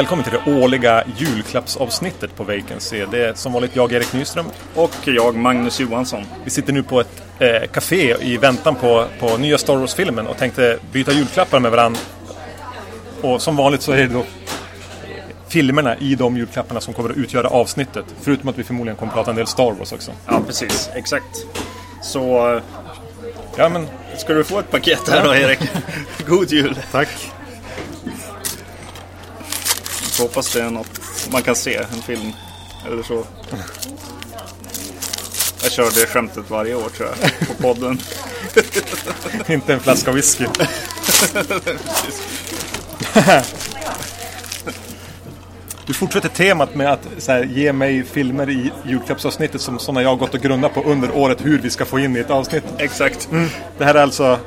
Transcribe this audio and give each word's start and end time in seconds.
Välkommen 0.00 0.24
till 0.24 0.32
det 0.44 0.52
årliga 0.52 1.04
julklappsavsnittet 1.16 2.36
på 2.36 2.44
Vacancy. 2.44 3.06
Det 3.10 3.24
är 3.26 3.34
som 3.34 3.52
vanligt 3.52 3.76
jag, 3.76 3.92
Erik 3.92 4.12
Nyström. 4.12 4.46
Och 4.74 4.90
jag, 5.04 5.36
Magnus 5.36 5.80
Johansson. 5.80 6.24
Vi 6.44 6.50
sitter 6.50 6.72
nu 6.72 6.82
på 6.82 7.00
ett 7.00 7.22
eh, 7.38 7.68
café 7.72 8.16
i 8.20 8.36
väntan 8.36 8.74
på, 8.74 9.06
på 9.18 9.36
nya 9.36 9.58
Star 9.58 9.76
Wars-filmen 9.76 10.26
och 10.26 10.36
tänkte 10.36 10.78
byta 10.92 11.12
julklappar 11.12 11.60
med 11.60 11.70
varandra. 11.70 12.00
Och 13.22 13.42
som 13.42 13.56
vanligt 13.56 13.82
så 13.82 13.92
är 13.92 13.96
det 13.96 14.06
då 14.06 14.24
filmerna 15.48 15.96
i 15.96 16.14
de 16.14 16.36
julklapparna 16.36 16.80
som 16.80 16.94
kommer 16.94 17.10
att 17.10 17.16
utgöra 17.16 17.48
avsnittet. 17.48 18.04
Förutom 18.20 18.48
att 18.48 18.58
vi 18.58 18.64
förmodligen 18.64 18.96
kommer 18.96 19.12
att 19.12 19.16
prata 19.16 19.30
en 19.30 19.36
del 19.36 19.46
Star 19.46 19.72
Wars 19.72 19.92
också. 19.92 20.12
Ja, 20.26 20.42
precis. 20.46 20.90
Exakt. 20.94 21.46
Så 22.02 22.60
Ja, 23.56 23.68
men 23.68 23.86
ska 24.16 24.32
du 24.32 24.44
få 24.44 24.58
ett 24.58 24.70
paket 24.70 25.08
här 25.08 25.24
då, 25.24 25.34
Erik. 25.34 25.60
God 26.26 26.52
jul. 26.52 26.78
tack. 26.92 27.08
Jag 30.20 30.26
hoppas 30.26 30.52
det 30.52 30.62
är 30.62 30.70
något 30.70 31.00
man 31.32 31.42
kan 31.42 31.56
se, 31.56 31.76
en 31.76 32.02
film. 32.02 32.32
Eller 32.86 33.02
så. 33.02 33.24
Jag 35.62 35.72
kör 35.72 35.84
det 35.84 36.06
skämtet 36.06 36.50
varje 36.50 36.74
år 36.74 36.88
tror 36.88 37.08
jag, 37.08 37.48
på 37.48 37.54
podden. 37.62 38.00
Inte 39.48 39.72
en 39.72 39.80
flaska 39.80 40.12
whisky. 40.12 40.46
Du 45.86 45.94
fortsätter 45.94 46.28
temat 46.28 46.74
med 46.74 46.92
att 46.92 47.08
så 47.18 47.32
här, 47.32 47.44
ge 47.44 47.72
mig 47.72 48.04
filmer 48.04 48.50
i 48.50 48.72
julklappsavsnittet 48.86 49.60
som 49.60 49.78
sådana 49.78 50.02
jag 50.02 50.08
har 50.08 50.16
gått 50.16 50.34
och 50.34 50.40
grundat 50.40 50.74
på 50.74 50.82
under 50.82 51.16
året 51.16 51.44
hur 51.44 51.58
vi 51.58 51.70
ska 51.70 51.84
få 51.84 51.98
in 51.98 52.16
i 52.16 52.20
ett 52.20 52.30
avsnitt. 52.30 52.64
Exakt. 52.78 53.28
Det 53.78 53.84
här 53.84 53.94
är 53.94 54.02
alltså 54.02 54.38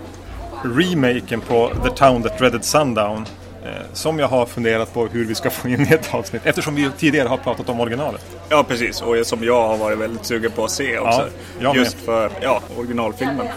remaken 0.64 1.42
på 1.42 1.72
The 1.84 1.90
Town 1.90 2.24
That 2.24 2.38
Dreaded 2.38 2.66
Sundown. 2.66 3.26
Eh, 3.66 3.70
som 3.94 4.20
jag 4.20 4.28
har 4.28 4.46
funderat 4.46 4.94
på 4.94 5.08
hur 5.08 5.26
vi 5.26 5.36
ska 5.36 5.50
få 5.50 5.68
in 5.68 5.82
i 5.88 5.94
ett 5.94 6.14
avsnitt. 6.14 6.42
Eftersom 6.46 6.76
vi 6.76 6.90
tidigare 6.98 7.28
har 7.28 7.38
pratat 7.38 7.70
om 7.70 7.80
originalet. 7.80 8.26
Ja, 8.50 8.64
precis. 8.64 9.02
Och 9.02 9.26
som 9.28 9.44
jag 9.44 9.68
har 9.68 9.78
varit 9.78 9.98
väldigt 9.98 10.26
sugen 10.26 10.52
på 10.52 10.66
att 10.66 10.72
se 10.72 10.98
också. 11.00 11.28
med. 11.60 11.76
Just 11.76 11.98
för 11.98 12.32
ja, 12.42 12.62
originalfilmen. 12.78 13.48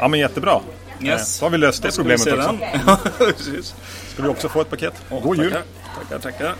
Ja 0.00 0.08
men 0.08 0.20
jättebra. 0.20 0.60
Yes. 1.02 1.20
Eh, 1.20 1.24
Så 1.24 1.44
har 1.44 1.50
vi 1.50 1.58
löst 1.58 1.82
det 1.82 1.88
vi 1.88 1.96
problemet 1.96 2.26
också. 2.32 2.58
Ja, 2.86 2.98
precis. 3.18 3.74
Ska 4.12 4.22
vi 4.22 4.28
också 4.28 4.48
få 4.48 4.60
ett 4.60 4.70
paket? 4.70 4.94
God 5.22 5.36
jul! 5.36 5.54
Tackar, 5.98 6.18
tackar. 6.18 6.54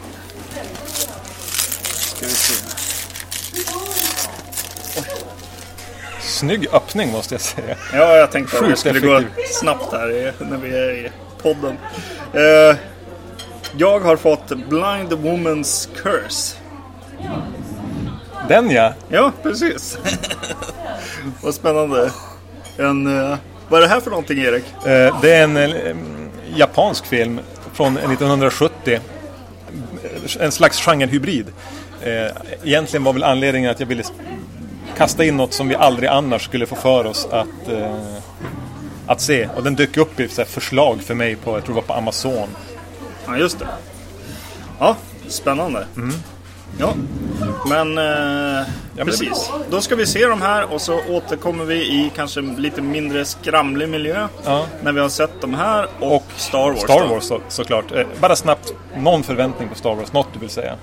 Ska 1.93 2.27
vi 2.27 2.33
se. 2.33 2.65
Snygg 6.21 6.69
öppning 6.73 7.13
måste 7.13 7.35
jag 7.35 7.41
säga. 7.41 7.77
Ja, 7.93 8.17
jag 8.17 8.33
tänkte 8.33 8.59
att 8.59 8.69
det 8.69 8.77
skulle 8.77 9.01
gå 9.01 9.21
snabbt 9.61 9.93
här 9.93 10.33
när 10.39 10.57
vi 10.57 10.71
är 10.79 10.91
i 10.91 11.11
podden. 11.43 11.77
Eh, 12.33 12.77
jag 13.77 14.01
har 14.01 14.17
fått 14.17 14.49
Blind 14.49 15.13
Woman's 15.13 15.89
Curse. 16.03 16.57
Den 18.49 18.71
ja! 18.71 18.93
Ja, 19.09 19.33
precis. 19.43 19.99
Vad 21.43 21.55
spännande. 21.55 22.11
En, 22.79 23.19
eh, 23.31 23.37
vad 23.69 23.79
är 23.83 23.83
det 23.87 23.93
här 23.93 24.01
för 24.01 24.11
någonting, 24.11 24.39
Erik? 24.39 24.65
Eh, 24.87 25.21
Det 25.23 25.33
är 25.35 25.45
en 25.45 25.57
eh, 25.57 25.97
japansk 26.57 27.07
film 27.07 27.41
från 27.73 27.97
1970. 27.97 29.01
En 30.41 30.53
slags 30.53 30.81
genrehybrid. 30.81 31.47
Eh, 32.03 32.27
Egentligen 32.65 33.05
var 33.05 33.13
väl 33.13 33.25
anledningen 33.25 33.71
att 33.71 33.81
jag 33.81 33.87
ville 33.87 34.03
kasta 34.97 35.25
in 35.25 35.37
något 35.37 35.53
som 35.53 35.69
vi 35.69 35.75
aldrig 35.75 36.09
annars 36.09 36.45
skulle 36.45 36.67
få 36.67 36.77
för 36.77 37.07
oss 37.07 37.29
att, 37.31 37.69
eh, 37.73 37.97
att 39.11 39.21
se. 39.21 39.49
Och 39.57 39.63
den 39.63 39.75
dök 39.77 39.97
upp 39.97 40.21
i 40.21 40.29
så 40.29 40.45
förslag 40.45 41.03
för 41.03 41.15
mig 41.15 41.37
på, 41.37 41.57
jag 41.57 41.65
tror 41.65 41.75
det 41.75 41.81
var 41.81 41.87
på 41.87 41.95
Amazon. 41.95 42.49
Ja, 43.27 43.37
just 43.37 43.59
det. 43.59 43.69
Ja, 44.79 44.97
spännande. 45.29 45.87
Ja, 46.79 46.95
men 47.69 47.99
eh, 47.99 48.67
det 48.97 49.05
precis. 49.05 49.51
Då 49.71 49.81
ska 49.81 49.97
vi 49.97 50.07
se 50.07 50.27
de 50.27 50.43
här 50.43 50.73
och 50.73 50.81
så 50.81 51.01
återkommer 51.09 51.65
vi 51.65 51.75
i 51.75 52.13
kanske 52.17 52.41
lite 52.41 52.83
mindre 52.83 53.25
skramlig 53.25 53.89
miljö. 53.89 54.29
Ja. 54.45 54.67
När 54.83 54.93
vi 54.93 55.01
har 55.01 55.09
sett 55.09 55.41
de 55.41 55.55
här 55.55 55.87
och, 56.01 56.25
Star 56.37 56.71
Wars. 56.71 56.81
Star. 56.81 57.07
Wars 57.07 57.25
så, 57.25 57.41
såklart. 57.49 57.93
Eh, 57.93 58.07
Bara 58.21 58.37
snabbt, 58.37 58.73
någon 58.97 59.23
förväntning 59.23 59.69
på 59.69 59.75
Star 59.75 59.95
Wars, 59.95 60.13
något 60.13 60.29
du 60.33 60.39
vill 60.39 60.51
säga? 60.51 60.75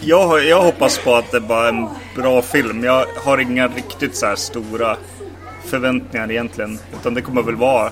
Jag, 0.00 0.44
jag 0.44 0.62
hoppas 0.62 0.98
på 0.98 1.14
att 1.14 1.30
det 1.30 1.40
bara 1.40 1.64
är 1.68 1.72
en 1.72 1.88
bra 2.16 2.42
film. 2.42 2.84
Jag 2.84 3.06
har 3.24 3.38
inga 3.38 3.68
riktigt 3.68 4.16
så 4.16 4.26
här 4.26 4.36
stora 4.36 4.96
förväntningar 5.66 6.30
egentligen. 6.30 6.78
Utan 7.00 7.14
det 7.14 7.22
kommer 7.22 7.42
väl 7.42 7.56
vara 7.56 7.90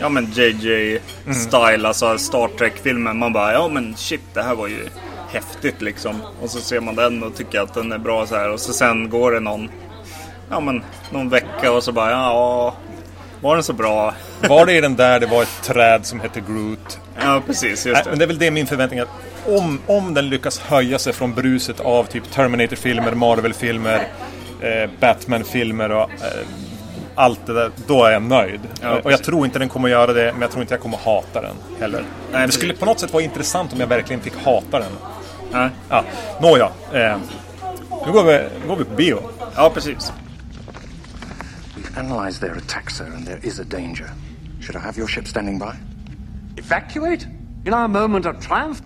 ja 0.00 0.08
men 0.08 0.32
JJ 0.32 0.98
style, 1.32 1.88
alltså 1.88 2.18
Star 2.18 2.48
Trek-filmen. 2.48 3.18
Man 3.18 3.32
bara 3.32 3.52
ja 3.52 3.68
men 3.68 3.96
shit 3.96 4.20
det 4.34 4.42
här 4.42 4.54
var 4.54 4.68
ju 4.68 4.88
häftigt 5.32 5.82
liksom. 5.82 6.16
Och 6.42 6.50
så 6.50 6.60
ser 6.60 6.80
man 6.80 6.94
den 6.94 7.22
och 7.22 7.36
tycker 7.36 7.60
att 7.60 7.74
den 7.74 7.92
är 7.92 7.98
bra 7.98 8.26
så 8.26 8.36
här. 8.36 8.50
Och 8.50 8.60
så 8.60 8.72
sen 8.72 9.10
går 9.10 9.32
det 9.32 9.40
någon, 9.40 9.68
ja 10.50 10.60
men 10.60 10.82
någon 11.10 11.28
vecka 11.28 11.72
och 11.72 11.82
så 11.82 11.92
bara 11.92 12.10
ja, 12.10 12.74
var 13.40 13.54
den 13.54 13.64
så 13.64 13.72
bra? 13.72 14.14
Var 14.48 14.66
det 14.66 14.72
i 14.72 14.80
den 14.80 14.96
där 14.96 15.20
det 15.20 15.26
var 15.26 15.42
ett 15.42 15.62
träd 15.62 16.06
som 16.06 16.20
hette 16.20 16.40
Groot? 16.40 16.98
Ja 17.20 17.42
precis, 17.46 17.86
just 17.86 17.86
Nej, 17.86 18.02
det. 18.04 18.10
men 18.10 18.18
det 18.18 18.24
är 18.24 18.26
väl 18.26 18.38
det 18.38 18.50
min 18.50 18.66
förväntning 18.66 19.00
att 19.00 19.08
Om, 19.46 19.78
om 19.86 20.14
den 20.14 20.28
lyckas 20.28 20.58
höja 20.58 20.98
sig 20.98 21.12
från 21.12 21.34
bruset 21.34 21.80
av 21.80 22.04
typ 22.04 22.30
Terminator-filmer, 22.32 23.14
Marvel-filmer, 23.14 24.08
eh, 24.60 24.90
Batman-filmer 25.00 25.90
och 25.90 26.10
eh, 26.10 26.46
allt 27.18 27.46
det 27.46 27.52
där, 27.52 27.70
då 27.86 28.04
är 28.04 28.10
jag 28.12 28.22
nöjd. 28.22 28.60
Ja, 28.82 29.00
och 29.04 29.12
jag 29.12 29.24
tror 29.24 29.46
inte 29.46 29.58
den 29.58 29.68
kommer 29.68 29.88
göra 29.88 30.12
det, 30.12 30.32
men 30.32 30.42
jag 30.42 30.50
tror 30.50 30.62
inte 30.62 30.74
jag 30.74 30.80
kommer 30.80 30.96
hata 30.96 31.40
den 31.40 31.56
heller. 31.80 31.98
det 31.98 32.38
precis. 32.38 32.54
skulle 32.54 32.74
på 32.74 32.84
något 32.84 33.00
sätt 33.00 33.12
vara 33.12 33.22
intressant 33.22 33.72
om 33.72 33.80
jag 33.80 33.86
verkligen 33.86 34.22
fick 34.22 34.44
hata 34.44 34.78
den. 34.78 34.92
Nej. 35.52 35.70
Ja, 35.88 36.04
nåja. 36.40 36.70
Eh, 36.92 37.18
nu 38.06 38.12
går 38.12 38.24
vi, 38.24 38.32
nu 38.60 38.68
går 38.68 38.76
vi 38.76 38.84
på 38.84 38.94
bio. 38.94 39.20
Ja 39.56 39.70
precis. 39.74 40.12
We've 41.76 42.00
analyzed 42.00 42.40
their 42.40 42.56
attack, 42.56 42.90
sir, 42.90 43.04
and 43.16 43.26
there 43.26 43.40
is 43.42 43.60
a 43.60 43.64
danger. 43.70 44.06
Should 44.60 44.76
I 44.76 44.86
have 44.86 44.98
your 44.98 45.08
ship 45.08 45.26
standing 45.28 45.58
by? 45.58 45.72
Evacuate? 46.56 47.26
In 47.66 47.74
our 47.74 47.88
moment 47.88 48.26
of 48.26 48.46
triumph? 48.46 48.80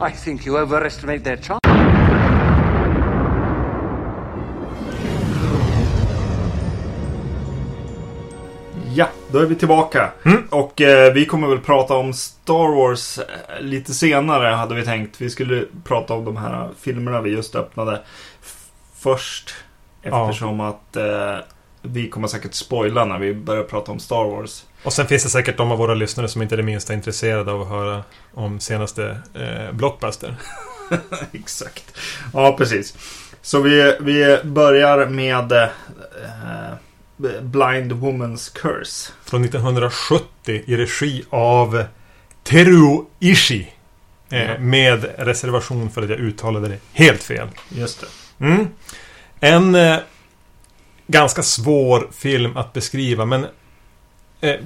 I 0.00 0.10
think 0.24 0.46
you 0.46 0.58
overestimate 0.58 1.24
their 1.24 1.36
chance. 1.36 1.61
Ja, 8.94 9.08
då 9.30 9.38
är 9.38 9.46
vi 9.46 9.54
tillbaka. 9.54 10.10
Och 10.50 10.80
eh, 10.80 11.12
vi 11.12 11.26
kommer 11.26 11.48
väl 11.48 11.60
prata 11.60 11.94
om 11.94 12.12
Star 12.12 12.76
Wars 12.76 13.18
eh, 13.18 13.24
lite 13.60 13.94
senare 13.94 14.54
hade 14.54 14.74
vi 14.74 14.84
tänkt. 14.84 15.20
Vi 15.20 15.30
skulle 15.30 15.64
prata 15.84 16.14
om 16.14 16.24
de 16.24 16.36
här 16.36 16.68
filmerna 16.80 17.20
vi 17.20 17.30
just 17.30 17.54
öppnade 17.54 18.00
först. 18.94 19.54
Eftersom 20.02 20.60
att 20.60 20.96
eh, 20.96 21.36
vi 21.82 22.08
kommer 22.08 22.28
säkert 22.28 22.54
spoila 22.54 23.04
när 23.04 23.18
vi 23.18 23.34
börjar 23.34 23.62
prata 23.62 23.92
om 23.92 23.98
Star 23.98 24.24
Wars. 24.24 24.64
Och 24.84 24.92
sen 24.92 25.06
finns 25.06 25.22
det 25.22 25.28
säkert 25.28 25.56
de 25.56 25.72
av 25.72 25.78
våra 25.78 25.94
lyssnare 25.94 26.28
som 26.28 26.42
inte 26.42 26.54
är 26.54 26.56
det 26.56 26.62
minsta 26.62 26.94
intresserade 26.94 27.52
av 27.52 27.62
att 27.62 27.68
höra 27.68 28.02
om 28.34 28.60
senaste 28.60 29.18
eh, 29.34 29.72
Blockbuster. 29.72 30.36
Exakt. 31.32 31.98
Ja, 32.32 32.54
precis. 32.58 32.96
Så 33.42 33.60
vi, 33.60 33.96
vi 34.00 34.38
börjar 34.44 35.06
med 35.06 35.52
eh, 35.52 35.68
Blind 37.42 37.92
Woman's 37.92 38.52
Curse. 38.54 39.12
Från 39.24 39.44
1970 39.44 40.62
i 40.66 40.76
regi 40.76 41.24
av 41.30 41.84
Teruo 42.42 43.06
Ishii. 43.18 43.72
Eh. 44.30 44.58
Med 44.58 45.04
reservation 45.18 45.90
för 45.90 46.02
att 46.02 46.10
jag 46.10 46.18
uttalade 46.18 46.68
det 46.68 46.78
helt 46.92 47.22
fel. 47.22 47.48
Just 47.68 48.00
det. 48.00 48.06
Mm. 48.44 48.68
En 49.40 49.74
eh, 49.74 49.98
ganska 51.06 51.42
svår 51.42 52.08
film 52.12 52.56
att 52.56 52.72
beskriva 52.72 53.24
men 53.24 53.46
eh, 54.40 54.56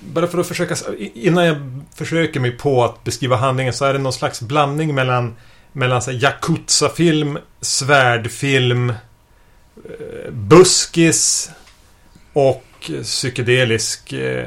bara 0.00 0.26
för 0.26 0.38
att 0.38 0.46
försöka 0.46 0.76
innan 1.14 1.46
jag 1.46 1.84
försöker 1.94 2.40
mig 2.40 2.50
på 2.50 2.84
att 2.84 3.04
beskriva 3.04 3.36
handlingen 3.36 3.72
så 3.72 3.84
är 3.84 3.92
det 3.92 3.98
någon 3.98 4.12
slags 4.12 4.40
blandning 4.40 4.94
mellan 4.94 5.34
mellan 5.72 6.02
så 6.02 6.10
här, 6.10 6.18
Yakuza-film, 6.18 7.38
svärdfilm, 7.60 8.92
buskis 10.30 11.50
och 12.32 12.90
psykedelisk 13.02 14.12
eh, 14.12 14.46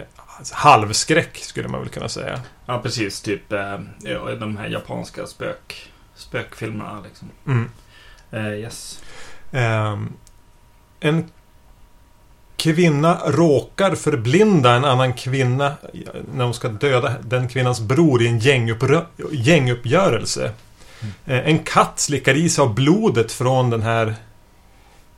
halvskräck 0.52 1.38
skulle 1.38 1.68
man 1.68 1.80
väl 1.80 1.90
kunna 1.90 2.10
säga. 2.10 2.42
Ja, 2.66 2.80
precis. 2.84 3.22
Typ 3.22 3.52
eh, 3.52 3.80
ja, 4.00 4.36
de 4.36 4.58
här 4.58 4.68
japanska 4.68 5.28
spök, 5.28 5.92
spökfilmerna 6.16 7.02
liksom. 7.04 7.30
Mm. 7.48 7.70
Eh, 8.32 8.60
yes. 8.60 9.04
Ehm, 9.52 10.14
en 11.00 11.30
kvinna 12.58 13.20
råkar 13.26 13.96
förblinda 13.96 14.76
en 14.76 14.86
annan 14.86 15.14
kvinna 15.14 15.74
när 16.34 16.46
hon 16.46 16.54
ska 16.54 16.68
döda 16.68 17.14
den 17.24 17.48
kvinnans 17.48 17.82
bror 17.82 18.22
i 18.22 18.28
en 18.28 18.40
gänguppgörelse. 19.32 20.52
Eh, 21.26 21.48
en 21.48 21.60
katt 21.60 22.00
slickar 22.00 22.36
i 22.36 22.50
sig 22.50 22.62
av 22.62 22.76
blodet 22.76 23.32
från 23.32 23.70
den 23.70 23.82
här 23.82 24.16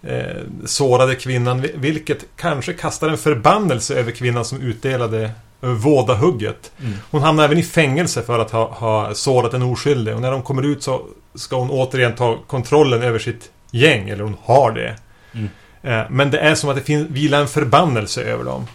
eh, 0.04 0.42
sårade 0.66 1.16
kvinnan, 1.16 1.62
vil- 1.62 1.72
vilket 1.80 2.26
kanske 2.38 2.74
kastar 2.74 3.10
en 3.10 3.18
förbannelse 3.18 3.96
över 4.00 4.12
kvinnan 4.12 4.46
som 4.46 4.62
utdelade 4.62 5.32
eh, 5.62 5.70
vådahugget. 5.70 6.72
Mm. 6.80 6.94
Hon 7.12 7.22
hamnar 7.22 7.44
även 7.44 7.58
i 7.58 7.64
fängelse 7.64 8.22
för 8.22 8.40
att 8.40 8.52
ha, 8.52 8.72
ha 8.74 9.14
sårat 9.16 9.54
en 9.54 9.62
oskyldig. 9.62 10.16
Och 10.16 10.22
när 10.22 10.32
de 10.32 10.42
kommer 10.42 10.64
ut 10.66 10.84
så 10.84 11.02
ska 11.36 11.56
hon 11.60 11.70
återigen 11.70 12.16
ta 12.16 12.38
kontrollen 12.48 13.04
över 13.04 13.20
sitt 13.20 13.52
gäng. 13.72 14.10
Eller 14.10 14.24
hon 14.24 14.38
har 14.44 14.72
det. 14.72 14.96
Mm. 15.34 15.50
Eh, 15.82 16.06
Men 16.10 16.32
det 16.32 16.40
är 16.40 16.56
som 16.56 16.70
att 16.70 16.76
det 16.76 16.82
fin- 16.82 17.08
vilar 17.10 17.42
en 17.42 17.48
förbannelse 17.48 18.24
över 18.24 18.44
dem. 18.44 18.68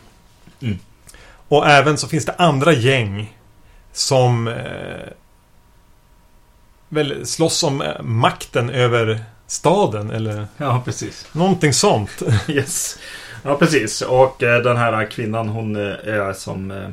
Mm. 0.63 0.79
Och 1.49 1.69
även 1.69 1.97
så 1.99 2.09
finns 2.09 2.25
det 2.27 2.35
andra 2.39 2.73
gäng 2.73 3.37
som 3.93 4.49
eh, 4.49 5.13
väl 6.89 7.27
slåss 7.27 7.63
om 7.63 7.83
eh, 7.83 8.03
makten 8.03 8.71
över 8.71 9.21
staden 9.49 10.11
eller 10.11 10.47
Ja, 10.57 10.83
precis. 10.85 11.27
någonting 11.33 11.73
sånt. 11.73 12.23
Yes. 12.49 12.99
Ja, 13.43 13.57
precis. 13.57 14.03
Och 14.03 14.43
eh, 14.43 14.63
den 14.63 14.77
här 14.77 15.11
kvinnan 15.11 15.49
hon 15.49 15.77
eh, 15.77 15.83
är 16.05 16.33
som, 16.33 16.71
eh, 16.71 16.89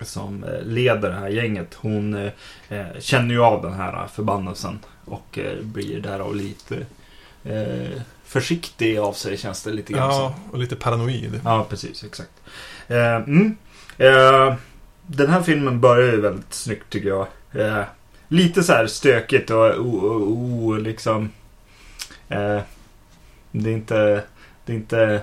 som 0.00 0.44
eh, 0.44 0.62
leder 0.62 1.10
det 1.10 1.16
här 1.16 1.28
gänget. 1.28 1.74
Hon 1.74 2.14
eh, 2.14 2.32
eh, 2.68 2.86
känner 3.00 3.34
ju 3.34 3.42
av 3.42 3.62
den 3.62 3.72
här 3.72 4.06
förbannelsen. 4.06 4.78
Och 5.04 5.38
blir 5.62 6.00
därav 6.00 6.36
lite 6.36 6.86
försiktig 8.24 8.98
av 8.98 9.12
sig 9.12 9.36
känns 9.36 9.62
det 9.62 9.70
lite 9.70 9.92
grann. 9.92 10.10
Ja, 10.10 10.34
och 10.52 10.58
lite 10.58 10.76
paranoid. 10.76 11.40
Ja, 11.44 11.66
precis. 11.70 12.04
Exakt. 12.04 12.30
Mm. 12.88 13.56
den 15.06 15.30
här 15.30 15.42
filmen 15.42 15.80
börjar 15.80 16.12
ju 16.12 16.20
väldigt 16.20 16.54
snyggt 16.54 16.90
tycker 16.90 17.08
jag. 17.08 17.26
Lite 18.28 18.62
så 18.62 18.72
här 18.72 18.86
stökigt 18.86 19.50
och 19.50 19.78
o, 19.78 20.00
o, 20.00 20.68
o, 20.68 20.76
liksom... 20.76 21.30
Eh, 22.28 22.60
det 23.52 23.70
är 23.70 23.74
inte... 23.74 24.22
Det 24.64 24.72
är 24.72 24.76
inte 24.76 25.20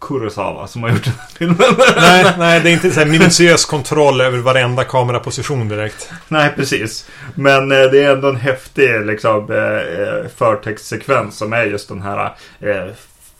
Kurosawa 0.00 0.66
som 0.66 0.82
har 0.82 0.90
gjort 0.90 1.04
den 1.04 1.12
här 1.12 1.28
filmen. 1.38 1.56
nej, 1.96 2.34
nej, 2.38 2.60
det 2.60 2.70
är 2.70 2.72
inte 2.72 2.90
så 2.90 3.00
här 3.00 3.06
minutiös 3.06 3.64
kontroll 3.64 4.20
över 4.20 4.38
varenda 4.38 4.84
kameraposition 4.84 5.68
direkt. 5.68 6.10
Nej, 6.28 6.52
precis. 6.56 7.10
Men 7.34 7.72
eh, 7.72 7.82
det 7.82 8.04
är 8.04 8.12
ändå 8.12 8.28
en 8.28 8.36
häftig 8.36 9.06
liksom, 9.06 9.52
eh, 9.52 9.58
eh, 9.58 10.28
förtextsekvens 10.36 11.36
som 11.36 11.52
är 11.52 11.64
just 11.64 11.88
den 11.88 12.02
här 12.02 12.34
eh, 12.60 12.86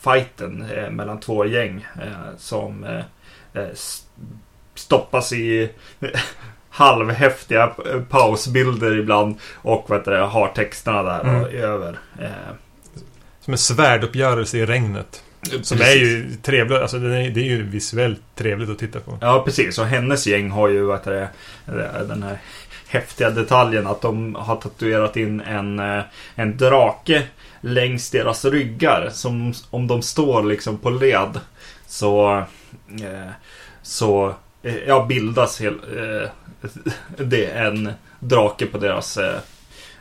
fighten 0.04 0.66
eh, 0.76 0.90
mellan 0.90 1.20
två 1.20 1.44
gäng 1.44 1.86
eh, 2.02 2.36
som 2.38 3.02
stoppas 4.74 5.32
i 5.32 5.70
halvhäftiga 6.76 7.62
eh, 7.92 8.00
pausbilder 8.00 8.98
ibland 8.98 9.36
och 9.54 9.84
vad 9.88 9.98
heter 9.98 10.10
det, 10.12 10.18
har 10.18 10.48
texterna 10.48 11.02
där 11.02 11.20
Mm. 11.20 11.42
och 11.42 11.52
över. 11.52 11.98
Eh, 12.20 12.28
Som 13.40 13.52
en 13.54 13.58
svärduppgörelse 13.58 14.58
i 14.58 14.66
regnet. 14.66 15.22
Som 15.62 15.80
är 15.80 15.94
ju 15.94 16.34
trevligt, 16.42 16.78
alltså 16.80 16.98
det 16.98 17.16
är, 17.16 17.30
det 17.30 17.40
är 17.40 17.44
ju 17.44 17.62
visuellt 17.62 18.20
trevligt 18.34 18.70
att 18.70 18.78
titta 18.78 19.00
på. 19.00 19.18
Ja, 19.20 19.42
precis. 19.44 19.78
Och 19.78 19.86
hennes 19.86 20.26
gäng 20.26 20.50
har 20.50 20.68
ju 20.68 20.82
vad 20.82 20.98
heter 20.98 21.28
det, 21.66 22.04
den 22.08 22.22
här 22.22 22.38
häftiga 22.88 23.30
detaljen 23.30 23.86
att 23.86 24.00
de 24.00 24.34
har 24.34 24.56
tatuerat 24.56 25.16
in 25.16 25.40
en, 25.40 25.78
eh, 25.78 26.02
en 26.34 26.56
drake 26.56 27.22
längs 27.60 28.10
deras 28.10 28.44
ryggar. 28.44 29.08
Som 29.12 29.54
om 29.70 29.86
de 29.86 30.02
står 30.02 30.42
liksom 30.42 30.78
på 30.78 30.90
led 30.90 31.40
så, 31.86 32.36
eh, 33.00 33.30
så 33.82 34.26
eh, 34.28 34.34
ja, 34.86 35.06
bildas 35.08 35.60
hel, 35.60 35.74
eh, 35.74 36.28
det 37.16 37.46
en 37.46 37.90
drake 38.20 38.66
på 38.66 38.78
deras 38.78 39.16
eh, 39.16 39.38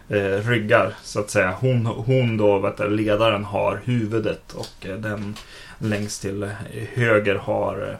eh, 0.09 0.47
ryggar 0.47 0.93
så 1.03 1.19
att 1.19 1.29
säga. 1.29 1.55
Hon, 1.59 1.85
hon 1.85 2.37
då, 2.37 2.59
vet 2.59 2.77
du, 2.77 2.89
ledaren 2.89 3.43
har 3.43 3.81
huvudet 3.83 4.53
och 4.53 4.85
eh, 4.85 4.95
den 4.95 5.35
längst 5.79 6.21
till 6.21 6.43
eh, 6.43 6.49
höger 6.93 7.35
har 7.35 7.89
eh, 7.89 7.97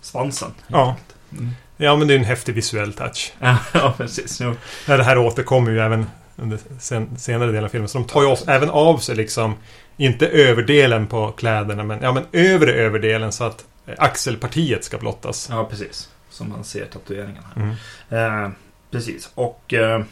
svansen. 0.00 0.50
Ja. 0.66 0.96
Mm. 1.32 1.50
Ja, 1.76 1.96
men 1.96 2.08
det 2.08 2.14
är 2.14 2.18
en 2.18 2.24
häftig 2.24 2.54
visuell 2.54 2.92
touch. 2.92 3.32
ja, 3.72 3.94
precis. 3.96 4.40
Jo. 4.40 4.54
Ja, 4.86 4.96
Det 4.96 5.04
här 5.04 5.18
återkommer 5.18 5.70
ju 5.70 5.80
även 5.80 6.06
under 6.36 6.58
sen, 6.78 7.16
senare 7.18 7.48
delen 7.48 7.64
av 7.64 7.68
filmen. 7.68 7.88
Så 7.88 7.98
de 7.98 8.06
tar 8.06 8.22
ju 8.22 8.28
av, 8.28 8.38
även 8.46 8.70
av 8.70 8.98
sig 8.98 9.16
liksom, 9.16 9.54
inte 9.96 10.28
överdelen 10.28 11.06
på 11.06 11.32
kläderna, 11.32 11.84
men, 11.84 12.02
ja, 12.02 12.12
men 12.12 12.24
övre 12.32 12.72
överdelen 12.72 13.32
så 13.32 13.44
att 13.44 13.64
eh, 13.64 13.69
axelpartiet 13.98 14.84
ska 14.84 14.98
blottas. 14.98 15.48
Ja, 15.50 15.64
precis. 15.64 16.08
Som 16.30 16.48
man 16.48 16.64
ser 16.64 16.86
tatueringen 16.86 17.42
här. 17.54 17.62
Mm. 17.62 18.44
Eh, 18.44 18.50
precis. 18.90 19.30
Och 19.34 19.74
eh, 19.74 20.02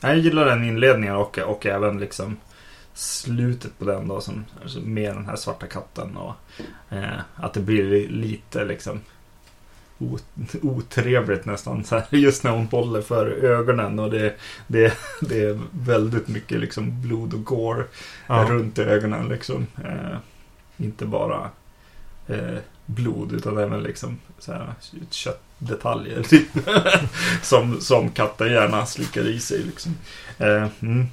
jag 0.00 0.18
gillar 0.18 0.44
den 0.44 0.64
inledningen 0.64 1.16
och, 1.16 1.38
och 1.38 1.66
även 1.66 1.98
liksom 2.00 2.36
slutet 2.94 3.78
på 3.78 3.84
den 3.84 4.08
då 4.08 4.20
som 4.20 4.44
alltså 4.62 4.80
med 4.80 5.14
den 5.16 5.26
här 5.26 5.36
svarta 5.36 5.66
katten 5.66 6.16
och 6.16 6.34
eh, 6.90 7.18
att 7.36 7.54
det 7.54 7.60
blir 7.60 7.84
li- 7.84 8.08
lite 8.08 8.64
liksom 8.64 9.00
otrevligt 10.62 11.44
nästan 11.44 11.84
så 11.84 11.94
här, 11.94 12.04
just 12.16 12.44
när 12.44 12.50
hon 12.50 12.66
håller 12.66 13.02
för 13.02 13.26
ögonen 13.44 13.98
och 13.98 14.10
det, 14.10 14.34
det, 14.66 14.94
det 15.20 15.44
är 15.44 15.60
väldigt 15.70 16.28
mycket 16.28 16.60
liksom 16.60 17.02
blod 17.02 17.34
och 17.34 17.44
gore 17.44 17.84
Ja. 18.26 18.46
runt 18.48 18.78
ögonen 18.78 19.28
liksom. 19.28 19.66
Eh, 19.84 20.16
inte 20.76 21.06
bara 21.06 21.50
eh, 22.28 22.58
blod 22.86 23.32
utan 23.32 23.58
även 23.58 23.82
liksom 23.82 24.18
så 24.38 24.52
här, 24.52 24.74
köttdetaljer 25.10 26.22
typ. 26.22 26.48
som, 27.42 27.80
som 27.80 28.10
katten 28.10 28.52
gärna 28.52 28.86
slickar 28.86 29.28
i 29.28 29.40
sig 29.40 29.62
liksom. 29.62 29.94
Eh, 30.38 30.68
mm. 30.80 31.06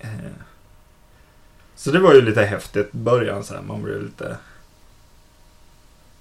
eh. 0.00 0.08
Så 1.74 1.90
det 1.90 1.98
var 1.98 2.14
ju 2.14 2.20
lite 2.20 2.42
häftigt 2.42 2.92
början 2.92 3.44
så 3.44 3.54
här. 3.54 3.62
Man 3.62 3.82
blev 3.82 4.02
lite 4.02 4.36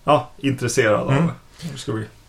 ja, 0.04 0.30
intresserad 0.38 0.94
av 1.00 1.12
Mm. 1.12 1.28
det. 1.28 1.34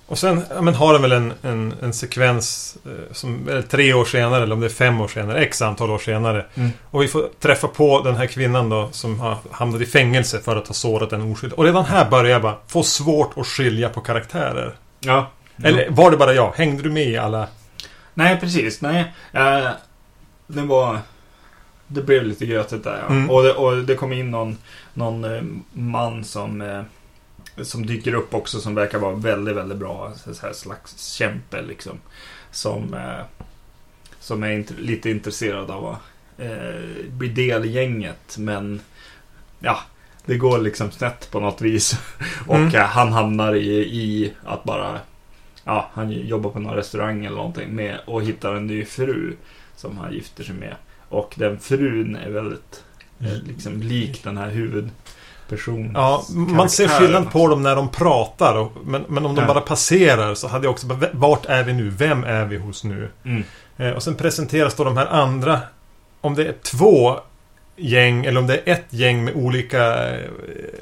Och 0.08 0.18
sen 0.18 0.42
ja, 0.54 0.62
men 0.62 0.74
har 0.74 0.92
den 0.92 1.02
väl 1.02 1.12
en, 1.12 1.32
en, 1.42 1.74
en 1.82 1.92
sekvens 1.92 2.78
eh, 2.86 3.12
som 3.12 3.48
är 3.48 3.62
tre 3.62 3.94
år 3.94 4.04
senare, 4.04 4.42
eller 4.42 4.54
om 4.54 4.60
det 4.60 4.66
är 4.66 4.70
fem 4.70 5.00
år 5.00 5.08
senare, 5.08 5.40
x 5.40 5.62
antal 5.62 5.90
år 5.90 5.98
senare. 5.98 6.46
Mm. 6.54 6.70
Och 6.90 7.02
vi 7.02 7.08
får 7.08 7.28
träffa 7.40 7.68
på 7.68 8.02
den 8.02 8.16
här 8.16 8.26
kvinnan 8.26 8.68
då 8.68 8.88
som 8.92 9.20
har 9.20 9.36
hamnat 9.50 9.80
i 9.80 9.86
fängelse 9.86 10.40
för 10.40 10.56
att 10.56 10.66
ha 10.66 10.74
sårat 10.74 11.12
en 11.12 11.32
oskyldig. 11.32 11.58
Och 11.58 11.64
redan 11.64 11.84
här 11.84 12.10
börjar 12.10 12.32
jag 12.32 12.42
bara 12.42 12.56
få 12.66 12.82
svårt 12.82 13.38
att 13.38 13.46
skilja 13.46 13.88
på 13.88 14.00
karaktärer. 14.00 14.74
Ja. 15.00 15.30
Eller 15.62 15.90
var 15.90 16.10
det 16.10 16.16
bara 16.16 16.32
jag? 16.32 16.52
Hängde 16.56 16.82
du 16.82 16.90
med 16.90 17.08
i 17.08 17.16
alla? 17.16 17.46
Nej, 18.14 18.40
precis. 18.40 18.80
Nej. 18.80 19.12
Eh, 19.32 19.68
det 20.46 20.62
var... 20.62 20.98
Det 21.86 22.02
blev 22.02 22.24
lite 22.24 22.44
götigt 22.44 22.84
där 22.84 22.98
ja. 23.02 23.14
Mm. 23.14 23.30
Och, 23.30 23.42
det, 23.42 23.52
och 23.52 23.76
det 23.76 23.94
kom 23.94 24.12
in 24.12 24.30
någon, 24.30 24.58
någon 24.94 25.24
eh, 25.24 25.42
man 25.72 26.24
som, 26.24 26.84
som 27.62 27.86
dyker 27.86 28.14
upp 28.14 28.34
också 28.34 28.60
som 28.60 28.74
verkar 28.74 28.98
vara 28.98 29.14
väldigt, 29.14 29.56
väldigt 29.56 29.78
bra. 29.78 30.12
Så 30.16 30.46
här 30.46 30.52
slags 30.52 31.12
kämpe 31.12 31.62
liksom. 31.62 31.98
Som, 32.50 32.94
eh, 32.94 33.46
som 34.20 34.42
är 34.42 34.48
int- 34.48 34.80
lite 34.80 35.10
intresserad 35.10 35.70
av 35.70 35.86
att 35.86 35.98
eh, 36.38 37.08
bli 37.10 37.28
del 37.28 37.64
i 37.64 37.70
gänget. 37.72 38.36
Men 38.38 38.80
ja, 39.60 39.78
det 40.24 40.36
går 40.38 40.58
liksom 40.58 40.90
snett 40.90 41.30
på 41.30 41.40
något 41.40 41.60
vis. 41.60 41.98
och 42.46 42.56
Mm. 42.56 42.74
eh, 42.74 42.82
han 42.82 43.12
hamnar 43.12 43.54
i, 43.54 43.70
i 43.78 44.32
att 44.44 44.64
bara 44.64 44.98
Ja, 45.64 45.90
han 45.92 46.10
jobbar 46.12 46.50
på 46.50 46.58
någon 46.58 46.74
restaurang 46.74 47.24
eller 47.24 47.36
någonting 47.36 47.74
med 47.74 47.98
och 48.06 48.22
hittar 48.22 48.54
en 48.54 48.66
ny 48.66 48.84
fru 48.84 49.36
som 49.76 49.98
han 49.98 50.12
gifter 50.12 50.44
sig 50.44 50.54
med. 50.54 50.74
Och 51.08 51.34
den 51.36 51.58
frun 51.58 52.16
är 52.16 52.30
väldigt 52.30 52.84
eh, 53.20 53.42
liksom 53.46 53.82
lik 53.82 54.24
den 54.24 54.38
här 54.38 54.50
huvudpersonen. 55.48 55.92
Ja, 55.94 56.24
man 56.30 56.70
ser 56.70 56.88
skillnad 56.88 57.30
på 57.32 57.48
dem 57.48 57.62
när 57.62 57.76
de 57.76 57.88
pratar. 57.88 58.56
Och, 58.56 58.72
men, 58.84 59.04
men 59.08 59.26
om 59.26 59.34
de 59.34 59.40
Ja. 59.40 59.46
bara 59.46 59.60
passerar 59.60 60.34
så 60.34 60.48
hade 60.48 60.66
jag 60.66 60.70
också 60.70 60.86
bara, 60.86 61.08
vart 61.12 61.46
är 61.46 61.62
vi 61.62 61.72
nu? 61.72 61.90
Vem 61.90 62.24
är 62.24 62.44
vi 62.44 62.56
hos 62.56 62.84
nu? 62.84 63.08
Mm. 63.24 63.44
Eh, 63.76 63.90
och 63.90 64.02
sen 64.02 64.14
presenteras 64.14 64.74
då 64.74 64.84
de 64.84 64.96
här 64.96 65.06
andra. 65.06 65.60
Om 66.20 66.34
det 66.34 66.46
är 66.46 66.54
två 66.62 67.20
gäng 67.76 68.24
eller 68.24 68.40
om 68.40 68.46
det 68.46 68.54
är 68.54 68.72
ett 68.72 68.86
gäng 68.90 69.24
med 69.24 69.34
olika 69.34 70.08
eh, 70.10 70.20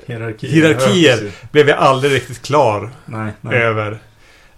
Hierarkier. 0.06 0.50
Hierarkier. 0.52 1.18
Ja, 1.24 1.48
blev 1.52 1.68
jag 1.68 1.78
aldrig 1.78 2.12
riktigt 2.12 2.42
klar 2.42 2.90
nej, 3.04 3.32
nej. 3.40 3.56
över. 3.58 3.98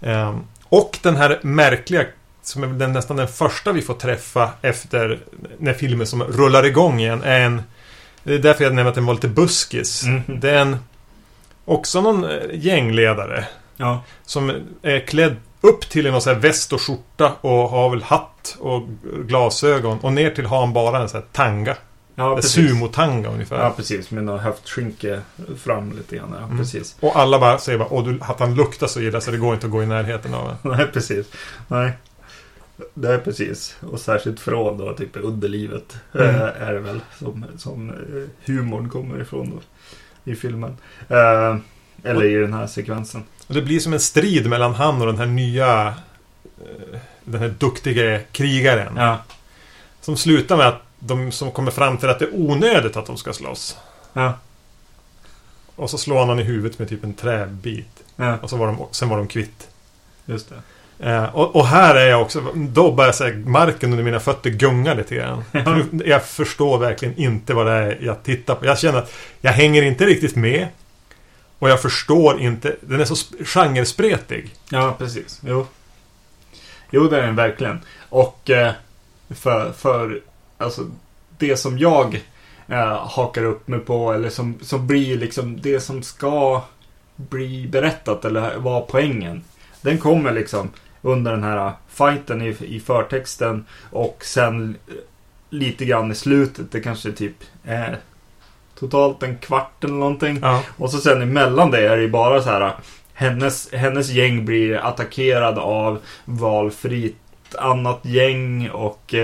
Ehm, 0.01 0.39
och 0.63 0.99
den 1.03 1.15
här 1.15 1.39
märkliga, 1.41 2.05
som 2.41 2.63
är 2.63 2.67
den, 2.67 2.93
nästan 2.93 3.17
den 3.17 3.27
första 3.27 3.71
vi 3.71 3.81
får 3.81 3.93
träffa 3.93 4.49
efter 4.61 5.19
när 5.57 5.73
filmen 5.73 6.07
som 6.07 6.23
rullar 6.23 6.65
igång 6.65 6.99
igen 6.99 7.23
är 7.23 7.39
en... 7.39 7.61
Det 8.23 8.33
är 8.33 8.39
därför 8.39 8.63
jag 8.63 8.73
nämnde 8.73 8.89
att 8.89 8.95
den 8.95 9.05
var 9.05 9.13
lite 9.13 9.27
buskis. 9.27 10.03
Mhm. 10.05 10.39
Det 10.39 10.49
är 10.49 10.61
en... 10.61 10.77
Också 11.65 12.01
någon 12.01 12.23
eh, 12.23 12.37
gängledare. 12.53 13.45
Ja, 13.77 14.03
Som 14.25 14.51
är 14.81 14.99
klädd 15.07 15.35
upp 15.61 15.89
till 15.89 16.11
någon 16.11 16.21
sån 16.21 16.33
här 16.33 16.39
väst 16.41 16.73
och 16.73 16.81
skjorta 16.81 17.31
och 17.41 17.69
har 17.69 17.89
väl 17.89 18.03
hatt 18.03 18.57
och 18.59 18.83
glasögon. 19.27 19.99
Och 19.99 20.13
ner 20.13 20.29
till 20.31 20.45
har 20.45 20.59
han 20.59 20.73
bara 20.73 20.99
en 21.01 21.09
sån 21.09 21.19
här 21.21 21.27
tanga. 21.31 21.75
ja 22.15 22.35
En. 22.35 22.43
Sumo-tanga 22.43 23.29
ungefär. 23.29 23.57
Ja, 23.63 23.73
precis. 23.77 24.11
Med 24.11 24.23
någon 24.23 24.39
höftskynke 24.39 25.21
fram 25.63 25.91
lite 25.97 26.15
grann. 26.15 26.35
Ja, 26.39 26.45
Mm. 26.45 26.57
precis. 26.57 26.95
Och 26.99 27.15
alla 27.19 27.39
bara 27.39 27.57
säger 27.57 27.77
bara 27.79 27.87
Åh, 27.93 28.03
du, 28.07 28.19
att 28.21 28.39
han 28.39 28.55
luktar 28.55 28.87
så 28.87 28.99
illa 28.99 29.21
så 29.21 29.31
det 29.31 29.37
går 29.37 29.53
inte 29.53 29.65
att 29.65 29.71
gå 29.71 29.83
i 29.83 29.85
närheten 29.85 30.33
av 30.33 30.41
honom. 30.41 30.57
Nej, 30.77 30.87
precis. 30.93 31.25
Nej. 31.67 31.91
Det 32.93 33.13
är 33.13 33.17
precis. 33.17 33.77
Och 33.81 33.99
särskilt 33.99 34.39
från 34.39 34.77
då, 34.77 34.93
typ 34.93 35.09
underlivet. 35.15 35.97
Mm. 36.13 36.35
eh, 36.35 36.41
Är 36.41 36.73
det 36.73 36.79
väl 36.79 36.99
som, 37.19 37.45
som 37.57 37.89
eh, 37.89 37.95
humorn 38.45 38.89
kommer 38.89 39.21
ifrån 39.21 39.49
då. 39.49 39.61
I 40.31 40.35
filmen. 40.35 40.77
Eh, 41.07 41.57
Eller 42.03 42.25
i 42.25 42.35
den 42.35 42.53
här 42.53 42.67
sekvensen. 42.67 43.23
Och 43.47 43.53
det 43.53 43.61
blir 43.61 43.79
som 43.79 43.93
en 43.93 43.99
strid 43.99 44.49
mellan 44.49 44.73
han 44.73 45.01
och 45.01 45.07
den 45.07 45.17
här 45.17 45.25
nya... 45.25 45.93
Den 47.23 47.41
här 47.41 47.53
duktiga 47.57 48.19
krigaren. 48.31 48.93
Ja. 48.95 49.17
Som 50.01 50.17
slutar 50.17 50.57
med 50.57 50.67
att 50.67 50.81
de 50.99 51.31
som 51.31 51.51
kommer 51.51 51.71
fram 51.71 51.97
till 51.97 52.09
att 52.09 52.19
det 52.19 52.25
är 52.25 52.35
onödigt 52.35 52.97
att 52.97 53.05
de 53.05 53.17
ska 53.17 53.33
slåss. 53.33 53.77
Ja. 54.13 54.33
Och 55.75 55.89
så 55.89 55.97
slår 55.97 56.19
han 56.19 56.27
honom 56.29 56.39
i 56.39 56.43
huvudet 56.43 56.79
med 56.79 56.89
typ 56.89 57.03
en 57.03 57.13
träbit. 57.13 58.03
Ja. 58.15 58.37
Och 58.37 58.49
så 58.49 58.57
var 58.57 58.67
de, 58.67 58.85
sen 58.91 59.09
var 59.09 59.17
de 59.17 59.27
kvitt. 59.27 59.67
Just 60.25 60.49
det. 60.49 60.61
Eh, 60.99 61.35
och, 61.35 61.55
och 61.55 61.67
här 61.67 61.95
är 61.95 62.09
jag 62.09 62.21
också, 62.21 62.43
då 62.55 62.91
börjar 62.91 63.23
här, 63.23 63.33
marken 63.45 63.91
under 63.91 64.03
mina 64.03 64.19
fötter 64.19 64.49
gunga 64.49 64.93
lite 64.93 65.15
grann. 65.15 65.43
Ja. 65.51 65.81
Jag 66.05 66.25
förstår 66.25 66.77
verkligen 66.77 67.17
inte 67.17 67.53
vad 67.53 67.65
det 67.65 67.71
är 67.71 67.97
jag 68.01 68.23
tittar 68.23 68.55
på. 68.55 68.65
Jag 68.65 68.79
känner 68.79 68.99
att 68.99 69.13
jag 69.41 69.51
hänger 69.51 69.83
inte 69.83 70.05
riktigt 70.05 70.35
med. 70.35 70.67
Och 71.59 71.69
jag 71.69 71.81
förstår 71.81 72.39
inte, 72.41 72.75
den 72.81 72.99
är 73.01 73.05
så 73.05 73.13
sp- 73.13 73.45
genrespretig. 73.45 74.49
Ja, 74.69 74.95
precis. 74.97 75.41
Jo. 75.45 75.67
Jo, 76.91 77.07
det 77.07 77.17
är 77.17 77.21
den 77.21 77.35
verkligen. 77.35 77.79
Och 78.09 78.49
eh, 78.49 78.71
för, 79.29 79.71
för 79.71 80.21
alltså, 80.57 80.81
det 81.37 81.57
som 81.57 81.77
jag 81.77 82.21
eh, 82.67 83.07
hakar 83.07 83.43
upp 83.43 83.67
mig 83.67 83.79
på 83.79 84.13
eller 84.13 84.29
som, 84.29 84.57
som 84.61 84.87
blir 84.87 85.17
liksom 85.17 85.61
det 85.61 85.79
som 85.79 86.03
ska 86.03 86.61
bli 87.15 87.67
berättat 87.67 88.25
eller 88.25 88.57
vara 88.57 88.81
poängen. 88.81 89.43
Den 89.81 89.97
kommer 89.97 90.31
liksom 90.31 90.69
under 91.01 91.31
den 91.31 91.43
här 91.43 91.73
fighten 91.87 92.41
i, 92.41 92.57
i 92.59 92.79
förtexten 92.79 93.65
och 93.91 94.25
sen 94.25 94.75
eh, 94.87 94.93
lite 95.49 95.85
grann 95.85 96.11
i 96.11 96.15
slutet. 96.15 96.71
Det 96.71 96.79
kanske 96.79 97.11
typ 97.11 97.35
är 97.63 97.97
totalt 98.79 99.23
en 99.23 99.37
kvart 99.37 99.83
eller 99.83 99.93
någonting. 99.93 100.39
Ja. 100.41 100.63
Och 100.77 100.91
så 100.91 100.97
sen 100.97 101.21
emellan 101.21 101.71
det 101.71 101.87
är 101.87 101.95
det 101.95 102.01
ju 102.01 102.09
bara 102.09 102.41
så 102.41 102.49
här. 102.49 102.73
Hennes, 103.13 103.73
hennes 103.73 104.09
gäng 104.09 104.45
blir 104.45 104.75
attackerad 104.77 105.57
av 105.57 105.99
valfritt 106.25 107.15
annat 107.57 107.99
gäng 108.05 108.69
och, 108.69 109.15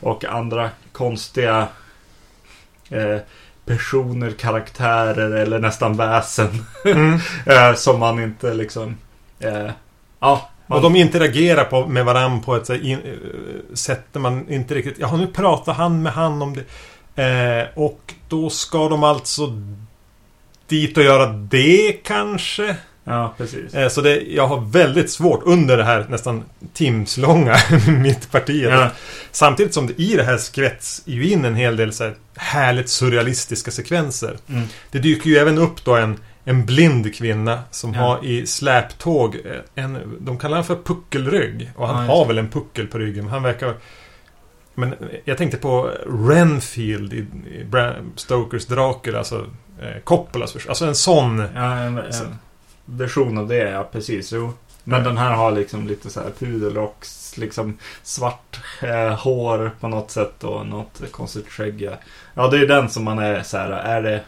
och 0.00 0.24
andra 0.24 0.70
konstiga 0.92 1.68
eh, 2.90 3.18
personer, 3.64 4.30
karaktärer 4.30 5.30
eller 5.30 5.58
nästan 5.58 5.96
väsen. 5.96 6.64
Mm. 6.84 7.18
eh, 7.46 7.74
som 7.76 8.00
man 8.00 8.22
inte 8.22 8.54
liksom... 8.54 8.96
Eh, 9.38 9.70
ja, 10.20 10.50
man, 10.66 10.76
Och 10.76 10.82
de 10.82 10.96
interagerar 10.96 11.64
på, 11.64 11.86
med 11.86 12.04
varandra 12.04 12.42
på 12.44 12.56
ett 12.56 12.66
så 12.66 12.72
här, 12.72 12.84
in, 12.84 12.98
eh, 12.98 13.74
sätt 13.74 14.04
där 14.12 14.20
man 14.20 14.48
inte 14.48 14.74
riktigt... 14.74 14.96
Ja, 14.98 15.16
nu 15.16 15.26
pratar 15.26 15.72
han 15.72 16.02
med 16.02 16.12
han 16.12 16.42
om 16.42 16.56
det. 16.56 16.64
Eh, 17.22 17.66
och 17.74 18.14
då 18.28 18.50
ska 18.50 18.88
de 18.88 19.04
alltså 19.04 19.62
dit 20.66 20.96
och 20.96 21.04
göra 21.04 21.26
det 21.26 21.92
kanske. 21.92 22.76
ja, 23.04 23.34
precis. 23.38 23.74
Eh, 23.74 23.88
så 23.88 24.00
det, 24.00 24.20
jag 24.20 24.46
har 24.46 24.60
väldigt 24.60 25.10
svårt 25.10 25.40
under 25.44 25.76
det 25.76 25.84
här 25.84 26.06
nästan 26.08 26.44
timslånga 26.72 27.56
mittpartiet. 27.88 28.72
Ja. 28.72 28.90
Samtidigt 29.30 29.74
som 29.74 29.86
det 29.86 30.02
i 30.02 30.16
det 30.16 30.24
här 30.24 30.36
skvätts 30.36 31.02
ju 31.04 31.30
in 31.30 31.44
en 31.44 31.54
hel 31.54 31.76
del 31.76 31.92
så 31.92 32.04
här 32.04 32.14
härligt 32.36 32.88
surrealistiska 32.88 33.70
sekvenser. 33.70 34.36
Mm. 34.48 34.62
Det 34.90 34.98
dyker 34.98 35.30
ju 35.30 35.36
även 35.36 35.58
upp 35.58 35.84
då 35.84 35.96
en, 35.96 36.18
en 36.44 36.66
blind 36.66 37.14
kvinna 37.14 37.62
som 37.70 37.94
Ja. 37.94 38.00
har 38.00 38.24
i 38.24 38.46
släptåg 38.46 39.36
eh, 39.44 39.84
en, 39.84 40.16
de 40.20 40.38
kallar 40.38 40.56
han 40.56 40.64
för 40.64 40.76
puckelrygg. 40.84 41.70
Och 41.76 41.88
han 41.88 42.06
Ja, 42.06 42.12
har 42.16 42.26
väl 42.26 42.38
en 42.38 42.48
puckel 42.48 42.86
på 42.86 42.98
ryggen. 42.98 43.28
Han 43.28 43.42
verkar... 43.42 43.74
Men 44.74 44.94
jag 45.24 45.38
tänkte 45.38 45.56
på 45.58 45.90
Renfield 46.06 47.12
i, 47.12 47.26
i 47.60 47.64
Bram 47.64 48.12
Stokers 48.16 48.66
Dracula, 48.66 49.18
alltså 49.18 49.46
eh, 49.82 50.00
Coppolas 50.04 50.56
vers- 50.56 50.68
Alltså 50.68 50.84
en 50.86 50.94
sån... 50.94 51.38
Ja, 51.54 51.74
en, 51.74 51.98
en 51.98 52.12
Så- 52.12 52.24
version 52.84 53.38
av 53.38 53.48
det, 53.48 53.70
ja 53.70 53.88
precis. 53.92 54.32
Jo. 54.32 54.52
Men 54.84 55.04
den 55.04 55.16
här 55.16 55.30
har 55.34 55.52
liksom 55.52 55.86
lite 55.86 56.10
så 56.10 56.20
här 56.20 56.30
pudelrocks, 56.38 57.36
liksom 57.38 57.78
svart 58.02 58.60
eh, 58.82 59.18
hår 59.20 59.70
på 59.80 59.88
något 59.88 60.10
sätt 60.10 60.44
och 60.44 60.66
något 60.66 61.02
konstigt 61.10 61.48
skägg. 61.48 61.82
Ja. 61.82 61.92
Ja, 62.34 62.48
det 62.48 62.58
är 62.58 62.66
den 62.66 62.88
som 62.88 63.04
man 63.04 63.18
är 63.18 63.42
så 63.42 63.56
här, 63.56 63.70
är 63.70 64.02
det 64.02 64.20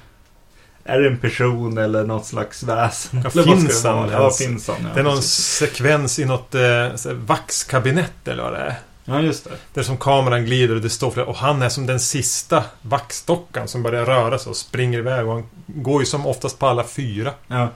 är 0.85 1.01
det 1.01 1.09
en 1.09 1.19
person 1.19 1.79
eller 1.79 2.05
något 2.05 2.27
slags 2.27 2.63
väsen? 2.63 3.21
Ja, 3.25 3.31
finns 3.45 3.83
det 3.83 3.89
han 3.89 4.11
Ja, 4.11 4.31
finns 4.31 4.69
han? 4.69 4.77
Ja, 4.83 4.89
det 4.95 5.01
är 5.01 5.05
någon 5.05 5.17
precis. 5.17 5.47
sekvens 5.47 6.19
i 6.19 6.25
något 6.25 6.55
eh, 6.55 6.89
vaxkabinett 7.13 8.29
eller 8.29 8.43
vad 8.43 8.53
det 8.53 8.59
är. 8.59 8.75
ja 9.05 9.21
just 9.21 9.45
det. 9.45 9.51
Där 9.75 9.83
som 9.83 9.97
kameran 9.97 10.45
glider 10.45 10.75
och 10.75 10.81
det 10.81 10.91
står 10.91 11.11
flera, 11.11 11.27
och 11.27 11.37
han 11.37 11.63
är 11.63 11.69
som 11.69 11.87
den 11.87 12.01
sista 12.01 12.65
vaxdockan 12.83 13.69
som 13.69 13.83
börjar 13.83 14.05
röra 14.05 14.39
sig 14.39 14.51
och 14.51 14.57
springer 14.57 14.99
iväg. 14.99 15.27
Och 15.27 15.33
han 15.35 15.47
går 15.67 16.03
ju 16.03 16.07
som 16.07 16.27
oftast 16.27 16.59
på 16.59 16.67
alla 16.67 16.85
fyra. 16.85 17.33
Ja, 17.47 17.69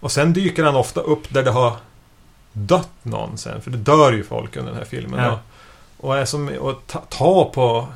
Och 0.00 0.12
sen 0.12 0.32
dyker 0.32 0.64
han 0.64 0.76
ofta 0.76 1.00
upp 1.00 1.34
där 1.34 1.42
det 1.42 1.50
har 1.50 1.76
dött 2.52 2.90
någon 3.02 3.38
sen. 3.38 3.60
För 3.62 3.70
det 3.70 3.78
dör 3.78 4.12
ju 4.12 4.24
folk 4.24 4.56
under 4.56 4.70
den 4.70 4.78
här 4.78 4.86
filmen. 4.88 5.24
Ja. 5.24 5.40
Och, 5.98 6.08
och 6.08 6.16
är 6.18 6.24
som 6.24 6.48
att 6.48 6.86
ta, 6.86 7.02
ta 7.08 7.50
på 7.54 7.88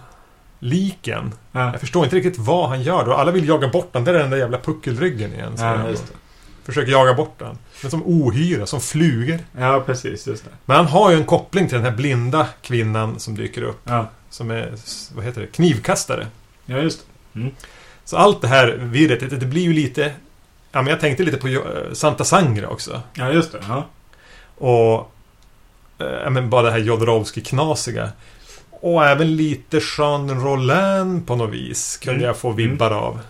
liken. 0.65 1.33
ja. 1.53 1.71
Jag 1.73 1.81
förstår 1.81 2.05
inte 2.05 2.17
riktigt 2.17 2.39
vad 2.39 2.69
han 2.69 2.83
gör 2.83 3.05
då. 3.07 3.13
Alla 3.15 3.31
vill 3.33 3.49
jaga 3.49 3.69
bort 3.69 3.93
den. 3.93 4.05
Där 4.05 4.15
är 4.15 4.19
den 4.19 4.31
där 4.31 4.37
jävla 4.37 4.59
puckelryggen 4.59 5.33
igen. 5.35 5.53
ja 5.59 5.73
det. 5.77 5.97
Försöker 6.65 6.93
jaga 6.93 7.15
bort 7.15 7.39
den. 7.39 7.59
Men 7.83 7.91
som 7.91 8.03
ohyra, 8.07 8.67
som 8.67 8.81
flugor. 8.81 9.39
Ja, 9.59 9.83
precis. 9.87 10.27
Just 10.27 10.45
det. 10.45 10.51
Men 10.65 10.77
han 10.77 10.87
har 10.87 11.11
ju 11.11 11.17
en 11.17 11.25
koppling 11.25 11.69
till 11.69 11.75
den 11.77 11.85
här 11.85 11.93
blinda 11.97 12.47
kvinnan 12.63 13.19
som 13.21 13.35
dyker 13.35 13.63
upp. 13.63 13.81
Ja, 13.85 14.11
Som 14.31 14.51
är, 14.51 14.73
vad 15.15 15.25
heter 15.25 15.41
det, 15.41 15.47
knivkastare. 15.47 16.27
ja 16.67 16.79
just 16.79 17.07
det. 17.33 17.51
Så 18.05 18.17
allt 18.17 18.41
det 18.41 18.49
här 18.49 18.67
virret, 18.81 19.21
det, 19.21 19.37
det 19.37 19.47
blir 19.47 19.63
ju 19.63 19.73
lite... 19.73 20.13
Ja, 20.73 20.83
men 20.83 20.87
jag 20.87 21.01
tänkte 21.01 21.23
lite 21.23 21.37
på 21.37 21.49
eh, 21.49 21.59
Santa 21.93 22.25
Sangra 22.25 22.69
också. 22.69 23.03
Ja, 23.15 23.31
just 23.33 23.53
det. 23.53 23.61
Ja. 23.69 23.87
Och... 24.69 25.13
eh, 25.99 26.07
Ja, 26.25 26.31
men 26.31 26.51
bara 26.51 26.63
det 26.63 26.71
här 26.71 26.79
Jodorowsky-knasiga. 26.79 28.09
Och 28.85 29.05
även 29.07 29.37
lite 29.37 29.81
Jean 29.99 30.41
Rollin 30.45 31.23
på 31.27 31.37
något 31.37 31.51
vis. 31.55 31.97
Kunde 31.97 32.15
Mm. 32.17 32.27
jag 32.27 32.37
få 32.37 32.51
vibbar 32.53 32.91
av. 32.91 33.21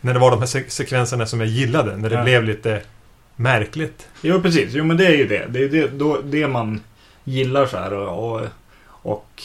När 0.00 0.14
det 0.14 0.20
var 0.20 0.30
de 0.30 0.38
här 0.40 0.46
se- 0.46 0.70
sekvenserna 0.70 1.26
som 1.26 1.40
jag 1.40 1.48
gillade. 1.48 1.96
När 1.96 2.10
det 2.10 2.16
Ja. 2.16 2.22
blev 2.24 2.44
lite 2.44 2.82
märkligt. 3.36 4.08
Jo, 4.22 4.40
precis. 4.42 4.70
Jo, 4.74 4.84
men 4.84 4.96
det 4.96 5.06
är 5.06 5.16
ju 5.16 5.26
det. 5.26 5.46
Det 5.50 5.64
är 5.64 5.68
det, 5.68 5.86
då, 5.88 6.20
det 6.24 6.48
man 6.48 6.80
gillar 7.24 7.66
så 7.66 7.76
här 7.76 7.92
och, 7.92 8.32
och, 8.32 8.46
och 8.86 9.42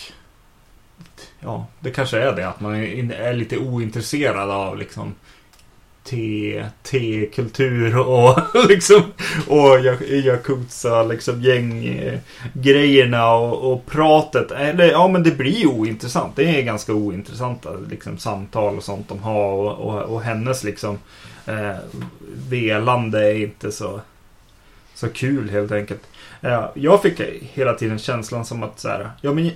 ja, 1.40 1.66
det 1.80 1.92
kanske 1.92 2.20
är 2.20 2.36
det 2.36 2.48
att 2.48 2.60
man 2.62 2.75
är 2.75 3.34
lite 3.34 3.58
ointresserad 3.58 4.50
av 4.52 4.78
liksom 4.78 5.16
te- 6.10 6.66
te-kultur 6.84 7.98
och 7.98 8.40
liksom 8.70 9.02
och 9.48 9.78
ya- 9.80 10.04
Yakuza 10.26 11.04
liksom 11.04 11.42
gänggrejerna 11.42 13.34
och, 13.34 13.74
och 13.74 13.86
pratet. 13.86 14.52
Eller 14.52 14.92
ja, 14.92 15.08
men 15.08 15.24
det 15.24 15.32
blir 15.32 15.68
ointressant. 15.68 16.36
Det 16.36 16.60
är 16.60 16.62
ganska 16.62 16.94
ointressanta 16.94 17.70
liksom 17.90 18.18
samtal 18.18 18.78
och 18.78 18.84
sånt 18.84 19.10
de 19.10 19.20
har 19.24 19.52
och, 19.52 19.72
och, 19.78 20.02
och 20.14 20.22
hennes 20.22 20.64
liksom 20.64 20.98
eh, 21.46 21.76
velande 22.50 23.32
är 23.32 23.36
inte 23.36 23.72
så 23.72 24.02
så 24.94 25.08
kul 25.10 25.50
helt 25.50 25.72
enkelt. 25.72 26.02
Eh, 26.42 26.66
Jag 26.74 27.02
fick 27.02 27.22
hela 27.54 27.74
tiden 27.74 28.00
känslan 28.00 28.46
som 28.46 28.64
att 28.64 28.80
så 28.80 28.88
här, 28.90 29.10
ja 29.22 29.34
men 29.34 29.52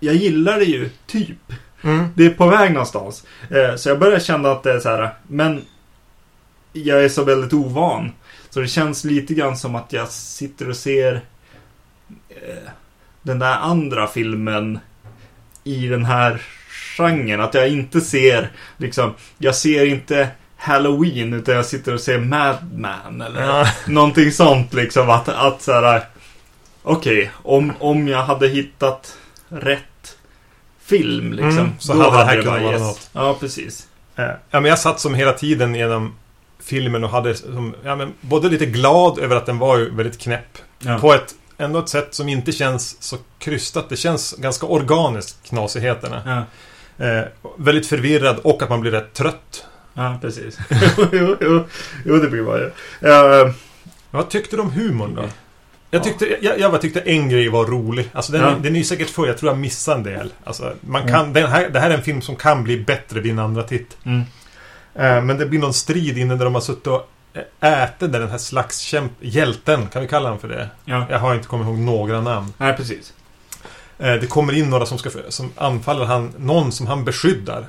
jag 0.00 0.14
gillar 0.14 0.58
det 0.58 0.64
ju 0.64 0.90
typ. 1.06 1.52
Mm. 1.82 2.04
Det 2.14 2.26
är 2.26 2.30
på 2.30 2.46
väg 2.46 2.72
någonstans. 2.72 3.26
Eh, 3.50 3.76
Så 3.76 3.88
jag 3.88 3.98
börjar 3.98 4.18
känna 4.18 4.50
att 4.52 4.62
det 4.62 4.72
är 4.72 4.78
så 4.80 4.88
här, 4.88 5.10
men 5.26 5.62
jag 6.76 7.04
är 7.04 7.08
så 7.08 7.24
väldigt 7.24 7.52
ovan. 7.52 8.12
Så 8.50 8.60
det 8.60 8.68
känns 8.68 9.04
lite 9.04 9.34
grann 9.34 9.56
som 9.56 9.74
att 9.74 9.92
jag 9.92 10.08
sitter 10.08 10.68
och 10.68 10.76
ser 10.76 11.14
eh, 12.28 12.70
den 13.22 13.38
där 13.38 13.52
andra 13.56 14.06
filmen 14.06 14.78
i 15.64 15.86
den 15.86 16.04
här 16.04 16.42
genren. 16.96 17.40
Att 17.40 17.54
jag 17.54 17.68
inte 17.68 18.00
ser, 18.00 18.50
liksom, 18.76 19.14
jag 19.38 19.54
ser 19.54 19.84
inte 19.86 20.28
Halloween 20.56 21.32
utan 21.32 21.54
jag 21.54 21.66
sitter 21.66 21.94
och 21.94 22.00
ser 22.00 22.18
Madman 22.18 23.20
eller 23.20 23.42
Ja. 23.42 23.66
någonting 23.86 24.32
sånt 24.32 24.74
liksom. 24.74 25.10
Att, 25.10 25.28
att 25.28 25.62
så 25.62 25.72
här, 25.72 26.02
okej, 26.82 27.30
om, 27.42 27.72
om 27.78 28.08
jag 28.08 28.22
hade 28.24 28.48
hittat 28.48 29.18
rätt 29.48 30.16
film 30.84 31.32
liksom. 31.32 31.58
Mm, 31.58 31.70
så 31.78 31.92
då 31.94 32.10
hade 32.10 32.16
det 32.16 32.24
här 32.24 32.42
kunnat 32.42 32.62
vara 32.62 32.78
något. 32.78 33.10
Ja, 33.12 33.36
precis. 33.40 33.88
Ja, 34.14 34.36
men 34.50 34.64
jag 34.64 34.78
satt 34.78 35.00
som 35.00 35.14
hela 35.14 35.32
tiden 35.32 35.74
genom 35.74 36.14
filmen 36.64 37.04
och 37.04 37.10
hade 37.10 37.34
som, 37.34 37.74
ja, 37.84 37.96
men 37.96 38.12
både 38.20 38.48
lite 38.48 38.66
glad 38.66 39.18
över 39.18 39.36
att 39.36 39.46
den 39.46 39.58
var 39.58 39.78
ju 39.78 39.90
väldigt 39.94 40.18
knäpp. 40.20 40.58
Ja. 40.78 40.98
På 40.98 41.12
ett, 41.14 41.34
ändå 41.58 41.78
ett 41.78 41.88
sätt 41.88 42.14
som 42.14 42.28
inte 42.28 42.52
känns 42.52 43.02
så 43.02 43.16
krystat. 43.38 43.88
Det 43.88 43.96
känns 43.96 44.32
ganska 44.38 44.66
organiskt, 44.66 45.48
knasigheterna. 45.48 46.22
Ja, 46.26 46.44
Eh, 46.98 47.24
väldigt 47.56 47.86
förvirrad 47.86 48.38
och 48.38 48.62
att 48.62 48.68
man 48.68 48.80
blir 48.80 48.90
rätt 48.90 49.12
trött. 49.12 49.64
ja 49.94 50.18
precis. 50.20 50.58
jo, 51.12 51.36
jo, 51.40 51.64
jo, 52.04 52.16
det 52.16 52.28
blir 52.30 52.42
man 52.42 52.56
ju. 52.58 52.70
Ja, 53.00 53.52
Vad 54.10 54.28
tyckte 54.30 54.56
du 54.56 54.62
om 54.62 54.70
humorn 54.70 55.14
då? 55.14 55.22
Jag 55.90 56.04
tyckte, 56.04 56.36
jag, 56.40 56.58
jag 56.60 56.80
tyckte 56.80 57.00
en 57.00 57.28
grej 57.28 57.48
var 57.48 57.66
rolig. 57.66 58.08
Alltså 58.12 58.32
den, 58.32 58.40
Ja. 58.42 58.54
den 58.62 58.74
är 58.74 58.78
ju 58.78 58.84
säkert 58.84 59.10
full. 59.10 59.28
Jag 59.28 59.38
tror 59.38 59.52
jag 59.52 59.58
missade 59.58 59.96
en 59.98 60.02
del. 60.04 60.32
Alltså, 60.44 60.72
man 60.80 61.08
kan, 61.08 61.32
den 61.32 61.50
här, 61.50 61.68
det 61.68 61.80
här 61.80 61.90
är 61.90 61.94
en 61.94 62.02
film 62.02 62.22
som 62.22 62.36
kan 62.36 62.64
bli 62.64 62.80
bättre 62.80 63.20
vid 63.20 63.32
en 63.32 63.38
andra 63.38 63.62
titt. 63.62 63.96
mm. 64.04 64.22
Eh, 64.94 65.22
men 65.22 65.38
det 65.38 65.46
blir 65.46 65.60
någon 65.60 65.74
strid 65.74 66.18
innan 66.18 66.38
där 66.38 66.44
de 66.44 66.54
har 66.54 66.60
suttit 66.62 66.86
och 66.86 67.08
äte 67.60 68.06
där 68.06 68.20
den 68.20 68.30
här 68.30 68.38
slagskämp... 68.38 69.12
Hjälten, 69.20 69.86
kan 69.86 70.02
vi 70.02 70.08
kalla 70.08 70.24
honom 70.28 70.38
för 70.40 70.48
det? 70.48 70.70
Ja. 70.84 71.06
Jag 71.10 71.18
har 71.18 71.34
inte 71.34 71.46
kommit 71.48 71.66
ihåg 71.66 71.78
några 71.78 72.20
namn. 72.20 72.52
Nej, 72.56 72.76
precis. 72.76 73.12
Eh, 73.98 74.14
Det 74.14 74.26
kommer 74.26 74.52
in 74.52 74.70
några 74.70 74.86
som, 74.86 74.98
ska, 74.98 75.10
som 75.28 75.52
anfaller 75.56 76.04
han, 76.04 76.32
någon 76.38 76.72
som 76.72 76.86
han 76.86 77.04
beskyddar. 77.04 77.68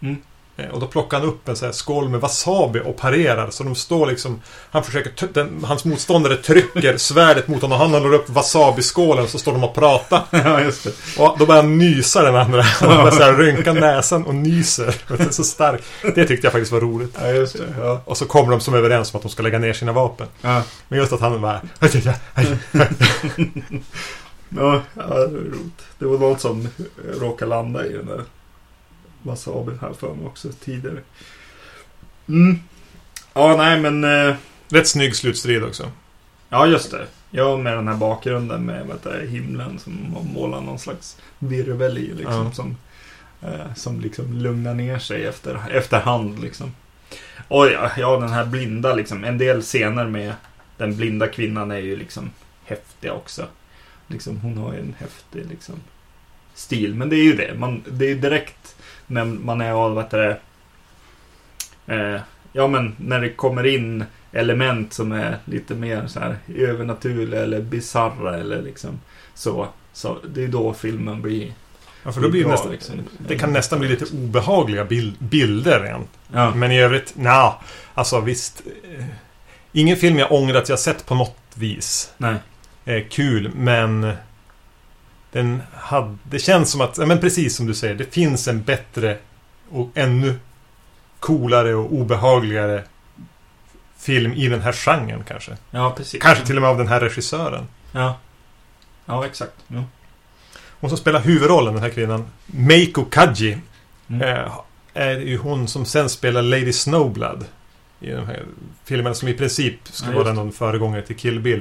Mm. 0.00 0.16
Eh, 0.56 0.68
Och 0.68 0.80
då 0.80 0.86
plockar 0.86 1.18
han 1.20 1.28
upp 1.28 1.48
en 1.48 1.56
sån 1.56 1.66
här 1.66 1.72
skål 1.72 2.08
med 2.08 2.20
wasabi 2.20 2.80
och 2.84 2.96
parerar. 2.96 3.50
Så 3.50 3.64
de 3.64 3.74
står 3.74 4.06
liksom... 4.06 4.40
Han 4.70 4.84
försöker... 4.84 5.28
Den, 5.32 5.64
hans 5.64 5.84
motståndare 5.84 6.36
trycker 6.36 6.96
svärdet 6.96 7.48
mot 7.48 7.62
honom 7.62 7.72
och 7.80 7.84
han 7.86 7.92
håller 8.02 8.14
upp 8.14 8.28
wasabi-skålen 8.28 9.28
så 9.28 9.38
står 9.38 9.52
de 9.52 9.64
och 9.64 9.74
pratar. 9.74 10.22
ja, 10.30 10.60
just 10.60 10.84
det. 10.84 10.90
Och 11.22 11.36
då 11.38 11.46
börjar 11.46 11.62
han 11.62 11.78
nysa 11.78 12.22
den 12.22 12.36
andra. 12.36 12.62
Han 12.80 12.88
börjar 12.96 13.10
så 13.10 13.22
här 13.22 13.34
rynka 13.34 13.72
näsan 13.72 14.24
och 14.26 14.34
nyser. 14.34 14.94
Det 15.16 15.20
är 15.24 15.30
så 15.30 15.44
starkt. 15.44 15.84
Det 16.14 16.26
tyckte 16.26 16.46
jag 16.46 16.52
faktiskt 16.52 16.72
var 16.72 16.80
roligt. 16.80 17.16
Ja, 17.20 17.28
just 17.28 17.58
det. 17.58 17.64
Ja. 17.80 18.00
Och 18.04 18.16
så 18.16 18.24
kommer 18.26 18.50
de 18.50 18.60
som 18.60 18.74
överens 18.74 19.14
om 19.14 19.18
att 19.18 19.22
de 19.22 19.28
ska 19.28 19.42
lägga 19.42 19.58
ner 19.58 19.72
sina 19.72 19.92
vapen. 19.92 20.26
Ja. 20.40 20.62
Men 20.88 20.98
just 20.98 21.12
att 21.12 21.20
han 21.20 21.40
bara... 21.40 21.60
Ja. 24.56 24.82
Det 25.98 26.06
var 26.06 26.18
något 26.18 26.40
som 26.40 26.68
råkade 27.20 27.48
landa 27.48 27.86
i 27.86 27.92
den 27.92 28.06
där 28.06 28.22
wasabin 29.24 29.78
här 29.80 29.92
för 29.92 30.14
mig 30.14 30.26
också 30.26 30.48
tidigare. 30.64 31.00
Mm. 32.28 32.58
Ja, 33.34 33.56
nej 33.56 33.80
men... 33.80 34.04
eh, 34.04 34.36
Rätt 34.68 34.88
snygg 34.88 35.16
slutstrid 35.16 35.64
också. 35.64 35.90
Ja, 36.48 36.66
just 36.66 36.90
det. 36.90 37.06
Ja, 37.30 37.56
med 37.56 37.76
den 37.76 37.88
här 37.88 37.96
bakgrunden 37.96 38.66
med 38.66 38.86
heter 38.86 39.18
det, 39.18 39.26
himlen 39.26 39.78
som 39.78 40.14
har 40.14 40.22
målat 40.22 40.64
någon 40.64 40.78
slags 40.78 41.16
virvel 41.38 41.98
i 41.98 42.12
liksom. 42.14 42.44
Ja. 42.44 42.52
Som, 42.52 42.76
eh, 43.42 43.74
som 43.76 44.00
liksom 44.00 44.32
lugnar 44.32 44.74
ner 44.74 44.98
sig 44.98 45.26
efter, 45.26 45.60
efterhand 45.70 46.42
liksom. 46.42 46.74
Och 47.48 47.66
ja, 47.66 47.90
ja, 47.96 48.16
den 48.20 48.32
här 48.32 48.44
blinda 48.44 48.94
liksom. 48.94 49.24
En 49.24 49.38
del 49.38 49.62
scener 49.62 50.06
med 50.06 50.34
den 50.76 50.96
blinda 50.96 51.26
kvinnan 51.26 51.70
är 51.70 51.78
ju 51.78 51.96
liksom 51.96 52.30
häftiga 52.64 53.12
också. 53.12 53.46
Liksom, 54.06 54.40
hon 54.40 54.58
har 54.58 54.72
ju 54.72 54.80
en 54.80 54.94
häftig 54.98 55.46
liksom, 55.50 55.74
stil. 56.54 56.94
Men 56.94 57.08
det 57.08 57.16
är 57.16 57.24
ju 57.24 57.36
det. 57.36 57.54
Man, 57.58 57.84
det 57.90 58.10
är 58.10 58.14
direkt 58.14 58.73
när 59.06 59.24
man 59.24 59.60
är 59.60 59.72
av, 59.72 59.94
vad 59.94 60.10
det, 60.10 60.38
eh, 61.86 62.20
Ja 62.52 62.66
men 62.68 62.96
när 62.98 63.20
det 63.20 63.28
kommer 63.30 63.66
in 63.66 64.04
element 64.32 64.92
som 64.92 65.12
är 65.12 65.38
lite 65.44 65.74
mer 65.74 66.06
så 66.06 66.20
här 66.20 66.36
övernaturliga 66.56 67.40
eller 67.42 67.60
bizarra 67.60 68.36
eller 68.36 68.62
liksom 68.62 69.00
så. 69.34 69.68
Så 69.92 70.18
det 70.28 70.44
är 70.44 70.48
då 70.48 70.72
filmen 70.74 71.22
blir 71.22 71.52
Ja, 72.04 72.12
för 72.12 72.20
då 72.20 72.28
blir 72.28 72.44
det, 72.44 72.50
nästan, 72.50 72.70
liksom. 72.72 72.94
det 73.18 73.38
kan 73.38 73.52
nästan 73.52 73.78
bli 73.78 73.88
lite 73.88 74.04
obehagliga 74.16 74.84
bil, 74.84 75.12
bilder 75.18 75.80
rent. 75.80 76.10
Ja, 76.32 76.54
Men 76.54 76.72
i 76.72 76.80
övrigt, 76.80 77.16
nja. 77.16 77.54
Alltså 77.94 78.20
visst. 78.20 78.62
eh, 78.98 79.04
Ingen 79.72 79.96
film 79.96 80.18
jag 80.18 80.32
ångrar 80.32 80.58
att 80.58 80.68
jag 80.68 80.78
sett 80.78 81.06
på 81.06 81.14
något 81.14 81.38
vis. 81.54 82.12
nej. 82.16 82.34
är 82.84 83.00
kul, 83.00 83.50
men 83.54 84.12
den 85.34 85.62
hade, 85.74 86.16
det 86.22 86.38
känns 86.38 86.70
som 86.70 86.80
att, 86.80 86.98
ja, 86.98 87.06
men 87.06 87.20
precis 87.20 87.56
som 87.56 87.66
du 87.66 87.74
säger, 87.74 87.94
det 87.94 88.14
finns 88.14 88.48
en 88.48 88.62
bättre 88.62 89.18
och 89.70 89.90
ännu 89.94 90.34
coolare 91.20 91.74
och 91.74 91.92
obehagligare 91.92 92.84
film 93.98 94.32
i 94.32 94.48
den 94.48 94.60
här 94.62 94.72
genren 94.72 95.24
kanske. 95.28 95.56
Ja, 95.70 95.94
precis. 95.96 96.22
Kanske 96.22 96.46
till 96.46 96.56
och 96.56 96.62
med 96.62 96.70
av 96.70 96.78
den 96.78 96.88
här 96.88 97.00
regissören. 97.00 97.68
Ja. 97.92 98.18
Ja, 99.06 99.26
exakt. 99.26 99.52
Ja. 99.68 99.84
Hon 100.80 100.90
som 100.90 100.98
spelar 100.98 101.20
huvudrollen, 101.20 101.74
den 101.74 101.82
här 101.82 101.90
kvinnan, 101.90 102.24
Meiko 102.46 103.04
Kaji, 103.04 103.58
Mm. 104.08 104.22
eh, 104.22 104.52
är 104.94 105.16
ju 105.18 105.38
hon 105.38 105.68
som 105.68 105.84
sen 105.84 106.08
spelar 106.08 106.42
Lady 106.42 106.72
Snowblood. 106.72 107.44
I 108.00 108.10
de 108.10 108.26
här 108.26 108.42
filmerna 108.84 109.14
som 109.14 109.28
i 109.28 109.34
princip 109.34 109.74
ska 109.84 110.10
Ja, 110.10 110.18
vara 110.18 110.32
någon 110.32 110.52
föregångare 110.52 111.02
till 111.02 111.16
Kill 111.16 111.40
Bill. 111.40 111.60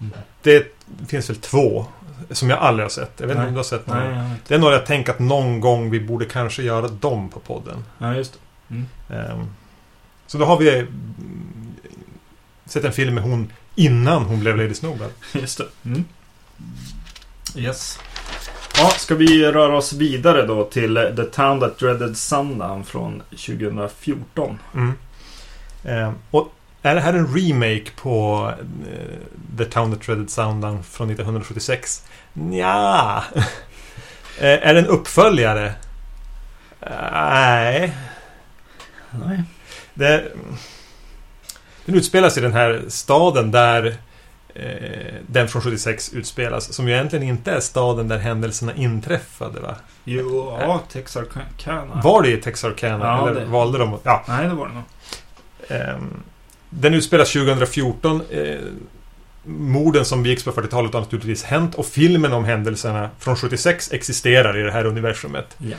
Mm. 0.00 0.12
Det 0.42 0.66
finns 1.08 1.30
väl 1.30 1.36
två 1.36 1.86
som 2.30 2.50
jag 2.50 2.58
aldrig 2.58 2.84
har 2.84 2.90
sett. 2.90 3.12
Jag 3.16 3.26
vet 3.26 3.36
inte 3.36 3.46
om 3.46 3.52
du 3.52 3.58
har 3.58 3.64
sett 3.64 3.86
någon? 3.86 3.96
Nej, 3.98 4.16
ja, 4.16 4.30
Det 4.48 4.54
är 4.54 4.58
några 4.58 4.74
jag 4.74 4.86
tänker 4.86 5.12
att 5.12 5.18
någon 5.18 5.60
gång 5.60 5.90
vi 5.90 6.00
borde 6.00 6.24
kanske 6.24 6.62
göra 6.62 6.88
dem 6.88 7.28
på 7.28 7.40
podden. 7.40 7.84
ja, 7.98 8.14
just 8.14 8.32
det. 8.32 8.38
Ehm, 9.14 9.46
så 10.26 10.38
då 10.38 10.44
har 10.44 10.58
vi 10.58 10.78
mm, 10.78 11.74
sett 12.64 12.84
en 12.84 12.92
film 12.92 13.14
med 13.14 13.24
hon 13.24 13.52
innan 13.74 14.22
hon 14.22 14.40
blev 14.40 14.56
Lady 14.56 14.74
Snowblood. 14.74 15.10
Just 15.32 15.58
det. 15.58 15.66
Mm. 15.84 16.04
Yes. 17.56 17.98
Ja, 18.78 18.90
ska 18.90 19.14
vi 19.14 19.52
röra 19.52 19.76
oss 19.76 19.92
vidare 19.92 20.46
då 20.46 20.64
till 20.64 21.12
The 21.16 21.24
Town 21.24 21.60
That 21.60 21.78
Dreaded 21.78 22.16
Sundown 22.16 22.84
från 22.84 23.22
2014. 23.30 24.58
Mm. 24.74 24.92
Ehm, 25.84 26.14
och 26.30 26.48
är 26.82 26.94
det 26.94 27.00
här 27.00 27.14
en 27.14 27.36
remake 27.36 27.90
på 27.96 28.50
eh, 28.92 29.58
The 29.58 29.64
Town 29.64 29.92
That 29.92 30.02
Dreaded 30.02 30.30
Sundown 30.30 30.82
från 30.82 31.10
1976? 31.10 32.04
Eh, 34.38 34.58
är 34.68 34.74
det 34.74 34.80
en 34.80 34.86
uppföljare? 34.86 35.72
Nej. 36.80 37.96
Nej. 39.10 39.42
Det, 39.94 40.32
den 41.84 41.94
utspelas 41.94 42.38
i 42.38 42.40
den 42.40 42.52
här 42.52 42.82
staden 42.88 43.50
där 43.50 43.96
eh, 44.54 45.14
den 45.26 45.48
från 45.48 45.62
76 45.62 46.12
utspelas. 46.12 46.72
Som 46.72 46.88
ju 46.88 46.94
egentligen 46.94 47.28
inte 47.28 47.52
är 47.52 47.60
staden 47.60 48.08
där 48.08 48.18
händelserna 48.18 48.74
inträffade 48.74 49.60
va? 49.60 49.74
Jo, 50.04 50.56
ja, 50.60 50.80
Texarkana. 50.92 52.00
Var 52.04 52.22
det 52.22 52.28
i 52.30 52.36
Texarkana? 52.36 53.04
Ja, 53.04 53.28
eller 53.30 53.40
det- 53.40 53.46
valde 53.46 53.78
de 53.78 53.98
Ja. 54.02 54.24
Nej, 54.28 54.48
det 54.48 54.54
var 54.54 54.68
det 54.68 54.74
nog. 54.74 54.82
Ehm, 55.68 56.22
den 56.70 56.94
utspelas 56.94 57.32
2014. 57.32 58.22
Eh, 58.30 58.58
morden 59.44 60.04
som 60.04 60.22
begicks 60.22 60.44
på 60.44 60.52
40-talet 60.52 60.92
har 60.92 61.00
naturligtvis 61.00 61.44
hänt 61.44 61.74
och 61.74 61.86
filmen 61.86 62.32
om 62.32 62.44
händelserna 62.44 63.10
från 63.18 63.36
76 63.36 63.92
existerar 63.92 64.58
i 64.58 64.62
det 64.62 64.72
här 64.72 64.84
universumet. 64.84 65.56
Ja. 65.58 65.76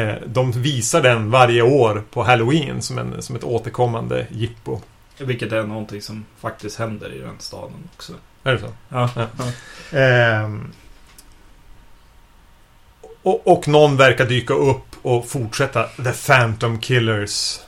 Eh, 0.00 0.14
de 0.26 0.52
visar 0.52 1.02
den 1.02 1.30
varje 1.30 1.62
år 1.62 2.04
på 2.10 2.22
Halloween 2.22 2.82
som, 2.82 2.98
en, 2.98 3.22
som 3.22 3.36
ett 3.36 3.44
återkommande 3.44 4.26
jippo. 4.30 4.80
Vilket 5.18 5.52
är 5.52 5.62
någonting 5.62 6.02
som 6.02 6.24
faktiskt 6.38 6.78
händer 6.78 7.14
i 7.14 7.18
den 7.18 7.34
staden 7.38 7.88
också. 7.94 8.12
Är 8.42 8.52
det 8.52 8.58
så? 8.58 8.68
Ja. 8.88 9.10
Ja. 9.14 9.98
Ehm, 9.98 10.72
och, 13.22 13.46
och 13.46 13.68
någon 13.68 13.96
verkar 13.96 14.26
dyka 14.26 14.54
upp 14.54 14.96
och 15.02 15.28
fortsätta 15.28 15.82
The 15.82 16.12
Phantom 16.12 16.78
Killers 16.78 17.60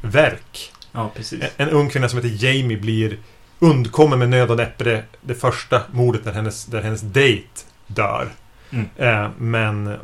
verk. 0.00 0.72
Ja, 0.92 1.10
precis. 1.16 1.42
En, 1.42 1.68
en 1.68 1.70
ung 1.70 1.90
kvinna 1.90 2.08
som 2.08 2.18
heter 2.22 2.44
Jamie 2.44 2.76
blir 2.76 3.18
undkommen 3.60 4.18
med 4.18 4.28
nöd 4.28 4.50
och 4.50 4.56
näppe 4.56 4.84
det, 4.84 5.04
det 5.20 5.34
första 5.34 5.82
mordet 5.92 6.24
där 6.24 6.32
hennes, 6.32 6.64
där 6.66 6.82
hennes 6.82 7.00
date 7.00 7.64
dör. 7.86 8.28
Mm. 8.70 8.88
Eh, 8.96 9.30
men... 9.38 9.98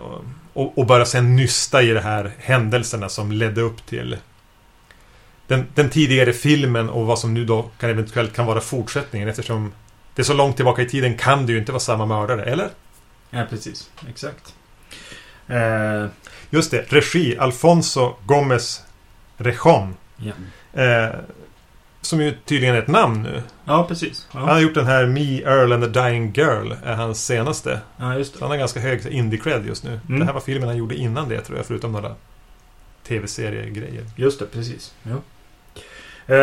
Och, 0.53 0.79
och 0.79 0.87
börjar 0.87 1.05
sen 1.05 1.37
nysta 1.37 1.83
i 1.83 1.92
de 1.92 2.01
här 2.01 2.33
händelserna 2.38 3.09
som 3.09 3.33
ledde 3.33 3.61
upp 3.61 3.87
till 3.87 4.16
den, 5.47 5.66
den 5.75 5.90
tidigare 5.90 6.33
filmen 6.33 6.88
och 6.88 7.07
vad 7.07 7.19
som 7.19 7.35
nu 7.35 7.45
då 7.45 7.71
kan 7.79 7.90
eventuellt 7.90 8.33
kan 8.37 8.47
vara 8.47 8.61
fortsättningen 8.61 9.29
eftersom 9.29 9.73
det 10.14 10.23
är 10.23 10.25
så 10.25 10.35
långt 10.35 10.57
tillbaka 10.57 10.83
i 10.83 10.88
tiden 10.88 11.16
kan 11.16 11.47
det 11.47 11.53
ju 11.53 11.59
inte 11.59 11.73
vara 11.73 11.81
samma 11.81 12.07
mördare, 12.07 12.45
eller? 12.45 12.69
Ja, 13.31 13.47
precis. 13.51 13.90
Exakt. 14.09 14.55
Eh, 15.47 16.07
Just 16.51 16.71
det, 16.71 16.92
regi 16.92 17.38
Alfonso 17.38 18.14
Gomez 18.27 18.83
Rejon. 19.37 19.97
ja. 20.16 20.33
Eh, 20.83 21.11
som 22.09 22.21
ju 22.21 22.35
tydligen 22.45 22.75
är 22.75 22.79
ett 22.79 22.88
namn 22.88 23.23
nu. 23.23 23.42
ja, 23.64 23.85
precis. 23.88 24.27
Han 24.31 24.42
Ja. 24.47 24.53
har 24.53 24.61
gjort 24.61 24.75
den 24.75 24.87
här 24.87 25.07
Me, 25.07 25.42
Earl 25.42 25.73
and 25.73 25.83
the 25.95 26.01
Dying 26.01 26.33
Girl, 26.33 26.73
är 26.85 26.95
hans 26.95 27.27
senaste. 27.27 27.81
ja, 27.97 28.14
just 28.14 28.33
Så 28.33 28.38
det. 28.38 28.45
han 28.45 28.51
har 28.51 28.59
ganska 28.59 28.81
hög 28.81 29.01
indie-cred 29.07 29.66
just 29.66 29.85
nu. 29.85 30.01
Mm. 30.09 30.21
Det 30.21 30.27
här 30.27 30.33
var 30.33 30.40
filmen 30.40 30.69
han 30.69 30.77
gjorde 30.79 30.95
innan 30.95 31.29
det 31.29 31.40
tror 31.40 31.59
jag, 31.59 31.66
förutom 31.66 31.92
några 31.92 32.14
tv-seriegrejer. 33.09 34.05
Just 34.16 34.38
det, 34.38 34.47
precis. 34.47 34.95
Ja. 35.03 35.14
Eh, 36.27 36.37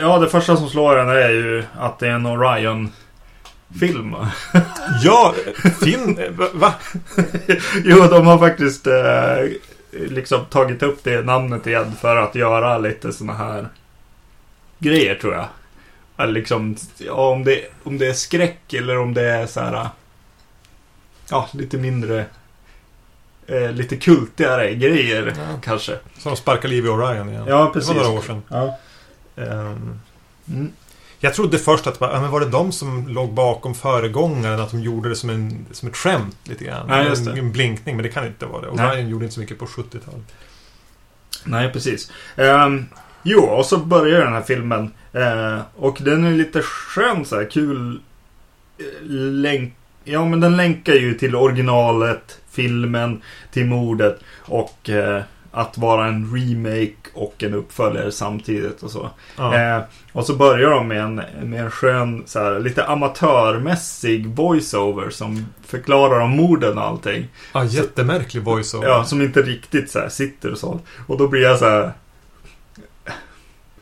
ja, 0.00 0.18
det 0.18 0.28
första 0.28 0.56
som 0.56 0.68
slår 0.68 0.98
en 0.98 1.08
är 1.08 1.28
ju 1.30 1.64
att 1.78 1.98
det 1.98 2.06
är 2.08 2.12
en 2.12 2.26
Orion-film. 2.26 4.16
Ja, 5.02 5.34
Finn... 5.84 6.18
va- 6.36 6.48
Va? 6.54 6.74
jo, 7.84 7.96
de 8.10 8.26
har 8.26 8.38
faktiskt 8.38 8.86
eh, 8.86 9.44
liksom 9.92 10.44
tagit 10.44 10.82
upp 10.82 11.04
det 11.04 11.22
namnet 11.24 11.66
igen 11.66 11.92
för 12.00 12.16
att 12.16 12.34
göra 12.34 12.78
lite 12.78 13.12
såna 13.12 13.32
här 13.32 13.68
grejer 14.78 15.14
tror 15.14 15.34
jag. 15.34 15.46
Eller 16.16 16.32
liksom, 16.32 16.76
ja, 16.98 17.12
om, 17.12 17.44
det, 17.44 17.64
om 17.84 17.98
det 17.98 18.06
är 18.06 18.12
skräck 18.12 18.72
eller 18.74 18.98
om 18.98 19.14
det 19.14 19.22
är 19.24 19.46
så 19.46 19.60
här. 19.60 19.88
Ja, 21.30 21.48
lite 21.52 21.76
mindre. 21.78 22.24
Eh, 23.46 23.72
lite 23.72 23.96
kultigare 23.96 24.74
grejer 24.74 25.34
Ja. 25.38 25.60
kanske. 25.62 25.98
Som 26.18 26.36
sparkar 26.36 26.68
liv 26.68 26.86
i 26.86 26.88
Orion 26.88 27.28
igen. 27.28 27.44
Ja, 27.48 27.70
precis. 27.74 27.88
Det 27.90 27.96
var 27.96 28.02
några 28.04 28.18
år 28.18 28.22
sedan. 28.22 28.42
Ja. 28.48 28.78
Ehm, 29.36 30.00
Mm. 30.48 30.72
jag 31.18 31.34
trodde 31.34 31.58
först 31.58 31.86
att 31.86 31.96
ja, 32.00 32.20
men 32.20 32.30
var 32.30 32.40
det 32.40 32.48
de 32.48 32.72
som 32.72 33.08
låg 33.08 33.32
bakom 33.32 33.74
föregångaren, 33.74 34.60
att 34.60 34.70
de 34.70 34.80
gjorde 34.80 35.08
det 35.08 35.16
som, 35.16 35.30
en, 35.30 35.66
som 35.72 35.88
ett 35.88 35.96
skämt 35.96 36.36
lite 36.44 36.64
grann. 36.64 36.88
Det. 36.88 36.94
En, 36.94 37.38
en 37.38 37.52
blinkning, 37.52 37.96
men 37.96 38.02
det 38.02 38.08
kan 38.08 38.26
inte 38.26 38.46
vara 38.46 38.62
det. 38.62 38.72
Nej. 38.74 38.86
Orion 38.96 39.08
gjorde 39.08 39.24
inte 39.24 39.34
så 39.34 39.40
mycket 39.40 39.58
på 39.58 39.66
70-talet. 39.66 40.34
Nej, 41.44 41.72
precis. 41.72 42.12
Ehm, 42.36 42.86
jo, 43.28 43.40
och 43.40 43.66
så 43.66 43.76
börjar 43.76 44.24
den 44.24 44.32
här 44.32 44.42
filmen 44.42 44.90
Eh, 45.12 45.60
och 45.76 45.98
den 46.00 46.24
är 46.24 46.30
lite 46.30 46.62
skön 46.62 47.24
så 47.24 47.36
här, 47.36 47.50
kul 47.50 48.00
eh, 48.78 49.06
länk. 49.32 49.74
Ja, 50.04 50.24
men 50.24 50.40
den 50.40 50.56
länkar 50.56 50.94
ju 50.94 51.14
till 51.14 51.36
originalet, 51.36 52.40
filmen, 52.50 53.22
till 53.52 53.66
mordet 53.66 54.20
och 54.40 54.90
eh, 54.90 55.22
att 55.50 55.78
vara 55.78 56.06
en 56.06 56.36
remake 56.36 57.10
och 57.14 57.42
en 57.42 57.54
uppföljare 57.54 58.12
samtidigt 58.12 58.82
och 58.82 58.90
så. 58.90 59.10
Ja. 59.36 59.54
Eh, 59.54 59.82
och 60.12 60.26
så 60.26 60.36
börjar 60.36 60.70
de 60.70 60.88
med 60.88 61.00
en, 61.00 61.14
med 61.42 61.64
en 61.64 61.70
skön, 61.70 62.22
så 62.26 62.38
här, 62.38 62.60
lite 62.60 62.84
amatörmässig 62.84 64.26
voiceover 64.26 65.10
som 65.10 65.46
förklarar 65.66 66.20
om 66.20 66.30
morden 66.30 66.78
och 66.78 66.84
allting. 66.84 67.28
ja, 67.52 67.64
jättemärklig 67.64 68.42
voiceover. 68.42 68.88
Ja, 68.88 69.04
som 69.04 69.22
inte 69.22 69.42
riktigt 69.42 69.90
så 69.90 69.98
här 69.98 70.08
sitter 70.08 70.52
och 70.52 70.58
så. 70.58 70.80
Och 71.06 71.18
då 71.18 71.28
blir 71.28 71.42
jag 71.42 71.58
så 71.58 71.64
här. 71.64 71.92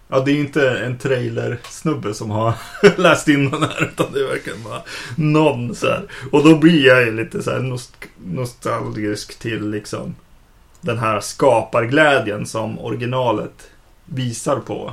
Ja, 0.08 0.20
det 0.20 0.30
är 0.30 0.34
ju 0.34 0.40
inte 0.40 0.70
en 0.78 0.98
trailer-snubbe 0.98 2.14
som 2.14 2.30
har 2.30 2.54
läst 2.96 3.28
in 3.28 3.50
den 3.50 3.62
här, 3.62 3.88
utan 3.92 4.12
det 4.12 4.20
är 4.20 4.28
verkligen 4.28 4.62
bara 4.64 4.82
någon 5.16 5.74
så 5.74 5.86
här. 5.86 6.02
Och 6.32 6.44
då 6.44 6.58
blir 6.58 6.86
jag 6.86 7.02
ju 7.04 7.12
lite 7.16 7.42
så 7.42 7.50
här 7.50 7.58
nost- 7.60 8.08
nostalgisk 8.24 9.38
till 9.38 9.70
liksom 9.70 10.14
den 10.80 10.98
här 10.98 11.20
skaparglädjen 11.20 12.46
som 12.46 12.78
originalet 12.78 13.70
visar 14.04 14.56
på. 14.56 14.92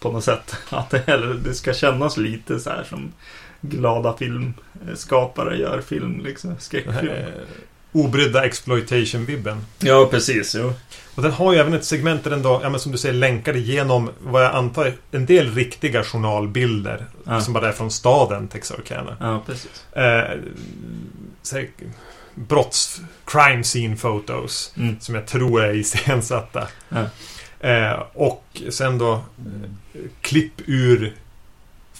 På 0.00 0.12
något 0.12 0.24
sätt. 0.24 0.56
Att 0.70 0.90
det, 0.90 1.08
eller 1.08 1.34
det 1.34 1.54
ska 1.54 1.72
kännas 1.72 2.16
lite 2.16 2.60
så 2.60 2.70
här 2.70 2.84
som 2.84 3.12
glada 3.60 4.16
filmskapare 4.16 5.56
gör 5.56 5.80
film, 5.80 6.20
liksom. 6.24 6.54
Skräckfilm 6.58 7.12
obrydda 7.92 8.44
exploitation-vibben. 8.44 9.64
Ja, 9.78 10.08
precis. 10.10 10.54
Jo. 10.58 10.72
Och 11.14 11.22
den 11.22 11.32
har 11.32 11.52
ju 11.52 11.58
även 11.58 11.74
ett 11.74 11.84
segment 11.84 12.24
där 12.24 12.30
den 12.30 12.42
då, 12.42 12.60
ja 12.62 12.70
men 12.70 12.80
som 12.80 12.92
du 12.92 12.98
säger, 12.98 13.14
länkar 13.14 13.56
igenom 13.56 14.10
vad 14.20 14.44
jag 14.44 14.54
antar 14.54 14.92
en 15.10 15.26
del 15.26 15.54
riktiga 15.54 16.04
journalbilder. 16.04 17.06
Ja. 17.24 17.40
Som 17.40 17.54
bara 17.54 17.68
är 17.68 17.72
från 17.72 17.90
staden 17.90 18.48
Texarkana. 18.48 19.16
Ja, 19.20 19.42
precis. 19.46 19.84
Eh, 19.92 20.02
här, 21.52 21.68
brotts... 22.34 23.00
Crime 23.24 23.62
scene 23.62 23.96
photos. 23.96 24.72
Mm. 24.76 25.00
Som 25.00 25.14
jag 25.14 25.26
tror 25.26 25.64
är 25.64 25.74
iscensatta. 25.74 26.68
Ja. 26.88 27.04
Eh, 27.68 28.02
och 28.12 28.62
sen 28.70 28.98
då 28.98 29.12
eh, 29.12 29.20
klipp 30.20 30.52
ur 30.66 31.14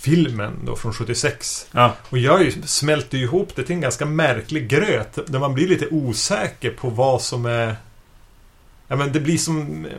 filmen 0.01 0.53
då 0.65 0.77
från 0.77 0.93
76. 0.93 1.67
Ja, 1.73 1.95
Och 2.11 2.19
jag 2.19 2.43
ju, 2.45 2.53
smälter 2.65 3.19
ju 3.19 3.25
ihop 3.25 3.49
det 3.55 3.63
till 3.63 3.75
en 3.75 3.81
ganska 3.81 4.07
märklig 4.07 4.69
gröt. 4.69 5.19
Där 5.27 5.39
man 5.39 5.55
blir 5.55 5.69
lite 5.69 5.87
osäker 5.89 6.71
på 6.71 6.91
vad 6.91 7.23
som 7.23 7.47
är... 7.47 7.77
Ja 8.89 8.97
men 8.97 9.13
det 9.13 9.21
blir 9.21 9.39
som... 9.39 9.85
eh, 9.87 9.91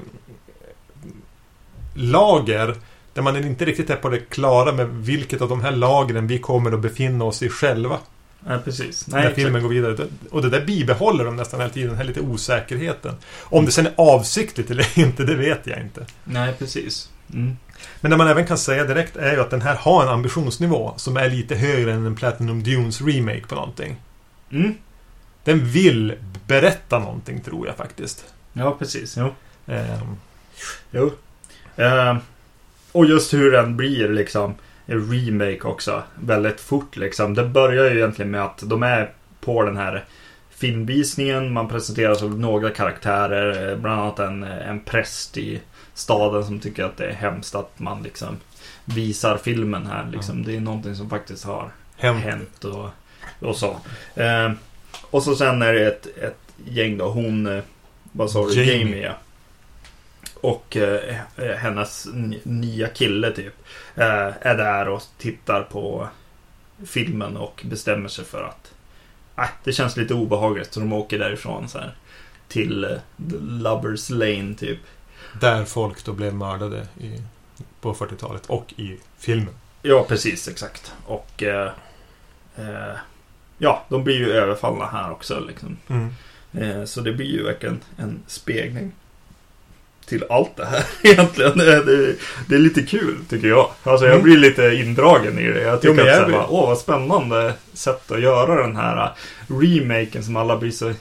Lager. 1.93 2.75
Där 3.13 3.21
man 3.21 3.37
inte 3.37 3.65
riktigt 3.65 3.89
är 3.89 3.95
på 3.95 4.09
det 4.09 4.19
klara 4.19 4.71
med 4.71 4.89
vilket 4.89 5.41
av 5.41 5.49
de 5.49 5.61
här 5.61 5.71
lagren 5.71 6.27
vi 6.27 6.39
kommer 6.39 6.71
att 6.71 6.79
befinna 6.79 7.25
oss 7.25 7.43
i 7.43 7.49
själva. 7.49 7.99
ja 8.47 8.59
precis. 8.65 9.07
när 9.07 9.23
Nej, 9.23 9.35
filmen 9.35 9.61
går 9.61 9.69
vidare. 9.69 10.07
Och 10.31 10.41
det 10.41 10.49
där 10.49 10.65
bibehåller 10.65 11.25
de 11.25 11.35
nästan 11.35 11.59
hela 11.59 11.73
tiden, 11.73 11.89
den 11.89 11.97
här 11.97 12.03
lite 12.05 12.21
osäkerheten. 12.21 13.15
Om 13.39 13.65
det 13.65 13.71
sen 13.71 13.85
är 13.85 13.93
avsiktligt 13.97 14.71
eller 14.71 14.99
inte, 14.99 15.23
det 15.23 15.35
vet 15.35 15.67
jag 15.67 15.79
inte. 15.79 16.05
Nej, 16.23 16.53
precis. 16.59 17.09
Mm. 17.33 17.57
Men 18.01 18.11
det 18.11 18.17
man 18.17 18.27
även 18.27 18.45
kan 18.45 18.57
säga 18.57 18.83
direkt 18.83 19.15
är 19.15 19.33
ju 19.33 19.41
att 19.41 19.49
den 19.49 19.61
här 19.61 19.75
har 19.75 20.03
en 20.03 20.09
ambitionsnivå 20.09 20.93
som 20.97 21.17
är 21.17 21.29
lite 21.29 21.55
högre 21.55 21.93
än 21.93 22.05
en 22.05 22.15
Platinum 22.15 22.63
Dunes 22.63 23.01
remake 23.01 23.47
på 23.47 23.55
någonting. 23.55 23.95
Mm. 24.51 24.73
Den 25.43 25.65
vill 25.65 26.13
berätta 26.47 26.99
någonting, 26.99 27.41
tror 27.41 27.67
jag 27.67 27.75
faktiskt. 27.75 28.33
Ja, 28.53 28.75
precis. 28.79 29.17
Jo. 29.17 29.29
Ehm, 29.67 30.17
jo. 30.91 31.11
Eh, 31.75 32.17
och 32.91 33.05
just 33.05 33.33
hur 33.33 33.51
den 33.51 33.77
blir 33.77 34.09
liksom 34.09 34.55
en 34.85 35.11
remake 35.11 35.61
också. 35.63 36.03
Väldigt 36.15 36.59
fort 36.61 36.97
liksom. 36.97 37.33
Det 37.33 37.43
börjar 37.43 37.85
ju 37.91 37.97
egentligen 37.97 38.31
med 38.31 38.43
att 38.43 38.63
de 38.65 38.83
är 38.83 39.11
på 39.41 39.63
den 39.63 39.77
här 39.77 40.05
filmvisningen. 40.49 41.53
Man 41.53 41.69
presenteras 41.69 42.23
av 42.23 42.39
några 42.39 42.69
karaktärer. 42.69 43.71
eh, 43.71 43.77
Bland 43.77 44.01
annat 44.01 44.19
en, 44.19 44.43
en 44.43 44.79
präst 44.79 45.37
i 45.37 45.61
staden 45.93 46.45
som 46.45 46.59
tycker 46.59 46.83
att 46.83 46.97
det 46.97 47.05
är 47.05 47.13
hemskt 47.13 47.55
att 47.55 47.79
man 47.79 48.03
liksom 48.03 48.37
visar 48.85 49.37
filmen 49.37 49.85
här. 49.87 50.09
Liksom. 50.11 50.43
Det 50.43 50.55
är 50.55 50.59
någonting 50.59 50.95
som 50.95 51.09
faktiskt 51.09 51.43
har 51.45 51.71
hem. 51.97 52.15
hänt 52.15 52.63
och, 52.65 52.89
och 53.39 53.55
så. 53.55 53.77
Eh, 54.15 54.51
och 55.01 55.23
så 55.23 55.35
sen 55.35 55.61
är 55.61 55.73
det 55.73 55.87
ett, 55.87 56.05
ett 56.17 56.37
gäng 56.65 56.97
då. 56.97 57.09
Hon, 57.09 57.47
eh, 57.47 57.63
vad 58.11 58.31
sa 58.31 58.45
du? 58.45 58.53
Jamie. 58.53 58.77
Jamie. 58.79 59.03
ja. 59.03 59.13
Och 60.41 60.77
eh, 60.77 61.15
hennes 61.57 62.05
n- 62.05 62.39
nya 62.43 62.87
kille 62.87 63.31
typ. 63.31 63.53
Eh, 63.95 64.29
är 64.41 64.57
där 64.57 64.87
och 64.87 65.01
tittar 65.17 65.63
på 65.63 66.07
filmen 66.85 67.37
och 67.37 67.61
bestämmer 67.65 68.09
sig 68.09 68.25
för 68.25 68.43
att 68.43 68.73
äh, 69.37 69.49
det 69.63 69.73
känns 69.73 69.97
lite 69.97 70.13
obehagligt. 70.13 70.73
Så 70.73 70.79
de 70.79 70.93
åker 70.93 71.19
därifrån 71.19 71.69
så 71.69 71.77
här. 71.79 71.95
Till 72.47 72.83
eh, 72.83 72.89
Lovers 73.41 74.09
Lane 74.09 74.55
typ. 74.55 74.79
Där 75.39 75.65
folk 75.65 76.05
då 76.05 76.13
blev 76.13 76.33
mördade 76.35 76.87
i, 76.99 77.21
på 77.81 77.93
40-talet 77.93 78.45
och 78.47 78.73
i 78.77 78.97
filmen. 79.19 79.53
Ja, 79.81 80.05
precis. 80.07 80.47
Exakt. 80.47 80.93
Och 81.05 81.43
eh, 81.43 81.71
eh, 82.55 82.95
ja, 83.57 83.85
de 83.89 84.03
blir 84.03 84.15
ju 84.17 84.31
överfallna 84.31 84.85
här 84.85 85.11
också. 85.11 85.39
Liksom. 85.39 85.77
Mm. 85.87 86.09
Eh, 86.53 86.85
Så 86.85 87.01
det 87.01 87.13
blir 87.13 87.25
ju 87.31 87.43
verkligen 87.43 87.79
en 87.97 88.19
spegling 88.27 88.91
till 90.05 90.23
allt 90.29 90.55
det 90.55 90.65
här 90.65 90.83
egentligen. 91.03 91.57
Det, 91.57 91.83
det, 91.83 92.15
det 92.47 92.55
är 92.55 92.59
lite 92.59 92.81
kul 92.83 93.17
tycker 93.29 93.47
jag. 93.47 93.69
Alltså 93.83 94.05
jag 94.05 94.13
Mm. 94.13 94.23
blir 94.23 94.37
lite 94.37 94.63
indragen 94.75 95.39
i 95.39 95.47
det. 95.47 95.61
Jag 95.61 95.73
Jo, 95.73 95.79
tycker 95.79 95.93
men 95.93 96.07
att 96.07 96.15
så 96.15 96.19
här, 96.21 96.25
blir- 96.27 96.45
åh 96.49 96.67
vad 96.67 96.77
spännande 96.77 97.53
sätt 97.73 98.11
att 98.11 98.21
göra 98.21 98.61
den 98.67 98.75
här 98.75 99.03
eh, 99.05 99.09
remaken 99.59 100.23
som 100.23 100.35
alla 100.35 100.57
blir 100.57 100.71
så 100.71 100.93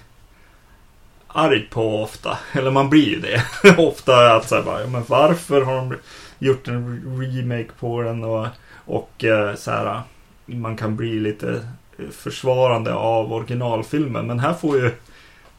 arg 1.32 1.68
på 1.70 2.02
ofta. 2.02 2.38
Eller 2.52 2.70
man 2.70 2.90
blir 2.90 3.08
ju 3.08 3.20
det. 3.20 3.42
ofta 3.78 4.34
att 4.36 4.48
så 4.48 4.54
här, 4.54 4.62
bara, 4.62 4.86
men 4.86 5.02
varför 5.06 5.62
har 5.62 5.76
de 5.76 5.94
gjort 6.38 6.68
en 6.68 6.88
re- 6.88 7.20
remake 7.20 7.68
på 7.80 8.02
den 8.02 8.24
och, 8.24 8.46
och 8.84 9.24
eh, 9.24 9.54
så 9.54 9.70
här 9.70 10.00
man 10.46 10.76
kan 10.76 10.96
bli 10.96 11.20
lite 11.20 11.66
försvarande 12.12 12.94
av 12.94 13.32
originalfilmen. 13.32 14.26
Men 14.26 14.38
här 14.40 14.54
får 14.54 14.76
ju 14.78 14.90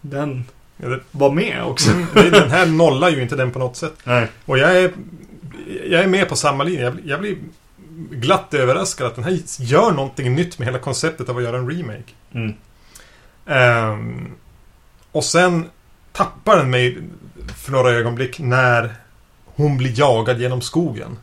den 0.02 0.44
vara 1.12 1.32
med 1.32 1.64
också. 1.64 1.92
mm, 1.92 2.08
den 2.32 2.52
här 2.52 2.66
nollar 2.66 3.10
ju 3.10 3.22
inte 3.22 3.36
den 3.36 3.52
på 3.52 3.60
något 3.60 3.76
sätt. 3.76 3.94
Nej. 4.04 4.28
Och 4.46 4.58
jag 4.58 4.78
är, 4.78 4.92
jag 5.90 6.04
är 6.04 6.08
med 6.08 6.30
på 6.30 6.36
samma 6.36 6.64
linje. 6.64 6.82
Jag, 6.84 6.94
blir- 6.94 7.10
jag 7.10 7.20
blir 7.20 7.38
glatt 8.12 8.54
överraskad 8.54 9.08
att 9.08 9.16
den 9.16 9.24
här 9.24 9.40
gör 9.60 9.92
någonting 9.92 10.36
nytt 10.36 10.60
med 10.60 10.66
hela 10.68 10.80
konceptet 10.80 11.30
av 11.30 11.38
att 11.38 11.44
göra 11.44 11.58
en 11.58 11.70
remake. 11.72 12.04
Mm. 12.34 12.54
Ehm, 13.46 14.32
och 15.12 15.24
sen 15.24 15.70
tappar 16.12 16.58
den 16.58 16.70
mig 16.70 16.98
för 17.58 17.72
några 17.72 17.90
ögonblick 17.92 18.40
när 18.40 18.96
hon 19.46 19.78
blir 19.78 20.00
jagad 20.00 20.40
genom 20.42 20.62
skogen. 20.62 21.18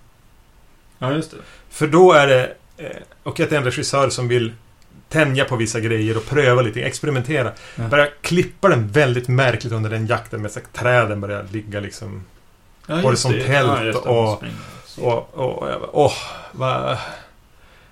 Ja, 0.99 1.13
just 1.13 1.31
det. 1.31 1.37
För 1.71 1.87
då 1.87 2.13
är 2.13 2.27
det... 2.27 2.53
Eh, 2.77 2.87
och 3.23 3.41
att 3.41 3.51
det 3.51 3.57
är 3.57 3.59
en 3.59 3.65
regissör 3.65 4.11
som 4.11 4.29
vill 4.29 4.53
tänja 5.09 5.45
på 5.45 5.57
vissa 5.57 5.81
grejer 5.81 6.17
och 6.17 6.27
pröva 6.27 6.63
lite, 6.63 6.81
experimentera. 6.83 7.53
Ja. 7.77 7.89
Börjar 7.89 8.11
klippa 8.23 8.69
den 8.69 8.89
väldigt 8.89 9.29
märkligt 9.29 9.73
under 9.73 9.91
den 9.91 10.07
jakten 10.07 10.43
med 10.43 10.51
att 10.57 10.73
träden 10.73 11.21
börjar 11.21 11.47
ligga 11.53 11.81
liksom... 11.81 12.25
Ja, 12.87 12.95
Horisontellt. 13.01 13.97
Ja, 14.05 14.11
och- 14.11 14.43
Och, 14.99 15.35
och, 15.39 15.63
och 15.63 15.89
åh, 16.05 16.13
vad... 16.53 16.99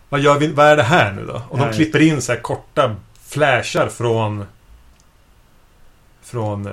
Vad 0.09 0.21
gör 0.21 0.39
vi? 0.39 0.53
Vad 0.53 0.67
är 0.67 0.77
det 0.77 0.83
här 0.83 1.13
nu 1.13 1.25
då? 1.27 1.43
Och 1.49 1.59
de 1.59 1.73
klipper 1.73 2.01
in 2.03 2.23
så 2.23 2.33
här 2.33 2.41
korta 2.41 2.97
flashar 3.29 3.89
från... 3.89 4.45
Från... 6.27 6.67
Eh, 6.67 6.73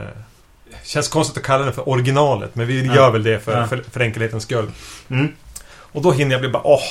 känns 0.84 1.08
konstigt 1.08 1.38
att 1.38 1.44
kalla 1.44 1.66
det 1.66 1.74
för 1.74 1.90
originalet, 1.90 2.56
men 2.56 2.68
vi 2.68 2.86
Ja. 2.86 2.96
gör 2.96 3.12
väl 3.12 3.24
det 3.24 3.40
för, 3.40 3.58
Ja. 3.60 3.68
för, 3.68 3.78
för 3.92 4.00
enkelhetens 4.00 4.44
skull. 4.44 4.72
Mm. 5.10 5.28
Och 5.66 6.02
då 6.02 6.12
hinner 6.12 6.32
jag 6.32 6.42
bli 6.42 6.50
bara, 6.50 6.68
åh... 6.68 6.82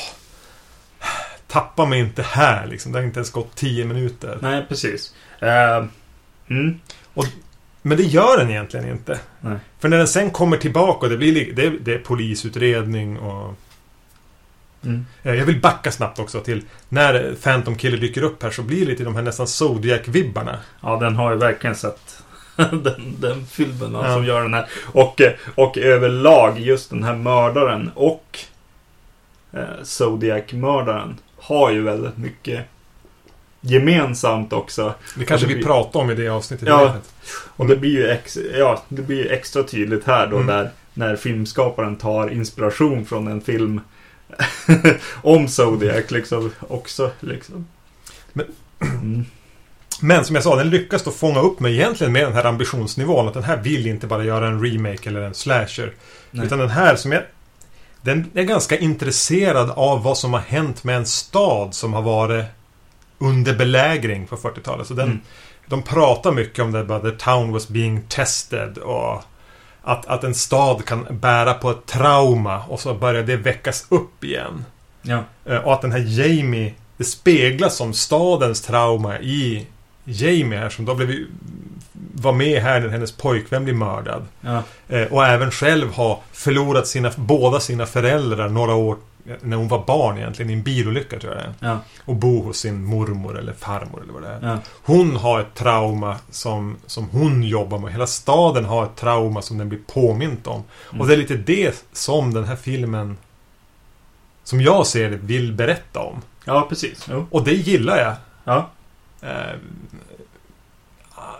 Tappa 1.48 1.86
mig 1.86 2.00
inte 2.00 2.22
här 2.22 2.66
liksom. 2.66 2.92
Det 2.92 2.98
har 2.98 3.04
inte 3.04 3.18
ens 3.18 3.30
gått 3.30 3.54
tio 3.54 3.84
minuter. 3.84 4.38
Nej, 4.42 4.64
precis. 4.68 5.14
Eh, 5.40 5.84
mm. 6.50 6.80
Men 7.82 7.96
det 7.96 8.02
gör 8.02 8.38
den 8.38 8.50
egentligen 8.50 8.88
inte. 8.90 9.20
Nej. 9.40 9.56
För 9.80 9.88
när 9.88 9.98
den 9.98 10.08
sen 10.08 10.30
kommer 10.30 10.56
tillbaka 10.56 11.06
och 11.06 11.10
det 11.10 11.16
blir 11.16 11.32
li- 11.32 11.52
det, 11.56 11.66
är- 11.66 11.78
det 11.80 11.94
är 11.94 11.98
polisutredning 11.98 13.18
och... 13.18 13.54
Mm. 14.84 15.06
Eh, 15.22 15.34
Jag 15.34 15.44
vill 15.44 15.60
backa 15.60 15.92
snabbt 15.92 16.18
också 16.18 16.40
till 16.40 16.62
när 16.88 17.34
Phantom 17.42 17.76
Killer 17.76 17.98
dyker 17.98 18.22
upp 18.22 18.42
här 18.42 18.50
så 18.50 18.62
blir 18.62 18.80
det 18.80 18.86
lite 18.86 19.04
de 19.04 19.14
här 19.14 19.22
nästan 19.22 19.46
Zodiac-vibbarna. 19.46 20.56
Ja, 20.82 20.96
den 20.96 21.16
har 21.16 21.32
ju 21.32 21.38
verkligen 21.38 21.76
sett 21.76 22.21
den, 22.84 23.16
den 23.20 23.46
filmen 23.46 23.92
Ja. 23.92 24.14
som 24.14 24.24
gör 24.24 24.42
den 24.42 24.54
här. 24.54 24.66
Och, 24.86 25.20
eh, 25.20 25.32
och 25.54 25.78
överlag 25.78 26.60
just 26.60 26.90
den 26.90 27.02
här 27.04 27.14
mördaren 27.16 27.90
och 27.94 28.38
eh, 29.52 29.82
Zodiac-mördaren 29.82 31.14
har 31.38 31.70
ju 31.70 31.82
väldigt 31.82 32.16
mycket 32.16 32.60
gemensamt 33.60 34.52
också. 34.52 34.94
Det 35.16 35.24
kanske 35.24 35.46
det 35.46 35.48
vi 35.48 35.54
blir- 35.54 35.66
pratar 35.66 36.00
om 36.00 36.10
i 36.10 36.14
det 36.14 36.28
avsnittet. 36.28 36.68
Ja. 36.68 36.94
Och 37.56 37.66
det 37.66 37.76
blir 37.76 37.90
ju 37.90 38.08
ex, 38.08 38.38
ja, 38.54 38.82
det 38.88 39.02
blir 39.02 39.16
ju 39.16 39.28
extra 39.28 39.62
tydligt 39.62 40.04
här 40.04 40.26
då 40.26 40.36
Mm. 40.36 40.46
där 40.46 40.70
när 40.94 41.16
filmskaparen 41.16 41.96
tar 41.96 42.28
inspiration 42.28 43.04
från 43.06 43.28
en 43.28 43.40
film 43.40 43.80
om 45.22 45.48
Zodiac 45.48 46.10
liksom 46.10 46.52
också. 46.68 47.10
Liksom. 47.20 47.66
Men- 48.32 48.46
Mm. 48.80 49.24
Men 50.02 50.24
som 50.24 50.34
jag 50.34 50.42
sa, 50.44 50.56
den 50.56 50.70
lyckas 50.70 51.02
då 51.02 51.10
fånga 51.10 51.40
upp 51.40 51.60
mig 51.60 51.74
egentligen 51.74 52.12
med 52.12 52.22
den 52.24 52.32
här 52.32 52.44
ambitionsnivån. 52.44 53.28
Att 53.28 53.34
den 53.34 53.44
här 53.44 53.56
vill 53.56 53.86
inte 53.86 54.06
bara 54.06 54.24
göra 54.24 54.46
en 54.46 54.64
remake 54.64 55.08
eller 55.08 55.20
en 55.20 55.34
slasher. 55.34 55.92
Nej. 56.30 56.46
Utan 56.46 56.58
den 56.58 56.70
här 56.70 56.96
som 56.96 57.12
är... 57.12 57.26
Den 58.02 58.30
är 58.34 58.42
ganska 58.42 58.78
intresserad 58.78 59.70
av 59.70 60.02
vad 60.02 60.18
som 60.18 60.32
har 60.32 60.40
hänt 60.40 60.84
med 60.84 60.96
en 60.96 61.06
stad 61.06 61.74
som 61.74 61.92
har 61.92 62.02
varit 62.02 62.44
under 63.18 63.54
belägring 63.54 64.26
på 64.26 64.36
40-talet. 64.36 64.86
Så 64.86 64.94
den, 64.94 65.06
Mm. 65.06 65.20
De 65.66 65.82
pratar 65.82 66.32
mycket 66.32 66.64
om 66.64 66.72
det, 66.72 66.84
bara 66.84 67.00
the 67.00 67.10
town 67.10 67.52
was 67.52 67.68
being 67.68 68.02
tested 68.08 68.78
och 68.78 69.22
att, 69.82 70.06
att 70.06 70.24
en 70.24 70.34
stad 70.34 70.84
kan 70.84 71.06
bära 71.10 71.54
på 71.54 71.70
ett 71.70 71.86
trauma 71.86 72.62
och 72.68 72.80
så 72.80 72.94
börjar 72.94 73.22
det 73.22 73.36
väckas 73.36 73.86
upp 73.88 74.24
igen. 74.24 74.64
Ja. 75.02 75.24
Eh, 75.44 75.56
Och 75.56 75.72
att 75.72 75.82
den 75.82 75.92
här 75.92 76.04
Jamie, 76.06 76.74
det 76.96 77.04
speglas 77.04 77.76
som 77.76 77.92
stadens 77.94 78.60
trauma 78.60 79.18
i 79.18 79.66
Jamie 80.04 80.58
här 80.58 80.68
som 80.68 80.84
då 80.84 80.94
blev 80.94 81.16
var 82.14 82.32
med 82.32 82.62
här 82.62 82.80
när 82.80 82.88
hennes 82.88 83.12
pojkvän 83.12 83.64
blir 83.64 83.74
mördad. 83.74 84.22
Ja. 84.40 84.62
Eh, 84.88 85.02
Och 85.12 85.26
även 85.26 85.50
själv 85.50 85.92
har 85.92 86.18
förlorat 86.32 86.86
sina, 86.86 87.10
båda 87.16 87.60
sina 87.60 87.86
föräldrar 87.86 88.48
några 88.48 88.74
år 88.74 88.96
eh, 89.26 89.34
när 89.40 89.56
hon 89.56 89.68
var 89.68 89.84
barn 89.86 90.18
egentligen 90.18 90.50
i 90.50 90.54
en 90.54 90.62
bilolycka 90.62 91.18
tror 91.18 91.32
jag 91.34 91.42
det 91.42 91.66
är. 91.66 91.68
Ja. 91.70 91.78
Och 92.04 92.16
bo 92.16 92.42
hos 92.42 92.58
sin 92.58 92.84
mormor 92.84 93.38
eller 93.38 93.52
farmor 93.52 94.02
eller 94.02 94.12
vad 94.12 94.22
det 94.22 94.28
är. 94.28 94.38
Ja. 94.52 94.58
Hon 94.84 95.16
har 95.16 95.40
ett 95.40 95.54
trauma 95.54 96.16
som, 96.30 96.76
som 96.86 97.08
hon 97.12 97.42
jobbar 97.42 97.78
med. 97.78 97.92
Hela 97.92 98.06
staden 98.06 98.64
har 98.64 98.84
ett 98.84 98.96
trauma 98.96 99.42
som 99.42 99.58
den 99.58 99.68
blir 99.68 99.80
påmint 99.92 100.46
om. 100.46 100.62
Mm. 100.90 101.00
Och 101.00 101.06
det 101.06 101.14
är 101.14 101.18
lite 101.18 101.36
det 101.36 101.84
som 101.92 102.34
den 102.34 102.44
här 102.44 102.56
filmen 102.56 103.16
som 104.44 104.60
jag 104.60 104.86
ser 104.86 105.10
det 105.10 105.16
vill 105.16 105.52
berätta 105.52 106.00
om. 106.00 106.22
ja, 106.44 106.66
precis. 106.68 107.06
Jo. 107.10 107.26
Och 107.30 107.44
det 107.44 107.52
gillar 107.54 107.96
jag. 107.98 108.14
Ja. 108.44 108.70
Eh, 109.22 109.56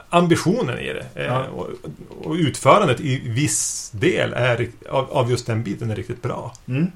ambitionen 0.09 0.79
i 0.79 0.93
det. 0.93 1.07
Eh, 1.15 1.25
Ja. 1.27 1.45
och, 1.47 1.69
och 2.21 2.35
utförandet 2.35 3.01
i 3.01 3.29
viss 3.29 3.91
del 3.95 4.33
är, 4.33 4.69
av, 4.91 5.11
av 5.13 5.31
just 5.31 5.47
den 5.47 5.63
biten 5.63 5.91
är 5.91 5.97
riktigt 5.97 6.23
bra. 6.23 6.53
Mm. 6.69 6.91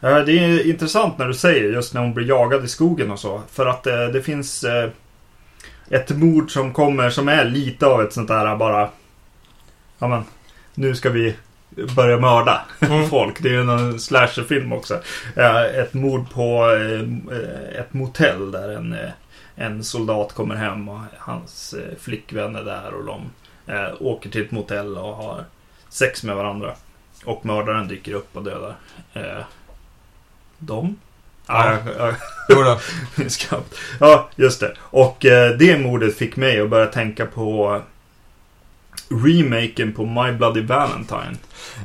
Ja, 0.00 0.08
Det 0.24 0.32
är 0.38 0.66
intressant 0.70 1.18
när 1.18 1.28
du 1.28 1.34
säger 1.34 1.72
just 1.72 1.94
när 1.94 2.00
hon 2.00 2.14
blir 2.14 2.28
jagad 2.28 2.64
i 2.64 2.68
skogen 2.68 3.10
och 3.10 3.18
så. 3.18 3.42
För 3.50 3.66
att 3.66 3.86
eh, 3.86 4.06
det 4.06 4.22
finns 4.22 4.64
eh, 4.64 4.90
ett 5.90 6.10
mord 6.10 6.50
som 6.50 6.72
kommer 6.72 7.10
som 7.10 7.28
är 7.28 7.44
lite 7.44 7.86
av 7.86 8.02
ett 8.02 8.12
sånt 8.12 8.28
där 8.28 8.56
bara... 8.56 8.88
Ja 9.98 10.08
men, 10.08 10.22
nu 10.74 10.94
ska 10.94 11.10
vi 11.10 11.34
börja 11.96 12.18
mörda 12.20 12.60
Mm. 12.80 13.08
folk. 13.08 13.42
Det 13.42 13.48
är 13.48 13.52
ju 13.52 13.60
en 13.60 14.00
slasherfilm 14.00 14.72
också. 14.72 15.00
Eh, 15.36 15.60
ett 15.62 15.94
mord 15.94 16.30
på 16.30 16.70
eh, 17.32 17.80
ett 17.80 17.92
motell 17.92 18.50
där 18.50 18.68
en, 18.68 18.92
eh, 18.92 19.10
en 19.60 19.84
soldat 19.84 20.32
kommer 20.32 20.54
hem 20.54 20.88
och 20.88 21.00
hans 21.18 21.72
eh, 21.74 21.98
flickvän 21.98 22.56
är 22.56 22.64
där 22.64 22.94
och 22.94 23.04
de 23.04 23.30
eh, 23.72 23.92
åker 24.00 24.30
till 24.30 24.44
ett 24.44 24.50
motell 24.50 24.96
och 24.96 25.14
har 25.14 25.44
sex 25.88 26.24
med 26.24 26.36
varandra. 26.36 26.74
Och 27.24 27.46
mördaren 27.46 27.88
dyker 27.88 28.12
upp 28.12 28.36
och 28.36 28.44
dödar 28.44 28.74
eh, 29.12 29.44
dem. 30.58 30.96
Ja. 31.46 31.78
Ja, 31.98 32.14
ja. 32.48 32.80
Ja, 34.00 34.28
just 34.36 34.60
det. 34.60 34.76
Och 34.80 35.24
eh, 35.24 35.56
det 35.56 35.78
mordet 35.78 36.16
fick 36.16 36.36
mig 36.36 36.60
att 36.60 36.70
börja 36.70 36.86
tänka 36.86 37.26
på 37.26 37.82
remaken 39.10 39.92
på 39.92 40.06
My 40.06 40.32
Bloody 40.32 40.62
Valentine. 40.62 41.36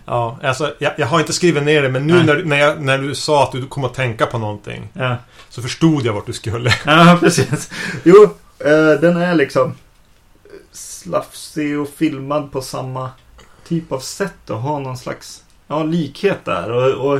Ja, 0.06 0.40
alltså, 0.44 0.74
jag, 0.80 0.94
jag 0.98 1.08
har 1.08 1.20
inte 1.20 1.34
skrivit 1.34 1.64
ner 1.64 1.82
det, 1.82 1.90
men 1.90 2.08
nu 2.08 2.14
Nej. 2.14 2.26
när, 2.26 2.44
när, 2.44 2.58
jag, 2.58 2.82
när 2.82 2.98
du 2.98 3.16
sa 3.16 3.44
att 3.44 3.52
du 3.52 3.68
kom 3.68 3.84
att 3.84 3.94
tänka 3.94 4.26
på 4.26 4.38
någonting 4.38 4.90
Ja, 4.94 5.18
så 5.50 5.62
förstod 5.62 6.06
jag 6.06 6.14
vart 6.14 6.26
du 6.26 6.34
skulle. 6.34 6.74
ja 6.86 7.18
precis. 7.20 7.72
Jo, 8.04 8.24
eh, 8.60 9.00
den 9.02 9.18
är 9.18 9.36
liksom 9.36 9.74
slafsig 10.72 11.80
och 11.80 11.90
filmad 11.90 12.52
på 12.52 12.62
samma 12.62 13.10
typ 13.68 13.92
av 13.92 14.00
sätt 14.00 14.50
och 14.50 14.62
har 14.62 14.80
någon 14.80 14.98
slags 14.98 15.44
ja, 15.68 15.84
likhet 15.84 16.46
där. 16.46 16.72
Och, 16.72 17.14
och, 17.14 17.20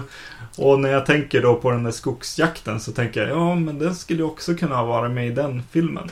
och 0.58 0.80
när 0.80 0.90
jag 0.90 1.06
tänker 1.06 1.42
då 1.42 1.56
på 1.56 1.72
den 1.72 1.84
där 1.84 1.92
skogsjakten 1.92 2.80
så 2.80 2.92
tänker 2.92 3.22
jag 3.22 3.38
ja, 3.38 3.56
men 3.56 3.80
den 3.80 3.96
skulle 3.96 4.24
också 4.24 4.56
kunna 4.56 4.84
varit 4.84 5.12
med 5.12 5.28
i 5.28 5.32
den 5.32 5.64
filmen. 5.72 6.12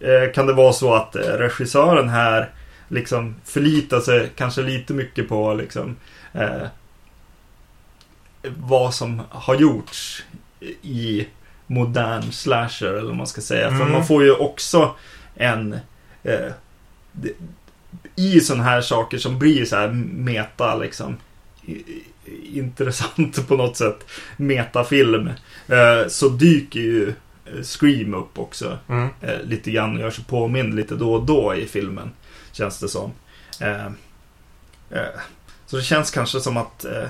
Eh, 0.00 0.32
kan 0.34 0.46
det 0.46 0.52
vara 0.52 0.72
så 0.72 0.94
att 0.94 1.16
eh, 1.16 1.20
regissören 1.20 2.08
här 2.08 2.50
liksom 2.88 3.34
förlitar 3.44 4.00
sig 4.00 4.30
kanske 4.36 4.62
lite 4.62 4.92
mycket 4.94 5.28
på 5.28 5.54
liksom 5.54 5.96
eh, 6.32 6.66
vad 8.56 8.94
som 8.94 9.22
har 9.30 9.54
gjorts 9.54 10.24
i 10.82 11.26
modern 11.66 12.32
slasher 12.32 12.86
eller 12.92 13.06
vad 13.06 13.16
man 13.16 13.26
ska 13.26 13.40
säga. 13.40 13.68
För 13.68 13.76
Mm. 13.76 13.92
man 13.92 14.06
får 14.06 14.24
ju 14.24 14.32
också 14.32 14.94
en 15.34 15.78
eh, 16.22 16.52
i 18.16 18.40
sådana 18.40 18.64
här 18.64 18.80
saker 18.80 19.18
som 19.18 19.38
blir 19.38 19.64
så 19.64 19.76
här 19.76 19.88
meta 20.14 20.74
liksom 20.76 21.16
intressant 22.52 23.48
på 23.48 23.56
något 23.56 23.76
sätt 23.76 24.06
metafilm 24.36 25.26
eh, 25.68 26.08
så 26.08 26.28
dyker 26.28 26.80
ju 26.80 27.08
eh, 27.44 27.62
Scream 27.62 28.14
upp 28.14 28.38
också 28.38 28.78
Mm. 28.88 29.08
eh, 29.20 29.42
lite 29.44 29.70
grann 29.70 29.94
och 29.96 30.00
gör 30.00 30.10
sig 30.10 30.24
påmind 30.24 30.74
lite 30.74 30.94
då 30.94 31.14
och 31.14 31.26
då 31.26 31.54
i 31.54 31.66
filmen. 31.66 32.10
Känns 32.56 32.78
det 32.78 32.88
som. 32.88 33.12
Eh, 33.60 33.86
eh, 34.90 35.02
så 35.66 35.76
det 35.76 35.82
känns 35.82 36.10
kanske 36.10 36.40
som 36.40 36.56
att 36.56 36.84
eh, 36.84 37.04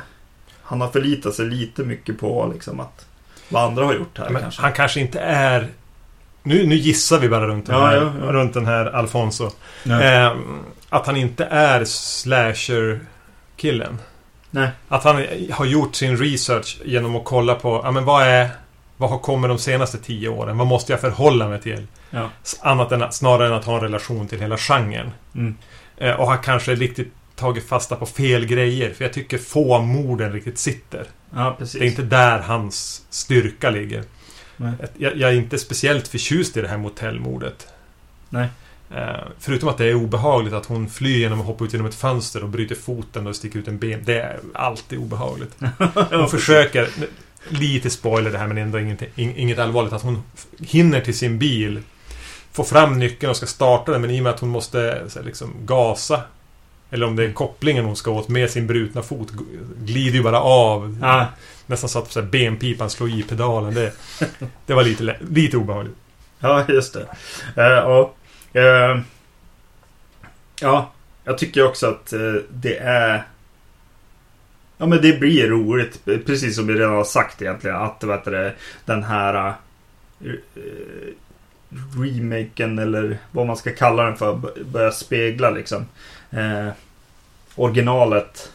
han 0.63 0.81
har 0.81 0.89
förlitat 0.89 1.35
sig 1.35 1.47
lite 1.47 1.83
mycket 1.83 2.21
på 2.21 2.51
liksom 2.53 2.81
att 2.81 3.07
vad 3.49 3.65
andra 3.65 3.85
har 3.85 3.95
gjort 3.95 4.19
här 4.19 4.31
Men 4.31 4.43
kanske. 4.43 4.63
han 4.63 4.73
kanske 4.73 5.01
inte 5.01 5.21
är... 5.21 5.69
Nu, 6.43 6.67
nu 6.67 6.75
gissar 6.75 7.19
vi 7.19 7.29
bara 7.29 7.47
runt 7.47 7.67
den 7.67 7.75
Ja, 7.75 7.87
här, 7.87 7.97
ja, 7.97 8.13
ja. 8.21 8.27
Runt 8.33 8.55
den 8.55 8.67
här 8.67 8.87
Alfonso. 8.87 9.51
Eh, 9.85 10.37
att 10.89 11.07
han 11.07 11.17
inte 11.17 11.45
är 11.45 11.85
slasher-killen. 11.85 13.99
Nej. 14.51 14.71
Att 14.89 15.05
han 15.05 15.27
har 15.51 15.65
gjort 15.65 15.95
sin 15.95 16.17
research 16.17 16.79
genom 16.85 17.17
att 17.17 17.25
kolla 17.25 17.55
på, 17.55 17.81
ja 17.85 17.91
men 17.91 18.05
vad 18.05 18.23
är... 18.23 18.49
Vad 18.97 19.11
har 19.11 19.19
kommit 19.19 19.49
de 19.49 19.59
senaste 19.59 19.99
tio 19.99 20.29
åren? 20.29 20.59
Vad 20.59 20.67
måste 20.67 20.93
jag 20.93 21.01
förhålla 21.01 21.49
mig 21.49 21.61
till? 21.61 21.87
Ja. 22.11 22.31
Annat 22.61 22.93
än 22.93 23.13
snarare 23.13 23.49
än 23.49 23.55
att 23.55 23.65
ha 23.65 23.75
en 23.75 23.81
relation 23.81 24.29
till 24.29 24.41
hela 24.41 24.57
genren. 24.57 25.11
Mm. 25.35 25.57
Eh, 25.97 26.15
och 26.15 26.27
har 26.27 26.43
kanske 26.43 26.75
riktigt 26.75 27.13
tagit 27.37 27.69
fasta 27.69 27.97
på 27.97 28.07
fel 28.07 28.47
grejer. 28.47 28.95
För 28.95 29.05
jag 29.05 29.13
tycker 29.13 29.39
få 29.39 29.75
av 29.75 29.87
morden 29.87 30.33
riktigt 30.33 30.59
sitter. 30.59 31.07
ja. 31.35 31.57
Det 31.59 31.75
är 31.75 31.83
inte 31.85 32.03
där 32.03 32.39
hans 32.39 33.03
styrka 33.11 33.71
ligger. 33.71 34.05
Jag, 34.97 35.17
jag 35.17 35.31
är 35.31 35.35
inte 35.35 35.59
speciellt 35.59 36.09
förtjust 36.09 36.57
i 36.57 36.63
det 36.63 36.69
här 36.69 36.79
motellmordet. 36.79 37.67
Nej. 38.29 38.49
Eh, 38.91 39.17
förutom 39.39 39.69
att 39.69 39.79
det 39.79 39.85
är 39.85 39.95
obehagligt 39.95 40.55
att 40.55 40.67
hon 40.67 40.89
flyr 40.89 41.19
genom 41.19 41.41
att 41.41 41.47
hoppa 41.47 41.65
ut 41.65 41.73
genom 41.73 41.87
ett 41.87 41.95
fönster 41.95 42.43
och 42.43 42.49
bryter 42.49 42.75
foten 42.75 43.27
och 43.27 43.37
sticker 43.37 43.59
ut 43.59 43.69
en 43.69 43.79
ben. 43.79 44.03
Det 44.05 44.21
är 44.21 44.41
alltid 44.55 44.99
obehagligt. 44.99 45.57
Hon 46.11 46.29
försöker, 46.29 46.89
lite 47.49 47.91
spoiler 47.91 48.31
det 48.31 48.39
här 48.39 48.47
men 48.47 48.59
ändå 48.59 48.79
inget, 48.79 49.03
inget 49.17 49.59
allvarligt, 49.59 49.93
att 49.93 50.03
hon 50.03 50.23
hinner 50.61 51.01
till 51.01 51.19
sin 51.19 51.39
bil, 51.39 51.81
får 52.53 52.65
fram 52.65 52.99
nyckeln 52.99 53.31
och 53.31 53.37
ska 53.37 53.47
starta 53.47 53.93
den 53.93 54.01
men 54.01 54.11
i 54.11 54.19
och 54.21 54.23
med 54.23 54.33
att 54.33 54.41
hon 54.41 54.49
måste 54.49 54.79
här, 55.15 55.23
liksom 55.23 55.55
gasa 55.65 56.23
eller 56.91 57.07
om 57.07 57.17
det 57.17 57.25
är 57.25 57.33
kopplingen 57.33 57.85
hon 57.85 57.97
ska 57.97 58.11
åt 58.11 58.29
med 58.29 58.51
sin 58.51 58.67
brutna 58.67 59.03
fot 59.03 59.29
glider 59.79 60.17
ju 60.17 60.23
bara 60.23 60.41
av. 60.41 60.99
Ja, 61.01 61.27
Nästan 61.67 61.89
så 61.89 61.99
att 61.99 62.13
så 62.13 62.21
här, 62.21 62.29
benpipan 62.29 62.91
slår 62.91 63.11
i 63.11 63.23
pedalen. 63.23 63.75
Det, 63.75 63.93
det 64.67 64.75
var 64.75 64.85
lite, 64.85 65.17
lite 65.31 65.57
obehagligt. 65.57 65.97
ja, 66.39 66.65
just 66.69 66.95
det. 66.95 67.07
Eh, 67.57 67.65
ja, 67.65 68.13
eh, 68.53 69.01
ja, 70.61 70.93
jag 71.25 71.39
tycker 71.39 71.65
också 71.65 71.87
att 71.87 72.13
eh, 72.13 72.35
det 72.51 72.77
är... 72.77 73.27
Ja, 74.79 74.87
men 74.87 75.03
det 75.03 75.21
blir 75.21 75.49
roligt. 75.49 76.05
Precis 76.05 76.57
som 76.57 76.67
vi 76.67 76.75
redan 76.75 76.95
har 76.95 77.05
sagt 77.05 77.43
egentligen. 77.43 77.77
Att 77.77 78.05
vet 78.05 78.25
du, 78.25 78.53
den 78.85 79.03
här 79.03 79.55
uh, 80.25 80.35
remaken 82.03 82.79
eller 82.79 83.19
vad 83.31 83.47
man 83.47 83.57
ska 83.57 83.71
kalla 83.71 84.03
den 84.03 84.17
för 84.17 84.41
börjar 84.65 84.91
spegla 84.91 85.51
liksom 85.51 85.87
uh, 86.35 86.69
originalet 87.55 88.53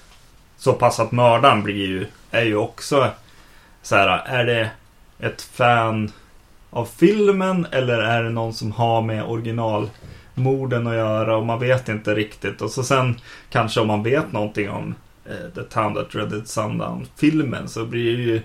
så 0.58 0.74
pass 0.74 1.00
att 1.00 1.12
mördaren 1.12 1.64
blir 1.64 1.88
ju 1.88 2.06
är 2.32 2.44
ju 2.44 2.56
också 2.56 3.10
så 3.82 3.96
här 3.96 4.24
är 4.26 4.46
det 4.46 4.70
ett 5.20 5.42
fan 5.42 6.12
av 6.70 6.86
filmen 6.86 7.68
eller 7.72 8.00
är 8.00 8.24
det 8.24 8.30
någon 8.30 8.54
som 8.54 8.72
har 8.72 9.02
med 9.02 9.24
originalmorden 9.24 10.88
att 10.88 10.96
göra 10.96 11.38
och 11.38 11.46
man 11.46 11.60
vet 11.60 11.90
inte 11.90 12.16
riktigt 12.16 12.62
och 12.62 12.72
så 12.72 12.84
sen 12.84 13.20
kanske 13.50 13.80
om 13.80 13.88
man 13.88 14.04
vet 14.04 14.32
någonting 14.32 14.70
om 14.70 14.96
The 15.56 15.64
Town 15.64 15.94
That 15.94 16.10
Dreaded 16.10 16.48
Sundown 16.48 17.08
filmen 17.18 17.70
så 17.70 17.86
blir 17.86 18.18
det 18.18 18.24
ju 18.24 18.42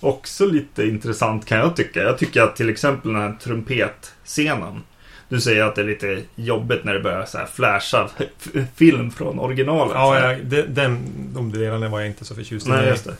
också 0.00 0.46
lite 0.46 0.84
intressant 0.84 1.46
kan 1.46 1.58
jag 1.58 1.76
tycka. 1.76 2.02
Jag 2.02 2.18
tycker 2.18 2.42
att 2.42 2.56
till 2.56 2.70
exempel 2.70 3.12
den 3.12 3.22
här 3.22 3.36
trumpetscenen 3.42 4.82
Du 5.28 5.40
säger 5.40 5.64
att 5.64 5.74
det 5.74 5.82
är 5.82 5.86
lite 5.86 6.22
jobbigt 6.34 6.84
när 6.84 6.94
det 6.94 7.00
börjar 7.00 7.24
så 7.24 7.38
här 7.38 7.46
flasha 7.46 8.10
film 8.76 9.10
från 9.10 9.38
originalet. 9.38 9.92
Ja, 9.94 10.36
det, 10.42 10.62
den, 10.62 10.98
de 11.34 11.52
delarna 11.52 11.88
var 11.88 12.00
jag 12.00 12.08
inte 12.08 12.24
så 12.24 12.34
förtjust 12.34 12.66
i. 12.66 12.70
Nej, 12.70 12.88
just 12.88 13.04
det. 13.04 13.14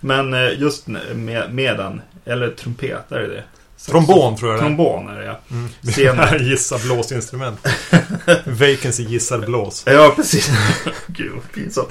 Men 0.00 0.34
eh, 0.34 0.60
just 0.60 0.86
med, 1.14 1.54
med 1.54 1.76
den, 1.76 2.00
eller 2.24 2.50
trumpet, 2.50 3.12
är 3.12 3.20
det 3.20 3.28
det? 3.28 3.44
Trombon 3.86 4.36
tror 4.36 4.50
jag 4.50 4.60
det 4.60 4.64
är. 4.64 4.68
Trombon 4.68 5.08
är 5.08 5.18
det 5.18 5.24
ja. 5.24 5.38
Mm. 5.50 5.68
Scenen. 5.82 6.44
Gissa 6.48 6.78
blåsinstrument. 6.78 7.66
Vacancy 8.46 9.02
gissar 9.02 9.38
blås. 9.38 9.82
Ja, 9.86 10.12
precis. 10.16 10.50
Gud, 11.06 11.32
vad 11.32 11.52
pinsamt. 11.52 11.88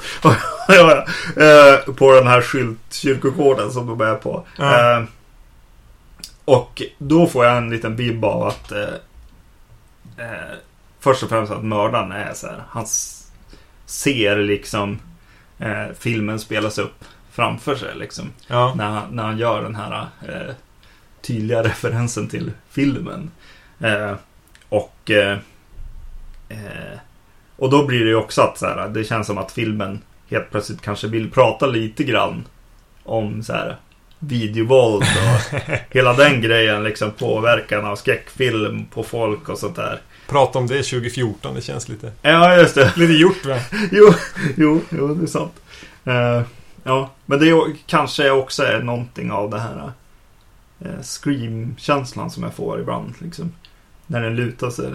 Eh, 0.67 1.93
på 1.93 2.11
den 2.11 2.27
här 2.27 2.41
skyltkyrkogården 2.41 3.71
som 3.71 3.87
de 3.87 4.01
är 4.01 4.15
på. 4.15 4.45
Ja. 4.57 4.97
Eh, 4.97 5.03
och 6.45 6.81
då 6.97 7.27
får 7.27 7.45
jag 7.45 7.57
en 7.57 7.69
liten 7.69 7.95
bibb 7.95 8.25
av 8.25 8.43
att 8.43 8.71
eh, 8.71 8.79
eh, 10.17 10.55
först 10.99 11.23
och 11.23 11.29
främst 11.29 11.51
att 11.51 11.63
mördaren 11.63 12.11
är 12.11 12.33
så 12.33 12.47
här. 12.47 12.63
Han 12.69 12.85
ser 13.85 14.37
liksom 14.37 14.99
eh, 15.59 15.85
filmen 15.99 16.39
spelas 16.39 16.77
upp 16.77 17.03
framför 17.31 17.75
sig 17.75 17.95
liksom. 17.95 18.33
Ja. 18.47 18.73
När 18.75 18.89
han, 18.89 19.15
när 19.15 19.23
han 19.23 19.37
gör 19.37 19.63
den 19.63 19.75
här 19.75 20.07
eh, 20.27 20.53
tydliga 21.27 21.63
referensen 21.63 22.27
till 22.27 22.51
filmen. 22.69 23.31
Eh, 23.79 24.15
och 24.69 25.11
eh, 25.11 25.37
eh, 26.49 26.99
och 27.55 27.69
då 27.69 27.85
blir 27.85 27.99
det 27.99 28.09
ju 28.09 28.15
också 28.15 28.41
att 28.41 28.57
så 28.57 28.65
här, 28.65 28.89
det 28.89 29.03
känns 29.03 29.27
som 29.27 29.37
att 29.37 29.51
filmen 29.51 30.01
helt 30.29 30.51
plötsligt 30.51 30.81
kanske 30.81 31.07
vill 31.07 31.31
prata 31.31 31.67
lite 31.67 32.03
grann 32.03 32.43
om 33.03 33.43
så 33.43 33.53
här 33.53 33.77
videovåld 34.19 35.03
och 35.03 35.59
hela 35.89 36.13
den 36.13 36.41
grejen 36.41 36.83
liksom 36.83 37.11
påverkan 37.11 37.85
av 37.85 37.95
skräckfilm 37.95 38.85
på 38.85 39.03
folk 39.03 39.49
och 39.49 39.57
sånt 39.57 39.75
där. 39.75 40.01
Prata 40.27 40.59
om 40.59 40.67
det 40.67 40.83
2014, 40.83 41.55
det 41.55 41.61
känns 41.61 41.89
lite... 41.89 42.11
Ja, 42.21 42.57
just 42.57 42.75
det. 42.75 42.93
Lite 42.97 43.13
gjort 43.13 43.45
va? 43.45 43.59
jo, 43.91 44.13
jo, 44.57 44.81
jo, 44.89 45.13
det 45.13 45.25
är 45.25 45.27
sant. 45.27 45.53
Eh, 46.05 46.41
ja, 46.83 47.11
men 47.25 47.39
det 47.39 47.49
är, 47.49 47.75
kanske 47.85 48.31
också 48.31 48.63
är 48.63 48.79
någonting 48.79 49.31
av 49.31 49.49
det 49.49 49.59
här 49.59 49.91
Eh, 50.79 51.01
scream-känslan 51.01 52.31
som 52.31 52.43
jag 52.43 52.53
får 52.53 52.79
ibland. 52.79 53.13
Liksom, 53.19 53.51
när 54.07 54.21
den 54.21 54.35
lutar 54.35 54.69
sig 54.69 54.93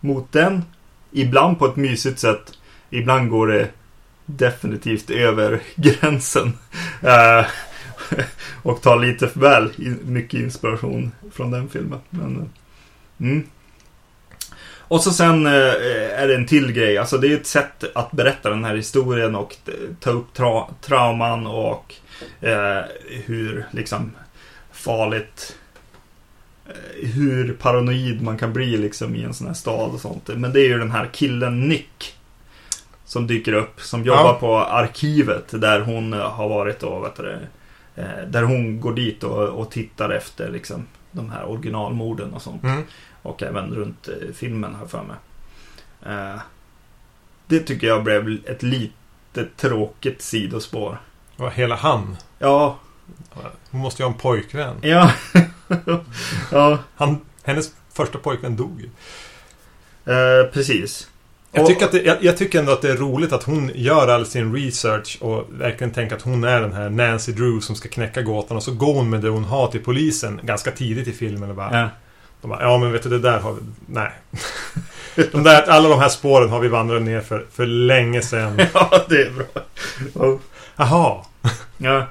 mot 0.00 0.32
den. 0.32 0.64
Ibland 1.10 1.58
på 1.58 1.66
ett 1.66 1.76
mysigt 1.76 2.18
sätt. 2.18 2.52
Ibland 2.90 3.30
går 3.30 3.46
det 3.46 3.68
definitivt 4.26 5.10
över 5.10 5.60
gränsen. 5.74 6.52
Eh, 7.02 7.46
och 8.62 8.82
tar 8.82 8.98
lite 8.98 9.28
för 9.28 9.40
väl 9.40 9.72
mycket 10.04 10.40
inspiration 10.40 11.12
från 11.32 11.50
den 11.50 11.68
filmen. 11.68 12.00
Men, 12.10 12.36
eh, 12.36 12.46
mm. 13.26 13.46
Och 14.88 15.00
så 15.00 15.12
sen 15.12 15.46
eh, 15.46 15.52
är 16.22 16.28
det 16.28 16.34
en 16.34 16.46
till 16.46 16.72
grej. 16.72 16.98
Alltså 16.98 17.18
det 17.18 17.28
är 17.28 17.36
ett 17.36 17.46
sätt 17.46 17.84
att 17.94 18.10
berätta 18.10 18.50
den 18.50 18.64
här 18.64 18.76
historien 18.76 19.34
och 19.34 19.56
ta 20.00 20.10
upp 20.10 20.36
tra- 20.36 20.74
trauman 20.80 21.46
och 21.46 21.94
eh, 22.40 22.82
hur 23.24 23.66
liksom 23.70 24.12
farligt 24.78 25.56
eh, 26.66 27.08
hur 27.08 27.52
paranoid 27.52 28.22
man 28.22 28.38
kan 28.38 28.52
bli 28.52 28.76
liksom 28.76 29.16
i 29.16 29.22
en 29.22 29.34
sån 29.34 29.46
här 29.46 29.54
stad 29.54 29.90
och 29.90 30.00
sånt. 30.00 30.28
Men 30.28 30.52
det 30.52 30.60
är 30.60 30.68
ju 30.68 30.78
den 30.78 30.90
här 30.90 31.08
killen 31.12 31.68
Nick 31.68 32.14
som 33.04 33.26
dyker 33.26 33.52
upp 33.52 33.80
som 33.80 34.04
jobbar 34.04 34.24
Ja. 34.24 34.38
på 34.40 34.58
arkivet 34.58 35.60
där 35.60 35.80
hon 35.80 36.12
eh, 36.12 36.30
har 36.30 36.48
varit 36.48 36.82
och 36.82 37.04
vet 37.04 37.16
du, 37.16 37.38
eh, 37.96 38.26
där 38.28 38.42
hon 38.42 38.80
går 38.80 38.94
dit 38.94 39.24
och, 39.24 39.48
och 39.48 39.70
tittar 39.70 40.10
efter 40.10 40.50
liksom 40.50 40.86
de 41.10 41.30
här 41.30 41.44
originalmorden 41.44 42.34
och 42.34 42.42
sånt. 42.42 42.62
Mm. 42.62 42.82
Och 43.22 43.42
även 43.42 43.74
runt 43.74 44.08
filmen 44.34 44.74
här 44.74 44.86
för 44.86 45.02
mig. 45.02 45.16
Det 47.46 47.60
tycker 47.60 47.86
jag 47.86 48.04
blev 48.04 48.38
ett 48.46 48.62
lite 48.62 49.44
tråkigt 49.56 50.22
sidospår. 50.22 50.98
Och 51.36 51.52
hela 51.52 51.74
han. 51.74 52.16
Ja, 52.38 52.78
Hon 53.70 53.80
måste 53.80 54.02
ju 54.02 54.06
ha 54.06 54.12
en 54.12 54.18
pojkvän. 54.18 54.76
ja. 54.80 55.12
ja, 56.50 56.78
Han, 56.96 57.20
hennes 57.42 57.70
första 57.92 58.18
pojkvän 58.18 58.56
dog 58.56 58.80
ju. 58.80 58.88
eh, 60.14 60.46
precis. 60.52 61.08
Jag 61.52 61.66
tycker, 61.66 61.84
att 61.84 61.92
det, 61.92 62.02
jag, 62.02 62.16
jag 62.24 62.36
tycker 62.36 62.58
ändå 62.58 62.72
att 62.72 62.82
det 62.82 62.90
är 62.90 62.96
roligt 62.96 63.32
att 63.32 63.42
hon 63.42 63.70
gör 63.74 64.08
all 64.08 64.26
sin 64.26 64.54
research 64.54 65.18
och 65.20 65.44
verkligen 65.50 65.92
tänker 65.92 66.16
att 66.16 66.22
hon 66.22 66.44
är 66.44 66.60
den 66.60 66.72
här 66.72 66.90
Nancy 66.90 67.32
Drew 67.32 67.60
som 67.60 67.76
ska 67.76 67.88
knäcka 67.88 68.22
gåtan 68.22 68.56
och 68.56 68.62
så 68.62 68.72
går 68.72 68.94
hon 68.94 69.10
med 69.10 69.20
det 69.20 69.28
hon 69.28 69.44
har 69.44 69.66
till 69.68 69.84
polisen 69.84 70.40
ganska 70.42 70.70
tidigt 70.70 71.08
i 71.08 71.12
filmen 71.12 71.50
och 71.50 71.56
bara, 71.56 71.80
Ja. 71.80 71.88
de 72.40 72.48
bara 72.50 72.62
Ja 72.62 72.78
men 72.78 72.92
vet 72.92 73.02
du 73.02 73.08
det 73.08 73.18
där 73.18 73.38
har 73.40 73.52
vi... 73.52 73.60
Nej. 73.86 74.10
de 75.32 75.42
där, 75.42 75.62
alla 75.62 75.88
de 75.88 75.98
här 76.00 76.08
spåren 76.08 76.48
har 76.50 76.60
vi 76.60 76.68
vandrat 76.68 77.02
ner 77.02 77.20
för, 77.20 77.46
för 77.52 77.66
länge 77.66 78.22
sedan. 78.22 78.58
ja, 78.74 79.04
det 79.08 79.22
är 79.22 79.30
bra. 79.30 79.62
Ja. 80.14 80.38
Jaha. 80.76 81.24
Ja. 81.78 82.06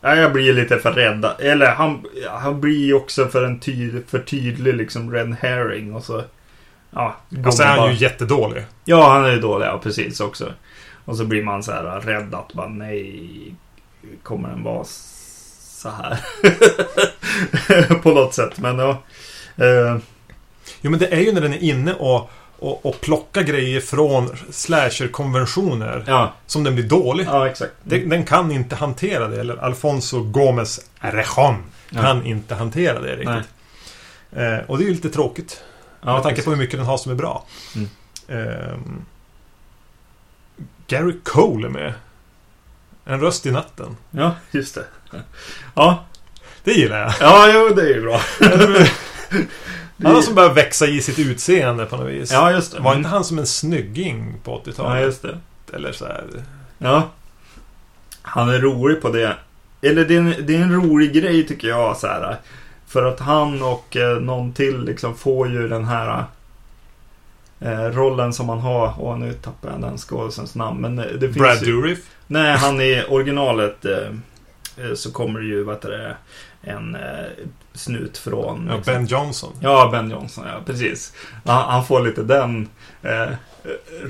Ja, 0.00 0.16
jag 0.16 0.32
blir 0.32 0.52
lite 0.52 0.78
för 0.78 0.92
rädd. 0.92 1.26
Eller 1.38 1.66
han, 1.66 2.04
han 2.30 2.60
blir 2.60 2.84
ju 2.86 2.94
också 2.94 3.26
för 3.28 3.44
en 3.44 3.60
tyd, 3.60 4.02
för 4.08 4.18
tydlig 4.18 4.74
liksom 4.74 5.12
red 5.12 5.36
herring 5.40 5.94
och 5.94 6.04
så... 6.04 6.22
Ja, 6.90 7.16
Och 7.46 7.54
så 7.54 7.62
är 7.62 7.66
man 7.66 7.78
han 7.78 7.86
bara- 7.86 7.92
ju 7.92 7.98
jättedålig. 8.04 8.64
Ja, 8.84 9.08
han 9.12 9.24
är 9.24 9.30
ju 9.32 9.40
dålig, 9.40 9.66
ja 9.66 9.80
precis 9.82 10.20
också. 10.20 10.52
Och 11.04 11.16
så 11.16 11.24
blir 11.24 11.42
man 11.42 11.62
så 11.62 11.72
här 11.72 12.00
rädd 12.00 12.34
att 12.34 12.52
bara 12.52 12.68
nej, 12.68 13.54
kommer 14.22 14.48
den 14.48 14.62
vara 14.62 14.84
så 14.84 15.88
här? 15.90 16.18
På 18.02 18.10
något 18.10 18.34
sätt, 18.34 18.58
men 18.58 18.78
ja. 18.78 19.02
Eh, 19.56 19.96
Jo 20.82 20.90
men 20.90 21.00
det 21.00 21.06
är 21.06 21.20
ju 21.20 21.32
när 21.32 21.40
den 21.40 21.52
är 21.54 21.62
inne 21.62 21.94
och, 21.94 22.30
och, 22.60 22.86
och 22.86 23.00
plockar 23.00 23.42
grejer 23.42 23.80
från 23.80 24.36
slasher-konventioner 24.50 26.04
ja, 26.06 26.32
som 26.46 26.64
den 26.64 26.74
blir 26.74 26.84
dålig. 26.88 27.26
ja, 27.26 27.48
exakt. 27.48 27.72
Den, 27.82 28.08
den 28.08 28.24
kan 28.24 28.50
inte 28.52 28.76
hantera 28.76 29.28
det. 29.28 29.40
Eller 29.40 29.56
Alfonso 29.56 30.22
Gomez 30.22 30.80
Rejon 31.00 31.56
Ja. 31.92 32.00
kan 32.02 32.26
inte 32.26 32.54
hantera 32.54 33.00
det 33.00 33.16
riktigt. 33.16 33.48
Eh, 34.32 34.58
och 34.66 34.78
det 34.78 34.84
är 34.84 34.86
ju 34.86 34.94
lite 34.94 35.10
tråkigt. 35.10 35.62
ja, 36.02 36.12
med 36.14 36.22
tanke 36.22 36.28
precis. 36.34 36.44
på 36.44 36.50
hur 36.50 36.58
mycket 36.58 36.76
den 36.78 36.86
har 36.86 36.96
som 36.98 37.12
är 37.12 37.16
bra. 37.16 37.44
Mm. 37.74 37.88
Ehm, 38.28 39.04
Gary 40.86 41.14
Cole 41.24 41.66
är 41.66 41.70
med. 41.70 41.92
En 43.04 43.20
röst 43.20 43.46
i 43.46 43.50
natten. 43.50 43.96
Ja, 44.10 44.34
just 44.50 44.74
det. 44.74 44.84
Ja, 45.74 46.04
Det 46.64 46.72
gillar 46.72 46.98
jag. 47.00 47.14
ja 47.20 47.50
jo, 47.54 47.74
det 47.74 47.82
är 47.82 47.94
ju 47.94 48.00
bra. 48.02 48.20
Han 50.02 50.14
har 50.14 50.22
som 50.22 50.34
börjar 50.34 50.54
växa 50.54 50.86
i 50.86 51.00
sitt 51.00 51.18
utseende 51.18 51.86
på 51.86 51.96
något 51.96 52.08
vis. 52.08 52.32
Ja, 52.32 52.52
just 52.52 52.72
det. 52.72 52.80
Var 52.80 52.94
inte 52.94 53.08
han 53.08 53.24
som 53.24 53.38
en 53.38 53.46
snygging 53.46 54.34
på 54.44 54.58
80-talet? 54.58 55.00
Ja, 55.00 55.00
just 55.00 55.22
det. 55.22 55.38
Eller 55.72 55.92
så 55.92 56.04
här. 56.04 56.24
Ja. 56.78 57.10
Han 58.22 58.48
är 58.48 58.58
rolig 58.58 59.02
på 59.02 59.08
det. 59.08 59.36
Eller 59.82 60.04
det 60.04 60.14
är 60.14 60.18
en, 60.18 60.34
det 60.46 60.56
är 60.56 60.60
en 60.60 60.74
rolig 60.74 61.12
grej 61.12 61.46
tycker 61.46 61.68
jag. 61.68 61.96
Så 61.96 62.06
här, 62.06 62.36
för 62.86 63.04
att 63.04 63.20
han 63.20 63.62
och 63.62 63.96
eh, 63.96 64.20
någon 64.20 64.52
till 64.52 64.84
liksom 64.84 65.16
får 65.16 65.48
ju 65.48 65.68
den 65.68 65.84
här 65.84 66.24
eh, 67.60 67.84
rollen 67.84 68.32
som 68.32 68.48
han 68.48 68.58
har. 68.58 69.00
Och 69.00 69.18
nu 69.18 69.32
tappar 69.32 69.70
jag 69.70 69.80
den 69.80 69.98
skådisens 69.98 70.54
namn. 70.54 70.80
Men 70.80 70.98
eh, 70.98 71.04
det 71.04 71.20
finns 71.20 71.36
Brad 71.36 71.62
ju, 71.62 71.72
Dourif. 71.72 71.98
Nej, 72.26 72.56
han 72.56 72.80
i 72.80 73.04
originalet 73.08 73.84
eh, 73.84 74.08
eh, 74.76 74.94
så 74.94 75.12
kommer 75.12 75.40
det 75.40 75.46
ju, 75.46 75.62
vad 75.62 75.74
heter 75.74 75.90
det, 75.90 76.16
en 76.70 76.94
eh, 76.94 77.00
snut 77.74 78.18
från... 78.18 78.66
Ja, 78.68 78.76
liksom- 78.76 78.94
Ben 78.94 79.06
Johnson. 79.06 79.52
Ja, 79.60 79.88
Ben 79.92 80.10
Johnson, 80.10 80.44
ja 80.46 80.60
precis. 80.66 81.12
Han, 81.44 81.70
han 81.70 81.86
får 81.86 82.00
lite 82.00 82.22
den 82.22 82.68
eh, 83.02 83.28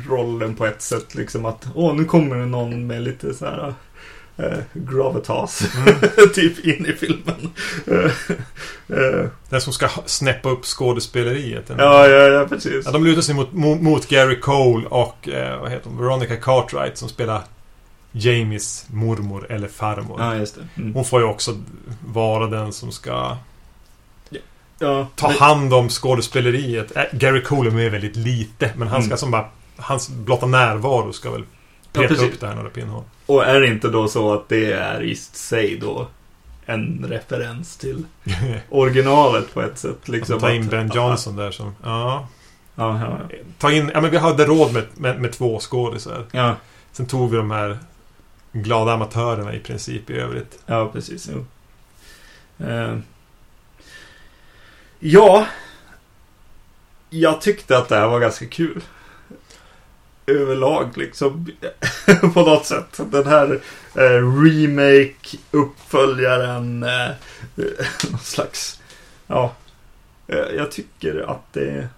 rollen 0.08 0.54
på 0.54 0.66
ett 0.66 0.82
sätt 0.82 1.14
liksom 1.14 1.44
att 1.44 1.66
åh, 1.74 1.94
nu 1.94 2.04
kommer 2.04 2.36
det 2.36 2.46
någon 2.46 2.86
med 2.86 3.02
lite 3.02 3.34
så 3.34 3.44
här 3.46 3.74
eh, 4.36 4.58
gravitas 4.72 5.58
typ 6.34 6.58
in 6.66 6.86
i 6.86 6.92
filmen. 6.92 7.50
Eh, 7.86 8.10
eh, 8.98 9.26
Den 9.48 9.60
som 9.60 9.72
ska 9.72 9.88
snäppa 10.06 10.48
upp 10.50 10.64
skådespeleriet. 10.64 11.64
ja, 11.78 12.06
ja, 12.08 12.26
ja, 12.28 12.46
precis. 12.48 12.84
Ja, 12.86 12.90
de 12.92 13.04
lutar 13.04 13.22
sig 13.22 13.34
mot, 13.34 13.52
mot, 13.52 13.80
mot 13.82 14.08
Gary 14.08 14.40
Cole 14.40 14.86
och 14.86 15.28
eh, 15.28 15.60
vad 15.60 15.70
heter 15.70 15.88
hon? 15.90 15.98
Veronica 15.98 16.36
Cartwright 16.36 16.98
som 16.98 17.08
spelar 17.08 17.42
Jamies 18.12 18.86
mormor 18.90 19.46
eller 19.50 19.68
farmor. 19.68 20.20
Ja, 20.20 20.34
just 20.36 20.54
det. 20.54 20.68
Mm. 20.82 20.94
Hon 20.94 21.04
får 21.04 21.20
ju 21.20 21.26
också 21.26 21.56
vara 22.06 22.46
den 22.46 22.72
som 22.72 22.92
ska 22.92 23.36
Ja, 24.82 25.06
ta 25.16 25.28
men- 25.28 25.36
hand 25.38 25.74
om 25.74 25.88
skådespeleriet. 25.88 26.96
Äh, 26.96 27.02
Gary 27.12 27.42
Cole 27.42 27.84
är 27.86 27.90
väldigt 27.90 28.16
lite, 28.16 28.70
men 28.76 28.88
han 28.88 29.02
ska 29.02 29.08
Mm. 29.10 29.18
som 29.18 29.30
bara... 29.30 29.48
Hans 29.76 30.08
blotta 30.08 30.46
närvaro 30.46 31.12
ska 31.12 31.30
väl 31.30 31.44
Ja, 31.92 32.00
peta 32.00 32.14
precis. 32.14 32.34
upp 32.34 32.40
det 32.40 32.46
här 32.46 32.54
några 32.54 32.70
pinnhål. 32.70 33.02
Och 33.26 33.44
är 33.46 33.60
det 33.60 33.66
inte 33.66 33.88
då 33.88 34.08
så 34.08 34.32
att 34.34 34.48
det 34.48 34.72
är 34.72 35.02
i 35.02 35.14
sig 35.16 35.76
då 35.80 36.08
en 36.66 37.04
referens 37.08 37.76
till 37.76 38.04
originalet 38.70 39.54
på 39.54 39.62
ett 39.62 39.78
sätt? 39.78 40.08
Liksom 40.08 40.38
ta 40.40 40.50
in 40.52 40.68
Ben 40.68 40.90
Johnson 40.94 41.36
där 41.36 41.50
som... 41.50 41.74
Ja. 41.82 42.28
Ja, 42.74 43.00
ja, 43.00 43.18
ja. 43.30 43.36
Ta 43.58 43.72
in... 43.72 43.90
Ja, 43.94 44.00
men 44.00 44.10
vi 44.10 44.16
hade 44.16 44.44
råd 44.46 44.72
med, 44.72 44.84
med, 44.94 45.20
med 45.20 45.32
två 45.32 45.58
skådisar. 45.60 46.24
ja. 46.32 46.56
Sen 46.92 47.06
tog 47.06 47.30
vi 47.30 47.36
de 47.36 47.50
här 47.50 47.78
glada 48.52 48.92
amatörerna 48.92 49.54
i 49.54 49.58
princip 49.58 50.10
i 50.10 50.14
övrigt. 50.14 50.58
Ja, 50.66 50.88
precis. 50.92 51.30
Jo. 51.34 51.44
Eh. 52.66 52.96
Ja. 55.00 55.46
jag 57.10 57.40
tyckte 57.40 57.78
att 57.78 57.88
det 57.88 57.96
här 57.96 58.08
var 58.08 58.20
ganska 58.20 58.46
kul. 58.46 58.80
Överlag 60.26 60.96
liksom. 60.96 61.50
på 62.34 62.40
något 62.42 62.66
sätt. 62.66 63.00
Den 63.10 63.26
här 63.26 63.60
eh, 63.94 64.42
remake, 64.44 65.36
uppföljaren. 65.50 66.82
Eh, 66.82 67.10
någon 68.10 68.20
slags. 68.20 68.80
Ja. 69.26 69.54
Eh, 70.26 70.38
jag 70.56 70.70
tycker 70.70 71.30
att 71.30 71.52
det 71.52 71.88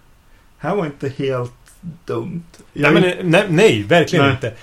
här 0.57 0.75
var 0.75 0.85
inte 0.85 1.09
helt 1.09 1.51
dumt. 2.05 2.43
Jag, 2.73 2.93
Nej, 2.93 3.15
men, 3.17 3.31
nej, 3.31 3.45
nej, 3.49 3.83
verkligen 3.83 4.25
Nej. 4.25 4.33
inte. 4.33 4.53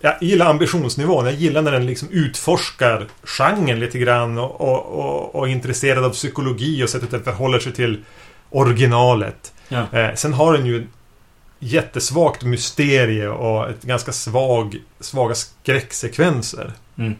Jag 0.00 0.22
gillar 0.22 0.46
ambitionsnivån. 0.46 1.24
Jag 1.24 1.34
gillar 1.34 1.62
när 1.62 1.72
den 1.72 1.86
liksom 1.86 2.08
utforskar 2.10 3.06
genren 3.22 3.80
lite 3.80 3.98
grann 3.98 4.38
och, 4.38 4.60
och, 4.60 4.86
och, 4.86 5.34
och 5.34 5.48
är 5.48 5.52
intresserad 5.52 6.04
av 6.04 6.10
psykologi 6.10 6.84
och 6.84 6.90
sättet 6.90 7.10
den 7.10 7.24
förhåller 7.24 7.58
sig 7.58 7.72
till 7.72 8.04
originalet. 8.50 9.52
Ja. 9.68 9.86
Eh, 9.92 10.14
sen 10.14 10.32
har 10.32 10.52
den 10.52 10.66
ju 10.66 10.86
jättesvagt 11.58 12.42
mysterie 12.42 13.28
och 13.28 13.70
ett 13.70 13.82
ganska 13.82 14.12
svag, 14.12 14.76
svaga 15.00 15.34
skräcksekvenser. 15.34 16.72
Mm. 16.98 17.14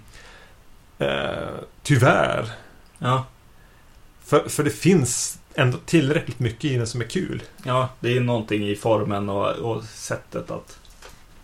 Eh, 0.98 1.48
tyvärr. 1.82 2.50
Ja. 2.98 3.26
För, 4.24 4.48
för 4.48 4.64
det 4.64 4.70
finns 4.70 5.38
ändå 5.54 5.78
tillräckligt 5.86 6.38
mycket 6.38 6.64
i 6.64 6.76
den 6.76 6.86
som 6.86 7.00
är 7.00 7.04
kul. 7.04 7.42
ja, 7.64 7.88
det 8.00 8.16
är 8.16 8.20
någonting 8.20 8.68
i 8.68 8.76
formen 8.76 9.28
och, 9.28 9.48
och 9.48 9.84
sättet 9.84 10.50
att 10.50 10.78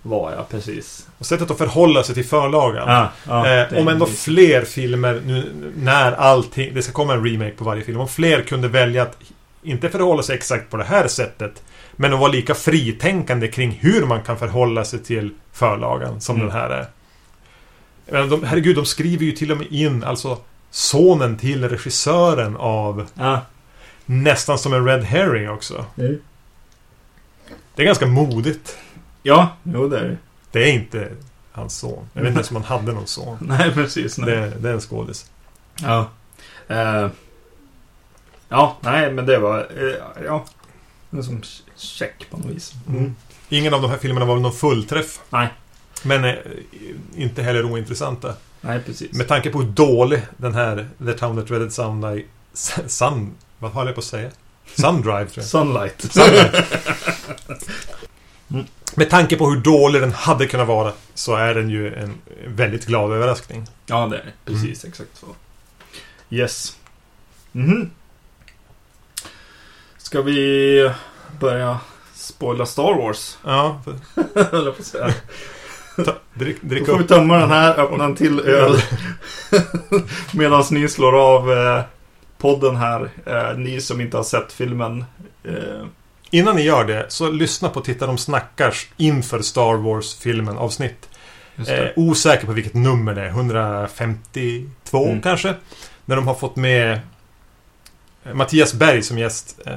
vara, 0.07 0.34
ja 0.34 0.46
precis. 0.50 1.07
Och 1.18 1.26
sättet 1.26 1.50
att 1.50 1.59
förhålla 1.59 2.02
sig 2.02 2.14
till 2.14 2.24
förlagan. 2.24 3.11
Ja, 3.26 3.42
det 3.42 3.68
eh, 3.70 3.78
om 3.78 3.88
ändå 3.88 4.07
fler 4.07 4.64
filmer 4.64 5.22
nu 5.26 5.52
när 5.76 6.12
allting... 6.12 6.74
Det 6.74 6.82
ska 6.82 6.92
komma 6.92 7.14
en 7.14 7.24
remake 7.26 7.50
på 7.57 7.64
varje 7.64 7.82
film. 7.82 8.00
Om 8.00 8.09
fler 8.09 8.42
kunde 8.42 8.68
välja 8.68 9.02
att 9.02 9.18
inte 9.62 9.88
förhålla 9.90 10.22
sig 10.22 10.36
exakt 10.36 10.70
på 10.70 10.76
det 10.76 10.84
här 10.84 11.09
sättet. 11.09 11.62
Men 11.92 12.12
att 12.12 12.20
vara 12.20 12.32
lika 12.32 12.55
fritänkande 12.55 13.48
kring 13.48 13.70
hur 13.70 14.07
man 14.07 14.22
kan 14.22 14.38
förhålla 14.38 14.84
sig 14.84 14.98
till 14.98 15.30
förlagan 15.52 16.20
som 16.20 16.36
Mm. 16.36 16.48
den 16.48 16.57
här 16.57 16.70
är. 16.70 16.86
Jag 18.07 18.12
menar, 18.12 18.26
de, 18.28 18.44
herregud, 18.44 18.76
de 18.76 18.86
skriver 18.86 19.24
ju 19.24 19.32
till 19.32 19.52
och 19.52 19.59
med 19.59 19.66
in 19.70 20.05
alltså 20.05 20.38
sonen 20.70 21.38
till 21.38 21.68
regissören 21.68 22.57
av 22.57 23.07
Ja, 23.14 23.40
nästan 24.07 24.59
som 24.59 24.72
en 24.72 24.86
Red 24.86 25.05
Herring 25.05 25.50
också. 25.50 25.84
Mm. 25.98 26.18
Det 27.74 27.82
är 27.82 27.86
ganska 27.86 28.07
modigt. 28.07 28.78
Ja 29.25 29.57
jo 29.62 29.89
det 29.89 29.99
är 29.99 30.05
det. 30.05 30.16
Det 30.51 30.70
är 30.70 30.72
inte 30.72 31.09
hans 31.53 31.79
son. 31.79 32.09
Jag 32.12 32.22
vet 32.22 32.29
inte 32.29 32.39
ens 32.39 32.51
om 32.51 32.57
han 32.57 32.64
hade 32.64 32.93
någon 32.93 33.07
son. 33.07 33.39
Nej, 33.49 33.72
precis. 33.75 34.18
Nej. 34.18 34.31
Det, 34.31 34.53
det 34.61 34.68
är 34.68 34.72
en 34.72 34.81
skådis. 34.81 35.31
Ja. 35.83 36.11
Eh, 36.68 37.09
ja, 38.49 38.77
nej, 38.81 39.12
men 39.12 39.27
det 39.27 39.39
var... 39.39 39.59
Eh, 39.59 40.25
ja. 40.25 40.45
Det 41.11 41.18
är 41.18 41.22
som 41.22 41.43
check 41.77 42.31
på 42.31 42.37
något 42.37 42.47
vis. 42.47 42.72
Mm. 42.89 43.14
Ingen 43.49 43.75
av 43.75 43.83
de 43.83 43.91
här 43.91 43.99
filmerna 43.99 44.27
var 44.27 44.35
väl 44.35 44.43
någon 44.43 44.53
fullträff. 44.53 45.20
Nej. 45.31 45.49
Men 46.03 46.25
eh, 46.25 46.35
inte 47.16 47.43
heller 47.43 47.64
ointressanta. 47.64 48.35
Nej, 48.61 48.81
precis. 48.81 49.12
Med 49.12 49.29
tanke 49.29 49.51
på 49.51 49.62
hur 49.62 49.70
dålig 49.70 50.22
den 50.37 50.55
här 50.55 50.89
The 50.99 51.12
Town 51.12 51.37
That 51.37 51.47
Dreaded 51.47 51.72
Sunlight... 51.72 52.27
Sun... 52.87 53.35
Vad 53.59 53.70
håller 53.70 53.89
jag 53.89 53.95
på 53.95 54.01
att 54.01 54.05
säga? 54.05 54.31
Sundrive 54.77 55.27
tror 55.27 55.43
jag. 55.43 55.45
Sunlight. 55.45 56.12
Sunlight. 56.12 56.55
Med 58.95 59.11
tanke 59.11 59.36
på 59.36 59.51
hur 59.51 59.57
dålig 59.61 60.03
den 60.03 60.12
hade 60.12 60.47
kunnat 60.47 60.68
vara 60.68 60.92
så 61.14 61.34
är 61.34 61.55
den 61.55 61.70
ju 61.70 61.95
en 61.95 62.14
väldigt 62.47 62.86
glad 62.86 63.12
överraskning. 63.12 63.66
Ja, 63.86 64.07
det 64.07 64.16
är 64.18 64.24
det. 64.24 64.53
Precis, 64.53 64.84
exakt 64.84 65.11
så. 65.16 65.26
Yes. 66.30 66.76
Mhm. 67.53 67.90
Ska 69.99 70.22
vi 70.22 70.90
börja 71.40 71.78
spoila 72.14 72.66
Star 72.66 72.95
Wars? 72.95 73.38
Ja, 73.45 73.80
Höll 74.34 74.64
jag 74.64 74.76
på 74.76 74.80
att 74.80 74.86
säga. 74.86 75.14
ta, 76.05 76.14
drick, 76.34 76.57
Då 76.62 76.68
drick 76.68 76.86
får 76.86 76.99
vi 76.99 77.05
tömma 77.05 77.38
den 77.38 77.51
här, 77.51 77.80
öppna 77.80 78.05
en 78.05 78.16
till 78.16 78.40
öl. 78.40 78.76
Medan 80.34 80.64
ni 80.70 80.88
slår 80.88 81.16
av 81.34 81.53
eh, 81.53 81.82
podden 82.38 82.76
här. 82.76 83.11
Eh, 83.26 83.57
ni 83.59 83.80
som 83.80 84.01
inte 84.01 84.16
har 84.16 84.24
sett 84.24 84.53
filmen. 84.53 85.05
Eh, 85.45 85.86
Innan 86.31 86.57
ni 86.57 86.62
gör 86.62 86.85
det, 86.85 87.07
så 87.09 87.31
lyssna 87.31 87.68
på 87.68 87.81
Titta 87.81 88.07
de 88.07 88.18
snackar 88.18 88.75
inför 88.97 89.43
Star 89.43 89.75
Wars-filmen 89.75 90.57
avsnitt. 90.59 91.09
Eh, 91.68 91.87
osäker 91.97 92.47
på 92.47 92.53
vilket 92.53 92.75
nummer 92.75 93.14
det 93.14 93.20
är. 93.22 93.29
152 93.29 95.05
Mm. 95.07 95.22
kanske. 95.22 95.55
När 96.05 96.16
de 96.16 96.27
har 96.27 96.35
fått 96.35 96.57
med 96.57 97.01
eh, 98.25 98.35
Mattias 98.35 98.75
Berg 98.75 99.03
som 99.03 99.18
gäst. 99.18 99.61
Eh, 99.66 99.75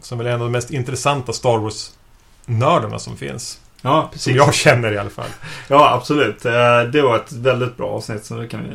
som 0.00 0.18
väl 0.18 0.26
är 0.26 0.30
en 0.30 0.40
av 0.40 0.46
de 0.46 0.52
mest 0.52 0.70
intressanta 0.70 1.32
Star 1.32 1.58
Wars-nördarna 1.58 2.98
som 2.98 3.16
finns. 3.16 3.60
ja, 3.82 4.02
Som 4.02 4.10
precis. 4.12 4.36
jag 4.36 4.54
känner 4.54 4.92
i 4.92 4.98
alla 4.98 5.10
fall. 5.10 5.28
Ja, 5.68 5.92
absolut. 5.94 6.44
Eh, 6.44 6.82
det 6.92 7.02
var 7.02 7.16
ett 7.16 7.32
väldigt 7.32 7.76
bra 7.76 7.88
avsnitt 7.88 8.24
så 8.24 8.34
det 8.36 8.48
kan 8.48 8.62
vi 8.64 8.70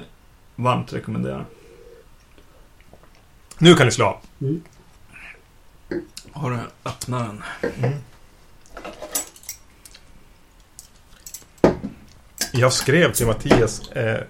varmt 0.56 0.94
rekommendera. 0.94 1.46
Nu 3.58 3.76
kan 3.76 3.86
ni 3.86 3.92
slå 3.92 4.06
av. 4.06 4.18
Har 6.34 6.52
du 6.52 6.58
öppnat 6.86 7.28
den? 7.28 7.44
Jag 12.52 12.74
skrev 12.74 13.14
till 13.14 13.28
Mattias 13.28 13.92
eh, 13.92 14.22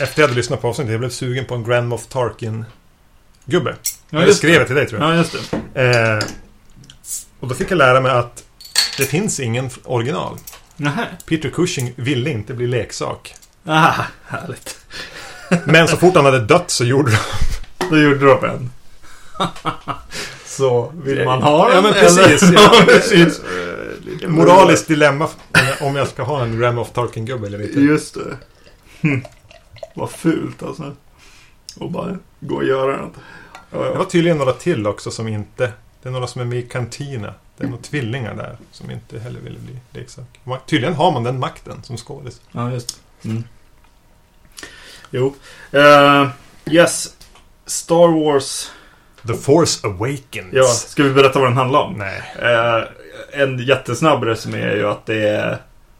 efter 0.00 0.22
jag 0.22 0.28
hade 0.28 0.34
lyssnat 0.34 0.60
på 0.60 0.68
avsnittet. 0.68 0.90
Jag 0.90 1.00
blev 1.00 1.10
sugen 1.10 1.44
på 1.44 1.54
en 1.54 1.64
Grand 1.64 1.88
Moff 1.88 2.08
Tarkin-gubbe. 2.08 3.76
Ja, 4.10 4.20
jag 4.20 4.34
skrev 4.34 4.52
det. 4.52 4.58
det 4.58 4.66
till 4.66 4.76
dig 4.76 4.88
tror 4.88 5.00
jag. 5.00 5.10
Ja, 5.10 5.16
just 5.16 5.36
det. 5.74 5.82
Eh, 5.82 6.28
och 7.40 7.48
då 7.48 7.54
fick 7.54 7.70
jag 7.70 7.78
lära 7.78 8.00
mig 8.00 8.12
att 8.12 8.44
det 8.96 9.04
finns 9.04 9.40
ingen 9.40 9.70
original. 9.84 10.38
Nähä. 10.76 11.06
Peter 11.26 11.50
Cushing 11.50 11.92
ville 11.96 12.30
inte 12.30 12.54
bli 12.54 12.66
leksak. 12.66 13.34
Ah, 13.64 13.94
härligt. 14.26 14.78
Men 15.64 15.88
så 15.88 15.96
fort 15.96 16.16
han 16.16 16.24
hade 16.24 16.40
dött 16.40 16.70
så 16.70 16.84
gjorde 16.84 17.10
de... 17.10 17.18
Då 17.90 17.98
gjorde 17.98 18.26
de 18.26 18.44
en. 18.44 18.70
Så 20.58 20.92
vill 21.02 21.24
man 21.24 21.42
ha 21.42 21.68
den? 21.68 21.76
Ja, 21.76 21.82
men 21.82 21.92
precis. 21.92 22.42
Ja, 22.52 22.70
ja, 22.78 22.82
precis. 22.86 23.40
Moraliskt 24.26 24.88
dilemma 24.88 25.28
om 25.80 25.96
jag- 25.96 26.08
ska 26.08 26.22
ha 26.22 26.42
en 26.42 26.60
Ram 26.60 26.78
of 26.78 26.92
Tarkin-gubbe 26.92 27.46
eller 27.46 27.62
inte. 27.62 27.80
Just 27.80 28.14
det. 28.14 28.36
Hm. 29.08 29.24
Vad 29.94 30.10
fult 30.10 30.62
alltså. 30.62 30.96
Och 31.78 31.90
bara 31.90 32.18
gå 32.40 32.54
och 32.56 32.64
göra 32.64 32.96
något. 32.96 33.12
Ja, 33.70 33.78
Det 33.78 33.98
var 33.98 34.04
tydligen 34.04 34.38
några 34.38 34.52
till 34.52 34.86
också 34.86 35.10
som 35.10 35.28
inte... 35.28 35.72
Det 36.02 36.08
är 36.08 36.12
några 36.12 36.26
som 36.26 36.40
är 36.40 36.44
med 36.44 36.58
i 36.58 36.62
Cantina. 36.62 37.34
Det 37.56 37.64
är 37.64 37.68
några 37.68 37.82
tvillingar 37.82 38.34
där 38.34 38.56
som 38.72 38.90
inte 38.90 39.18
heller 39.18 39.40
ville 39.40 39.58
bli 39.58 39.76
leksak. 40.00 40.40
Tydligen 40.66 40.94
har 40.94 41.12
man 41.12 41.24
den 41.24 41.38
makten 41.38 41.82
som 41.82 41.96
skådis. 41.96 42.40
ja 42.52 42.72
just. 42.72 43.00
Mm. 43.24 43.44
Jo. 45.10 45.34
Eh, 45.72 46.28
yes. 46.70 47.14
Star 47.66 48.24
Wars. 48.24 48.70
The 49.28 49.34
Force 49.34 49.86
Awakens. 49.86 50.48
Ja, 50.52 50.64
ska 50.64 51.02
vi 51.02 51.10
berätta 51.10 51.38
vad 51.38 51.48
den 51.48 51.56
handlar 51.56 51.80
om? 51.80 51.94
Nej. 51.98 52.22
Eh, 52.42 52.82
en 53.42 53.58
jättesnabb 53.58 54.24
resumé 54.24 54.60
är 54.62 54.76
ju 54.76 54.88
att 54.88 55.06
det 55.06 55.28
är 55.28 55.52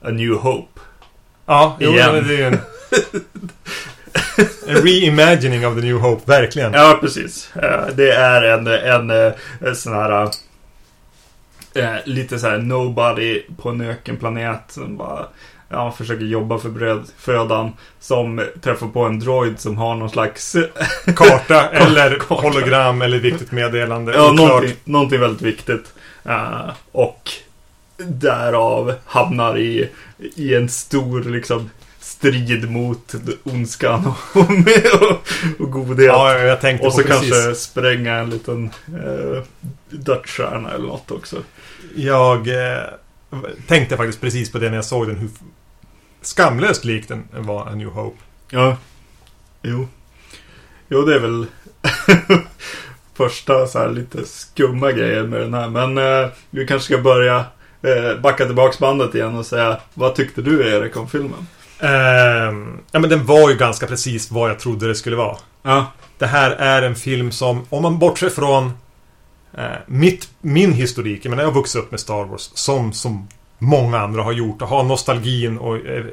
A 0.02 0.10
New 0.10 0.32
Hope. 0.34 0.80
Ja, 1.46 1.76
jo, 1.80 1.90
Igen. 1.90 2.12
det 2.28 2.34
är 2.34 2.38
ju 2.38 2.44
en... 2.44 2.58
En 4.68 4.74
reimagining 4.76 5.66
of 5.66 5.74
the 5.74 5.80
New 5.80 5.96
Hope, 5.98 6.22
verkligen. 6.26 6.72
Ja, 6.72 6.98
precis. 7.00 7.50
Eh, 7.56 7.86
Det 7.94 8.10
är 8.10 8.42
en, 8.42 8.66
en, 8.66 9.10
eh, 9.26 9.32
en 9.60 9.76
sån 9.76 9.92
här... 9.92 10.22
eh, 11.74 11.94
Lite 12.04 12.38
så 12.38 12.48
här 12.48 12.58
nobody 12.58 13.42
på 13.62 13.68
en 13.68 13.80
ökenplanet 13.80 14.60
som 14.68 14.96
bara 14.96 15.26
ja, 15.68 15.92
försöker 15.92 16.24
jobba 16.24 16.58
för 16.58 16.68
bröd, 16.68 17.04
födan. 17.18 17.72
Som 18.00 18.44
träffar 18.62 18.86
på 18.86 19.04
en 19.04 19.18
droid 19.18 19.60
som 19.60 19.78
har 19.78 19.94
någon 19.94 20.10
slags... 20.10 20.56
Karta 21.16 21.68
eller 21.68 22.18
Karta. 22.18 22.48
hologram 22.48 23.02
eller 23.02 23.18
viktigt 23.18 23.52
meddelande. 23.52 24.12
Ja, 24.14 24.32
någonting, 24.32 24.76
någonting 24.84 25.20
väldigt 25.20 25.42
viktigt. 25.42 25.92
Eh, 26.24 26.70
och 26.92 27.30
därav 27.96 28.94
hamnar 29.04 29.58
i, 29.58 29.90
i 30.18 30.54
en 30.54 30.68
stor 30.68 31.22
liksom 31.22 31.70
strid 32.00 32.70
mot 32.70 33.14
ondskan 33.42 34.06
och, 34.06 34.36
och, 35.02 35.28
och 35.58 35.70
godhet. 35.70 36.06
Ja, 36.06 36.38
jag 36.38 36.60
tänkte 36.60 36.86
Och 36.86 36.92
så 36.92 37.02
precis. 37.02 37.30
kanske 37.30 37.54
spränga 37.54 38.14
en 38.14 38.30
liten 38.30 38.70
eh, 38.86 39.42
dödsstjärna 39.90 40.70
eller 40.70 40.86
något 40.86 41.10
också. 41.10 41.36
Jag 41.96 42.48
eh, 42.48 42.82
tänkte 43.66 43.96
faktiskt 43.96 44.20
precis 44.20 44.52
på 44.52 44.58
det 44.58 44.68
när 44.68 44.76
jag 44.76 44.84
såg 44.84 45.06
den. 45.06 45.16
Hur 45.16 45.28
skamlöst 46.22 46.84
lik 46.84 47.08
den 47.08 47.24
var 47.32 47.66
A 47.66 47.74
New 47.74 47.88
Hope. 47.88 48.16
Ja. 48.50 48.76
Jo. 49.62 49.88
Jo, 50.88 51.02
det 51.02 51.14
är 51.14 51.20
väl 51.20 51.46
första 53.14 53.66
så 53.66 53.78
här 53.78 53.88
lite 53.88 54.24
skumma 54.24 54.92
grejer 54.92 55.22
med 55.22 55.40
den 55.40 55.54
här. 55.54 55.68
Men 55.68 55.98
eh, 55.98 56.30
vi 56.50 56.66
kanske 56.66 56.94
ska 56.94 57.02
börja 57.02 57.44
eh, 57.82 58.20
backa 58.20 58.46
tillbaks 58.46 58.78
bandet 58.78 59.14
igen 59.14 59.36
och 59.36 59.46
säga 59.46 59.80
vad 59.94 60.14
tyckte 60.14 60.42
du 60.42 60.68
Erik 60.68 60.96
om 60.96 61.08
filmen? 61.08 61.46
Ehm, 61.80 62.78
ja, 62.90 62.98
men 62.98 63.10
den 63.10 63.26
var 63.26 63.50
ju 63.50 63.56
ganska 63.56 63.86
precis 63.86 64.30
vad 64.30 64.50
jag 64.50 64.58
trodde 64.58 64.88
det 64.88 64.94
skulle 64.94 65.16
vara. 65.16 65.36
Ja. 65.62 65.86
Det 66.18 66.26
här 66.26 66.50
är 66.50 66.82
en 66.82 66.94
film 66.94 67.32
som, 67.32 67.66
om 67.68 67.82
man 67.82 67.98
bortser 67.98 68.28
från 68.28 68.72
Eh, 69.58 69.78
mitt, 69.86 70.28
min 70.40 70.72
historik, 70.72 71.24
jag 71.24 71.30
menar 71.30 71.42
jag 71.42 71.50
har 71.50 71.54
vuxit 71.54 71.82
upp 71.82 71.90
med 71.90 72.00
Star 72.00 72.24
Wars 72.24 72.50
som, 72.54 72.92
som 72.92 73.28
många 73.58 73.98
andra 73.98 74.22
har 74.22 74.32
gjort 74.32 74.62
och 74.62 74.68
har 74.68 74.82
nostalgin 74.82 75.58
och 75.58 75.76
eh, 75.76 76.04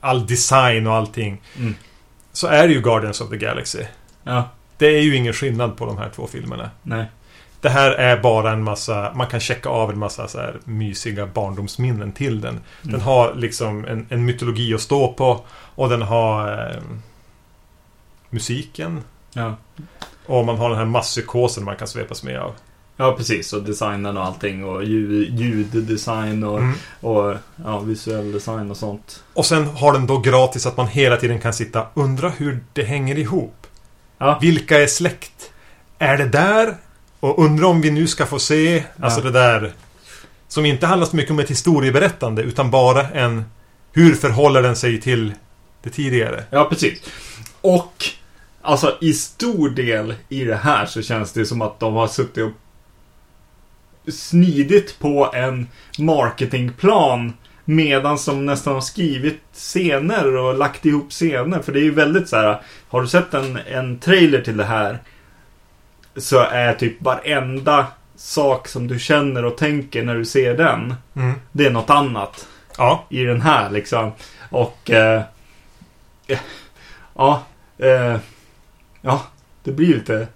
all 0.00 0.26
design 0.26 0.86
och 0.86 0.94
allting. 0.94 1.42
Mm. 1.58 1.74
Så 2.32 2.46
är 2.46 2.68
det 2.68 2.74
ju 2.74 2.80
Guardians 2.80 3.20
of 3.20 3.28
the 3.30 3.36
Galaxy. 3.36 3.82
Ja, 4.24 4.48
Det 4.76 4.86
är 4.86 5.00
ju 5.02 5.16
ingen 5.16 5.32
skillnad 5.32 5.76
på 5.76 5.86
de 5.86 5.98
här 5.98 6.10
två 6.14 6.26
filmerna. 6.26 6.70
nej. 6.82 7.06
Det 7.60 7.68
här 7.68 7.90
är 7.90 8.20
bara 8.22 8.50
en 8.52 8.62
massa, 8.62 9.12
man 9.14 9.26
kan 9.26 9.40
checka 9.40 9.68
av 9.68 9.90
en 9.90 9.98
massa 9.98 10.28
så 10.28 10.38
här 10.38 10.60
mysiga 10.64 11.26
barndomsminnen 11.26 12.12
till 12.12 12.40
den. 12.40 12.60
Den 12.82 12.90
Mm. 12.94 13.00
har 13.06 13.34
liksom 13.34 13.84
en, 13.84 14.06
en 14.10 14.24
mytologi 14.24 14.74
att 14.74 14.80
stå 14.80 15.12
på 15.12 15.44
och 15.74 15.88
den 15.88 16.02
har 16.02 16.66
eh, 16.70 16.82
musiken. 18.30 19.04
Ja. 19.32 19.56
Och 20.26 20.44
man 20.46 20.56
har 20.58 20.68
den 20.68 20.78
här 20.78 20.84
masspsykosen 20.84 21.64
man 21.64 21.76
kan 21.76 21.88
svepas 21.88 22.22
med 22.22 22.38
av. 22.40 22.52
ja, 22.96 23.12
precis. 23.16 23.52
Och 23.52 23.62
designen 23.62 24.16
och 24.16 24.24
allting. 24.24 24.64
Och 24.64 24.84
ljud, 24.84 25.40
ljuddesign 25.40 26.44
och, 26.44 26.58
Mm. 26.58 26.74
och 27.00 27.34
ja, 27.64 27.78
visuell 27.80 28.32
design 28.32 28.70
och 28.70 28.76
sånt. 28.76 29.22
Och 29.34 29.46
sen 29.46 29.66
har 29.66 29.92
den 29.92 30.06
då 30.06 30.18
gratis 30.18 30.66
att 30.66 30.76
man 30.76 30.86
hela 30.88 31.16
tiden 31.16 31.40
kan 31.40 31.52
sitta 31.52 31.86
undra 31.94 32.28
hur 32.28 32.64
det 32.72 32.82
hänger 32.82 33.18
ihop. 33.18 33.66
Ja. 34.18 34.38
Vilka 34.42 34.82
är 34.82 34.86
släkt? 34.86 35.50
Är 35.98 36.16
det 36.18 36.28
där? 36.28 36.76
Och 37.20 37.38
undra 37.44 37.66
om 37.66 37.80
vi 37.80 37.90
nu 37.90 38.06
ska 38.06 38.26
få 38.26 38.38
se, 38.38 38.84
alltså 39.00 39.20
Ja. 39.20 39.24
det 39.24 39.30
där 39.30 39.72
som 40.48 40.66
inte 40.66 40.86
handlar 40.86 41.06
så 41.06 41.16
mycket 41.16 41.30
om 41.30 41.38
ett 41.38 41.50
historieberättande 41.50 42.42
utan 42.42 42.70
bara 42.70 43.08
en 43.08 43.44
hur 43.92 44.14
förhåller 44.14 44.62
den 44.62 44.76
sig 44.76 45.00
till 45.00 45.32
det 45.82 45.90
tidigare? 45.90 46.44
Ja, 46.50 46.64
precis. 46.70 47.02
Och 47.60 48.04
alltså 48.62 48.98
i 49.00 49.12
stor 49.12 49.70
del 49.70 50.14
i 50.28 50.44
det 50.44 50.56
här 50.56 50.86
så 50.86 51.02
känns 51.02 51.32
det 51.32 51.46
som 51.46 51.62
att 51.62 51.80
de 51.80 51.94
har 51.94 52.06
suttit 52.08 52.44
och 52.44 52.50
snidit 54.08 54.98
på 54.98 55.30
en 55.34 55.68
marketingplan 55.98 57.32
medan 57.64 58.18
som 58.18 58.46
nästan 58.46 58.74
har 58.74 58.80
skrivit 58.80 59.40
scener 59.52 60.36
och 60.36 60.58
lagt 60.58 60.86
ihop 60.86 61.10
scener. 61.10 61.58
För 61.62 61.72
det 61.72 61.80
är 61.80 61.84
ju 61.84 61.94
väldigt 61.94 62.28
så 62.28 62.36
här. 62.36 62.60
Har 62.88 63.02
du 63.02 63.08
sett 63.08 63.34
en, 63.34 63.58
en 63.70 63.98
trailer 63.98 64.40
till 64.40 64.56
det 64.56 64.64
här 64.64 64.98
så 66.16 66.38
är 66.38 66.74
typ 66.74 67.02
varenda 67.02 67.86
sak 68.16 68.68
som 68.68 68.88
du 68.88 68.98
känner 68.98 69.44
och 69.44 69.56
tänker 69.56 70.02
när 70.02 70.14
du 70.14 70.24
ser 70.24 70.56
den. 70.56 70.94
Mm. 71.16 71.32
Det 71.52 71.66
är 71.66 71.70
något 71.70 71.90
annat 71.90 72.46
Ja, 72.78 73.04
i 73.08 73.24
den 73.24 73.40
här 73.40 73.70
liksom. 73.70 74.12
Och... 74.50 74.90
Eh, 74.90 75.22
eh, 76.26 76.38
ja. 77.14 77.42
Eh, 77.78 78.16
ja, 79.00 79.22
det 79.62 79.72
blir 79.72 79.94
lite... 79.94 80.28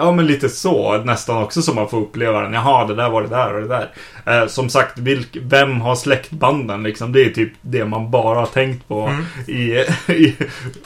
Ja, 0.00 0.12
men 0.12 0.26
lite 0.26 0.48
så 0.48 0.98
nästan 0.98 1.42
också 1.42 1.62
som 1.62 1.74
man 1.74 1.88
får 1.88 2.00
uppleva 2.00 2.40
den. 2.40 2.52
Jaha, 2.52 2.86
det 2.86 2.94
där 2.94 3.10
var 3.10 3.22
det 3.22 3.28
där 3.28 3.54
och 3.54 3.60
det 3.62 3.68
där. 3.68 3.90
Eh, 4.42 4.46
som 4.48 4.68
sagt, 4.70 4.98
vilk, 4.98 5.36
vem 5.42 5.80
har 5.80 5.94
släktbanden 5.94 6.82
liksom? 6.82 7.12
Det 7.12 7.24
är 7.24 7.30
typ 7.30 7.52
det 7.60 7.84
man 7.84 8.10
bara 8.10 8.38
har 8.38 8.46
tänkt 8.46 8.88
på 8.88 9.00
Mm. 9.06 9.24
i, 9.46 9.54
i, 10.12 10.36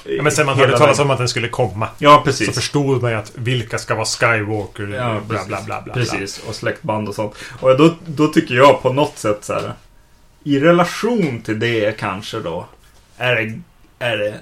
ja 0.04 0.22
men 0.22 0.32
sen 0.32 0.46
man 0.46 0.58
hörde 0.58 0.78
talas 0.78 0.98
om 0.98 1.10
att 1.10 1.18
den 1.18 1.28
skulle 1.28 1.48
komma. 1.48 1.88
Ja, 1.98 2.16
Så 2.18 2.24
precis. 2.24 2.54
förstod 2.54 3.02
man 3.02 3.10
ju 3.10 3.16
att 3.16 3.32
vilka 3.34 3.78
ska 3.78 3.94
vara 3.94 4.04
Skywalker, 4.04 4.88
Ja, 4.88 5.20
bla 5.28 5.44
bla 5.46 5.58
bla 5.66 5.82
bla. 5.82 5.94
Precis, 5.94 6.38
och 6.48 6.54
släktband 6.54 7.08
och 7.08 7.14
sånt. 7.14 7.34
Och 7.60 7.76
då, 7.78 7.94
då 8.06 8.26
tycker 8.26 8.54
jag 8.54 8.82
på 8.82 8.92
något 8.92 9.18
sätt 9.18 9.44
så 9.44 9.52
här. 9.52 9.72
I 10.44 10.60
relation 10.60 11.40
till 11.44 11.58
det 11.58 11.98
kanske 11.98 12.40
då. 12.40 12.66
Är 13.18 13.34
det, 13.36 13.60
är 14.06 14.16
det 14.16 14.34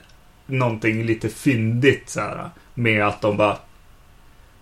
någonting 0.46 1.04
lite 1.06 1.28
fyndigt 1.28 2.08
så 2.10 2.20
här. 2.20 2.50
Med 2.74 3.06
att 3.06 3.22
de 3.22 3.36
bara 3.36 3.56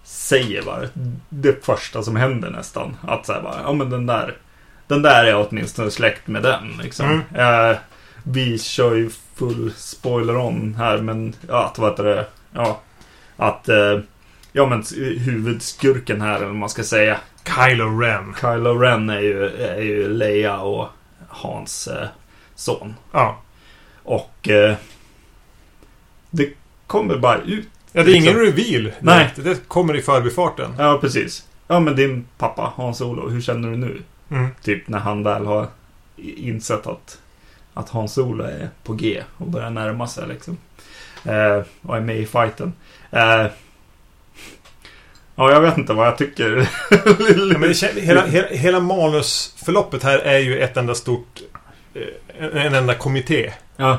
säger 0.09 0.63
bara 0.63 0.89
det 1.29 1.65
första 1.65 2.03
som 2.03 2.17
händer 2.17 2.51
nästan. 2.51 2.97
Att 3.03 3.29
här 3.29 3.43
bara, 3.43 3.61
ja 3.63 3.73
men 3.73 3.91
den 3.91 4.07
där. 4.07 4.37
Den 4.87 5.03
där 5.03 5.25
är 5.25 5.47
åtminstone 5.49 5.91
släkt 5.91 6.27
med 6.27 6.43
den 6.43 6.69
liksom. 6.83 7.23
Eh, 7.35 7.77
vi 8.23 8.59
kör 8.59 8.95
ju 8.95 9.11
full 9.35 9.73
spoiler 9.77 10.37
on 10.37 10.75
här 10.75 10.99
men 10.99 11.35
ja, 11.49 11.65
att 11.65 11.79
vad 11.79 11.91
heter 11.91 12.05
det? 12.05 12.27
Ja, 12.53 12.81
att 13.37 13.69
eh, 13.69 13.99
Ja 14.53 14.67
men 14.67 14.85
huvudskurken 15.19 16.21
här 16.21 16.37
eller 16.37 16.47
vad 16.47 16.55
man 16.55 16.69
ska 16.69 16.83
säga. 16.83 17.19
Kylo 17.45 18.01
Ren. 18.01 18.35
Kylo 18.41 18.79
Ren 18.79 19.11
är 19.11 19.21
ju, 19.21 19.47
är 19.47 19.81
ju 19.81 20.09
Leia 20.09 20.61
och 20.61 20.89
Hans 21.29 21.89
eh, 21.89 22.09
son. 22.55 22.95
Ja. 23.13 23.43
Och 24.03 24.49
eh, 24.49 24.77
det 26.31 26.53
kommer 26.87 27.17
bara 27.17 27.39
ut. 27.39 27.69
Ja, 27.93 28.03
det 28.03 28.13
är 28.13 28.15
ingen 28.15 28.39
Liksom. 28.39 28.63
reveal. 28.65 28.93
Nej. 29.01 29.31
direkt. 29.37 29.61
Det 29.61 29.69
kommer 29.69 29.97
i 29.97 30.03
förbifarten. 30.03 30.75
Ja, 30.79 30.99
precis. 31.01 31.45
Ja, 31.69 31.81
men 31.81 31.97
din 31.97 32.27
pappa 32.39 32.73
Hans 32.77 33.01
Olo, 33.01 33.29
hur 33.29 33.41
känner 33.41 33.71
du 33.71 33.77
nu? 33.77 34.03
Mm. 34.31 34.49
Typ 34.63 34.89
när 34.89 34.99
han 34.99 35.23
väl 35.23 35.47
har 35.47 35.67
insett 36.17 36.87
att, 36.87 37.19
att 37.75 37.89
Hans 37.89 38.19
Olo 38.19 38.45
är 38.45 38.69
på 38.85 38.93
G 38.93 39.23
och 39.39 39.47
börjar 39.47 39.71
närma 39.71 40.09
sig 40.09 40.29
liksom. 40.29 40.57
Eh, 41.25 41.63
och 41.83 41.97
är 41.97 42.01
med 42.01 42.17
i 42.19 42.27
fighten. 42.27 42.73
Eh, 43.11 43.47
ja, 45.35 45.51
jag 45.53 45.61
vet 45.61 45.79
inte 45.79 45.93
vad 45.93 46.07
jag 46.07 46.19
tycker. 46.19 46.69
Ja, 46.91 46.99
men 47.59 47.61
det, 47.69 48.01
hela, 48.01 48.27
hela, 48.27 48.49
hela 48.49 48.81
manusförloppet 48.81 50.03
här 50.03 50.19
är 50.19 50.39
ju 50.39 50.59
ett 50.59 50.77
enda 50.77 50.95
stort... 50.95 51.41
eh, 51.95 52.03
En, 52.39 52.53
en 52.53 52.75
enda 52.75 52.95
kommitté. 52.95 53.53
ja. 53.77 53.99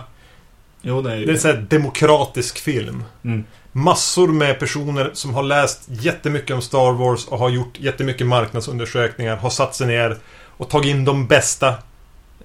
Jo, 0.81 1.01
det 1.01 1.11
är 1.11 1.15
ju 1.15 1.25
Det 1.25 1.31
är 1.31 1.33
en 1.33 1.39
sån 1.39 1.51
här 1.51 1.65
demokratisk 1.69 2.59
film. 2.59 3.03
Mm. 3.23 3.43
Massor 3.71 4.27
med 4.27 4.59
personer 4.59 5.09
som 5.13 5.33
har 5.33 5.43
läst 5.43 5.81
jättemycket 5.87 6.55
om 6.55 6.61
Star 6.61 6.91
Wars 6.91 7.25
och 7.27 7.39
har 7.39 7.49
gjort 7.49 7.79
jättemycket 7.79 8.27
marknadsundersökningar. 8.27 9.35
Har 9.37 9.49
satt 9.49 9.75
sig 9.75 9.87
ner 9.87 10.17
och 10.57 10.69
tagit 10.69 10.89
in 10.89 11.05
de 11.05 11.27
bästa 11.27 11.67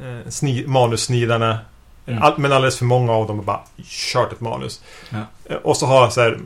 eh, 0.00 0.28
sni, 0.30 0.64
manussnidarna. 0.66 1.58
Mm. 2.06 2.22
All, 2.22 2.38
men 2.38 2.52
alldeles 2.52 2.78
för 2.78 2.84
många 2.84 3.12
av 3.12 3.26
dem 3.26 3.36
har 3.36 3.44
bara 3.44 3.60
kört 3.84 4.32
ett 4.32 4.40
manus. 4.40 4.80
Ja. 5.10 5.18
Eh, 5.44 5.56
Och 5.56 5.76
så 5.76 5.86
har 5.86 6.10
så 6.10 6.20
här 6.20 6.38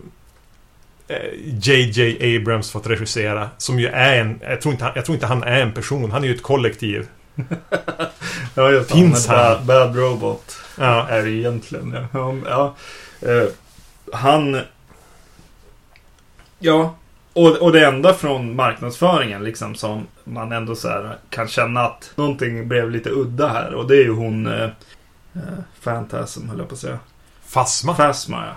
eh, 1.09 1.17
JJ 1.63 2.37
Abrams 2.37 2.71
fått 2.71 2.87
regissera. 2.87 3.49
Som 3.59 3.81
ju 3.81 3.87
är 3.87 4.21
en... 4.21 4.41
Jag 4.43 4.61
tror, 4.61 4.73
inte 4.73 4.85
han, 4.85 4.93
jag 4.97 5.05
tror 5.05 5.15
inte 5.15 5.27
han 5.27 5.43
är 5.43 5.61
en 5.61 5.73
person. 5.73 6.11
Han 6.11 6.25
är 6.25 6.29
ju 6.29 6.35
ett 6.35 6.43
kollektiv. 6.43 7.07
Ja, 8.55 8.71
just. 8.71 8.93
Finns 8.93 9.27
Han? 9.27 9.37
Bad, 9.37 9.65
bad 9.67 9.97
Robot. 9.97 10.57
Ja. 10.79 11.09
Är 11.09 11.23
det 11.23 11.31
egentligen. 11.31 12.07
Ja, 12.13 12.35
ja. 12.47 12.75
Eh, 14.13 14.19
han... 14.19 14.61
Ja. 16.59 16.95
Och, 17.33 17.57
och 17.57 17.73
det 17.73 17.87
enda 17.87 18.15
från 18.15 18.57
marknadsföringen 18.57 19.45
liksom 19.45 19.75
som 19.75 20.07
man 20.25 20.53
ändå 20.53 20.75
så 20.75 20.89
här 20.89 21.17
kan 21.31 21.49
känna 21.49 21.81
att 21.81 22.13
någonting 22.17 22.69
blev 22.69 22.91
lite 22.91 23.11
udda 23.11 23.49
här. 23.49 23.75
Och 23.75 23.89
det 23.89 23.97
är 23.97 24.03
ju 24.03 24.13
hon... 24.13 24.47
Eh, 24.47 24.63
eh, 25.35 25.59
Phantasm 25.85 26.49
höll 26.49 26.59
jag 26.59 26.69
på 26.69 26.75
att 26.75 26.81
säga. 26.81 26.99
Fasma. 27.45 27.95
Phasma 27.95 28.45
ja. 28.47 28.53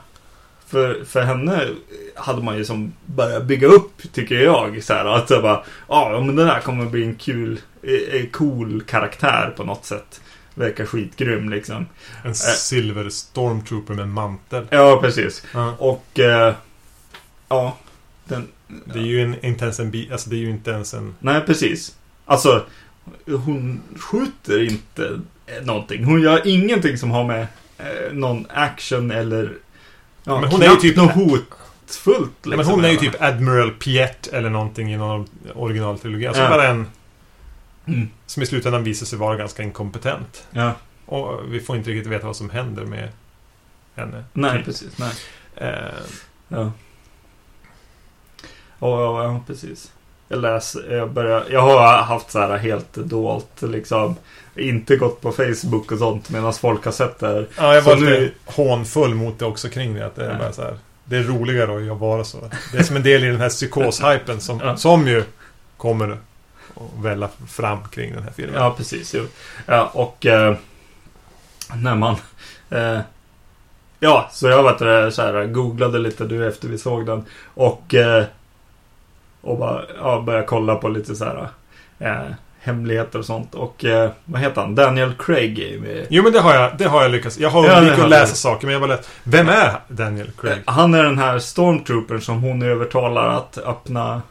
För, 0.67 1.03
för 1.05 1.21
henne 1.21 1.67
hade 2.15 2.43
man 2.43 2.57
ju 2.57 2.65
som 2.65 2.93
börjat 3.05 3.43
bygga 3.43 3.67
upp, 3.67 4.13
tycker 4.13 4.35
jag. 4.35 4.83
Så 4.83 4.93
här, 4.93 5.05
att 5.05 5.29
jag 5.29 5.41
bara, 5.41 5.63
"Ja, 5.87 6.11
ja 6.11 6.21
men 6.21 6.35
den 6.35 6.47
här 6.47 6.59
kommer 6.59 6.85
bli 6.85 7.03
en 7.03 7.15
kul, 7.15 7.59
eh, 7.83 8.15
eh, 8.15 8.25
cool 8.31 8.81
karaktär 8.81 9.53
på 9.57 9.63
något 9.63 9.85
sätt. 9.85 10.21
Verkar 10.55 10.85
skitgrym 10.85 11.49
liksom. 11.49 11.85
En 12.25 12.35
silver 12.35 13.09
stormtrooper 13.09 13.93
med 13.93 14.07
mantel. 14.07 14.67
Ja, 14.69 14.99
precis. 15.01 15.43
Ja. 15.53 15.75
Och, 15.79 16.19
eh, 16.19 16.53
ja. 17.49 17.77
Den, 18.25 18.47
Det 18.85 18.99
är 18.99 19.03
ju 19.03 19.21
en, 19.21 19.45
inte 19.45 19.63
ens 19.63 19.79
en 19.79 19.91
bi, 19.91 20.09
Alltså 20.11 20.29
det 20.29 20.35
är 20.35 20.39
ju 20.39 20.49
inte 20.49 20.71
ens 20.71 20.93
en... 20.93 21.15
nej, 21.19 21.41
precis. 21.41 21.95
Alltså, 22.25 22.65
hon 23.45 23.81
skjuter 23.99 24.63
inte 24.71 25.19
eh, 25.47 25.65
någonting. 25.65 26.03
Hon 26.03 26.21
gör 26.21 26.47
ingenting 26.47 26.97
som 26.97 27.11
har 27.11 27.23
med 27.23 27.47
eh, 27.77 28.13
någon 28.13 28.45
action 28.49 29.11
eller... 29.11 29.53
Ja, 30.23 30.39
Men 30.41 30.49
hon 30.51 30.61
är 30.61 30.69
ju 30.69 30.75
typ- 30.75 30.97
något 30.97 31.11
hotfullt. 31.11 32.31
Nej, 32.43 32.49
men 32.49 32.57
liksom, 32.57 32.73
hon 32.75 32.85
är 32.85 32.89
ju 32.89 32.97
typ 32.97 33.21
Admiral 33.21 33.71
Piet 33.71 34.27
eller 34.27 34.49
någonting 34.49 34.93
i 34.93 34.97
någon 34.97 35.27
originaltrilogi. 35.55 36.27
Alltså 36.27 36.43
Ja. 36.43 36.49
bara 36.49 36.67
en 36.67 36.87
Mm. 37.87 38.09
som 38.25 38.43
i 38.43 38.45
slutändan 38.45 38.83
visar 38.83 39.05
sig 39.05 39.19
vara 39.19 39.35
ganska 39.35 39.63
inkompetent. 39.63 40.47
Ja. 40.51 40.71
Och 41.05 41.53
vi 41.53 41.59
får 41.59 41.77
inte 41.77 41.89
riktigt 41.89 42.11
veta 42.11 42.25
vad 42.27 42.35
som 42.35 42.49
händer 42.49 42.85
med 42.85 43.09
henne. 43.95 44.23
Nej, 44.33 44.57
Typ. 44.57 44.65
precis. 44.65 44.97
Nej. 44.97 45.11
Eh, 45.55 45.89
Ja. 46.47 46.71
Ja, 48.79 49.23
ja, 49.23 49.39
precis. 49.47 49.91
Jag 50.27 50.39
läser, 50.41 50.91
jag 50.95 51.11
börjar, 51.11 51.45
jag 51.49 51.61
har 51.61 51.97
haft 52.03 52.31
så 52.31 52.39
här 52.39 52.57
helt 52.57 52.93
dolt 52.93 53.61
liksom. 53.61 54.15
Inte 54.55 54.95
gått 54.97 55.21
på 55.21 55.31
Facebook 55.31 55.91
och 55.91 55.97
sånt 55.99 56.29
medan 56.29 56.53
folk 56.53 56.85
har 56.85 56.91
sett 56.91 57.19
det 57.19 57.27
här. 57.27 57.47
ja, 57.57 57.73
jag 57.75 57.83
Så 57.83 57.89
var 57.89 57.97
lite 57.97 58.11
nu- 58.11 58.33
hånfull 58.45 59.15
mot 59.15 59.39
det 59.39 59.45
också 59.45 59.69
kring 59.69 59.93
det. 59.93 60.05
Att 60.05 60.15
det 60.15 60.25
är 60.25 60.31
Ja. 60.31 60.37
bara 60.39 60.51
så 60.53 60.61
här. 60.61 60.77
Det 61.05 61.17
är 61.17 61.23
roligare 61.23 61.91
att 61.93 61.99
vara 61.99 62.23
så. 62.23 62.49
Det 62.71 62.77
är 62.77 62.83
som 62.83 62.95
en 62.95 63.03
del 63.03 63.23
i 63.23 63.27
den 63.27 63.41
här 63.41 63.49
psykoshypen 63.49 64.41
som, 64.41 64.59
Ja. 64.63 64.77
som 64.77 65.07
ju 65.07 65.23
kommer 65.77 66.17
att 66.75 67.03
välla 67.05 67.29
fram 67.47 67.77
kring 67.91 68.13
den 68.13 68.23
här 68.23 68.31
filmen. 68.31 68.55
Ja, 68.61 68.73
precis. 68.77 69.13
Jo. 69.15 69.25
Ja, 69.65 69.89
och 69.93 70.25
eh, 70.25 70.55
när 71.75 71.95
man... 71.95 72.15
Eh, 72.69 72.99
Ja, 74.03 74.29
så 74.31 74.47
jag 74.47 74.63
vet 74.63 74.79
det, 74.79 75.11
så 75.11 75.21
här, 75.21 75.45
googlade 75.45 75.99
lite 75.99 76.23
nu 76.23 76.47
efter 76.47 76.67
vi 76.67 76.77
såg 76.77 77.05
den. 77.05 77.25
Och, 77.53 77.93
eh, 77.93 78.23
och 79.41 79.57
bara, 79.57 79.81
ja, 79.99 80.21
började 80.21 80.45
kolla 80.45 80.75
på 80.75 80.89
lite 80.89 81.15
så 81.15 81.25
här 81.25 81.47
eh, 81.99 82.31
hemligheter 82.61 83.19
och 83.19 83.25
sånt. 83.25 83.55
Och 83.55 83.85
eh, 83.85 84.11
vad 84.25 84.41
heter 84.41 84.61
han? 84.61 84.75
Daniel 84.75 85.13
Craig 85.19 85.59
är 85.59 85.67
ju 85.67 85.79
med. 85.79 86.07
Jo 86.09 86.23
men 86.23 86.31
det 86.33 86.39
har 86.39 86.55
jag, 86.55 86.77
det 86.77 86.85
har 86.87 87.01
jag 87.01 87.11
lyckats. 87.11 87.37
Jag 87.39 87.49
har 87.49 87.65
Ja, 87.65 87.71
det 87.73 87.77
undvikit 87.79 88.03
att 88.03 88.09
läsa 88.09 88.31
du. 88.33 88.37
saker 88.37 88.65
men 88.67 88.73
jag 88.73 88.79
var 88.79 88.87
lätt. 88.87 89.09
Vem 89.23 89.49
är 89.49 89.79
Daniel 89.87 90.31
Craig? 90.37 90.57
Eh, 90.67 90.73
Han 90.73 90.93
är 90.93 91.03
den 91.03 91.17
här 91.17 91.39
stormtroopern 91.39 92.21
som 92.21 92.41
hon 92.41 92.61
övertalar 92.63 93.27
att 93.27 93.57
öppna 93.57 94.21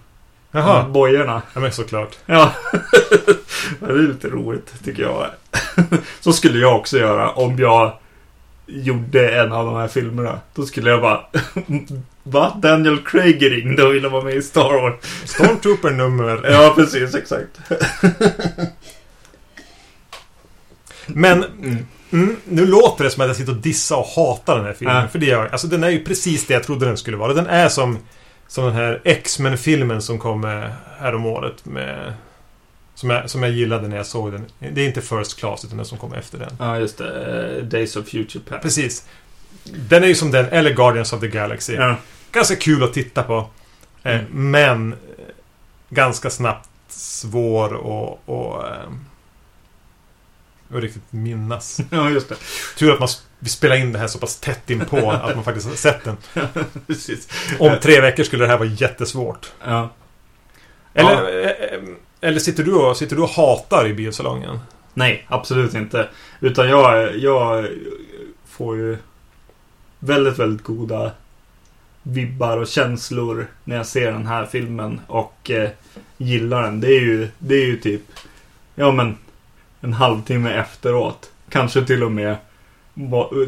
Jaha. 0.53 0.89
bojorna. 0.89 1.43
Ja 1.55 1.61
men 1.61 1.73
såklart. 1.73 2.17
Ja, 2.27 2.53
det 3.81 3.87
är 3.87 4.09
lite 4.09 4.29
roligt 4.29 4.85
tycker 4.85 5.03
jag. 5.03 5.27
Så 6.21 6.33
skulle 6.33 6.59
jag 6.59 6.77
också 6.77 6.99
göra 6.99 7.31
om 7.31 7.59
jag 7.59 7.93
gjorde 8.67 9.29
en 9.29 9.53
av 9.53 9.67
de 9.67 9.75
här 9.75 9.89
filmerna. 9.89 10.41
Då 10.55 10.67
skulle 10.67 10.91
jag 10.91 11.01
bara 11.01 11.21
Va? 12.23 12.57
Daniel 12.57 12.99
Craig 12.99 13.53
ringde 13.53 13.83
och 13.85 13.95
ville 13.95 14.09
vara 14.09 14.25
med 14.25 14.35
i 14.35 14.43
Star 14.43 14.83
Wars. 14.83 14.95
Stormtrooper 15.25 15.91
nummer... 15.91 16.41
Ja, 16.51 16.73
precis. 16.77 17.15
Exakt. 17.15 17.61
Men 21.07 21.45
mm, 22.13 22.37
nu 22.45 22.67
låter 22.67 23.05
det 23.05 23.11
som 23.11 23.21
att 23.21 23.27
jag 23.27 23.37
sitter 23.37 23.53
och 23.53 23.59
dissar 23.59 23.97
och 23.97 24.07
hatar 24.07 24.57
den 24.57 24.65
här 24.65 24.73
filmen. 24.73 24.97
Ja. 24.97 25.09
För 25.09 25.19
det 25.19 25.27
gör 25.27 25.43
jag. 25.43 25.53
Alltså 25.53 25.67
den 25.67 25.85
är 25.85 25.91
ju 25.91 26.05
precis 26.05 26.47
det 26.47 26.55
jag 26.55 26.63
trodde 26.63 26.87
den 26.87 26.97
skulle 26.97 27.17
vara. 27.17 27.35
Den 27.35 27.47
är 27.47 27.69
som, 27.69 27.99
som 28.51 28.65
den 28.65 28.75
här 28.75 29.01
X-Men-filmen 29.05 30.03
som 30.03 30.19
kom 30.19 30.45
eh, 30.45 30.71
häromåret 30.99 31.65
med... 31.65 32.15
Som 32.95 33.11
jag, 33.11 33.31
som 33.31 33.43
jag 33.43 33.53
gillade 33.53 33.89
när 33.89 33.97
jag 33.97 34.07
såg 34.07 34.33
den. 34.33 34.47
Det 34.59 34.81
är 34.81 34.87
inte 34.87 35.01
First 35.01 35.39
Class 35.39 35.65
utan 35.65 35.77
den 35.77 35.87
som 35.87 35.99
kom 35.99 36.13
efter 36.13 36.39
den. 36.39 36.57
Ja, 36.59 36.79
just 36.79 36.99
det. 36.99 37.57
Eh, 37.59 37.65
Days 37.65 37.97
of 37.97 38.09
Future 38.09 38.45
Past. 38.49 38.63
Precis. 38.63 39.07
Den 39.65 40.03
är 40.03 40.07
ju 40.09 40.15
som 40.15 40.31
den, 40.31 40.47
eller 40.47 40.71
Guardians 40.71 41.13
of 41.13 41.21
the 41.21 41.29
Galaxy. 41.29 41.75
Ja. 41.75 41.97
Ganska 42.33 42.57
kul 42.57 42.83
att 42.83 42.93
titta 42.93 43.23
på. 43.23 43.51
Eh, 44.03 44.15
Mm. 44.21 44.51
Men 44.51 44.95
ganska 45.89 46.31
snabbt 46.31 46.69
svår 46.89 47.73
och, 47.73 48.29
och, 48.29 48.65
och 50.73 50.81
riktigt 50.81 51.13
minnas. 51.13 51.81
ja, 51.91 52.11
just 52.11 52.29
det. 52.29 52.37
Tur 52.79 52.93
att 52.93 53.01
man 53.01 53.09
vi 53.41 53.49
spelar 53.49 53.77
in 53.77 53.93
det 53.93 53.99
här 53.99 54.07
så 54.07 54.19
pass 54.19 54.41
tätt 54.41 54.71
in 54.71 54.85
på 54.85 55.11
att 55.11 55.35
man 55.35 55.45
faktiskt 55.45 55.69
har 55.69 55.75
sett 55.75 56.05
den. 56.05 56.17
precis. 56.87 57.29
Om 57.59 57.77
tre 57.83 58.01
veckor 58.01 58.25
skulle 58.25 58.45
det 58.45 58.51
här 58.51 58.59
vara 58.59 58.69
jättesvårt. 58.69 59.53
Ja. 59.65 59.91
Eller, 60.95 61.45
eh, 61.45 61.51
eh, 61.51 61.81
eller 62.21 62.39
sitter, 62.39 62.65
du 62.65 62.75
och, 62.75 62.97
sitter 62.97 63.17
du 63.17 63.23
och 63.23 63.29
hatar 63.29 63.87
i 63.87 63.95
biosalongen? 63.95 64.59
Nej, 64.95 65.27
absolut 65.29 65.75
inte. 65.75 66.09
Utan 66.41 66.69
jag, 66.69 67.17
jag 67.17 67.67
får 68.49 68.77
ju 68.77 68.97
väldigt, 69.99 70.39
väldigt 70.39 70.65
goda 70.65 71.13
vibbar 72.03 72.57
och 72.57 72.67
känslor 72.67 73.47
när 73.65 73.77
jag 73.77 73.87
ser 73.87 74.13
den 74.13 74.27
här 74.27 74.47
filmen 74.47 75.01
och 75.07 75.51
eh, 75.51 75.71
gillar 76.17 76.63
den. 76.63 76.81
Det 76.81 76.89
är, 76.89 77.01
ju, 77.01 77.29
det 77.39 77.55
är 77.55 77.67
ju 77.67 77.77
typ, 77.77 78.03
ja 78.75 78.93
men, 78.93 79.17
en 79.81 79.93
halvtimme 79.93 80.53
efteråt. 80.53 81.31
Kanske 81.49 81.85
till 81.85 82.03
och 82.03 82.13
med 82.13 82.37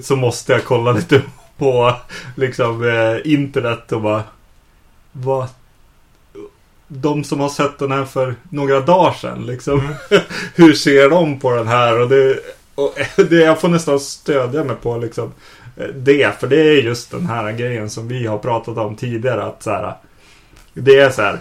så 0.03 0.17
måste 0.17 0.53
jag 0.53 0.65
kolla 0.65 0.93
lite 0.93 1.23
på 1.57 1.95
liksom 2.37 2.89
eh, 2.89 3.33
internet 3.33 3.93
och 3.93 4.01
bara, 4.01 4.23
vad 5.13 5.49
de 6.89 7.25
som 7.25 7.41
har 7.41 7.49
sett 7.49 7.79
den 7.79 7.93
här 7.93 8.05
för 8.05 8.35
några 8.51 8.81
dagar 8.81 9.13
sedan 9.13 9.47
liksom. 9.47 9.95
Hur 10.55 10.73
ser 10.73 11.11
de 11.11 11.41
på 11.41 11.51
den 11.55 11.69
här? 11.69 12.01
Och 12.01 12.09
det, 12.09 12.39
och 12.75 12.95
det, 13.17 13.37
jag 13.37 13.61
får 13.61 13.69
nästan 13.69 14.01
stödja 14.01 14.65
mig 14.65 14.77
på 14.77 14.99
liksom 14.99 15.33
eh, 15.77 15.87
det. 15.87 16.41
För 16.41 16.47
det 16.47 16.61
är 16.61 16.83
just 16.83 17.11
den 17.11 17.27
här 17.27 17.53
grejen 17.53 17.91
som 17.91 18.09
vi 18.09 18.27
har 18.27 18.39
pratat 18.39 18.79
om 18.79 18.97
tidigare. 18.97 19.43
Att 19.43 19.63
så 19.63 19.71
här, 19.71 19.95
det 20.75 20.99
är 20.99 21.11
så 21.11 21.23
här. 21.23 21.39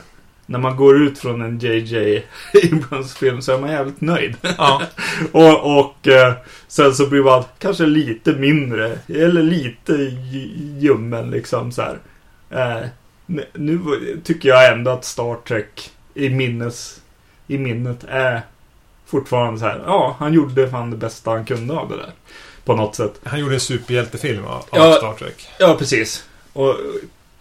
När 0.51 0.59
man 0.59 0.75
går 0.75 1.01
ut 1.01 1.19
från 1.19 1.41
en 1.41 1.59
JJ 1.59 2.23
Abrams 2.71 3.13
film 3.13 3.41
så 3.41 3.53
är 3.53 3.59
man 3.59 3.71
jävligt 3.71 4.01
nöjd. 4.01 4.35
Ja. 4.57 4.81
och 5.31 5.79
och 5.79 6.07
eh, 6.07 6.33
sen 6.67 6.93
så 6.95 7.07
blir 7.07 7.23
man 7.23 7.43
kanske 7.59 7.85
lite 7.85 8.33
mindre. 8.33 8.99
Eller 9.07 9.43
lite 9.43 9.93
ljummen 10.79 11.29
liksom 11.31 11.71
så 11.71 11.81
här. 11.81 11.97
Eh, 12.49 12.87
nu- 13.53 14.21
tycker 14.23 14.49
jag 14.49 14.73
ändå 14.73 14.91
att 14.91 15.05
Star 15.05 15.35
Trek 15.47 15.91
i, 16.13 16.29
minnes, 16.29 17.01
i 17.47 17.57
minnet 17.57 18.03
är 18.07 18.41
fortfarande 19.05 19.59
så 19.59 19.65
här. 19.65 19.81
Ja, 19.85 20.15
han 20.19 20.33
gjorde 20.33 20.69
fan 20.69 20.91
det 20.91 20.97
bästa 20.97 21.31
han 21.31 21.45
kunde 21.45 21.73
av 21.73 21.89
det 21.89 21.95
där. 21.97 22.11
På 22.65 22.75
något 22.75 22.95
sätt. 22.95 23.19
Han 23.23 23.39
gjorde 23.39 23.53
en 23.53 23.59
superhjältefilm 23.59 24.45
av, 24.45 24.51
av 24.53 24.65
Ja. 24.71 24.93
Star 24.93 25.13
Trek. 25.13 25.49
Ja, 25.59 25.75
precis. 25.79 26.25
Och 26.53 26.75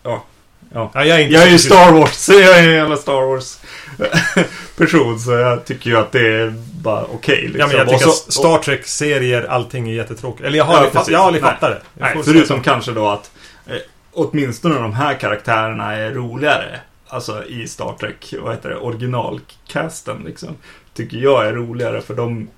ja. 0.03 0.25
Ja, 0.73 0.91
jag 0.95 1.09
är 1.09 1.19
Jag 1.29 1.43
är 1.43 1.51
ju 1.51 1.59
Star 1.59 1.93
Wars. 1.93 2.29
Jag 2.29 2.59
är 2.59 2.69
en 2.69 2.75
jävla 2.75 2.97
Star 2.97 3.27
Wars 3.27 3.59
person. 4.77 5.19
Så 5.21 5.31
jag 5.33 5.65
tycker 5.65 5.91
ju 5.91 5.97
att 5.97 6.13
det 6.13 6.27
är 6.29 6.55
bara 6.83 7.05
okej. 7.05 7.41
liksom. 7.43 7.61
Ja, 7.61 7.67
men 7.67 7.77
jag 7.77 7.87
Och 7.87 7.93
tycker 7.93 8.05
så- 8.05 8.11
att 8.11 8.33
Star 8.33 8.59
Trek-serier, 8.59 9.43
allting 9.51 9.89
är 9.89 9.95
jättetråkigt. 9.95 10.45
Eller 10.47 10.59
jag 10.59 10.65
har, 10.65 10.73
Ja, 10.75 10.79
aldrig, 10.79 10.93
fatt, 10.93 11.09
jag 11.09 11.19
har 11.19 11.27
aldrig 11.27 11.43
fattat 11.45 11.71
det. 11.71 11.81
Nej, 11.95 12.17
förutom 12.25 12.63
kanske 12.63 12.93
då 12.93 13.09
att 13.09 13.31
eh, 13.67 13.77
åtminstone 14.13 14.75
de 14.75 14.93
här 14.93 15.15
karaktärerna 15.15 15.93
är 15.97 16.11
roligare. 16.11 16.81
Alltså 17.09 17.45
i 17.45 17.69
Star 17.69 17.93
Trek, 18.01 18.35
vad 18.43 18.55
heter 18.55 18.69
det, 18.69 18.77
originalcasten 18.77 20.23
liksom. 20.27 20.49
Tycker 20.95 21.17
jag 21.17 21.47
är 21.47 21.53
roligare 21.53 22.01
för 22.01 22.15
de 22.15 22.49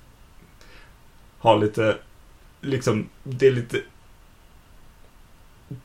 har 1.39 1.57
lite, 1.57 1.95
liksom, 2.61 3.09
det 3.23 3.47
är 3.47 3.51
lite 3.51 3.77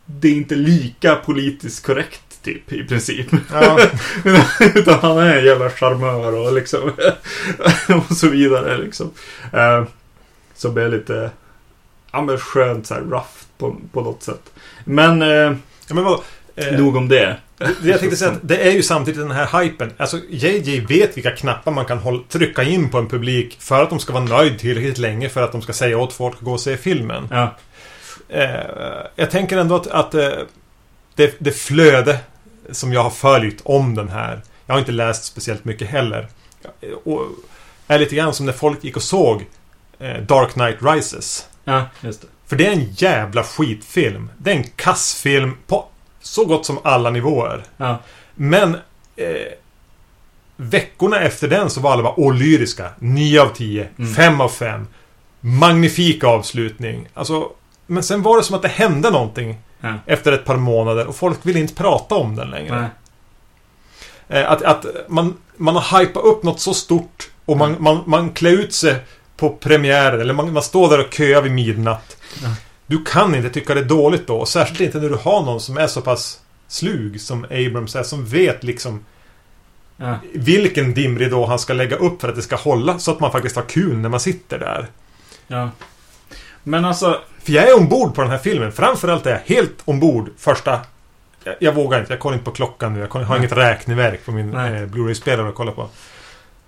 det 0.07 0.29
är 0.29 0.33
inte 0.33 0.55
lika 0.55 1.17
politiskt 1.17 1.87
korrekt 1.87 2.43
typ 2.43 2.73
i 2.73 2.85
princip. 2.85 3.27
Ja. 3.53 3.79
Utan 4.75 4.99
han 5.01 5.19
är 5.19 5.37
en 5.37 5.45
jävla 5.45 5.71
charmör 5.71 6.35
och 6.35 6.53
liksom 6.53 6.93
och 8.09 8.17
så 8.17 8.29
vidare 8.29 8.79
liksom. 8.79 9.11
Eh, 9.53 9.85
så 10.55 10.71
blir 10.71 10.85
det 10.85 10.91
lite 10.91 11.31
ja, 12.13 12.23
men 12.23 12.39
skönt 12.39 12.87
så 12.87 12.95
här 12.95 13.01
rough 13.01 13.45
på, 13.59 13.77
på 13.93 14.01
något 14.01 14.23
sätt. 14.23 14.53
Men 14.85 15.23
eh, 15.23 15.29
ja, 15.89 15.95
men 15.95 16.05
vad... 16.05 16.21
Eh, 16.57 16.79
nog 16.79 16.97
om 16.97 17.09
det. 17.09 17.37
Det 17.59 17.89
jag 17.89 18.01
tänkte 18.01 18.17
säga 18.17 18.31
att 18.31 18.39
det 18.43 18.57
är 18.57 18.71
ju 18.71 18.83
samtidigt 18.83 19.21
den 19.21 19.31
här 19.31 19.61
hypen. 19.61 19.93
Alltså 19.97 20.19
JJ 20.31 20.81
vet 20.81 21.17
vilka 21.17 21.31
knappar 21.31 21.73
man 21.73 21.85
kan 21.85 21.99
hålla, 21.99 22.23
trycka 22.29 22.63
in 22.63 22.91
på 22.91 22.99
en 22.99 23.09
publik 23.09 23.57
för 23.61 23.83
att 23.83 23.91
de 23.91 23.99
ska 23.99 24.13
vara 24.13 24.25
nöjd 24.25 24.59
tillräckligt 24.59 24.99
länge 24.99 25.29
för 25.29 25.43
att 25.43 25.53
de 25.53 25.63
ska 25.63 25.73
säga 25.73 25.99
åt 25.99 26.13
folk 26.13 26.35
att 26.35 26.41
gå 26.41 26.53
och 26.53 26.61
se 26.61 26.77
filmen. 26.77 27.29
Ja, 27.31 27.57
jag 29.17 29.31
tänker 29.31 29.59
ändå 29.59 29.75
att, 29.77 29.87
att 29.87 30.15
eh, 30.15 30.31
det, 31.15 31.37
det 31.39 31.53
flöde 31.53 32.19
som 32.71 32.93
jag 32.93 33.03
har 33.03 33.11
följt 33.11 33.61
om 33.65 33.95
den 33.95 34.09
här. 34.09 34.43
Jag 34.67 34.75
har 34.75 34.79
inte 34.79 34.93
läst 34.93 35.25
speciellt 35.25 35.65
mycket 35.65 35.89
heller. 35.89 36.29
Och 37.05 37.23
är 37.87 37.99
lite 37.99 38.17
grann 38.17 38.35
som 38.35 38.47
när 38.47 38.53
folk 38.53 38.85
gick 38.85 38.97
och 38.97 39.03
såg 39.03 39.47
eh, 39.99 40.17
Dark 40.23 40.53
Knight 40.53 40.77
Rises. 40.81 41.49
ja 41.65 41.89
just 42.01 42.21
det. 42.21 42.29
För 42.47 42.57
det 42.57 42.67
är 42.67 42.73
en 42.73 42.93
jävla 42.93 43.43
skitfilm. 43.45 44.31
Det 44.39 44.51
är 44.51 44.57
en 44.57 44.65
kassfilm 44.77 45.57
på 45.67 45.87
så 46.21 46.45
gott 46.45 46.67
som 46.67 46.79
alla 46.85 47.11
nivåer. 47.11 47.65
Ja, 47.77 47.99
Men 48.35 48.75
eh, 49.17 49.53
veckorna 50.57 51.21
efter 51.21 51.49
den 51.49 51.71
så 51.71 51.81
var 51.81 51.93
alla 51.93 52.03
bara 52.03 52.21
åh 52.21 52.35
lyriska. 52.35 52.91
9 52.99 53.41
av 53.43 53.49
10. 53.49 53.89
Mm. 53.99 54.15
5 54.15 54.41
av 54.41 54.49
5. 54.49 54.87
Magnifik 55.41 56.25
avslutning. 56.25 57.09
Alltså, 57.15 57.51
men 57.91 58.03
sen 58.03 58.23
var 58.23 58.37
det 58.37 58.43
som 58.43 58.57
att 58.57 58.63
det 58.63 58.69
hände 58.69 59.11
någonting 59.11 59.59
ja. 59.81 59.95
efter 60.07 60.33
ett 60.33 60.45
par 60.45 60.57
månader 60.57 61.07
och 61.07 61.17
folk 61.17 61.39
ville 61.43 61.59
inte 61.61 61.75
prata 61.75 62.15
om 62.15 62.37
den 62.37 62.51
längre. 62.51 62.81
Nej. 62.81 64.43
Eh, 64.43 64.51
Att, 64.51 64.63
att 64.63 64.87
man, 65.09 65.37
man 65.57 65.77
har 65.77 66.01
hypat 66.01 66.25
upp 66.25 66.43
något 66.43 66.61
så 66.61 66.75
stort 66.75 67.31
och 67.45 67.57
man, 67.57 67.77
man, 67.79 68.03
man 68.07 68.31
klär 68.31 68.51
ut 68.53 68.75
sig 68.75 68.97
på 69.37 69.51
premiären 69.51 70.21
eller 70.21 70.35
man, 70.35 70.53
man 70.53 70.63
står 70.63 70.91
där 70.91 71.07
och 71.07 71.13
köar 71.15 71.43
vid 71.43 71.53
midnatt. 71.53 72.17
Ja. 72.43 72.49
Du 72.87 73.05
kan 73.05 73.35
inte 73.35 73.51
tycka 73.51 73.75
det 73.75 73.81
är 73.81 73.85
dåligt 73.85 74.27
då. 74.27 74.37
Och 74.39 74.49
särskilt 74.49 74.81
inte 74.81 74.99
när 74.99 75.09
du 75.09 75.15
har 75.17 75.43
någon 75.43 75.61
som 75.61 75.79
är 75.79 75.87
så 75.87 76.01
pass 76.01 76.41
slug 76.69 77.21
som 77.21 77.45
Abrams 77.45 77.97
är. 77.97 78.03
Som 78.03 78.27
vet 78.27 78.65
liksom 78.65 79.05
Ja. 80.01 80.19
vilken 80.35 80.95
dimridå 80.95 81.47
han 81.47 81.59
ska 81.59 81.73
lägga 81.73 81.97
upp 81.97 82.21
för 82.21 82.29
att 82.29 82.37
det 82.37 82.43
ska 82.43 82.57
hålla. 82.57 82.99
Så 82.99 83.11
att 83.11 83.21
man 83.21 83.33
faktiskt 83.33 83.57
har 83.57 83.63
kul 83.63 83.97
när 83.97 84.09
man 84.09 84.21
sitter 84.21 84.59
där. 84.59 84.87
ja. 85.47 85.71
Men 86.69 86.85
alltså, 86.85 87.21
För 87.43 87.53
jag 87.53 87.69
är 87.69 87.77
ombord 87.77 88.15
på 88.15 88.23
den 88.23 88.31
här 88.31 88.39
filmen. 88.39 88.73
Framförallt 88.73 89.27
är 89.27 89.31
jag 89.31 89.57
helt 89.57 89.75
ombord 89.85 90.31
första... 90.39 90.81
Jag, 91.45 91.55
jag 91.59 91.73
vågar 91.73 92.01
inte. 92.01 92.13
Jag 92.13 92.21
kollar 92.21 92.35
inte 92.35 92.45
på 92.45 92.51
klockan 92.51 92.95
nu. 92.95 93.01
Jag 93.01 93.09
har 93.09 93.25
Nej. 93.25 93.39
inget 93.39 93.53
räkneverk 93.53 94.25
på 94.25 94.33
min 94.33 94.57
eh, 94.57 94.87
Blu-ray-spelare 94.87 95.49
att 95.49 95.55
kolla 95.55 95.73
på. 95.73 95.89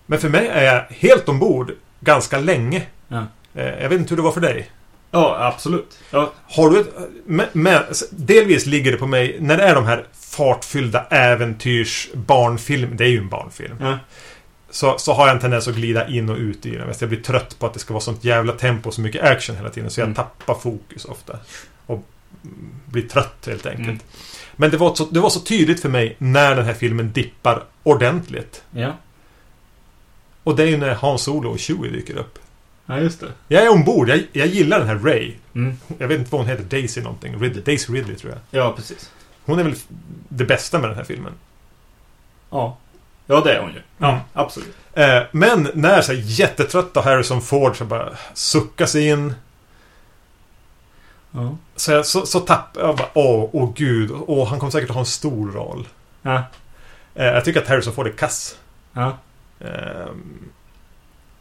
Men 0.06 0.18
för 0.18 0.28
mig 0.28 0.48
är 0.48 0.74
jag 0.74 0.82
helt 0.88 1.28
ombord 1.28 1.72
ganska 2.00 2.38
länge. 2.38 2.82
Ja. 3.08 3.24
Eh, 3.54 3.82
jag 3.82 3.88
vet 3.88 3.98
inte 4.00 4.10
hur 4.10 4.16
det 4.16 4.22
var 4.22 4.32
för 4.32 4.40
dig. 4.40 4.70
ja 5.10 5.36
absolut. 5.40 5.98
Ja, 6.10 6.32
Har 6.48 6.70
du 6.70 6.80
ett... 6.80 6.94
Men, 7.26 7.46
men, 7.52 7.82
delvis 8.10 8.66
ligger 8.66 8.92
det 8.92 8.98
på 8.98 9.06
mig 9.06 9.36
när 9.40 9.56
det 9.56 9.64
är 9.64 9.74
de 9.74 9.86
här 9.86 10.04
fartfyllda 10.20 11.06
äventyrs 11.10 12.08
barnfilm. 12.14 12.96
Det 12.96 13.04
är 13.04 13.08
ju 13.08 13.18
en 13.18 13.28
barnfilm. 13.28 13.76
ja, 13.80 13.98
Så, 14.70 14.98
så 14.98 15.12
har 15.12 15.26
jag 15.26 15.34
en 15.34 15.40
tendens 15.40 15.68
att 15.68 15.74
glida 15.74 16.08
in 16.08 16.28
och 16.30 16.36
ut 16.36 16.66
i 16.66 16.70
den. 16.76 16.88
Visst, 16.88 17.00
Jag 17.00 17.10
blir 17.10 17.22
trött 17.22 17.58
på 17.58 17.66
att 17.66 17.74
det 17.74 17.80
ska 17.80 17.94
vara 17.94 18.00
sånt 18.04 18.24
jävla 18.24 18.52
tempo 18.52 18.88
och 18.88 18.94
så 18.94 19.00
mycket 19.00 19.22
action 19.22 19.56
hela 19.56 19.70
tiden. 19.70 19.90
Så 19.90 20.00
jag 20.00 20.04
Mm. 20.06 20.14
tappar 20.14 20.54
fokus 20.54 21.04
ofta. 21.04 21.38
Och 21.86 22.04
blir 22.86 23.08
trött 23.08 23.46
helt 23.46 23.66
enkelt. 23.66 23.88
Mm. 23.88 24.00
Men 24.56 24.70
det 24.70 24.76
var, 24.76 24.94
så, 24.94 25.04
det 25.04 25.20
var 25.20 25.30
så 25.30 25.40
tydligt 25.40 25.80
för 25.80 25.88
mig 25.88 26.16
när 26.18 26.56
den 26.56 26.64
här 26.64 26.74
filmen 26.74 27.12
dippar 27.12 27.64
ordentligt. 27.82 28.62
Ja. 28.70 28.96
Och 30.44 30.56
det 30.56 30.62
är 30.62 30.66
ju 30.66 30.76
när 30.76 30.94
Han 30.94 31.18
Solo 31.18 31.50
och 31.50 31.60
Chewie 31.60 31.90
dyker 31.90 32.16
upp. 32.16 32.38
Ja, 32.86 32.98
just 32.98 33.20
det. 33.20 33.28
Jag 33.48 33.62
är 33.64 33.68
ombord. 33.70 34.08
Jag, 34.08 34.22
jag 34.32 34.46
gillar 34.46 34.78
den 34.78 34.88
här 34.88 34.98
Ray. 34.98 35.34
Mm. 35.54 35.76
Jag 35.98 36.08
vet 36.08 36.18
inte 36.18 36.30
vad 36.32 36.40
hon 36.40 36.50
heter. 36.50 36.64
Daisy 36.64 37.00
någonting. 37.02 37.40
Ridley. 37.40 37.62
Daisy 37.64 37.92
Ridley 37.92 38.16
tror 38.16 38.32
jag. 38.32 38.62
Ja, 38.62 38.72
precis. 38.76 39.10
Hon 39.44 39.58
är 39.58 39.64
väl 39.64 39.74
det 40.28 40.44
bästa 40.44 40.78
med 40.78 40.90
den 40.90 40.96
här 40.96 41.04
filmen. 41.04 41.32
Ja. 42.50 42.78
Ja, 43.30 43.40
det 43.40 43.54
är 43.54 43.60
hon 43.60 43.72
ju. 43.72 43.82
Ja, 43.98 44.20
absolut. 44.32 44.76
Eh, 44.92 45.22
men 45.32 45.70
när 45.74 46.00
så 46.00 46.12
här, 46.12 46.20
jättetrötta 46.24 47.00
Harrison 47.00 47.42
Ford 47.42 47.76
så 47.76 47.84
bara 47.84 48.08
suckar 48.34 48.86
sig 48.86 49.08
in. 49.08 49.34
Ja. 51.30 51.56
Så, 51.76 51.92
jag, 51.92 52.06
så, 52.06 52.26
så 52.26 52.40
tappar 52.40 52.80
jag 52.80 52.96
bara, 52.96 53.08
åh, 53.14 53.50
åh 53.52 53.72
gud. 53.74 54.10
Åh, 54.26 54.48
han 54.48 54.58
kommer 54.58 54.70
säkert 54.70 54.90
att 54.90 54.94
ha 54.94 55.00
en 55.00 55.06
stor 55.06 55.52
roll. 55.52 55.88
Ja. 56.22 56.42
Eh, 57.14 57.26
jag 57.26 57.44
tycker 57.44 57.62
att 57.62 57.68
Harrison 57.68 57.92
Ford 57.92 58.06
är 58.06 58.12
kass. 58.12 58.56
Ja. 58.92 59.18
Ehm, 59.60 60.50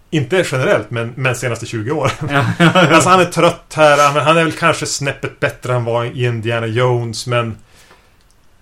inte 0.10 0.46
generellt, 0.52 0.92
men, 0.92 1.14
men 1.16 1.36
senaste 1.36 1.66
20 1.66 1.92
år. 1.92 2.12
Ja. 2.30 2.46
alltså 2.74 3.10
han 3.10 3.20
är 3.20 3.26
trött 3.26 3.74
här. 3.76 4.20
Han, 4.20 4.38
är 4.38 4.44
väl 4.44 4.52
kanske 4.52 4.86
snäppet 4.86 5.40
bättre 5.40 5.76
än 5.76 5.84
var 5.84 6.06
i 6.06 6.26
Indiana 6.26 6.68
Jones, 6.68 7.28
men... 7.28 7.58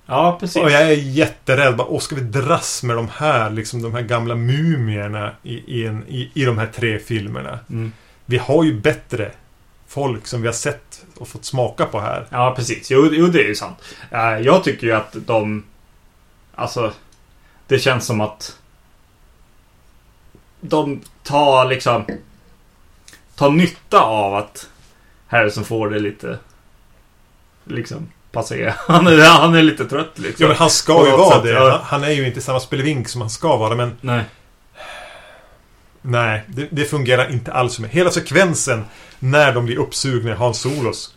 ja, 0.08 0.38
precis. 0.39 0.64
Och 0.64 0.72
jag 0.72 0.82
är 0.82 0.91
jätterädd. 0.95 1.76
Bara, 1.76 1.88
Åh, 1.88 1.99
ska 1.99 2.16
vi 2.16 2.22
dras 2.22 2.84
med 2.84 2.95
de 2.95 3.08
här, 3.14 3.49
liksom 3.49 3.82
de 3.82 3.93
här 3.93 4.01
gamla 4.01 4.36
mumierna 4.36 5.32
i, 5.43 5.82
i, 5.82 5.86
en, 5.88 6.05
i, 6.08 6.32
i 6.34 6.45
de 6.45 6.58
här 6.58 6.68
tre 6.68 6.99
filmerna? 6.99 7.60
Mm. 7.70 7.91
Vi 8.26 8.38
har 8.38 8.64
ju 8.64 8.80
bättre 8.80 9.32
folk 9.88 10.28
som 10.28 10.41
vi 10.41 10.47
har 10.47 10.53
sett 10.53 11.05
och 11.18 11.28
fått 11.28 11.45
smaka 11.45 11.86
på 11.86 11.99
här. 11.99 12.28
Ja, 12.30 12.53
precis. 12.55 12.91
Jo, 12.91 13.10
jo, 13.12 13.28
det 13.28 13.39
är 13.43 13.47
ju 13.47 13.55
sant. 13.55 13.78
Eh, 14.12 14.38
Jag 14.38 14.64
tycker 14.64 14.88
ju 14.88 14.93
att 14.93 15.16
de... 15.26 15.64
Alltså... 16.55 16.93
Det 17.68 17.80
känns 17.80 18.05
som 18.05 18.22
att... 18.22 18.58
De 20.62 21.01
tar 21.24 21.66
liksom... 21.66 22.05
Tar 23.36 23.49
nytta 23.49 23.99
av 24.01 24.36
att 24.36 24.70
Harrison 25.28 25.64
Ford 25.64 25.93
är 25.93 25.99
lite... 25.99 26.39
Liksom... 27.64 28.08
Passé. 28.38 28.73
Han 28.88 29.07
är, 29.07 29.21
han 29.21 29.55
är 29.55 29.63
lite 29.63 29.85
trött 29.85 30.19
liksom. 30.19 30.43
Ja, 30.43 30.47
men 30.47 30.57
han 30.57 30.69
ska 30.69 31.05
ju 31.05 31.11
vara 31.11 31.41
det. 31.41 31.49
ja. 31.49 31.81
Han, 31.83 32.03
är 32.03 32.11
ju 32.11 32.27
inte 32.27 32.41
samma 32.41 32.59
spelevink 32.59 33.09
som 33.09 33.21
han 33.21 33.29
ska 33.29 33.57
vara, 33.57 33.75
men 33.75 33.97
Nej. 34.01 34.23
nej, 36.01 36.43
det, 36.47 36.67
det 36.71 36.85
fungerar 36.85 37.31
inte 37.31 37.53
alls. 37.53 37.79
Hela 37.79 38.11
sekvensen 38.11 38.85
när 39.19 39.53
de 39.53 39.65
blir 39.65 39.77
uppsugna 39.77 40.31
i 40.31 40.33
Hans 40.33 40.59
Solos. 40.59 41.15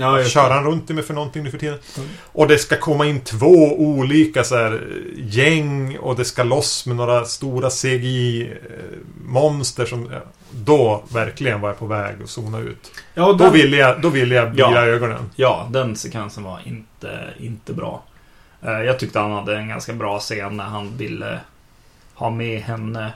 Ja, 0.00 0.24
Kör 0.24 0.50
han 0.50 0.64
runt 0.64 0.88
det 0.88 0.94
med 0.94 1.04
för 1.04 1.14
någonting 1.14 1.42
nu 1.44 1.50
för 1.50 1.58
tiden? 1.58 1.78
Mm. 1.96 2.08
Och 2.32 2.48
det 2.48 2.58
ska 2.58 2.76
komma 2.76 3.06
in 3.06 3.20
två 3.20 3.80
olika 3.80 4.44
så 4.44 4.56
här, 4.56 4.72
eh, 4.72 4.78
gäng 5.16 5.98
och 5.98 6.16
det 6.16 6.24
ska 6.24 6.42
loss 6.42 6.86
med 6.86 6.96
några 6.96 7.24
stora 7.24 7.70
CGI-monster 7.70 9.86
som... 9.86 10.08
ja, 10.12 10.20
Då 10.50 11.04
verkligen 11.12 11.60
var 11.60 11.68
jag 11.68 11.78
på 11.78 11.86
väg 11.86 12.22
att 12.22 12.30
zona 12.30 12.58
ut. 12.58 12.90
Ja, 13.14 13.26
och 13.26 13.36
Då 13.36 13.44
den- 13.44 13.52
ville 13.52 13.76
jag, 13.76 14.00
då 14.00 14.08
ville 14.08 14.34
jag 14.34 14.52
bila 14.52 14.70
Ja. 14.74 14.86
ögonen. 14.86 15.30
Ja, 15.36 15.68
den 15.70 15.96
sekvensen 15.96 16.44
var 16.44 16.60
inte, 16.64 17.18
inte 17.38 17.72
bra. 17.72 18.02
Eh, 18.62 18.70
Jag 18.70 18.98
tyckte 18.98 19.18
han 19.18 19.32
hade 19.32 19.56
en 19.56 19.68
ganska 19.68 19.92
bra 19.92 20.18
scen 20.18 20.56
när 20.56 20.64
han 20.64 20.96
ville 20.96 21.40
ha 22.14 22.30
med 22.30 22.60
henne 22.62 23.12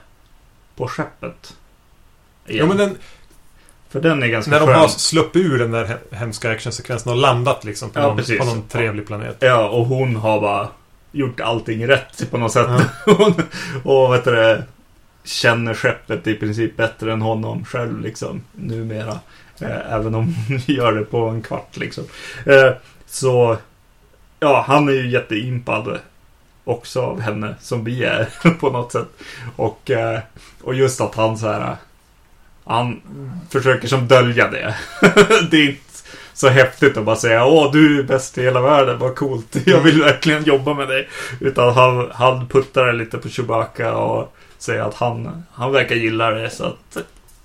på 0.76 0.89
skeppet. 0.89 1.57
Igen. 2.47 2.59
Ja, 2.59 2.66
men 2.66 2.76
den, 2.76 2.99
För 3.95 4.01
den 4.01 4.22
är 4.22 4.26
ganska 4.26 4.51
när 4.51 4.61
de 4.61 4.66
skön. 4.66 4.76
har 4.76 4.88
sluppit 4.88 5.42
ur 5.47 5.59
den 5.59 5.70
där 5.70 5.84
he- 5.84 6.16
hemska 6.16 6.51
actionsekvensen 6.51 7.12
och 7.12 7.18
landat 7.18 7.64
liksom 7.64 7.90
på, 7.90 8.01
Ja, 8.01 8.07
någon, 8.07 8.16
precis. 8.16 8.38
på 8.38 8.45
någon 8.45 8.62
trevlig 8.68 9.07
planet. 9.07 9.36
Ja, 9.40 9.68
och 9.68 9.86
hon 9.86 10.16
har 10.16 10.40
bara 10.40 10.68
gjort 11.12 11.40
allting 11.40 11.88
rätt 11.88 12.30
på 12.30 12.38
något 12.38 12.53
sätt. 12.53 12.66
Hon- 13.07 13.42
och 13.84 14.14
vet 14.14 14.24
du 14.24 14.62
känner 15.24 15.74
skeppet 15.74 16.26
i 16.26 16.34
princip 16.34 16.76
bättre 16.76 17.12
än 17.12 17.22
honom 17.22 17.64
själv 17.64 18.01
liksom 18.01 18.42
numera. 18.53 19.18
Eh, 19.61 19.92
även 19.92 20.14
om 20.14 20.34
hon 20.49 20.59
gör 20.66 20.92
det 20.92 21.05
på 21.05 21.18
en 21.28 21.42
kvart 21.42 21.76
liksom. 21.76 22.05
Eh, 22.47 22.72
så, 23.07 23.57
ja, 24.40 24.64
han 24.68 24.88
är 24.88 24.92
ju 24.92 25.11
jätteimpad 25.11 25.99
också 26.64 27.03
av 27.03 27.20
henne 27.20 27.55
som 27.61 27.84
vi 27.84 28.05
är 28.05 28.28
på 28.61 28.70
något 28.70 28.92
sätt. 28.92 29.09
Och, 29.57 29.90
eh, 29.90 30.18
och 30.62 30.74
just 30.74 31.01
att 31.01 31.14
han 31.14 31.38
så 31.38 31.47
här, 31.53 31.76
han 32.65 33.01
försöker 33.51 33.89
som 33.89 34.09
dölja 34.09 34.49
det. 34.49 34.75
det 35.51 35.57
är 35.57 35.69
inte 35.69 35.81
så 36.35 36.49
häftigt 36.49 36.97
att 36.97 37.05
bara 37.05 37.17
säga 37.17 37.45
Åh, 37.45 37.73
du 37.73 37.99
är 37.99 38.03
bäst 38.03 38.39
i 38.39 38.43
hela 38.43 38.61
världen, 38.61 38.99
vad 38.99 39.15
coolt. 39.15 39.57
Jag 39.67 39.81
vill 39.81 40.03
verkligen 40.03 40.45
jobba 40.45 40.75
med 40.75 40.89
dig. 40.89 41.09
Utan 41.41 41.75
han, 41.75 42.11
han 42.15 42.49
puttar 42.49 42.93
lite 42.93 43.19
på 43.19 43.29
Chewbacca 43.29 43.95
och 43.95 44.37
säger 44.59 44.83
att 44.83 44.95
han, 44.95 45.43
han 45.53 45.73
verkar 45.73 45.95
gilla 45.97 46.31
det 46.31 46.51
så 46.51 46.65
att 46.65 46.97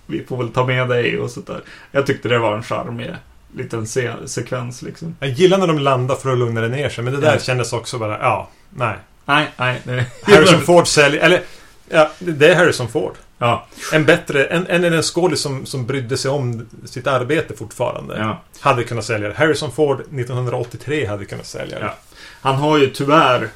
vi 0.05 0.25
får 0.25 0.37
väl 0.37 0.49
ta 0.49 0.65
med 0.65 0.89
dig 0.89 1.19
och 1.19 1.31
sånt 1.31 1.47
där. 1.47 1.61
Jag 1.91 2.05
tyckte 2.05 2.29
det 2.29 2.39
var 2.39 2.55
en 2.55 2.63
charmig 2.63 3.15
liten 3.55 3.87
se 3.87 4.11
sekvens 4.25 4.81
liksom. 4.81 5.15
Jag 5.19 5.29
gillar 5.29 5.57
när 5.57 5.67
de 5.67 5.79
landar 5.79 6.15
för 6.15 6.31
att 6.31 6.37
lugna 6.37 6.61
det 6.61 6.67
ner 6.67 6.89
sig, 6.89 7.03
men 7.03 7.13
det 7.13 7.19
där 7.19 7.33
Ja. 7.33 7.39
kändes 7.39 7.73
också 7.73 7.97
bara, 7.97 8.19
ja, 8.19 8.49
nej. 8.69 8.95
Nej, 9.25 9.47
nej, 9.57 9.81
nej. 9.83 10.05
Harrison 10.23 10.61
Ford 10.65 10.87
säljer, 10.87 11.21
eller, 11.21 11.41
ja, 11.89 12.11
det 12.19 12.47
är 12.47 12.55
Harrison 12.55 12.87
Ford. 12.87 13.13
Ja, 13.41 13.65
En 13.93 14.05
bättre, 14.05 14.43
en, 14.45 14.67
en, 14.67 14.83
en 14.93 15.03
skådis 15.03 15.41
som, 15.41 15.65
som 15.65 15.85
brydde 15.85 16.17
sig 16.17 16.31
om 16.31 16.67
sitt 16.85 17.07
arbete 17.07 17.53
fortfarande. 17.57 18.17
ja. 18.17 18.41
Hade 18.59 18.83
kunnat 18.83 19.05
sälja 19.05 19.27
det. 19.27 19.33
Harrison 19.35 19.71
Ford 19.71 19.99
1983 19.99 21.05
hade 21.05 21.25
kunnat 21.25 21.45
sälja 21.45 21.79
det. 21.79 21.85
Ja. 21.85 21.93
Han 22.41 22.55
har 22.55 22.77
ju 22.77 22.87
tyvärr 22.89 23.49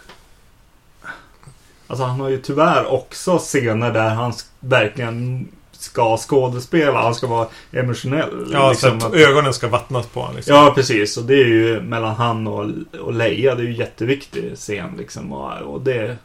Alltså 1.88 2.04
han 2.06 2.20
har 2.20 2.30
ju 2.30 2.38
tyvärr 2.38 2.86
också 2.94 3.38
scener 3.38 3.92
där 3.92 4.10
han 4.10 4.34
verkligen 4.60 5.48
ska 5.72 6.18
skådespela. 6.18 7.02
Han 7.02 7.16
ska 7.16 7.28
vara 7.28 7.48
emotionell. 7.72 8.48
Ja, 8.52 8.70
liksom, 8.70 9.00
så 9.02 9.08
att 9.08 9.14
att- 9.14 9.20
ögonen 9.20 9.54
ska 9.54 9.68
vattnas 9.68 10.08
på 10.08 10.20
honom. 10.20 10.36
Liksom. 10.36 10.56
Ja, 10.56 10.72
precis. 10.76 11.18
Och 11.18 11.24
det 11.24 11.34
är 11.34 11.46
ju 11.48 11.82
mellan 11.82 12.16
han 12.16 12.48
och, 12.48 12.70
och 13.02 13.14
Leia. 13.14 13.56
Det 13.56 13.62
är 13.64 13.66
ju 13.66 13.74
jätteviktig 13.74 14.52
scen 14.56 14.96
liksom. 14.98 15.34
Och, 15.34 15.62
och 15.74 15.82
det 15.82 16.18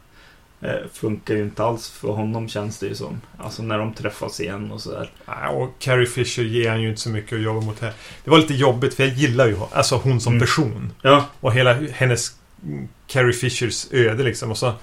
funkar 0.93 1.33
ju 1.35 1.43
inte 1.43 1.63
alls 1.63 1.89
för 1.89 2.07
honom 2.11 2.49
känns 2.49 2.79
det 2.79 2.87
ju 2.87 2.95
som. 2.95 3.21
Alltså 3.37 3.63
när 3.63 3.77
de 3.77 3.93
träffas 3.93 4.39
igen 4.39 4.71
och 4.71 4.81
sådär. 4.81 5.11
Och 5.53 5.69
Carrie 5.79 6.05
Fisher 6.05 6.43
ger 6.43 6.69
han 6.69 6.81
ju 6.81 6.89
inte 6.89 7.01
så 7.01 7.09
mycket 7.09 7.33
att 7.33 7.41
jobba 7.43 7.61
mot 7.61 7.79
här. 7.79 7.93
Det 8.23 8.31
var 8.31 8.37
lite 8.37 8.53
jobbigt 8.53 8.93
för 8.93 9.03
jag 9.03 9.13
gillar 9.13 9.47
ju 9.47 9.57
alltså 9.71 9.95
hon 9.95 10.21
som 10.21 10.33
Mm. 10.33 10.41
person. 10.41 10.91
Ja. 11.01 11.25
Och 11.39 11.53
hela 11.53 11.73
hennes 11.73 12.31
mm, 12.65 12.87
Carrie 13.07 13.33
Fishers 13.33 13.87
öde 13.91 14.23
liksom. 14.23 14.51
Och 14.51 14.57
så, 14.57 14.73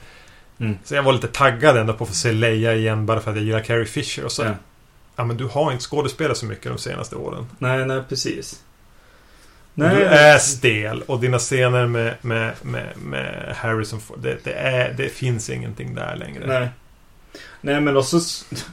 Mm. 0.60 0.78
så 0.84 0.94
jag 0.94 1.02
var 1.02 1.12
lite 1.12 1.28
taggad 1.28 1.76
ändå 1.76 1.92
på 1.92 2.04
att 2.04 2.08
få 2.10 2.14
se 2.16 2.32
Leia 2.32 2.74
igen 2.74 3.06
bara 3.06 3.20
för 3.20 3.30
att 3.30 3.36
jag 3.36 3.46
gillar 3.46 3.60
Carrie 3.60 3.84
Fisher. 3.86 4.24
Och 4.24 4.32
så, 4.32 4.42
Ja. 4.42 4.54
ja. 5.16 5.24
men 5.24 5.36
du 5.36 5.44
har 5.44 5.72
inte 5.72 5.84
skådespelat 5.84 6.36
så 6.36 6.46
mycket 6.46 6.64
de 6.64 6.78
senaste 6.78 7.16
åren. 7.16 7.46
Nej, 7.58 7.86
nej, 7.86 8.02
precis. 8.08 8.62
Du 9.76 9.84
är 10.04 10.38
stel 10.38 11.02
och 11.02 11.20
dina 11.20 11.38
scener 11.38 11.86
med, 11.86 12.14
med, 12.20 12.54
med, 12.62 12.96
med 12.96 13.54
Harrison 13.56 14.00
Ford, 14.00 14.18
det, 14.20 14.44
det, 14.44 14.52
är, 14.52 14.94
det 14.96 15.08
finns 15.08 15.50
ingenting 15.50 15.94
där 15.94 16.16
längre. 16.16 16.46
Nej. 16.46 16.68
Nej 17.60 17.80
men 17.80 17.96
också 17.96 18.20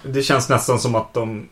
Det 0.03 0.23
känns 0.23 0.49
nästan 0.49 0.79
som 0.79 0.95
att 0.95 1.13
de 1.13 1.49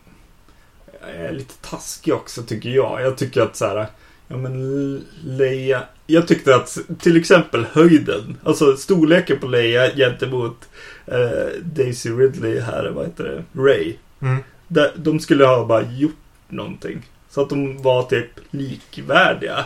Är 1.16 1.32
lite 1.32 1.54
taskiga 1.54 2.14
också 2.14 2.42
tycker 2.42 2.70
jag. 2.70 3.02
Jag 3.02 3.18
tycker 3.18 3.40
att 3.40 3.56
så 3.56 3.66
här. 3.66 3.86
Ja 4.28 4.36
men 4.36 5.04
Leia 5.24 5.82
Jag 6.06 6.28
tyckte 6.28 6.56
att 6.56 6.78
till 6.98 7.16
exempel 7.16 7.66
höjden 7.72 8.36
Alltså 8.44 8.76
storleken 8.76 9.38
på 9.38 9.46
Leia 9.46 9.90
gentemot 9.96 10.68
eh, 11.06 11.62
Daisy 11.62 12.10
Ridley 12.10 12.60
här, 12.60 12.90
vad 12.94 13.04
heter 13.04 13.24
det? 13.24 13.60
Ray. 13.60 13.94
Mm. 14.20 14.42
Där, 14.68 14.92
de 14.96 15.20
skulle 15.20 15.44
ha 15.44 15.66
bara 15.66 15.82
gjort 15.82 16.16
någonting. 16.48 17.02
Så 17.32 17.40
att 17.40 17.48
de 17.48 17.82
var 17.82 18.02
typ 18.02 18.28
likvärdiga. 18.50 19.64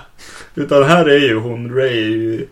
Utan 0.55 0.85
här 0.85 1.09
är 1.09 1.19
ju 1.19 1.39
hon, 1.39 1.75
Ray 1.75 2.03
är 2.03 2.09
ju 2.09 2.47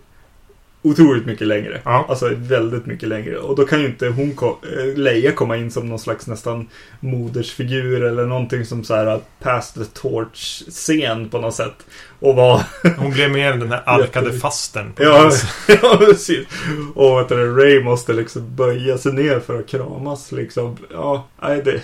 otroligt 0.83 1.27
mycket 1.27 1.47
längre. 1.47 1.81
Ja. 1.85 2.07
Alltså 2.09 2.31
väldigt 2.37 2.87
mycket 2.87 3.09
längre. 3.09 3.39
Och 3.39 3.57
då 3.57 3.65
kan 3.65 3.81
ju 3.81 3.87
inte 3.87 4.07
hon, 4.07 4.31
eh, 4.31 4.97
Leia 4.97 5.33
komma 5.33 5.57
in 5.57 5.71
som 5.71 5.89
någon 5.89 5.99
slags 5.99 6.27
nästan 6.27 6.69
modersfigur 7.01 8.05
eller 8.05 8.27
någonting 8.27 8.65
som 8.65 8.85
så 8.85 8.95
här 8.95 9.21
pass 9.43 9.73
the 9.73 9.85
torch-scen 9.85 11.31
på 11.31 11.39
något 11.39 11.55
sätt. 11.55 11.87
Och 12.21 12.37
vara 12.37 12.65
Hon 12.97 13.11
blev 13.11 13.31
mer 13.31 13.53
den 13.53 13.73
här 13.73 13.83
alkade 13.87 14.33
fasten. 14.33 14.93
på 14.93 15.03
Ja, 15.03 15.31
ja 15.69 15.97
precis. 15.99 16.47
Och 16.95 17.29
du, 17.29 17.57
Ray 17.57 17.83
måste 17.83 18.12
liksom 18.12 18.57
böja 18.57 18.99
sig 18.99 19.12
ner 19.12 19.41
för 19.41 19.59
att 19.59 19.69
kramas 19.69 20.33
liksom. 20.33 20.77
Ja, 20.93 21.29
nej 21.43 21.62
det, 21.65 21.83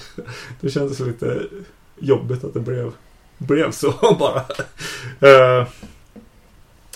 det 0.61 0.71
kändes 0.71 1.01
lite 1.01 1.43
jobbigt 1.99 2.45
att 2.45 2.55
det 2.55 2.61
blev, 2.61 2.93
blev 3.41 3.71
så 3.73 3.91
bara. 4.19 4.45
Eh, 5.31 5.67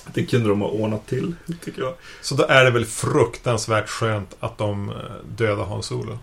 det 0.06 0.26
kunde 0.26 0.48
de 0.48 0.60
ha 0.60 0.68
ordnat 0.68 1.06
till, 1.06 1.34
tycker 1.64 1.82
jag. 1.82 1.94
Så 2.20 2.34
då 2.34 2.44
är 2.44 2.64
det 2.64 2.70
väl 2.70 2.84
fruktansvärt 2.84 3.88
skönt 3.88 4.36
att 4.40 4.58
de 4.58 4.88
eh, 4.90 4.94
dödar 5.36 5.64
Hans 5.64 5.86
Solo. 5.86 6.18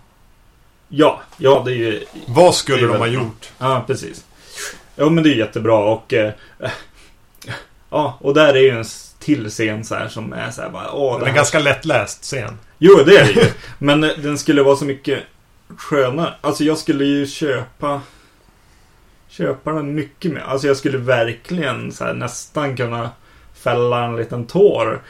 Ja, 0.88 1.22
ja 1.38 1.62
det 1.66 1.72
är 1.72 1.76
ju... 1.76 2.06
Vad 2.28 2.56
skulle 2.56 2.82
de 2.82 2.88
ha 2.92 2.98
bra. 2.98 3.08
gjort? 3.08 3.50
Ja, 3.58 3.84
precis. 3.88 4.26
Ja, 4.96 5.10
men 5.10 5.24
det 5.24 5.30
är 5.30 5.36
jättebra 5.36 5.78
och... 5.78 6.14
Eh, 6.14 6.32
ja, 7.90 8.18
och 8.22 8.34
där 8.34 8.54
är 8.54 8.62
ju 8.62 8.70
en 8.70 8.86
till 9.20 9.50
scen 9.50 9.86
så 9.86 9.96
här 9.96 10.08
som 10.08 10.34
är 10.34 10.52
så 10.52 10.62
här 10.62 10.70
bara... 10.70 10.92
Åh, 10.92 11.14
det 11.14 11.18
är 11.18 11.22
en 11.22 11.28
här- 11.28 11.36
ganska 11.36 11.60
lättläst 11.60 12.24
scen. 12.24 12.60
Jo, 12.78 13.04
det 13.06 13.18
är 13.18 13.26
det 13.26 13.32
ju. 13.32 13.46
Men 13.78 14.02
den 14.02 14.38
skulle 14.38 14.64
vara 14.64 14.76
så 14.76 14.86
mycket 14.86 15.20
skönare. 15.78 16.34
Alltså 16.42 16.64
jag 16.64 16.78
skulle 16.78 17.06
ju 17.06 17.28
köpa... 17.28 18.02
Köpa 19.32 19.72
den 19.72 19.96
mycket 19.96 20.32
mer. 20.32 20.42
Alltså 20.42 20.68
jag 20.68 20.78
skulle 20.78 20.98
verkligen 20.98 21.92
så 21.92 22.06
här, 22.06 22.14
nästan 22.14 22.78
kunna 22.78 23.10
fälla 23.54 24.06
en 24.06 24.16
liten 24.16 24.46
tår. 24.46 25.02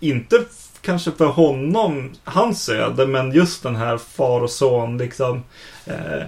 Inte 0.00 0.44
kanske 0.80 1.10
för 1.12 1.26
honom, 1.26 2.12
hans 2.24 2.68
öde, 2.68 3.06
men 3.06 3.32
just 3.32 3.62
den 3.62 3.76
här 3.76 3.98
far 3.98 4.40
och 4.40 4.50
son 4.50 4.98
liksom. 4.98 5.42
Eh, 5.84 6.16
eh, 6.16 6.26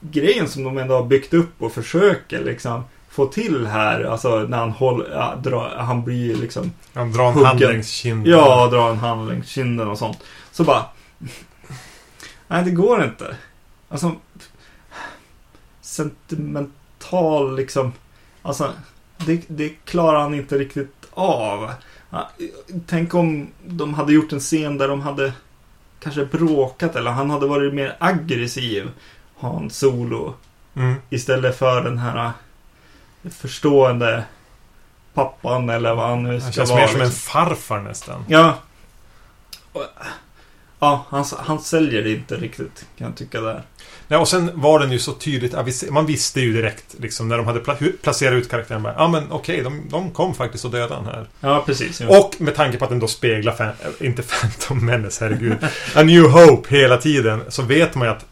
grejen 0.00 0.48
som 0.48 0.64
de 0.64 0.78
ändå 0.78 0.94
har 0.94 1.04
byggt 1.04 1.34
upp 1.34 1.62
och 1.62 1.72
försöker 1.72 2.44
liksom 2.44 2.84
få 3.08 3.26
till 3.26 3.66
här. 3.66 4.04
Alltså 4.04 4.38
när 4.38 4.58
han 4.58 4.70
håller, 4.70 5.10
ja, 5.10 5.34
drar, 5.42 5.76
han 5.78 6.04
blir 6.04 6.36
liksom 6.36 6.72
Han 6.94 7.12
drar 7.12 7.26
en 7.28 7.32
Huggen. 7.32 7.46
hand 7.46 7.60
längs 7.60 7.88
kinden. 7.88 8.32
Ja, 8.32 8.66
dra 8.66 8.90
en 8.90 8.98
hand 8.98 9.28
längs 9.28 9.48
kinden 9.48 9.88
och 9.88 9.98
sånt. 9.98 10.18
Så 10.52 10.64
bara... 10.64 10.84
Nej, 12.48 12.64
det 12.64 12.70
går 12.70 13.04
inte. 13.04 13.36
Alltså... 13.88 14.12
Sentimental 15.90 17.56
liksom... 17.56 17.92
Alltså, 18.42 18.72
det, 19.26 19.42
det 19.48 19.68
klarar 19.84 20.20
han 20.20 20.34
inte 20.34 20.58
riktigt 20.58 21.06
av. 21.10 21.70
Tänk 22.86 23.14
om 23.14 23.48
de 23.66 23.94
hade 23.94 24.12
gjort 24.12 24.32
en 24.32 24.40
scen 24.40 24.78
där 24.78 24.88
de 24.88 25.00
hade 25.00 25.32
kanske 26.00 26.24
bråkat 26.24 26.96
eller 26.96 27.10
han 27.10 27.30
hade 27.30 27.46
varit 27.46 27.74
mer 27.74 27.96
aggressiv. 28.00 28.90
Han 29.38 29.70
Solo. 29.70 30.34
Mm. 30.74 30.94
Istället 31.10 31.58
för 31.58 31.82
den 31.84 31.98
här 31.98 32.30
eh, 33.22 33.30
förstående 33.30 34.24
pappan 35.14 35.70
eller 35.70 35.94
vad 35.94 36.08
han 36.08 36.22
nu 36.22 36.40
ska 36.40 36.44
Han 36.44 36.52
känns 36.52 36.70
vara. 36.70 36.80
mer 36.80 36.86
som 36.88 37.00
en 37.00 37.06
liksom. 37.06 37.30
farfar 37.32 37.80
nästan. 37.80 38.24
Ja. 38.28 38.58
Och- 39.72 39.86
Ja, 40.82 41.06
han, 41.08 41.24
han 41.38 41.58
säljer 41.60 42.02
det 42.02 42.10
inte 42.12 42.36
riktigt 42.36 42.86
kan 42.98 43.06
jag 43.06 43.16
tycka 43.16 43.40
där. 43.40 43.62
Ja, 44.12 44.18
och 44.18 44.28
sen 44.28 44.50
var 44.54 44.78
den 44.78 44.92
ju 44.92 44.98
så 44.98 45.12
tydligt 45.12 45.54
aviserad. 45.54 45.92
Man 45.92 46.06
visste 46.06 46.40
ju 46.40 46.52
direkt 46.52 46.94
liksom 46.98 47.28
när 47.28 47.36
de 47.36 47.46
hade 47.46 47.60
pla 47.60 47.76
placerat 48.02 48.34
ut 48.34 48.50
karaktären. 48.50 48.84
Ja 48.84 49.08
men 49.08 49.32
okej, 49.32 49.62
de, 49.62 49.82
de 49.88 50.10
kom 50.10 50.34
faktiskt 50.34 50.64
och 50.64 50.70
dödade 50.70 50.94
han 50.94 51.06
här. 51.06 51.26
Ja, 51.40 51.62
precis. 51.66 52.00
Ja. 52.00 52.18
Och 52.18 52.40
med 52.40 52.54
tanke 52.54 52.78
på 52.78 52.84
att 52.84 52.90
den 52.90 52.98
då 52.98 53.06
speglar, 53.06 53.52
fan, 53.52 53.66
äh, 53.66 54.06
inte 54.06 54.22
Phantom 54.22 54.86
Menace, 54.86 55.24
herregud. 55.24 55.56
A 55.94 56.02
New 56.02 56.22
Hope 56.22 56.76
hela 56.76 56.96
tiden. 56.96 57.42
Så 57.48 57.62
vet 57.62 57.94
man 57.94 58.08
ju 58.08 58.14
att 58.14 58.26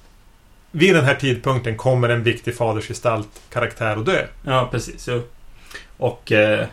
vid 0.70 0.95
den 0.95 1.05
här 1.05 1.14
tidpunkten 1.14 1.76
kommer 1.76 2.09
en 2.09 2.22
viktig 2.22 2.57
fadersgestalt 2.57 3.29
karaktär 3.53 3.97
att 3.97 4.07
dö. 4.07 4.26
ja, 4.43 4.68
precis. 4.70 5.09
Jo. 5.09 5.22
Och... 5.97 6.33
Eh, 6.33 6.66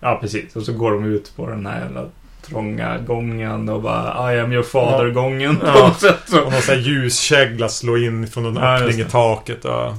ja, 0.00 0.18
precis. 0.20 0.56
Och 0.56 0.62
så 0.62 0.72
går 0.72 0.90
de 0.90 1.04
ut 1.04 1.36
på 1.36 1.46
den 1.46 1.66
här 1.66 1.80
jävla 1.80 2.08
trånga 2.48 2.98
gången 2.98 3.68
och 3.68 3.82
bara 3.82 4.34
I 4.34 4.40
am 4.40 4.52
your 4.52 4.62
father-gången 4.62 5.56
på 5.60 5.66
Ja. 5.66 5.72
något 5.88 6.00
sätt. 6.00 6.32
Och 6.32 6.52
någon 6.52 6.62
sån 6.62 6.74
här 6.74 6.80
ljuskägla 6.82 7.68
slår 7.68 8.04
in 8.04 8.26
från 8.26 8.42
någon 8.44 8.56
Ja, 8.56 8.78
öppning 8.78 9.00
i 9.00 9.04
taket. 9.04 9.64
Och... 9.64 9.92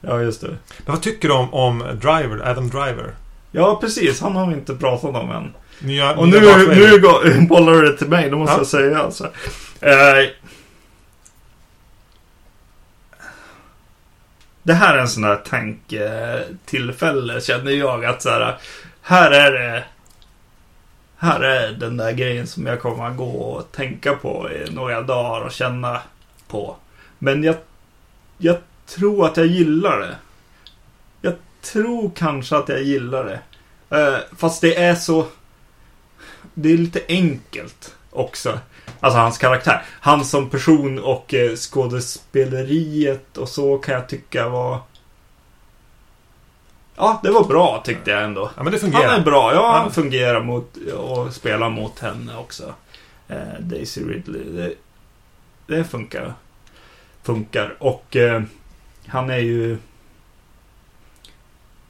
Ja, 0.00 0.20
just 0.20 0.40
det. 0.40 0.46
Men 0.48 0.58
vad 0.94 1.02
tycker 1.02 1.28
du 1.28 1.34
om, 1.34 1.54
om 1.54 1.78
Driver, 1.78 2.50
Adam 2.50 2.68
Driver? 2.70 3.10
Ja, 3.50 3.78
precis. 3.80 4.20
Han 4.20 4.36
har 4.36 4.46
vi 4.46 4.54
inte 4.54 4.74
pratat 4.74 5.16
om 5.16 5.30
än. 5.30 5.54
Nya, 5.80 6.14
Och 6.16 6.28
nya 6.28 6.40
nu, 6.56 6.74
nu 6.74 7.00
går, 7.00 7.40
bollar 7.48 7.72
du 7.72 7.82
det 7.90 7.96
till 7.96 8.08
mig, 8.08 8.30
det 8.30 8.36
måste 8.36 8.52
Ja. 8.54 8.58
jag 8.58 8.66
säga 8.66 8.98
alltså. 8.98 9.24
Eh, 9.80 10.28
det 14.62 14.74
här 14.74 14.94
är 14.94 14.98
en 14.98 15.08
sån 15.08 15.22
där 15.22 15.36
tanktillfälle 15.36 17.40
känner 17.40 17.70
jag 17.72 18.04
att 18.04 18.22
så 18.22 18.30
här, 18.30 18.56
här 19.02 19.30
är 19.30 19.52
det 19.52 19.84
här 21.16 21.40
är 21.40 21.72
den 21.72 21.96
där 21.96 22.12
grejen 22.12 22.46
som 22.46 22.66
jag 22.66 22.80
kommer 22.80 23.06
att 23.06 23.16
gå 23.16 23.30
och 23.30 23.72
tänka 23.72 24.14
på 24.14 24.50
i 24.50 24.70
några 24.70 25.02
dagar 25.02 25.40
och 25.46 25.52
känna 25.52 26.02
på. 26.48 26.76
Men 27.18 27.44
jag, 27.44 27.56
jag 28.38 28.56
tror 28.86 29.26
att 29.26 29.36
jag 29.36 29.46
gillar 29.46 29.98
det. 29.98 30.16
Jag 31.20 31.34
tror 31.60 32.10
kanske 32.16 32.56
att 32.56 32.68
jag 32.68 32.82
gillar 32.82 33.24
det. 33.24 33.40
Eh, 33.96 34.18
fast 34.36 34.60
det 34.60 34.76
är 34.82 34.94
så... 34.94 35.26
Det 36.54 36.72
är 36.72 36.78
lite 36.78 37.00
enkelt 37.08 37.94
också. 38.10 38.58
Alltså 39.00 39.18
hans 39.18 39.38
karaktär. 39.38 39.82
Han 40.00 40.24
som 40.24 40.50
person 40.50 40.98
och 40.98 41.34
eh, 41.34 41.56
skådespeleriet 41.56 43.38
och 43.38 43.48
så 43.48 43.78
kan 43.78 43.94
jag 43.94 44.08
tycka 44.08 44.48
var... 44.48 44.80
Ja, 46.96 47.20
det 47.22 47.30
var 47.30 47.44
bra 47.44 47.82
tyckte 47.84 48.10
jag 48.10 48.22
ändå. 48.24 48.50
Ja 48.56 48.62
men 48.62 48.72
det 48.72 48.82
Han 48.82 48.90
fungerar. 48.92 49.18
är 49.18 49.20
bra. 49.20 49.54
Ja, 49.54 49.78
han 49.78 49.92
fungerar 49.92 50.42
mot 50.42 50.76
och 50.98 51.32
spelar 51.32 51.70
mot 51.70 51.98
henne 51.98 52.36
också. 52.36 52.74
Eh, 53.28 53.36
Daisy 53.60 54.00
Ridley. 54.04 54.42
Det, 54.44 54.72
det 55.66 55.84
funkar. 55.84 56.34
Funkar. 57.22 57.74
Och 57.78 58.16
eh, 58.16 58.42
han 59.06 59.30
är 59.30 59.38
ju 59.38 59.78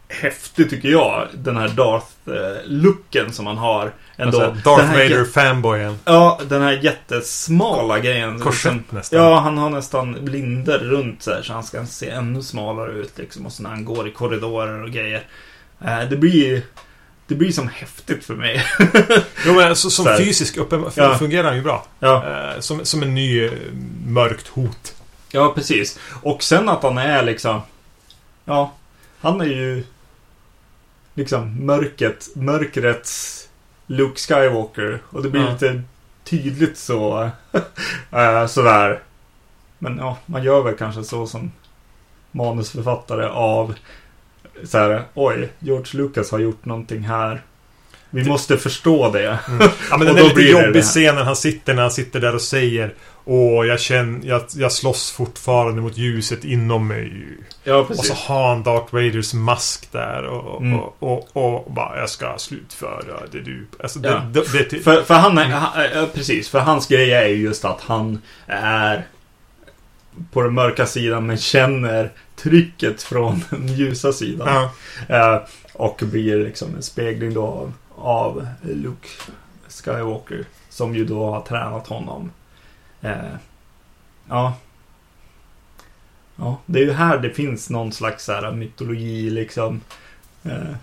häftig 0.09 0.71
tycker 0.71 0.89
jag. 0.89 1.29
Den 1.35 1.57
här 1.57 1.69
Darth-looken 1.69 3.31
som 3.31 3.47
han 3.47 3.59
har. 3.59 3.93
Ändå. 4.17 4.41
Alltså, 4.43 4.71
Darth 4.71 4.93
Vader-fanboyen. 4.93 5.95
Ja, 6.05 6.41
den 6.49 6.63
här 6.63 6.73
jättesmala 6.73 7.99
grejen. 7.99 8.41
Korsett 8.41 8.93
nästan. 8.93 9.19
Ja, 9.21 9.39
han 9.41 9.59
har 9.59 9.71
nästan 9.71 10.17
blinder 10.25 10.79
runt 10.79 11.23
så 11.23 11.31
här 11.31 11.43
så 11.43 11.53
han 11.53 11.65
ska 11.65 11.87
se 11.87 12.11
ännu 12.11 12.43
smalare 12.43 12.93
ut 12.93 13.19
liksom. 13.19 13.47
Och 13.47 13.53
så 13.53 13.63
när 13.63 13.71
han 13.71 13.85
går 13.85 14.09
i 14.09 14.11
korridorer 14.11 14.83
och 14.83 14.91
grejer. 14.91 15.23
Eh, 15.85 16.01
det 16.11 16.17
blir 16.17 16.63
det 17.29 17.35
blir 17.35 17.53
som 17.53 17.69
häftigt 17.69 18.25
för 18.25 18.35
mig. 18.35 18.65
Jo, 19.47 19.55
men 19.55 19.77
så, 19.77 19.91
som 19.91 20.05
Så 20.05 20.17
fysisk 20.17 20.57
uppen, 20.57 20.85
Ja. 20.95 21.15
fungerar 21.19 21.45
han 21.49 21.57
ju 21.57 21.63
bra. 21.63 21.87
ja. 21.99 22.25
Eh, 22.55 22.61
som, 22.61 22.85
som 22.85 23.03
en 23.03 23.15
ny 23.15 23.45
eh, 23.45 23.53
mörkt 24.07 24.49
hot. 24.49 24.95
ja, 25.31 25.53
precis. 25.55 25.99
Och 26.23 26.43
sen 26.43 26.69
att 26.69 26.83
han 26.83 26.99
är 26.99 27.23
liksom... 27.23 27.61
Ja, 28.45 28.73
han 29.21 29.41
är 29.41 29.45
ju 29.45 29.85
liksom 31.17 31.67
mörkret, 31.67 32.29
mörkrets 32.37 33.43
Luke 33.87 34.19
Skywalker. 34.21 35.03
Och 35.11 35.23
det 35.23 35.29
blir 35.31 35.43
Ja. 35.43 35.51
lite 35.53 35.83
tydligt 36.25 36.79
så. 36.79 37.31
eh, 38.11 38.47
sådär. 38.47 39.03
Men 39.79 39.99
ja, 39.99 40.19
man 40.27 40.43
gör 40.43 40.63
väl 40.63 40.77
kanske 40.77 41.05
så 41.05 41.27
som 41.27 41.53
manusförfattare 42.33 43.29
av 43.29 43.75
så 44.65 44.79
här, 44.79 45.03
oj, 45.15 45.53
George 45.59 45.99
Lucas 46.03 46.31
har 46.31 46.39
gjort 46.39 46.65
någonting 46.65 47.01
här. 47.03 47.43
Vi 48.23 48.25
måste 48.29 48.59
förstå 48.59 49.11
det. 49.11 49.39
Ja, 49.91 49.97
men 49.99 50.09
Och 50.09 50.15
den 50.15 50.17
är 50.25 50.29
lite 50.29 50.41
jobbig 50.41 50.83
scenen 50.83 51.27
han 51.27 51.37
sitter 51.37 51.75
när 51.75 51.83
han 51.83 51.91
sitter 51.91 52.21
där 52.21 52.35
och 52.35 52.43
säger 52.43 52.95
Åh, 53.29 53.67
jag 53.67 53.81
känner... 53.81 54.27
Jag, 54.29 54.43
jag 54.57 54.73
slåss 54.73 55.11
fortfarande 55.11 55.83
mot 55.83 55.97
ljuset 55.97 56.45
inom 56.45 56.89
mig. 56.89 57.23
Ja, 57.65 57.77
Och 57.77 57.97
så 57.97 58.15
har 58.15 58.49
han 58.49 58.63
Darth 58.63 58.95
Vaders 58.95 59.35
mask 59.35 59.93
där 59.93 60.25
och, 60.25 60.63
Mm. 60.63 60.79
och, 60.79 60.97
och, 61.01 61.65
och 61.67 61.73
bara 61.73 61.99
jag 62.01 62.11
ska 62.11 62.35
slutföra 62.39 63.27
det 63.33 63.41
du... 63.41 63.67
Alltså 63.83 63.99
det, 63.99 64.09
Ja. 64.09 64.23
det, 64.33 64.53
det, 64.53 64.71
det, 64.71 64.79
För, 64.79 65.03
för 65.03 65.15
han 65.15 65.39
är, 65.39 65.45
han, 65.45 65.85
ja, 65.95 66.07
precis, 66.15 66.49
för 66.49 66.59
hans 66.59 66.87
grej 66.89 67.13
är 67.13 67.27
ju 67.27 67.37
just 67.37 67.65
att 67.65 67.81
han 67.81 68.23
är 68.47 69.07
på 70.33 70.43
den 70.43 70.55
mörka 70.55 70.87
sidan 70.87 71.27
men 71.27 71.37
känner 71.39 72.11
trycket 72.37 73.03
från 73.03 73.45
den 73.51 73.69
ljusa 73.69 74.13
sidan. 74.13 74.69
ja. 75.09 75.35
Eh, 75.35 75.41
och 75.73 76.01
blir 76.03 76.37
liksom 76.45 76.75
en 76.77 76.83
spegling 76.83 77.35
då 77.35 77.43
av, 77.43 77.73
av 77.97 78.47
Luke 78.63 79.09
Skywalker. 79.69 80.45
Som 80.69 80.95
ju 80.95 81.05
då 81.05 81.31
har 81.31 81.41
tränat 81.41 81.87
honom. 81.87 82.31
Eh, 83.01 83.35
ja. 84.29 84.55
Ja, 86.37 86.59
det 86.67 86.79
är 86.79 86.83
ju 86.83 86.93
här 86.93 87.19
det 87.19 87.31
finns 87.31 87.71
någon 87.71 87.93
slags 87.93 88.29
här 88.29 88.53
mytologi 88.53 89.31
liksom. 89.31 89.81
Eh, 90.45 90.75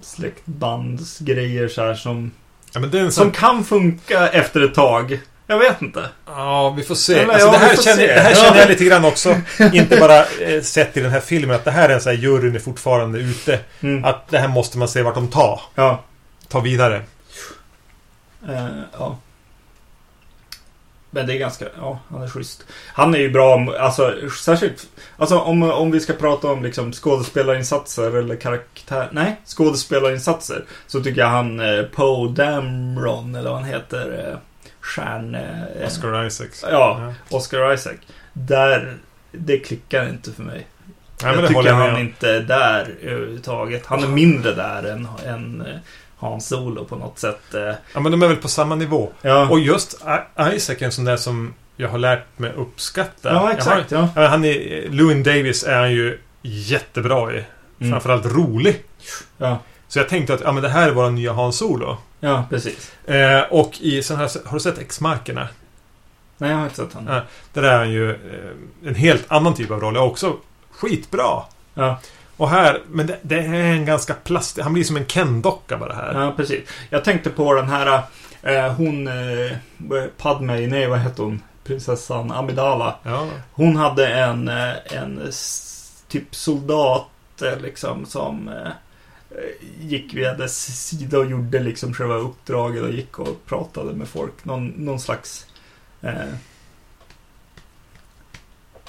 släktbandsgrejer 0.00 1.68
så 1.68 1.82
här 1.82 1.94
som, 1.94 2.30
ja, 2.72 2.80
en 2.84 2.90
som 2.90 3.10
sån... 3.10 3.30
kan 3.30 3.64
funka 3.64 4.28
efter 4.28 4.60
ett 4.60 4.74
tag. 4.74 5.20
Jag 5.46 5.58
vet 5.58 5.82
inte. 5.82 6.08
Ja, 6.26 6.74
vi 6.76 6.82
får 6.82 6.94
se. 6.94 7.18
Eller, 7.18 7.32
alltså, 7.32 7.46
ja, 7.46 7.52
det, 7.52 7.58
här 7.58 7.76
känner, 7.76 7.96
se. 7.96 8.06
det 8.06 8.20
här 8.20 8.34
känner 8.34 8.58
jag 8.58 8.68
lite 8.68 8.84
grann 8.84 9.04
också. 9.04 9.36
Inte 9.72 9.96
bara 9.96 10.18
eh, 10.18 10.62
sett 10.62 10.96
i 10.96 11.00
den 11.00 11.10
här 11.10 11.20
filmen 11.20 11.56
att 11.56 11.64
det 11.64 11.70
här 11.70 11.88
är 11.88 11.94
en 11.94 12.00
sån 12.00 12.12
här 12.12 12.18
juryn 12.18 12.54
är 12.54 12.58
fortfarande 12.58 13.18
ute. 13.18 13.58
Mm. 13.80 14.04
Att 14.04 14.28
det 14.28 14.38
här 14.38 14.48
måste 14.48 14.78
man 14.78 14.88
se 14.88 15.02
vart 15.02 15.14
de 15.14 15.28
tar. 15.28 15.60
Ja. 15.74 16.04
Ta 16.50 16.60
vidare. 16.60 17.02
Eh, 18.48 18.68
ja. 18.98 19.18
Men 21.10 21.26
det 21.26 21.34
är 21.34 21.38
ganska, 21.38 21.64
ja, 21.78 21.98
han 22.08 22.22
är 22.22 22.28
schysst. 22.28 22.64
Han 22.86 23.14
är 23.14 23.18
ju 23.18 23.30
bra, 23.30 23.74
alltså 23.78 24.14
särskilt, 24.40 24.88
alltså 25.16 25.38
om, 25.38 25.62
om 25.62 25.90
vi 25.90 26.00
ska 26.00 26.12
prata 26.12 26.48
om 26.48 26.62
liksom 26.62 26.92
skådespelarinsatser 26.92 28.16
eller 28.16 28.36
karaktär, 28.36 29.08
nej, 29.12 29.40
skådespelarinsatser. 29.44 30.64
Så 30.86 31.02
tycker 31.02 31.20
jag 31.20 31.28
han 31.28 31.60
eh, 31.60 31.82
Poe 31.82 32.28
Dameron, 32.28 33.34
eller 33.34 33.50
vad 33.50 33.60
han 33.60 33.68
heter, 33.68 34.28
eh, 34.28 34.38
stjärn... 34.80 35.34
Eh, 35.34 35.86
Oscar 35.86 36.26
Isaacs. 36.26 36.64
Ja, 36.70 37.14
Oscar 37.30 37.72
Isaac. 37.72 37.96
Där, 38.32 38.96
det 39.32 39.58
klickar 39.58 40.08
inte 40.08 40.32
för 40.32 40.42
mig 40.42 40.66
men 41.22 41.36
det 41.36 41.42
jag 41.42 41.48
tycker 41.48 41.72
han 41.72 42.00
inte 42.00 42.30
är 42.30 42.40
där 42.40 42.94
överhuvudtaget. 43.02 43.86
Han 43.86 44.02
är 44.02 44.08
mindre 44.08 44.54
där 44.54 44.82
än, 44.82 45.08
än 45.26 45.64
Hans 46.20 46.48
Solo 46.48 46.84
på 46.84 46.96
något 46.96 47.18
sätt. 47.18 47.54
eh. 47.54 47.74
Ja, 47.94 48.00
men 48.00 48.12
de 48.12 48.22
är 48.22 48.28
väl 48.28 48.36
på 48.36 48.48
samma 48.48 48.74
nivå. 48.74 49.12
Ja, 49.22 49.48
Och 49.48 49.60
just 49.60 49.94
Isaac 50.54 50.76
är 50.78 50.84
en 50.84 50.92
sån 50.92 51.04
där 51.04 51.16
som 51.16 51.54
jag 51.76 51.88
har 51.88 51.98
lärt 51.98 52.38
mig 52.38 52.52
uppskatta. 52.52 53.28
ja 53.28 53.34
Jag 53.34 53.40
har- 53.40 53.52
exakt. 53.52 53.90
Ja. 53.90 54.08
Han 54.14 54.44
är, 54.44 54.88
Lewin 54.90 55.22
Davis 55.22 55.64
är 55.64 55.78
han 55.78 55.92
ju 55.92 56.18
jättebra 56.42 57.32
i. 57.34 57.44
Mm. 57.80 57.92
Framförallt 57.92 58.26
rolig. 58.26 58.82
Ja. 59.38 59.58
Så 59.88 59.98
jag 59.98 60.08
tänkte 60.08 60.34
att 60.34 60.40
ja, 60.40 60.52
men 60.52 60.62
det 60.62 60.68
här 60.68 60.88
är 60.88 60.92
vår 60.92 61.10
nya 61.10 61.32
Han 61.32 61.52
Solo. 61.52 61.96
ja, 62.20 62.44
precis. 62.50 62.92
Eh, 63.06 63.40
och 63.50 63.80
i 63.80 64.02
sån 64.02 64.16
här, 64.16 64.30
har 64.46 64.54
du 64.54 64.60
sett 64.60 64.78
X-markerna? 64.78 65.48
Nej, 66.38 66.50
jag 66.50 66.56
har 66.56 66.64
inte 66.64 66.76
sett 66.76 66.92
honom. 66.92 67.14
Ja. 67.14 67.22
Där 67.52 67.62
är 67.62 67.78
han 67.78 67.90
ju 67.90 68.10
eh, 68.10 68.88
en 68.88 68.94
helt 68.94 69.24
annan 69.32 69.54
typ 69.54 69.70
av 69.70 69.80
roll. 69.80 69.96
Och 69.96 70.06
också 70.06 70.36
skitbra. 70.72 71.42
Ja. 71.74 72.00
Och 72.40 72.50
här, 72.50 72.82
men 72.88 73.06
det, 73.06 73.18
det 73.22 73.38
är 73.38 73.52
en 73.52 73.84
ganska 73.84 74.14
plastig... 74.14 74.62
Han 74.62 74.72
blir 74.72 74.84
som 74.84 74.96
en 74.96 75.06
Ken-docka 75.06 75.76
bara 75.76 75.94
här. 75.94 76.20
Ja, 76.20 76.32
precis. 76.36 76.68
Jag 76.90 77.04
tänkte 77.04 77.30
på 77.30 77.54
den 77.54 77.68
här, 77.68 78.02
eh, 78.42 78.72
hon, 78.72 79.08
eh, 79.08 79.56
Padme, 80.16 80.66
nej 80.66 80.86
vad 80.86 80.98
hette 80.98 81.22
hon? 81.22 81.42
Prinsessan 81.64 82.30
Amidala. 82.30 82.96
Ja. 83.02 83.28
Hon 83.52 83.76
hade 83.76 84.06
en, 84.06 84.48
eh, 84.48 84.74
en 84.90 85.32
typ 86.08 86.34
soldat 86.34 87.42
eh, 87.42 87.60
liksom 87.60 88.06
som 88.06 88.48
eh, 88.48 88.72
eh, 89.30 89.86
gick 89.86 90.14
via 90.14 90.34
dess 90.34 90.86
sida 90.88 91.18
och 91.18 91.30
gjorde 91.30 91.60
liksom 91.60 91.94
själva 91.94 92.14
uppdraget 92.14 92.82
och 92.82 92.90
gick 92.90 93.18
och 93.18 93.46
pratade 93.46 93.92
med 93.92 94.08
folk. 94.08 94.44
Någon, 94.44 94.66
någon 94.66 95.00
slags 95.00 95.46
eh, 96.02 96.34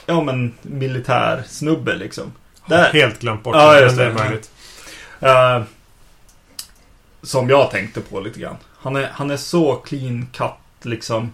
Ja 0.06 0.24
men 0.24 0.54
militär 0.62 1.44
snubbe 1.48 1.96
liksom. 1.96 2.32
Där. 2.72 2.94
Helt 2.94 3.20
glömt 3.20 3.44
bort 3.44 3.56
Ja, 3.56 3.80
just 3.80 3.98
det 3.98 4.06
är 4.06 4.14
möjligt. 4.14 4.52
Eh, 5.20 5.64
som 7.24 7.50
jag 7.50 7.72
tänkte 7.72 8.02
på 8.02 8.20
lite 8.20 8.40
grann. 8.40 8.56
Han 8.78 8.96
är, 8.96 9.10
han 9.14 9.32
är 9.32 9.38
så 9.38 9.76
clean 9.76 10.28
cut 10.34 10.52
liksom. 10.82 11.32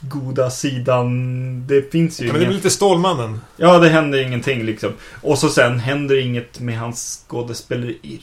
Goda 0.00 0.50
sidan. 0.50 1.66
Det 1.66 1.92
finns 1.92 2.20
ju 2.20 2.26
Ja, 2.26 2.32
men 2.32 2.40
det 2.40 2.46
väl 2.46 2.56
lite 2.56 2.70
Stålmannen. 2.70 3.40
Ja, 3.56 3.78
det 3.78 3.88
händer 3.88 4.18
ingenting 4.18 4.64
liksom. 4.64 4.92
Och 5.22 5.38
så 5.38 5.48
sen 5.48 5.80
händer 5.80 6.18
inget 6.18 6.60
med 6.60 6.78
hans 6.78 7.24
skådespeleri 7.28 8.20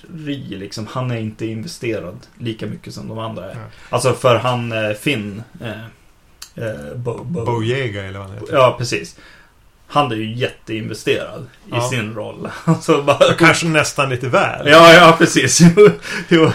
liksom. 0.50 0.88
Han 0.88 1.12
är 1.12 1.18
inte 1.18 1.46
investerad 1.46 2.18
lika 2.40 2.66
mycket 2.66 2.94
som 2.94 3.08
de 3.08 3.20
andra 3.20 3.52
är. 3.52 3.56
Ja. 3.56 3.62
Alltså 3.90 4.14
för 4.14 4.36
han 4.36 4.74
Finn. 5.00 5.44
Eh, 5.62 5.86
eh, 6.66 6.96
Bo, 6.96 7.24
Bo, 7.24 7.46
Bojega 7.46 8.04
eller 8.04 8.20
vad 8.20 8.28
han 8.28 8.38
heter. 8.38 8.54
Ja, 8.54 8.76
precis. 8.78 9.18
Han 9.88 10.12
är 10.12 10.16
ju 10.16 10.34
jätteinvesterad 10.36 11.42
i 11.66 11.70
Ja. 11.72 11.82
sin 11.90 12.14
roll. 12.16 12.50
Alltså 12.66 13.02
bara... 13.02 13.34
Kanske 13.34 13.68
nästan 13.68 14.10
lite 14.10 14.28
väl. 14.30 14.68
Ja, 14.68 14.94
ja, 14.94 15.16
precis. 15.18 15.60
Jo, 15.78 15.90
jo, 16.28 16.52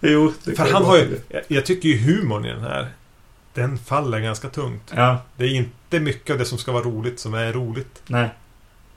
jo 0.00 0.32
För 0.56 0.72
han 0.72 0.84
har 0.84 0.96
ju... 0.96 1.18
jag- 1.28 1.42
Jag 1.48 1.66
tycker 1.66 1.88
ju 1.88 1.98
humorn 1.98 2.44
i 2.44 2.48
den 2.48 2.60
här... 2.62 2.88
Den 3.54 3.78
faller 3.78 4.18
ganska 4.20 4.48
tungt. 4.48 4.92
Ja, 4.96 5.18
Det 5.36 5.44
är 5.44 5.48
inte 5.54 6.00
mycket 6.00 6.30
av 6.32 6.38
det 6.38 6.44
som 6.44 6.58
ska 6.58 6.72
vara 6.72 6.84
roligt 6.84 7.20
som 7.20 7.34
är 7.34 7.52
roligt. 7.52 8.02
nej. 8.06 8.28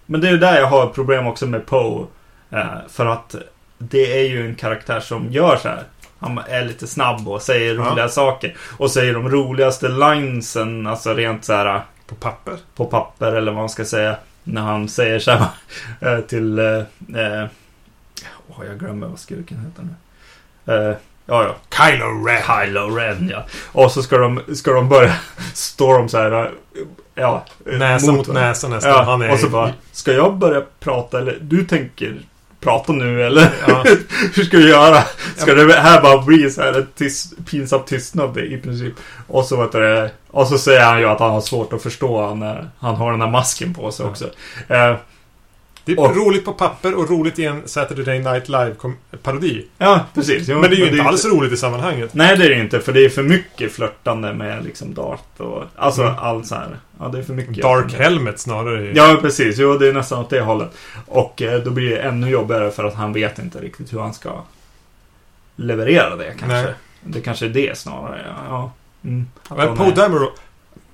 Men 0.06 0.22
det 0.22 0.28
är 0.28 0.32
ju 0.32 0.38
där 0.38 0.60
jag 0.60 0.68
har 0.68 0.88
problem 0.88 1.28
också 1.28 1.48
med 1.48 1.66
Poe. 1.66 2.06
Eh, 2.52 2.66
för 2.90 3.06
att 3.06 3.36
det 3.78 4.20
är 4.20 4.30
ju 4.30 4.46
en 4.48 4.56
karaktär 4.56 5.00
som 5.00 5.32
gör 5.32 5.58
så 5.62 5.68
här. 5.68 5.84
Han 6.20 6.38
är 6.48 6.66
lite 6.66 6.88
snabb 6.88 7.28
och 7.28 7.42
säger 7.42 7.76
Ja. 7.76 7.82
roliga 7.82 8.10
saker. 8.10 8.56
Och 8.78 8.92
säger 8.92 9.14
de 9.14 9.30
roligaste 9.30 9.88
linesen, 9.90 10.88
alltså 10.88 11.14
rent 11.14 11.46
så 11.46 11.54
här 11.54 11.82
På 12.08 12.16
papper. 12.16 12.58
på 12.76 12.86
papper 12.86 13.32
eller 13.32 13.51
vad 13.51 13.62
man 13.62 13.70
ska 13.70 13.86
säga. 13.86 14.16
När 14.43 14.62
han 14.62 14.88
säger 14.89 15.20
så 15.20 15.32
här 15.32 15.47
eh, 16.18 16.20
till... 16.22 16.60
eh, 16.60 17.45
Åh, 18.47 18.66
jag 18.68 18.80
glömmer 18.80 19.08
vad 19.08 19.20
skurken 19.20 19.58
heter 19.66 19.84
nu. 19.84 19.93
Eh, 20.89 20.95
ja, 21.26 21.43
ja. 21.43 21.56
Kylo 21.91 22.26
Ren. 22.26 22.41
Kylo 22.66 22.95
Ren, 22.95 23.30
ja. 23.34 23.45
Och 23.72 23.91
så 23.91 24.03
ska 24.03 24.18
de, 24.18 24.41
ska 24.56 24.72
de 24.74 24.89
börja 24.89 25.14
stå 25.53 25.97
de 25.97 26.10
så 26.10 26.18
här... 26.18 26.32
eh, 26.45 26.51
Ja, 27.18 27.45
Näsa 27.66 28.12
mot 28.12 28.28
varandra. 28.28 28.47
näsa 28.47 28.68
nästan. 28.68 28.91
Ja, 28.91 29.03
Han 29.03 29.22
är 29.22 29.32
och 29.32 29.39
så 29.39 29.49
bara, 29.49 29.74
ska 29.91 30.12
jag 30.14 30.38
börja 30.38 30.64
prata 30.80 31.20
eller 31.20 31.38
du 31.41 31.66
tänker 31.66 32.20
prata 32.66 32.93
nu 32.93 33.24
eller? 33.24 33.49
Ja. 33.68 33.84
Hur 34.36 34.43
ska 34.43 34.57
vi 34.57 34.70
göra? 34.70 35.03
Ska 35.36 35.53
det 35.53 35.74
här 35.74 36.01
bara 36.01 36.22
bli 36.22 36.49
så 36.51 36.61
här 36.61 36.74
en 36.74 36.88
tyst, 36.97 37.34
pinsam 37.51 37.82
tystnad 37.86 38.38
i 38.38 38.57
princip? 38.57 38.93
Och 39.28 39.45
så, 39.45 39.61
vet 39.61 39.72
du, 39.72 40.09
och 40.32 40.47
så 40.47 40.57
säger 40.57 40.86
han 40.86 40.99
ju 40.99 41.05
att 41.05 41.20
han 41.20 41.32
har 41.32 41.41
svårt 41.41 41.74
att 41.74 41.84
förstå 41.84 42.36
när 42.36 42.70
han 42.80 42.95
har 42.95 43.11
den 43.11 43.22
här 43.22 43.30
masken 43.32 43.74
på 43.74 43.91
sig 43.91 44.05
Ja. 44.05 44.09
också. 44.09 44.26
Eh, 44.68 44.95
Det 45.86 45.92
är 45.92 46.00
Och- 46.00 46.16
roligt 46.16 46.46
på 46.46 46.54
papper 46.54 46.94
och 46.96 47.10
roligt 47.10 47.40
i 47.40 47.46
en 47.46 47.62
Saturday 47.68 48.20
Night 48.20 48.50
Live-parodi. 48.50 49.66
ja, 49.78 50.06
precis. 50.14 50.48
Jo, 50.48 50.60
Men 50.60 50.70
det 50.70 50.76
är 50.76 50.78
ju 50.78 50.86
inte 50.88 50.98
är 50.98 51.04
alls 51.04 51.26
roligt 51.26 51.52
i 51.54 51.58
sammanhanget. 51.58 52.14
Nej, 52.14 52.38
det 52.38 52.46
är 52.46 52.50
det 52.50 52.60
inte. 52.60 52.80
För 52.80 52.94
det 52.94 53.06
är 53.06 53.10
för 53.10 53.24
mycket 53.24 53.72
flörtande 53.72 54.34
med 54.34 54.64
liksom 54.64 54.94
Dart 54.94 55.40
och... 55.40 55.64
Alltså 55.76 56.02
Mm. 56.02 56.16
allt 56.20 56.48
så 56.48 56.56
här. 56.56 56.80
Ja, 57.00 57.08
det 57.08 57.18
är 57.20 57.24
för 57.24 57.34
mycket. 57.34 57.64
Dark 57.64 57.94
Helmet 57.94 58.40
snarare. 58.40 58.92
Ja, 58.96 59.18
precis. 59.22 59.58
Jo, 59.58 59.78
det 59.78 59.88
är 59.90 59.94
nästan 59.94 60.20
åt 60.20 60.30
det 60.30 60.42
hållet. 60.42 60.70
Och 61.06 61.42
eh, 61.42 61.60
då 61.64 61.72
blir 61.72 61.90
det 61.90 61.98
ännu 62.02 62.30
jobbigare 62.30 62.72
för 62.72 62.84
att 62.84 62.94
han 62.96 63.14
vet 63.14 63.40
inte 63.40 63.60
riktigt 63.60 63.94
hur 63.94 64.00
han 64.00 64.14
ska 64.14 64.42
leverera 65.56 66.16
det 66.16 66.34
kanske. 66.40 66.48
Nej. 66.62 66.74
Det 67.04 67.22
kanske 67.22 67.46
är 67.46 67.50
det 67.50 67.78
snarare. 67.78 68.26
Ja. 68.28 68.44
ja. 68.50 68.72
Mm. 69.10 69.26
Men 69.58 69.78
Poe 69.78 69.92
Dameron... 69.92 70.30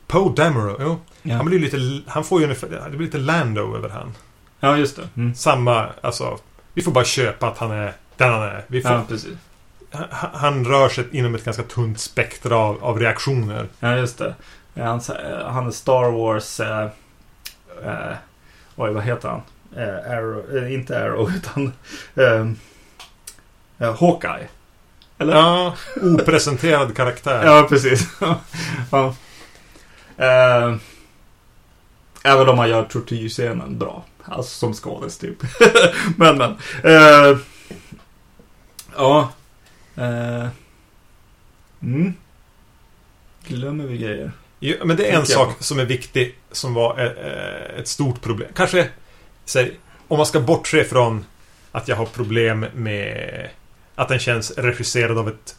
Poe 0.08 0.34
Dameron, 0.36 0.76
jo. 0.80 1.00
Ja. 1.22 1.36
Han 1.36 1.46
blir 1.46 1.60
lite... 1.60 2.02
Han 2.08 2.24
får 2.24 2.40
ju 2.40 2.44
ungefär... 2.44 2.68
Det 2.92 2.98
blir 2.98 3.06
lite 3.06 3.18
Lando 3.18 3.76
över 3.78 3.90
han. 3.90 4.14
Ja, 4.62 4.78
just 4.78 4.96
det. 4.96 5.10
Mm. 5.18 5.36
Samma, 5.36 5.88
alltså... 6.02 6.38
Vi 6.74 6.82
får 6.82 6.92
bara 6.92 7.06
köpa 7.06 7.48
att 7.48 7.58
han 7.58 7.72
är 7.72 7.94
den 8.18 8.32
han 8.34 8.42
är. 8.42 8.66
Vi 8.68 8.82
får, 8.82 8.92
Ja, 8.92 9.04
precis. 9.08 9.34
han, 9.92 10.30
han 10.34 10.66
rör 10.66 10.90
sig 10.90 11.06
inom 11.12 11.36
ett 11.36 11.46
ganska 11.46 11.64
tunt 11.64 12.00
spektra 12.00 12.58
av, 12.58 12.84
av 12.84 13.00
reaktioner. 13.00 13.68
Ja, 13.80 13.98
just 13.98 14.18
det. 14.18 14.36
Han, 14.76 15.00
eh, 15.00 15.48
han 15.48 15.68
är 15.68 15.72
Star 15.72 16.12
Wars... 16.12 16.60
Eh, 16.60 16.90
eh, 17.86 18.16
oj, 18.76 18.92
vad 18.92 19.04
heter 19.04 19.30
han? 19.30 19.42
Eh, 19.76 20.12
Arrow, 20.12 20.58
eh, 20.58 20.74
inte 20.74 21.04
Arrow, 21.04 21.32
utan... 21.36 21.74
Eh, 22.16 22.52
eh, 23.88 24.00
Hawkeye. 24.00 24.48
Eller? 25.18 25.34
Ja, 25.36 25.76
opresenterad 26.02 26.96
karaktär. 26.96 27.46
Ja, 27.46 27.66
precis. 27.70 28.08
ja. 28.92 29.16
Eh, 30.18 30.76
även 32.24 32.50
om 32.50 32.56
man 32.58 32.70
gör 32.70 32.84
tortyrscenen 32.84 33.78
bra. 33.78 34.04
Alltså 34.26 34.60
som 34.60 34.74
skådis 34.74 35.18
typ. 35.18 35.38
men, 36.18 36.38
men. 36.38 36.58
Eh, 36.84 37.38
ja. 38.96 39.32
Eh, 39.96 40.48
mm. 41.82 42.14
Glömmer 43.48 43.86
vi 43.86 43.98
grejer. 43.98 44.32
Jo, 44.60 44.76
men 44.86 44.98
det 44.98 45.12
är 45.12 45.20
en 45.20 45.26
sak 45.26 45.56
som 45.60 45.80
är 45.80 45.86
viktig 45.86 46.36
som 46.52 46.74
var 46.74 47.00
eh, 47.00 47.80
ett 47.80 47.88
stort 47.88 48.22
problem. 48.22 48.50
Kanske, 48.56 48.90
säg, 49.46 49.80
om 50.08 50.18
man 50.18 50.26
ska 50.26 50.40
bortse 50.40 50.84
från 50.84 51.26
att 51.72 51.88
jag 51.88 51.96
har 51.96 52.06
problem 52.06 52.66
med 52.74 53.50
att 53.96 54.08
den 54.10 54.20
känns 54.20 54.52
regisserad 54.52 55.18
av 55.18 55.28
ett 55.30 55.56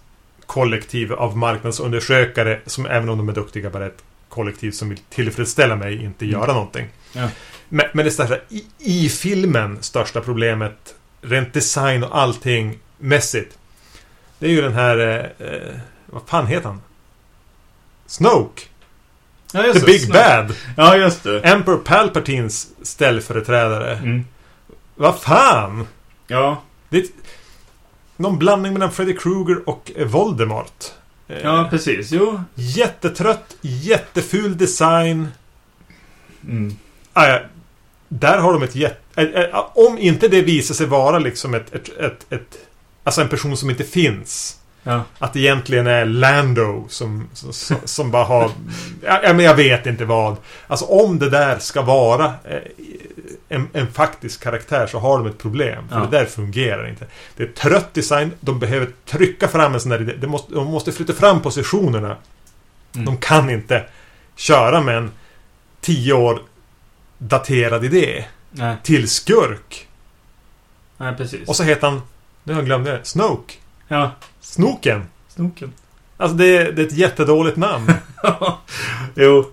kollektiv 0.46 1.12
av 1.12 1.36
marknadsundersökare 1.36 2.60
som 2.66 2.86
även 2.86 3.08
om 3.08 3.18
de 3.18 3.28
är 3.28 3.32
duktiga 3.32 3.70
bara 3.70 3.84
är 3.84 3.88
ett 3.88 4.04
kollektiv 4.28 4.70
som 4.70 4.88
vill 4.88 4.98
tillfredsställa 4.98 5.76
mig, 5.76 6.04
inte 6.04 6.24
Mm. 6.24 6.40
göra 6.40 6.52
någonting. 6.52 6.88
Ja. 7.12 7.28
Men, 7.74 7.86
men 7.92 8.04
det 8.04 8.10
största, 8.10 8.36
i, 8.48 8.64
i 8.78 9.08
filmen, 9.08 9.78
största 9.80 10.20
problemet, 10.20 10.94
rent 11.22 11.52
design 11.52 12.04
och 12.04 12.18
allting 12.18 12.78
mässigt. 12.98 13.58
Det 14.38 14.46
är 14.46 14.50
ju 14.50 14.60
den 14.60 14.72
här, 14.72 14.98
eh, 14.98 15.46
eh, 15.46 15.74
vad 16.06 16.22
fan 16.26 16.46
heter 16.46 16.68
han? 16.68 16.80
Snoke! 18.06 18.62
Ja, 19.52 19.72
The 19.72 19.80
Big 19.80 20.12
Bad! 20.12 20.54
Ja, 20.76 20.96
just 20.96 21.22
det. 21.22 21.40
Emperor 21.40 21.76
Palpatines 21.76 22.68
ställföreträdare. 22.82 23.96
Mm. 23.96 24.24
Vad 24.94 25.20
fan! 25.20 25.86
Ja, 26.26 26.62
Det 26.88 26.98
är 26.98 27.04
någon 28.16 28.38
blandning 28.38 28.72
mellan 28.72 28.92
Freddy 28.92 29.16
Krueger 29.16 29.68
och 29.68 29.92
eh, 29.96 30.06
Voldemort. 30.06 30.84
Eh, 31.28 31.38
ja, 31.42 31.66
precis. 31.70 32.12
Jo. 32.12 32.42
jättetrött, 32.54 33.56
jätteful 33.60 34.56
design. 34.56 35.28
Mm. 36.44 36.76
Ah, 37.12 37.26
ja. 37.26 37.40
Där 38.14 38.38
har 38.38 38.52
de 38.52 38.62
ett 38.62 38.74
jätte... 38.76 39.22
eh, 39.22 39.64
Om 39.74 39.98
inte 39.98 40.28
det 40.28 40.42
visar 40.42 40.74
sig 40.74 40.86
vara 40.86 41.18
liksom 41.18 41.54
ett, 41.54 41.74
ett, 41.74 41.88
ett, 41.98 42.26
ett... 42.32 42.58
Alltså 43.04 43.20
en 43.20 43.28
person 43.28 43.56
som 43.56 43.70
inte 43.70 43.84
finns. 43.84 44.58
Ja. 44.82 45.02
Att 45.18 45.32
det 45.32 45.40
egentligen 45.40 45.86
är 45.86 46.04
Lando 46.04 46.86
som, 46.88 47.28
som, 47.32 47.76
som 47.84 48.10
bara 48.10 48.24
har... 48.24 48.50
Ja, 49.04 49.20
ja, 49.22 49.32
men 49.32 49.44
jag 49.44 49.54
vet 49.54 49.86
inte 49.86 50.04
vad. 50.04 50.36
Alltså 50.66 50.84
om 50.84 51.18
det 51.18 51.30
där 51.30 51.58
ska 51.58 51.82
vara 51.82 52.24
eh, 52.44 52.58
en, 53.48 53.68
en 53.72 53.92
faktisk 53.92 54.42
karaktär 54.42 54.86
så 54.86 54.98
har 54.98 55.18
de 55.18 55.26
ett 55.26 55.38
problem. 55.38 55.88
För 55.88 55.96
Ja. 55.96 56.06
det 56.10 56.18
där 56.18 56.24
fungerar 56.24 56.88
inte. 56.88 57.06
Det 57.36 57.42
är 57.42 57.48
trött 57.48 57.94
design. 57.94 58.32
De 58.40 58.58
behöver 58.58 58.88
trycka 59.06 59.48
fram 59.48 59.74
en 59.74 59.80
sån 59.80 59.90
där 59.90 60.00
idé. 60.00 60.12
De 60.20 60.26
måste, 60.26 60.54
de 60.54 60.66
måste 60.66 60.92
flytta 60.92 61.12
fram 61.12 61.42
positionerna. 61.42 62.16
Mm. 62.94 63.04
De 63.06 63.16
kan 63.16 63.50
inte 63.50 63.84
köra 64.36 64.80
med 64.80 64.96
en 64.96 65.10
tio 65.80 66.12
år 66.12 66.42
daterad 67.28 67.84
idé. 67.84 68.24
Nej, 68.50 68.76
till 68.82 69.08
skurk. 69.08 69.88
nej 70.96 71.16
precis. 71.16 71.48
Och 71.48 71.56
så 71.56 71.62
heter 71.62 71.88
han, 71.88 72.02
nu 72.44 72.52
har 72.52 72.60
jag 72.60 72.66
glömt 72.66 72.84
det, 72.84 73.00
Snoke. 73.02 73.54
Ja, 73.88 74.10
Snoken. 74.40 75.02
snoken. 75.28 75.72
Alltså 76.16 76.36
det 76.36 76.56
är, 76.56 76.72
det 76.72 76.82
är 76.82 76.86
ett 76.86 76.92
jättedåligt 76.92 77.56
namn. 77.56 77.92
jo. 79.14 79.44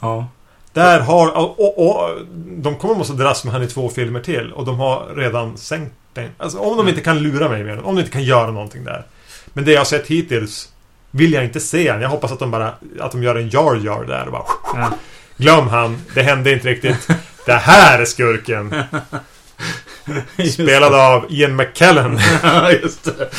Ja. 0.00 0.26
Där 0.72 1.00
har... 1.00 1.36
Och, 1.36 1.60
och, 1.60 1.86
och, 1.88 2.10
de 2.46 2.76
kommer 2.76 2.94
måste 2.94 3.12
dras 3.12 3.44
med 3.44 3.52
han 3.52 3.62
i 3.62 3.66
två 3.66 3.88
filmer 3.88 4.20
till. 4.20 4.52
Och 4.52 4.64
de 4.64 4.78
har 4.78 5.14
redan 5.16 5.56
sänkt 5.56 5.92
den. 6.12 6.30
Alltså 6.38 6.58
om 6.58 6.68
de 6.68 6.80
Mm. 6.80 6.88
inte 6.88 7.00
kan 7.00 7.18
lura 7.18 7.48
mig 7.48 7.64
med 7.64 7.76
den, 7.76 7.84
Om 7.84 7.94
de 7.94 8.00
inte 8.00 8.12
kan 8.12 8.24
göra 8.24 8.50
någonting 8.50 8.84
där. 8.84 9.06
Men 9.46 9.64
det 9.64 9.72
jag 9.72 9.80
har 9.80 9.84
sett 9.84 10.06
hittills 10.06 10.72
vill 11.10 11.32
jag 11.32 11.44
inte 11.44 11.60
se 11.60 11.88
än. 11.88 12.00
Jag 12.00 12.08
hoppas 12.08 12.32
att 12.32 12.38
de 12.38 12.50
bara... 12.50 12.74
Att 13.00 13.12
de 13.12 13.22
gör 13.22 13.36
en 13.36 13.48
Jar 13.48 13.74
Jar 13.84 14.04
där 14.04 14.26
och 14.26 14.32
bara... 14.32 14.44
Ja. 14.74 14.90
Glöm 15.36 15.68
han. 15.68 15.96
Det 16.14 16.22
hände 16.22 16.52
inte 16.52 16.68
riktigt. 16.68 17.08
Det 17.46 17.52
här 17.54 17.98
är 17.98 18.04
skurken. 18.04 18.74
Spelad 20.52 20.94
av 20.94 21.26
Ian 21.28 21.56
McKellen. 21.56 22.18
Ja, 22.42 22.70
just 22.72 23.04
det. 23.04 23.30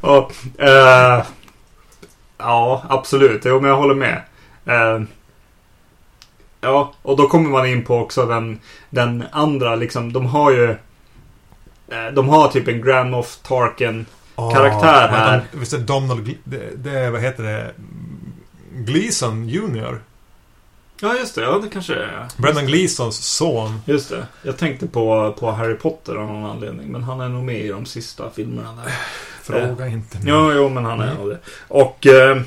Och, 0.00 0.32
eh, 0.58 1.24
ja, 2.38 2.82
absolut. 2.88 3.42
Jo, 3.44 3.60
men 3.60 3.70
jag 3.70 3.76
håller 3.76 3.94
med. 3.94 4.22
Eh, 4.66 5.02
ja, 6.60 6.92
och 7.02 7.16
då 7.16 7.28
kommer 7.28 7.50
man 7.50 7.66
in 7.66 7.84
på 7.84 7.98
också 7.98 8.26
den, 8.26 8.58
den 8.90 9.24
andra, 9.32 9.74
liksom. 9.74 10.12
De 10.12 10.26
har 10.26 10.50
ju... 10.50 10.70
eh, 11.90 12.06
De 12.14 12.28
har 12.28 12.48
typ 12.48 12.68
en 12.68 12.82
Grand 12.82 13.10
Moff 13.10 13.36
Tarkin. 13.42 14.06
Karaktär 14.36 15.02
heter 15.02 15.16
här. 15.16 15.42
Visst 15.52 15.72
är 15.72 15.78
Donald... 15.78 16.34
Det, 16.44 16.70
det 16.84 17.10
vad 17.10 17.20
heter 17.20 17.42
det? 17.42 17.70
Gleason 18.74 19.48
Jr. 19.48 20.00
Ja, 21.02 21.14
just 21.18 21.34
det. 21.34 21.42
Ja, 21.42 21.58
det 21.62 21.68
kanske 21.68 21.94
det 21.94 22.04
är. 22.04 22.28
Brendan 22.36 22.66
Gleasons 22.66 23.16
son. 23.24 23.80
Just 23.84 24.10
det. 24.10 24.26
Jag 24.42 24.56
tänkte 24.56 24.86
på, 24.86 25.32
på 25.38 25.50
Harry 25.50 25.74
Potter 25.74 26.14
av 26.14 26.26
någon 26.26 26.50
anledning. 26.50 26.92
Men 26.92 27.02
han 27.02 27.20
är 27.20 27.28
nog 27.28 27.44
med 27.44 27.60
i 27.60 27.68
de 27.68 27.86
sista 27.86 28.30
filmerna 28.30 28.72
där. 28.72 28.92
Fråga 29.42 29.88
inte 29.88 30.18
nu. 30.18 30.24
Jo, 30.26 30.52
jo, 30.52 30.68
men 30.68 30.84
han 30.84 31.00
är 31.00 31.14
nog 31.14 31.28
det. 31.28 31.38
Och... 31.68 32.06
Eh, 32.06 32.40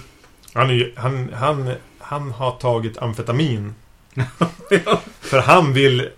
Han, 0.54 0.70
är, 0.70 0.94
han, 0.96 1.30
han, 1.34 1.72
han 2.00 2.32
har 2.32 2.52
tagit 2.52 2.98
amfetamin. 2.98 3.76
För 5.22 5.40
han 5.40 5.74
vill... 5.74 6.10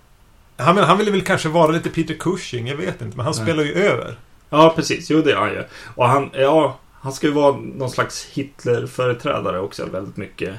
Han, 0.58 0.78
han 0.78 0.98
ville 0.98 1.12
väl 1.12 1.22
kanske 1.22 1.50
vara 1.50 1.72
lite 1.72 1.90
Peter 1.90 2.14
Cushing, 2.14 2.68
jag 2.68 2.76
vet 2.76 3.02
inte. 3.02 3.18
Men 3.18 3.26
han 3.26 3.34
Nej. 3.38 3.44
spelar 3.46 3.64
ju 3.64 3.74
över. 3.74 4.18
Ja, 4.50 4.74
precis. 4.76 5.10
Jo, 5.10 5.22
det 5.22 5.32
är 5.32 5.36
han 5.36 5.50
ju. 5.50 5.64
Och 5.96 6.08
han, 6.10 6.30
ja, 6.34 6.78
han 7.02 7.14
ska 7.14 7.28
ju 7.28 7.34
vara 7.34 7.58
någon 7.58 7.90
slags 7.90 8.26
Hitler-företrädare 8.34 9.60
också 9.60 9.86
väldigt 9.86 10.18
mycket. 10.18 10.56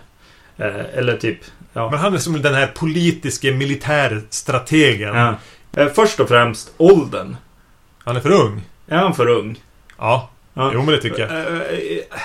Eh, 0.57 0.99
eller 0.99 1.17
typ, 1.17 1.39
ja. 1.73 1.91
Men 1.91 1.99
han 1.99 2.15
är 2.15 2.19
som 2.19 2.43
den 2.43 2.55
här 2.55 2.67
politiska 2.67 3.53
militärstrategen. 3.53 5.15
ja. 5.15 5.35
Eh, 5.73 5.89
först 5.89 6.21
och 6.21 6.29
främst, 6.29 6.73
åldern. 6.77 7.37
Han 7.99 8.17
är 8.17 8.21
för 8.21 8.31
ung. 8.33 8.61
Är 8.87 8.97
han 8.97 9.15
för 9.15 9.27
ung? 9.29 9.63
Ja, 9.99 10.31
Ja. 10.55 10.71
jo 10.75 10.79
men 10.83 10.95
det 10.95 11.01
tycker 11.01 11.19
jag. 11.19 11.31
Eh, 11.31 11.61
eh, 11.61 12.21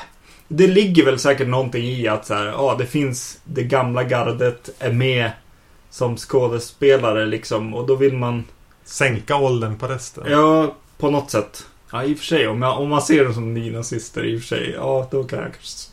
Det 0.47 0.67
ligger 0.67 1.05
väl 1.05 1.19
säkert 1.19 1.47
någonting 1.47 1.83
i 1.85 2.07
att 2.07 2.25
så 2.25 2.33
här, 2.33 2.45
ja, 2.45 2.75
det 2.79 2.85
finns 2.85 3.39
det 3.43 3.63
gamla 3.63 4.03
gardet 4.03 4.69
är 4.79 4.91
med 4.91 5.31
som 5.89 6.17
skådespelare 6.17 7.25
liksom. 7.25 7.73
Och 7.73 7.87
då 7.87 7.95
vill 7.95 8.13
man, 8.17 8.43
Sänka 8.85 9.35
åldern 9.37 9.77
på 9.77 9.87
resten. 9.87 10.23
ja, 10.27 10.75
på 10.97 11.11
något 11.11 11.31
sätt. 11.31 11.65
Ja, 11.91 12.03
i 12.03 12.13
och 12.13 12.17
för 12.17 12.25
sig. 12.25 12.47
Om, 12.47 12.61
jag, 12.61 12.79
om 12.79 12.89
man 12.89 13.01
ser 13.01 13.23
dem 13.23 13.33
som 13.33 13.53
nynazister 13.53 14.25
i 14.25 14.37
och 14.37 14.41
för 14.41 14.47
sig. 14.47 14.71
Ja, 14.77 15.07
då 15.11 15.23
kan 15.23 15.39
jag 15.39 15.47
kanske, 15.53 15.89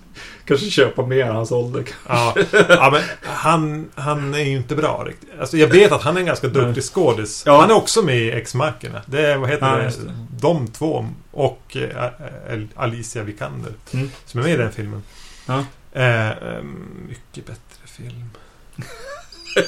kanske 0.50 0.70
köpa 0.70 1.06
mer 1.06 1.24
hans 1.26 1.52
ålder. 1.52 1.84
Ja, 2.08 2.34
ja 2.68 2.90
men 2.92 3.02
han, 3.22 3.90
han 3.94 4.34
är 4.34 4.38
ju 4.38 4.56
inte 4.56 4.76
bra 4.76 5.04
riktigt. 5.08 5.28
Alltså, 5.40 5.56
jag 5.56 5.68
vet 5.68 5.92
att 5.92 6.02
han 6.02 6.16
är 6.16 6.20
en 6.20 6.26
ganska 6.26 6.48
duktig 6.48 6.84
skådis. 6.84 7.42
Ja. 7.46 7.60
Han 7.60 7.70
är 7.70 7.74
också 7.74 8.02
med 8.02 8.16
i 8.18 8.30
X-Markerna. 8.30 9.02
Det 9.06 9.26
är, 9.26 9.36
vad 9.36 9.48
heter 9.48 9.66
Ja, 9.66 9.76
det? 9.76 9.84
det. 9.84 10.12
De 10.40 10.68
två. 10.68 11.06
Och 11.30 11.76
eh, 11.76 12.04
eh, 12.04 12.60
Alicia 12.74 13.22
Vikander. 13.22 13.72
Mm. 13.92 14.10
Som 14.26 14.40
är 14.40 14.44
med 14.44 14.52
i 14.54 14.56
den 14.56 14.72
filmen. 14.72 15.02
Ja. 15.46 15.64
Eh, 15.92 16.28
eh, 16.30 16.62
mycket 17.08 17.46
bättre 17.46 17.86
film. 17.86 18.30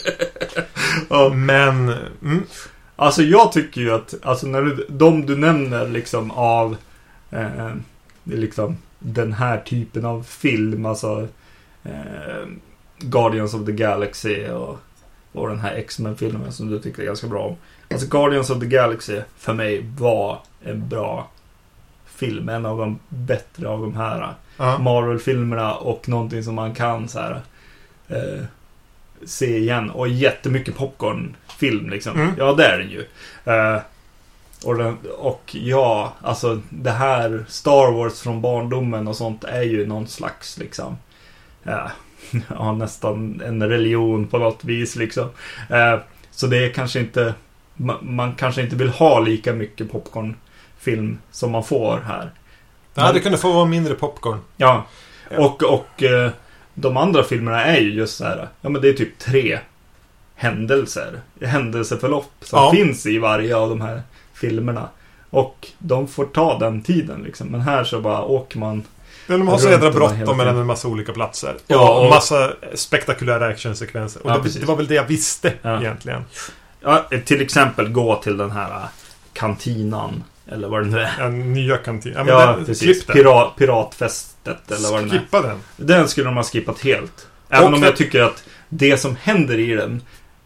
Ja. 1.08 1.28
Men... 1.28 1.88
Mm, 2.22 2.42
Alltså 2.96 3.22
jag 3.22 3.52
tycker 3.52 3.80
ju 3.80 3.94
att, 3.94 4.14
alltså 4.22 4.46
när 4.46 4.62
du, 4.62 4.86
de 4.88 5.26
du 5.26 5.36
nämner 5.36 5.88
liksom 5.88 6.30
av 6.30 6.76
eh, 7.30 7.70
liksom 8.24 8.78
den 9.02 9.32
här 9.32 9.58
typen 9.58 10.04
av 10.04 10.22
film, 10.22 10.86
alltså 10.86 11.28
eh, 11.84 12.48
Guardians 12.98 13.54
of 13.54 13.66
the 13.66 13.72
Galaxy 13.72 14.48
och, 14.48 14.78
och 15.32 15.48
den 15.48 15.60
här 15.60 15.74
X-Men-filmen 15.74 16.52
som 16.52 16.70
du 16.70 16.78
tyckte 16.78 17.04
ganska 17.04 17.26
bra 17.26 17.42
om. 17.42 17.56
Alltså 17.90 18.06
Guardians 18.06 18.50
of 18.50 18.60
the 18.60 18.66
Galaxy 18.66 19.20
för 19.36 19.52
mig 19.52 19.86
var 19.98 20.38
en 20.64 20.88
bra 20.88 21.28
film, 22.06 22.48
en 22.48 22.66
av 22.66 22.78
de 22.78 22.98
bättre 23.08 23.68
av 23.68 23.80
de 23.80 23.96
här 23.96 24.34
ja. 24.56 24.78
Marvel-filmerna 24.78 25.74
och 25.74 26.08
någonting 26.08 26.42
som 26.42 26.54
man 26.54 26.74
kan 26.74 27.08
så 27.08 27.18
här 27.18 27.40
eh, 28.08 28.44
se 29.24 29.58
igen. 29.58 29.90
Och 29.90 30.08
jättemycket 30.08 30.76
popcorn-film 30.76 31.90
liksom. 31.90 32.20
Mm. 32.20 32.34
Ja, 32.38 32.52
det 32.52 32.64
är 32.64 32.78
den 32.78 32.90
ju. 32.90 33.04
Eh, 33.44 33.80
och, 34.64 34.76
den, 34.78 34.98
och 35.18 35.50
ja, 35.52 36.12
alltså 36.22 36.60
det 36.70 36.90
här 36.90 37.44
Star 37.48 37.92
Wars 37.92 38.20
från 38.20 38.40
barndomen 38.40 39.08
och 39.08 39.16
sånt 39.16 39.44
är 39.44 39.62
ju 39.62 39.86
någon 39.86 40.06
slags 40.08 40.58
liksom 40.58 40.96
ja, 41.62 42.72
nästan 42.78 43.42
en 43.46 43.62
religion 43.68 44.26
på 44.26 44.38
något 44.38 44.64
vis 44.64 44.96
liksom. 44.96 45.28
Eh, 45.70 45.98
så 46.30 46.46
det 46.46 46.66
är 46.66 46.72
kanske 46.72 47.00
inte 47.00 47.34
man, 47.76 47.96
man 48.02 48.34
kanske 48.34 48.62
inte 48.62 48.76
vill 48.76 48.88
ha 48.88 49.20
lika 49.20 49.52
mycket 49.52 49.90
popcornfilm 49.92 51.18
som 51.30 51.50
man 51.50 51.64
får 51.64 52.02
här. 52.06 52.30
Det 52.94 53.00
hade 53.00 53.20
kunnat 53.20 53.40
få 53.40 53.52
vara 53.52 53.64
mindre 53.64 53.94
popcorn. 53.94 54.38
Ja, 54.56 54.86
och, 55.38 55.62
och 55.62 56.02
eh, 56.02 56.30
de 56.74 56.96
andra 56.96 57.22
filmerna 57.22 57.64
är 57.64 57.80
ju 57.80 57.92
just 57.92 58.16
så 58.16 58.24
här. 58.24 58.48
Ja, 58.60 58.68
men 58.68 58.82
det 58.82 58.88
är 58.88 58.92
typ 58.92 59.18
tre 59.18 59.58
händelser. 60.34 61.20
Händelseförlopp 61.40 62.32
som 62.40 62.58
Ja. 62.58 62.70
finns 62.70 63.06
i 63.06 63.18
varje 63.18 63.56
av 63.56 63.68
de 63.68 63.80
här 63.80 64.02
filmerna. 64.48 64.88
Och 65.30 65.66
de 65.78 66.08
får 66.08 66.24
ta 66.24 66.58
den 66.58 66.82
tiden 66.82 67.22
liksom. 67.22 67.46
Men 67.48 67.60
här 67.60 67.84
så 67.84 68.00
bara 68.00 68.22
åker 68.22 68.58
man. 68.58 68.82
Men 69.26 69.38
de 69.38 69.48
har 69.48 69.58
så 69.58 69.70
jädra 69.70 69.90
bråttom 69.90 70.36
mellan 70.36 70.56
en 70.56 70.66
massa 70.66 70.88
olika 70.88 71.12
platser. 71.12 71.54
Ja, 71.66 71.90
och, 71.98 72.04
och- 72.04 72.10
massa 72.10 72.52
spektakulära 72.74 73.46
actionsekvenser. 73.46 74.22
Och 74.26 74.30
Ja, 74.30 74.38
det, 74.44 74.60
det 74.60 74.66
var 74.66 74.76
väl 74.76 74.86
det 74.86 74.94
jag 74.94 75.04
visste 75.04 75.52
Ja. 75.62 75.80
egentligen. 75.80 76.24
Ja, 76.80 77.08
till 77.24 77.40
exempel 77.40 77.88
gå 77.88 78.16
till 78.22 78.36
den 78.36 78.50
här 78.50 78.70
eh, 78.70 78.84
kantinan. 79.32 80.24
Eller 80.46 80.68
vad 80.68 80.82
det 80.84 80.88
nu 80.90 81.00
är. 81.00 81.12
Ja, 81.18 81.28
nya 81.28 81.76
kantin. 81.76 82.12
Ja, 82.16 82.24
Ja, 82.26 82.46
den, 82.56 82.64
precis. 82.64 83.06
Pirat, 83.06 83.56
piratfästet 83.56 84.70
eller 84.70 84.90
vad 84.90 85.00
det 85.00 85.06
nu 85.06 85.14
är. 85.14 85.18
Skippa 85.20 85.42
den. 85.42 85.58
Den 85.76 86.08
skulle 86.08 86.26
de 86.26 86.36
ha 86.36 86.42
skippat 86.44 86.80
helt. 86.80 87.26
Även 87.48 87.68
Och 87.68 87.74
om 87.74 87.82
jag 87.82 87.96
tycker 87.96 88.22
att 88.22 88.44
det 88.68 88.96
som 88.96 89.16
händer 89.22 89.58
i 89.58 89.74
den 89.74 90.02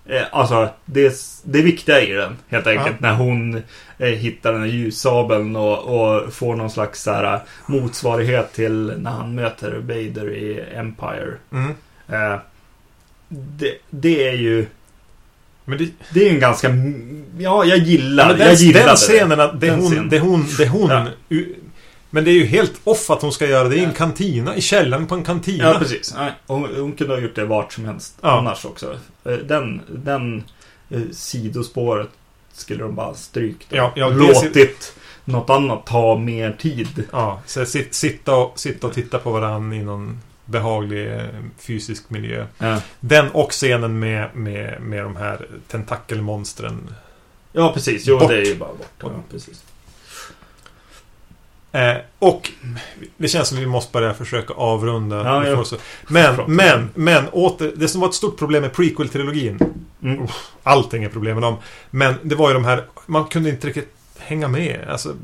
eh, 0.09 0.23
Alltså 0.33 0.69
det, 0.85 1.15
det 1.45 1.63
viktiga 1.63 2.01
i 2.01 2.13
den 2.13 2.37
helt 2.49 2.67
enkelt 2.67 3.01
när 3.01 3.15
hon 3.15 3.63
eh, 3.99 4.09
hittar 4.09 4.53
den 4.53 4.61
här 4.61 4.69
ljussabeln 4.69 5.57
och, 5.57 5.79
och 5.79 6.33
får 6.35 6.57
någon 6.57 6.71
slags 6.71 7.03
så 7.03 7.13
här, 7.13 7.41
motsvarighet 7.67 8.53
till 8.53 8.93
när 8.99 9.11
han 9.11 9.35
möter 9.35 9.73
Vader 9.73 10.31
i 10.35 10.65
Empire. 10.75 11.33
Mm. 11.53 11.75
Eh, 12.09 12.39
det, 13.29 13.75
det 13.91 14.29
är 14.29 14.33
ju 14.35 14.67
Men 15.65 15.79
det, 15.79 15.89
Det 16.15 16.29
är 16.29 16.33
en 16.33 16.41
ganska 16.41 16.71
Ja, 17.39 17.65
jag 17.65 17.79
gillar 17.79 18.25
Ja, 18.25 18.31
men 18.31 18.39
Jag 18.41 18.49
den, 18.49 18.57
gillade 18.57 18.87
den 18.87 18.97
scenen, 18.97 19.41
att 19.41 19.61
det 19.61 19.67
Den 19.67 19.81
hon, 19.81 19.91
scenen. 19.91 20.09
det 20.09 20.19
hon, 20.19 20.47
det 20.59 20.69
hon 20.69 20.91
Ja. 20.91 21.07
Men 22.11 22.25
det 22.25 22.31
är 22.31 22.35
ju 22.35 22.45
helt 22.45 22.73
off 22.85 23.11
att 23.11 23.23
hon 23.23 23.33
ska 23.33 23.47
göra 23.47 23.69
det 23.69 23.77
i 23.77 23.85
en 23.85 23.93
kantina. 23.93 24.57
I 24.57 24.61
källaren 24.61 25.07
på 25.07 25.15
en 25.15 25.25
kantina. 25.25 25.65
Ja, 25.65 25.79
precis. 25.79 26.15
Nej, 26.17 26.33
hon, 26.47 26.69
hon 26.77 26.93
kunde 26.93 27.15
ha 27.15 27.21
gjort 27.21 27.35
det 27.35 27.45
vart 27.45 27.73
som 27.73 27.85
helst 27.85 28.19
Ja. 28.21 28.39
annars 28.39 28.65
också. 28.65 28.99
Eh, 29.25 29.33
Den, 29.33 29.81
den 29.89 30.45
eh, 30.91 31.01
sidospåret 31.13 32.09
skulle 32.53 32.83
de 32.85 32.95
bara 32.95 33.15
strykt. 33.15 33.67
Ja, 33.69 33.93
ja, 33.97 34.11
det 34.11 34.17
Låtit 34.17 34.95
något 35.25 35.51
annat 35.51 35.87
ta 35.87 36.19
mer 36.19 36.53
tid. 36.53 37.05
Ja, 37.13 37.41
så 37.47 37.65
sit, 37.67 37.95
sitta, 37.95 38.37
och, 38.37 38.59
sitta 38.59 38.87
och 38.87 38.93
titta 38.93 39.19
på 39.19 39.31
varandra 39.31 39.77
i 39.77 39.83
någon 39.83 40.21
behaglig 40.45 41.13
eh, 41.15 41.23
fysisk 41.59 42.11
miljö. 42.11 42.47
Ja, 42.59 42.81
Den 43.01 43.31
och 43.31 43.51
scenen 43.51 43.99
med, 43.99 44.37
med, 44.37 44.81
med 44.83 45.03
de 45.05 45.17
här 45.17 45.47
tentakelmonstren. 45.69 46.95
ja 47.53 47.73
precis. 47.75 48.07
Jo, 48.07 48.19
Bort. 48.19 48.29
det 48.29 48.37
är 48.37 48.45
ju 48.45 48.55
bara 48.57 48.69
bort. 48.69 48.89
Ja, 49.01 49.09
precis. 49.31 49.63
Eh, 51.77 51.97
och 52.19 52.51
det 53.17 53.29
känns 53.29 53.49
som 53.49 53.59
vi 53.59 53.67
måste 53.67 53.93
börja 53.93 54.15
försöka 54.15 54.55
avrunda. 54.55 55.17
Ja, 55.17 55.47
ja. 55.47 55.65
Men, 56.09 56.37
men, 56.47 56.89
men 56.95 57.29
åter, 57.29 57.73
det 57.77 57.89
som 57.89 58.01
var 58.01 58.09
ett 58.09 58.15
stort 58.15 58.39
problem 58.39 58.63
med 58.63 58.73
prequel-trilogin. 58.73 59.61
Mm. 60.03 60.27
Allting 60.63 61.05
är 61.05 61.09
problem 61.09 61.35
med 61.35 61.43
dem. 61.43 61.57
Men 61.91 62.15
det 62.23 62.35
var 62.35 62.49
ju 62.49 62.55
de 62.55 62.65
här, 62.65 62.85
man 63.07 63.25
kunde 63.25 63.51
inte 63.51 63.67
riktigt 63.67 63.93
hänga 64.19 64.49
med. 64.49 64.89
Alltså, 64.89 65.15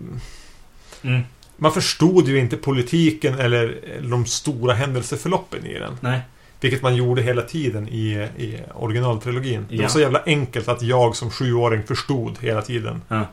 Mm. 1.05 1.23
man 1.57 1.73
förstod 1.73 2.29
ju 2.29 2.39
inte 2.39 2.57
politiken 2.57 3.39
eller 3.41 3.81
de 4.11 4.27
stora 4.27 4.75
händelseförloppen 4.75 5.67
i 5.67 5.79
den. 5.79 5.97
Nej. 6.01 6.21
Vilket 6.61 6.83
man 6.83 6.97
gjorde 6.97 7.23
hela 7.23 7.43
tiden 7.43 7.89
i, 7.89 8.29
i 8.37 8.59
originaltrilogin. 8.75 9.67
Det 9.69 9.75
Ja. 9.77 9.83
var 9.83 9.89
så 9.89 10.01
jävla 10.01 10.23
enkelt 10.27 10.69
att 10.69 10.83
jag 10.83 11.17
som 11.17 11.31
sjuåring 11.31 11.83
förstod 11.83 12.37
hela 12.41 12.63
tiden. 12.63 13.03
Ja. 13.09 13.27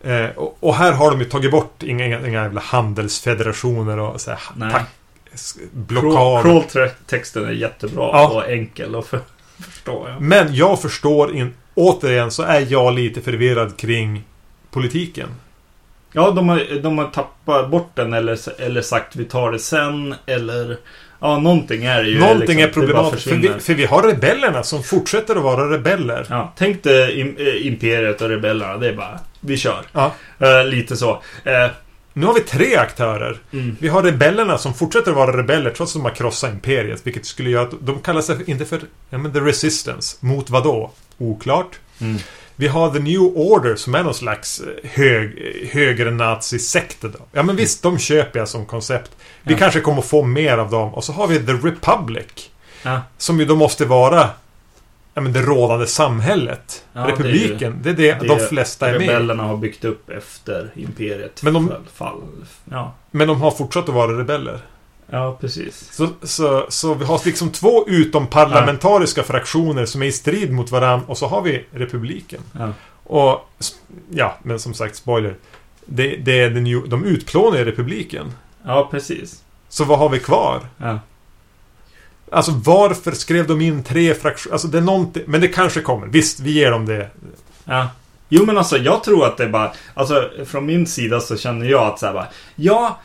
Eh, 0.00 0.28
och, 0.36 0.56
och 0.60 0.74
här 0.74 0.92
har 0.92 1.10
de 1.10 1.20
ju 1.20 1.24
tagit 1.24 1.50
bort 1.50 1.82
inga, 1.82 2.06
inga, 2.06 2.30
jävla 2.30 2.60
handelsfederationer 2.60 3.98
och 3.98 4.20
så 4.20 4.30
här, 4.30 4.82
blockad. 5.72 6.42
Crawl-texten 6.42 7.44
är 7.44 7.52
jättebra 7.52 8.10
Ja. 8.12 8.28
och 8.28 8.50
enkel 8.50 8.94
att 8.94 9.06
för, 9.06 9.20
förstå. 9.58 10.06
Ja. 10.08 10.16
Men 10.20 10.54
jag 10.54 10.82
förstår 10.82 11.36
in, 11.36 11.54
återigen 11.74 12.30
så 12.30 12.42
är 12.42 12.66
jag 12.68 12.94
lite 12.94 13.20
förvirrad 13.20 13.76
kring 13.76 14.24
politiken. 14.70 15.28
Ja, 16.12 16.30
de 16.30 16.48
har, 16.48 16.80
de 16.82 16.98
har 16.98 17.06
tappat 17.06 17.70
bort 17.70 17.90
den 17.94 18.12
eller, 18.12 18.60
eller 18.60 18.82
sagt 18.82 19.16
vi 19.16 19.24
tar 19.24 19.52
det 19.52 19.58
sen 19.58 20.14
eller... 20.26 20.78
Ja, 21.20 21.38
någonting 21.38 21.84
är 21.84 22.02
ju. 22.04 22.18
Någonting 22.18 22.58
liksom, 22.58 22.62
är 22.62 22.68
problematiskt. 22.68 23.28
För 23.28 23.36
vi, 23.36 23.48
för 23.48 23.74
vi 23.74 23.84
har 23.86 24.02
rebellerna 24.02 24.62
som 24.62 24.82
fortsätter 24.82 25.36
att 25.36 25.42
vara 25.42 25.70
rebeller. 25.70 26.26
Ja, 26.30 26.52
tänk 26.58 26.82
dig 26.82 27.20
im, 27.20 27.36
eh, 27.38 27.66
Imperiet 27.66 28.22
och 28.22 28.28
Rebellerna. 28.28 28.76
Det 28.76 28.88
är 28.88 28.96
bara, 28.96 29.18
vi 29.40 29.56
kör. 29.56 29.80
Ja. 29.92 30.12
Eh, 30.38 30.64
lite 30.66 30.96
så. 30.96 31.10
Eh, 31.44 31.70
Nu 32.12 32.26
har 32.26 32.34
vi 32.34 32.40
tre 32.40 32.76
aktörer. 32.76 33.36
Mm. 33.52 33.76
Vi 33.80 33.88
har 33.88 34.02
rebellerna 34.02 34.58
som 34.58 34.74
fortsätter 34.74 35.10
att 35.10 35.16
vara 35.16 35.36
rebeller 35.36 35.70
trots 35.70 35.92
att 35.96 36.02
de 36.02 36.08
har 36.08 36.14
krossat 36.14 36.52
imperiet. 36.52 37.00
Vilket 37.06 37.26
skulle 37.26 37.50
göra 37.50 37.62
att 37.62 37.74
de 37.80 37.98
kallar 38.00 38.20
sig 38.20 38.36
inte 38.46 38.64
för 38.64 38.80
ja, 39.10 39.18
men 39.18 39.32
the 39.32 39.40
resistance. 39.40 40.16
Mot 40.20 40.50
vad 40.50 40.64
då? 40.64 40.90
Oklart. 41.18 41.78
Mm. 42.00 42.16
Vi 42.58 42.68
har 42.68 42.90
the 42.90 42.98
new 42.98 43.20
order 43.20 43.76
som 43.76 43.94
är 43.94 44.02
någon 44.02 44.14
slags 44.14 44.60
eh, 44.60 44.90
hög, 44.90 45.24
eh, 45.62 45.68
högre 45.68 46.10
nazi-sekt. 46.10 46.96
då. 47.00 47.08
Ja 47.32 47.42
men 47.42 47.56
visst, 47.56 47.82
de 47.82 47.98
köper 47.98 48.38
jag 48.38 48.48
som 48.48 48.66
koncept. 48.66 49.10
Vi 49.42 49.52
Ja. 49.52 49.58
kanske 49.58 49.80
kommer 49.80 50.02
få 50.02 50.22
mer 50.22 50.58
av 50.58 50.70
dem. 50.70 50.94
Och 50.94 51.04
så 51.04 51.12
har 51.12 51.26
vi 51.26 51.38
the 51.46 51.52
republic. 51.52 52.50
ja. 52.82 53.00
Som 53.18 53.40
ju 53.40 53.46
då 53.46 53.56
måste 53.56 53.84
vara 53.84 54.28
ja, 55.14 55.20
men 55.20 55.32
det 55.32 55.42
rådande 55.42 55.86
samhället. 55.86 56.84
Ja, 56.92 57.00
det 57.00 57.06
är 57.06 57.08
ju- 57.08 57.12
Republiken. 57.40 57.78
Det 57.82 57.90
är, 57.90 57.94
det, 57.94 58.12
Det 58.20 58.26
de 58.28 58.38
flesta 58.40 58.88
är 58.88 58.92
med. 58.92 59.00
Rebellerna 59.08 59.42
har 59.42 59.56
byggt 59.56 59.84
upp 59.84 60.10
efter 60.10 60.70
Imperiet 60.74 61.42
Men 61.42 61.54
de- 61.54 61.68
fall- 61.68 61.76
fall. 61.94 62.20
Ja. 62.70 62.94
Men 63.10 63.28
de 63.28 63.40
har 63.40 63.50
fortsatt 63.50 63.88
att 63.88 63.94
vara 63.94 64.18
rebeller. 64.18 64.60
Ja, 65.10 65.36
precis. 65.40 65.92
Så, 65.92 66.08
så, 66.22 66.66
så 66.68 66.94
vi 66.94 67.04
har 67.04 67.20
liksom 67.24 67.50
två 67.50 67.88
utomparlamentariska 67.88 69.22
fraktioner 69.22 69.86
som 69.86 70.02
är 70.02 70.06
i 70.06 70.12
strid 70.12 70.52
mot 70.52 70.70
varandra 70.70 71.06
och 71.06 71.18
så 71.18 71.26
har 71.26 71.42
vi 71.42 71.64
republiken. 71.70 72.40
Ja. 72.52 72.72
Och 73.04 73.50
ja, 74.10 74.38
men 74.42 74.58
som 74.58 74.74
sagt, 74.74 74.96
spoiler. 74.96 75.36
Det, 75.86 76.16
det 76.16 76.40
är 76.40 76.50
den 76.50 76.88
de 76.88 77.04
utplånar 77.04 77.58
republiken. 77.58 78.32
ja, 78.64 78.88
precis. 78.90 79.42
Så 79.68 79.84
vad 79.84 79.98
har 79.98 80.08
vi 80.08 80.18
kvar? 80.20 80.60
Ja. 80.78 80.98
Alltså 82.32 82.52
varför 82.64 83.12
skrev 83.12 83.46
de 83.46 83.60
in 83.60 83.82
tre 83.82 84.14
fraktioner? 84.14 84.52
Alltså 84.52 84.68
det 84.68 84.78
är 84.78 84.82
någonting, 84.82 85.22
men 85.26 85.40
det 85.40 85.48
kanske 85.48 85.80
kommer. 85.80 86.06
Visst, 86.06 86.40
vi 86.40 86.50
ger 86.50 86.70
dem 86.70 86.86
det. 86.86 87.10
Ja. 87.64 87.88
Jo 88.28 88.44
men 88.46 88.58
alltså 88.58 88.76
jag 88.78 89.04
tror 89.04 89.26
att 89.26 89.36
det 89.36 89.44
är 89.44 89.48
bara, 89.48 89.72
alltså 89.94 90.30
från 90.46 90.66
min 90.66 90.86
sida 90.86 91.20
så 91.20 91.36
känner 91.36 91.66
jag 91.66 91.82
att 91.82 91.98
så 91.98 92.06
här 92.06 92.12
bara, 92.12 92.26
ja, 92.54 92.98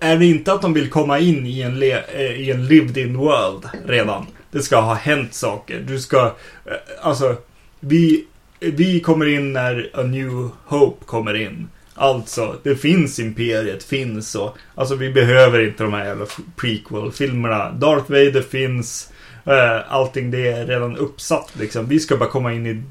är 0.00 0.16
det 0.18 0.26
inte 0.26 0.52
att 0.52 0.62
de 0.62 0.72
vill 0.72 0.90
komma 0.90 1.18
in 1.18 1.46
i 1.46 1.60
en, 1.60 1.78
le, 1.78 1.92
eh, 1.92 2.40
i 2.40 2.50
en 2.50 2.66
lived 2.66 2.98
in 2.98 3.16
world 3.16 3.68
redan? 3.86 4.26
Det 4.50 4.62
ska 4.62 4.80
ha 4.80 4.94
hänt 4.94 5.34
saker. 5.34 5.80
Du 5.88 6.00
ska, 6.00 6.26
eh, 6.64 6.72
alltså, 7.02 7.36
vi, 7.80 8.26
vi 8.60 9.00
kommer 9.00 9.26
in 9.26 9.52
när 9.52 9.90
A 9.94 10.02
New 10.02 10.48
Hope 10.64 11.04
kommer 11.04 11.34
in. 11.34 11.68
Alltså, 11.94 12.56
det 12.62 12.76
finns 12.76 13.18
Imperiet, 13.18 13.82
finns 13.82 14.34
och 14.34 14.56
Alltså 14.74 14.94
vi 14.94 15.12
behöver 15.12 15.66
inte 15.66 15.82
de 15.82 15.92
här 15.92 16.04
jävla 16.04 16.26
prequel-filmerna. 16.56 17.70
Darth 17.70 18.10
Vader 18.10 18.42
finns. 18.42 19.12
Eh, 19.44 19.92
allting 19.92 20.30
det 20.30 20.48
är 20.48 20.66
redan 20.66 20.96
uppsatt 20.96 21.52
liksom. 21.60 21.86
Vi 21.86 22.00
ska 22.00 22.16
bara 22.16 22.28
komma 22.28 22.52
in 22.52 22.66
i 22.66 22.82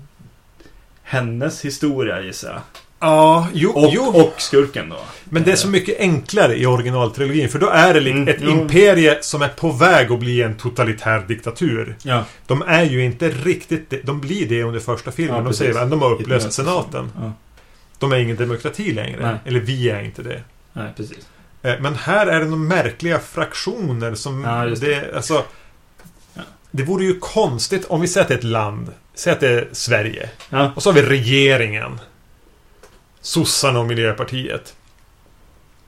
hennes 1.04 1.66
historia 1.66 2.22
gissar 2.22 2.50
jag. 2.50 2.62
Ja, 3.02 3.48
jo, 3.54 3.72
Och, 3.72 3.90
jo. 3.94 4.02
och 4.04 4.34
skurken 4.42 4.90
då. 4.90 4.98
Men 5.24 5.44
det 5.44 5.52
är 5.52 5.56
så 5.56 5.68
mycket 5.68 6.00
enklare 6.00 6.56
i 6.56 6.66
originaltrilogin. 6.66 7.50
För 7.50 7.60
då 7.60 7.70
är 7.70 7.94
det 7.94 8.00
Mm, 8.10 8.28
ett 8.28 8.38
jo. 8.42 8.50
imperie 8.50 9.18
som 9.22 9.42
är 9.42 9.48
på 9.48 9.72
väg 9.72 10.12
att 10.12 10.20
bli 10.20 10.42
en 10.42 10.56
totalitär 10.58 11.20
diktatur. 11.28 11.96
Ja. 12.04 12.24
De 12.48 12.62
är 12.62 12.84
ju 12.84 13.04
inte 13.06 13.30
riktigt 13.30 13.90
det. 13.90 14.02
De 14.04 14.20
blir 14.22 14.50
det 14.50 14.64
under 14.64 14.80
första 14.80 15.12
filmen. 15.12 15.36
Ja, 15.36 15.42
de 15.42 15.48
precis. 15.48 15.60
säger 15.60 15.80
att 15.84 15.90
de 15.90 16.02
har 16.02 16.12
upplöst 16.14 16.54
senaten. 16.54 17.12
Ja. 17.22 17.32
De 18.00 18.12
är 18.12 18.18
ingen 18.18 18.36
demokrati 18.38 18.94
längre. 18.94 19.22
Nej. 19.32 19.36
Eller 19.46 19.60
vi 19.60 19.90
är 19.90 20.02
inte 20.04 20.22
det. 20.24 20.42
Nej, 20.74 20.94
precis. 20.98 21.18
Eh, 21.62 21.74
Men 21.82 21.96
här 21.96 22.28
är 22.28 22.40
det 22.40 22.46
några 22.46 22.56
märkliga 22.64 23.20
fraktioner 23.20 24.16
som... 24.16 24.44
Ja, 24.44 24.66
just 24.68 24.82
det. 24.82 25.16
Alltså, 25.16 25.44
det 26.72 26.84
vore 26.84 27.06
ju 27.06 27.20
konstigt 27.20 27.86
om 27.86 28.02
vi 28.02 28.08
säger 28.08 28.22
att 28.24 28.28
det 28.28 28.34
är 28.34 28.38
ett 28.38 28.44
land. 28.44 28.92
Säg 29.16 29.34
att 29.34 29.40
det 29.40 29.50
är 29.50 29.68
Sverige. 29.72 30.30
Och 30.76 30.84
så 30.84 30.90
har 30.90 30.94
vi 30.94 31.02
regeringen. 31.02 32.00
Sossarna 33.22 33.80
och 33.80 33.86
Miljöpartiet. 33.86 34.76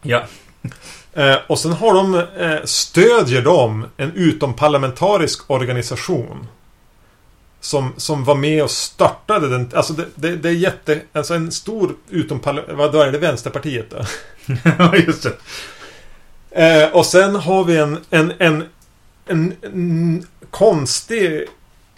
Ja. 0.02 0.24
Eh, 1.14 1.36
och 1.48 1.60
sen 1.60 1.72
har 1.72 1.94
de, 1.94 2.16
eh, 2.16 2.64
stödjer 2.66 3.42
de 3.42 3.86
en 3.98 4.12
utomparlamentarisk 4.16 5.50
organisation. 5.50 6.48
Som, 7.60 7.94
som 7.98 8.24
var 8.24 8.36
med 8.36 8.64
och 8.64 8.72
startade 8.72 9.50
den. 9.50 9.70
Alltså 9.74 9.94
det, 9.94 10.06
det, 10.16 10.36
det 10.36 10.50
är 10.50 10.54
jätte... 10.54 11.02
Alltså 11.14 11.34
en 11.34 11.52
stor 11.52 11.96
utomparlamentarisk... 12.10 12.78
Vad 12.78 12.92
då 12.94 13.02
är 13.02 13.12
det? 13.12 13.18
Vänsterpartiet 13.18 13.90
då? 13.90 13.98
Ja, 14.78 14.96
just 14.96 15.24
det. 15.24 15.36
Eh, 16.52 16.90
och 16.96 17.06
sen 17.06 17.36
har 17.36 17.64
vi 17.64 17.78
en, 17.78 17.98
en, 18.10 18.34
en, 18.40 18.64
en, 19.26 19.54
en 19.62 20.28
konstig 20.50 21.46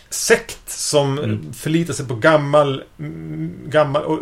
sekt 0.10 0.70
som 0.70 1.20
Mm. 1.20 1.54
förlitar 1.54 1.94
sig 1.94 2.08
på 2.08 2.16
gammal... 2.16 2.84
mm, 3.00 3.54
gammal 3.66 4.20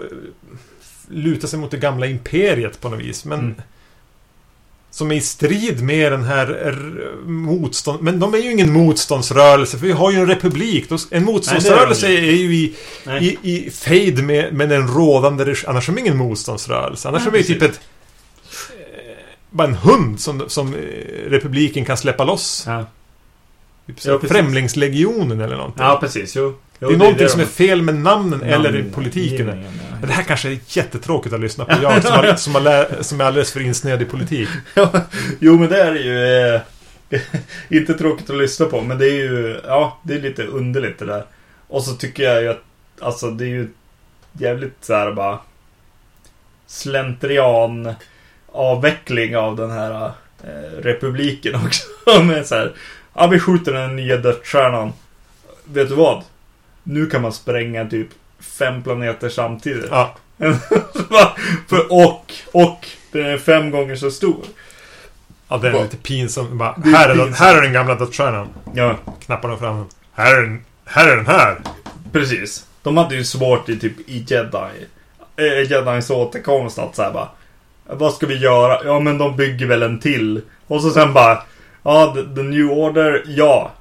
lutar 1.11 1.47
sig 1.47 1.59
mot 1.59 1.71
det 1.71 1.77
gamla 1.77 2.05
imperiet 2.07 2.81
på 2.81 2.89
något 2.89 2.99
vis. 2.99 3.25
Men... 3.25 3.39
Mm. 3.39 3.55
Som 4.93 5.11
är 5.11 5.15
i 5.15 5.21
strid 5.21 5.83
med 5.83 6.11
den 6.11 6.23
här 6.23 6.75
motstånd... 7.25 8.01
Men 8.01 8.19
de 8.19 8.33
är 8.33 8.37
ju 8.37 8.51
ingen 8.51 8.73
motståndsrörelse 8.73 9.77
för 9.77 9.85
vi 9.85 9.91
har 9.91 10.11
ju 10.11 10.17
en 10.17 10.27
republik. 10.27 10.85
En 11.11 11.25
motståndsrörelse 11.25 12.07
Nej, 12.07 12.21
det 12.21 12.27
är 12.27 12.35
ju 12.35 12.53
i, 12.55 12.75
Nej. 13.05 13.37
i, 13.41 13.51
i 13.57 13.71
fejd 13.71 14.23
med, 14.23 14.53
med 14.53 14.69
den 14.69 14.87
rådande 14.87 15.55
Annars 15.67 15.89
är 15.89 15.93
de 15.93 15.99
ingen 15.99 16.17
motståndsrörelse. 16.17 17.07
Annars 17.07 17.21
Nej, 17.21 17.27
är 17.27 17.31
de 17.31 17.37
ju 17.37 17.43
typ 17.43 17.61
ett... 17.61 17.79
eh, 18.69 19.15
Bara 19.49 19.67
en 19.67 19.73
hund 19.75 20.19
som, 20.19 20.43
som 20.49 20.73
eh, 20.73 20.79
republiken 21.29 21.85
kan 21.85 21.97
släppa 21.97 22.23
loss. 22.23 22.63
Ja. 22.67 22.85
Typ 23.87 24.05
Ja. 24.05 24.19
Främlingslegionen 24.19 25.41
eller 25.41 25.55
någonting. 25.57 25.83
ja, 25.83 25.97
precis. 26.01 26.35
Jo. 26.35 26.53
Jo 26.81 26.87
det 26.89 26.95
är 26.95 26.97
någonting 26.97 27.29
som 27.29 27.37
de- 27.39 27.43
är 27.45 27.49
fel 27.49 27.81
med 27.81 27.95
namnen 27.95 28.43
eller 28.43 28.75
i 28.75 28.81
namn- 28.81 28.93
politiken. 28.93 29.37
givningen, 29.47 29.73
ja. 29.89 29.95
Men 29.99 30.09
det 30.09 30.13
här 30.15 30.23
kanske 30.23 30.49
är 30.49 30.59
jättetråkigt 30.67 31.33
att 31.35 31.41
lyssna 31.41 31.65
på. 31.65 31.71
Jag 31.83 32.03
som, 32.03 32.11
har, 32.11 32.35
som, 32.35 32.55
har 32.55 32.61
lä- 32.61 33.03
som 33.03 33.21
är 33.21 33.25
alldeles 33.25 33.51
för 33.51 33.59
insnöad 33.59 34.01
i 34.01 34.05
politik. 34.05 34.49
Ja, 34.73 34.91
jo 35.39 35.57
men 35.57 35.69
det 35.69 35.81
är 35.81 35.95
ju 35.95 36.25
eh, 36.55 36.61
inte 37.69 37.93
tråkigt 37.93 38.29
att 38.29 38.37
lyssna 38.37 38.65
på 38.65 38.81
men 38.81 38.97
det 38.97 39.05
är 39.05 39.13
ju 39.15 39.59
ja, 39.67 39.99
det 40.03 40.13
är 40.15 40.19
lite 40.21 40.43
underligt 40.43 40.99
det 40.99 41.05
där. 41.05 41.25
Och 41.67 41.83
så 41.83 41.93
tycker 41.93 42.23
jag 42.23 42.41
ju 42.41 42.47
att 42.49 42.63
alltså 42.99 43.31
det 43.31 43.43
är 43.45 43.49
ju 43.49 43.69
jävligt 44.33 44.75
så 44.81 44.93
här 44.93 45.11
bara 45.11 45.39
slentrian 46.67 47.93
avveckling 48.51 49.37
av 49.37 49.55
den 49.55 49.71
här 49.71 50.11
eh, 50.43 50.77
republiken 50.81 51.55
också. 51.65 51.87
med 52.23 52.47
så 52.47 52.55
här, 52.55 52.71
ja 53.13 53.27
vi 53.27 53.39
skjuter 53.39 53.73
den 53.73 53.95
nya 53.95 54.17
dödsstjärnan. 54.17 54.93
Vet 55.63 55.89
du 55.89 55.95
vad? 55.95 56.23
Nu 56.83 57.05
kan 57.05 57.21
man 57.21 57.33
spränga 57.33 57.85
typ 57.85 58.07
fem 58.39 58.83
planeter 58.83 59.29
samtidigt. 59.29 59.87
Ja. 59.91 60.15
För, 61.69 61.91
och, 61.91 62.33
och 62.53 62.87
den 63.11 63.25
är 63.25 63.37
fem 63.37 63.71
gånger 63.71 63.95
så 63.95 64.11
stor. 64.11 64.45
Ja, 65.47 65.57
det 65.57 65.67
är 65.67 65.71
Va? 65.71 65.81
lite 65.83 65.97
pinsamt. 65.97 66.51
Bara, 66.51 66.75
Det 66.83 66.89
är 66.89 66.93
här, 66.93 67.09
är 67.09 67.15
den, 67.15 67.33
här 67.33 67.57
är 67.57 67.61
den 67.61 67.73
gamla 67.73 67.95
dödsstjärnan. 67.95 68.47
Ja, 68.73 68.95
Knapparna 69.25 69.57
fram. 69.57 69.85
Här 70.13 70.35
är 70.35 70.41
den, 70.41 70.65
här 70.85 71.07
är 71.07 71.15
den 71.15 71.25
här. 71.25 71.57
precis. 72.11 72.65
De 72.83 72.97
hade 72.97 73.15
ju 73.15 73.23
svårt 73.23 73.69
i 73.69 73.79
typ 73.79 74.09
i 74.09 74.25
Jedi. 74.27 74.85
Eh, 75.35 75.71
Jedis 75.71 76.09
återkomst 76.09 76.79
att 76.79 76.95
såhär 76.95 77.11
bara. 77.11 77.27
Vad 77.85 78.13
ska 78.13 78.25
vi 78.25 78.37
göra? 78.37 78.79
Ja 78.85 78.99
men 78.99 79.17
de 79.17 79.35
bygger 79.35 79.65
väl 79.65 79.83
en 79.83 79.99
till. 79.99 80.41
Och 80.67 80.81
så 80.81 80.89
sen 80.89 81.13
bara. 81.13 81.43
Ja, 81.83 82.15
the 82.35 82.43
New 82.43 82.71
Order. 82.71 83.23
Ja. 83.27 83.71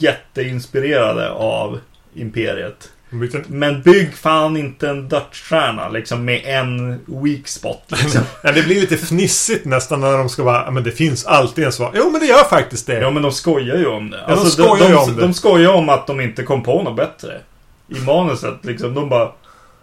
Jätteinspirerade 0.00 1.30
av 1.30 1.80
Imperiet. 2.14 2.90
De 3.10 3.44
Men 3.46 3.82
bygg 3.82 4.14
fan 4.14 4.56
inte 4.56 4.88
en 4.88 5.08
dödsstjärna 5.08 5.88
liksom 5.88 6.24
med 6.24 6.42
en 6.44 7.00
weak 7.06 7.48
spot. 7.48 7.82
Liksom. 7.88 8.22
Ja, 8.42 8.52
det 8.52 8.62
blir 8.62 8.80
lite 8.80 8.96
fnissigt 8.96 9.64
nästan 9.64 10.00
när 10.00 10.18
de 10.18 10.28
ska 10.28 10.42
vara... 10.42 10.64
Ja, 10.64 10.70
men 10.70 10.84
det 10.84 10.90
finns 10.92 11.26
alltid 11.26 11.64
en 11.64 11.72
svar. 11.72 11.92
Jo, 11.94 12.10
men 12.10 12.20
det 12.20 12.26
gör 12.26 12.44
faktiskt 12.44 12.86
det. 12.86 13.00
Ja 13.00 13.10
men 13.10 13.22
de 13.22 13.32
skojar 13.32 13.76
ju 13.76 13.86
om 13.86 14.10
det. 14.10 14.16
de 14.26 14.32
Alltså, 14.32 14.50
skojar 14.50 14.78
de, 14.78 14.84
ju 14.88 14.92
de, 14.92 15.02
om 15.02 15.16
det. 15.16 15.22
de 15.22 15.34
skojar 15.34 15.70
om 15.72 15.88
att 15.88 16.06
de 16.06 16.20
inte 16.20 16.42
kom 16.42 16.62
på 16.62 16.82
något 16.82 16.96
bättre. 16.96 17.40
I 17.88 18.00
manuset 18.00 18.64
liksom. 18.64 18.94
De 18.94 19.08
bara... 19.08 19.32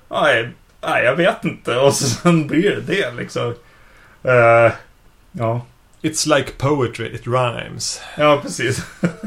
Nej, 0.10 0.50
nej 0.82 1.04
jag 1.04 1.16
vet 1.16 1.46
inte. 1.46 1.78
Och 1.78 1.94
sen 1.94 2.48
blir 2.48 2.70
det 2.72 2.82
det 2.82 3.12
liksom. 3.18 3.54
Eh, 4.24 4.72
ja. 5.32 5.66
It's 6.02 6.38
like 6.38 6.52
poetry, 6.58 7.06
it 7.16 7.28
rhymes. 7.28 8.02
Ja, 8.18 8.40
precis. 8.44 8.82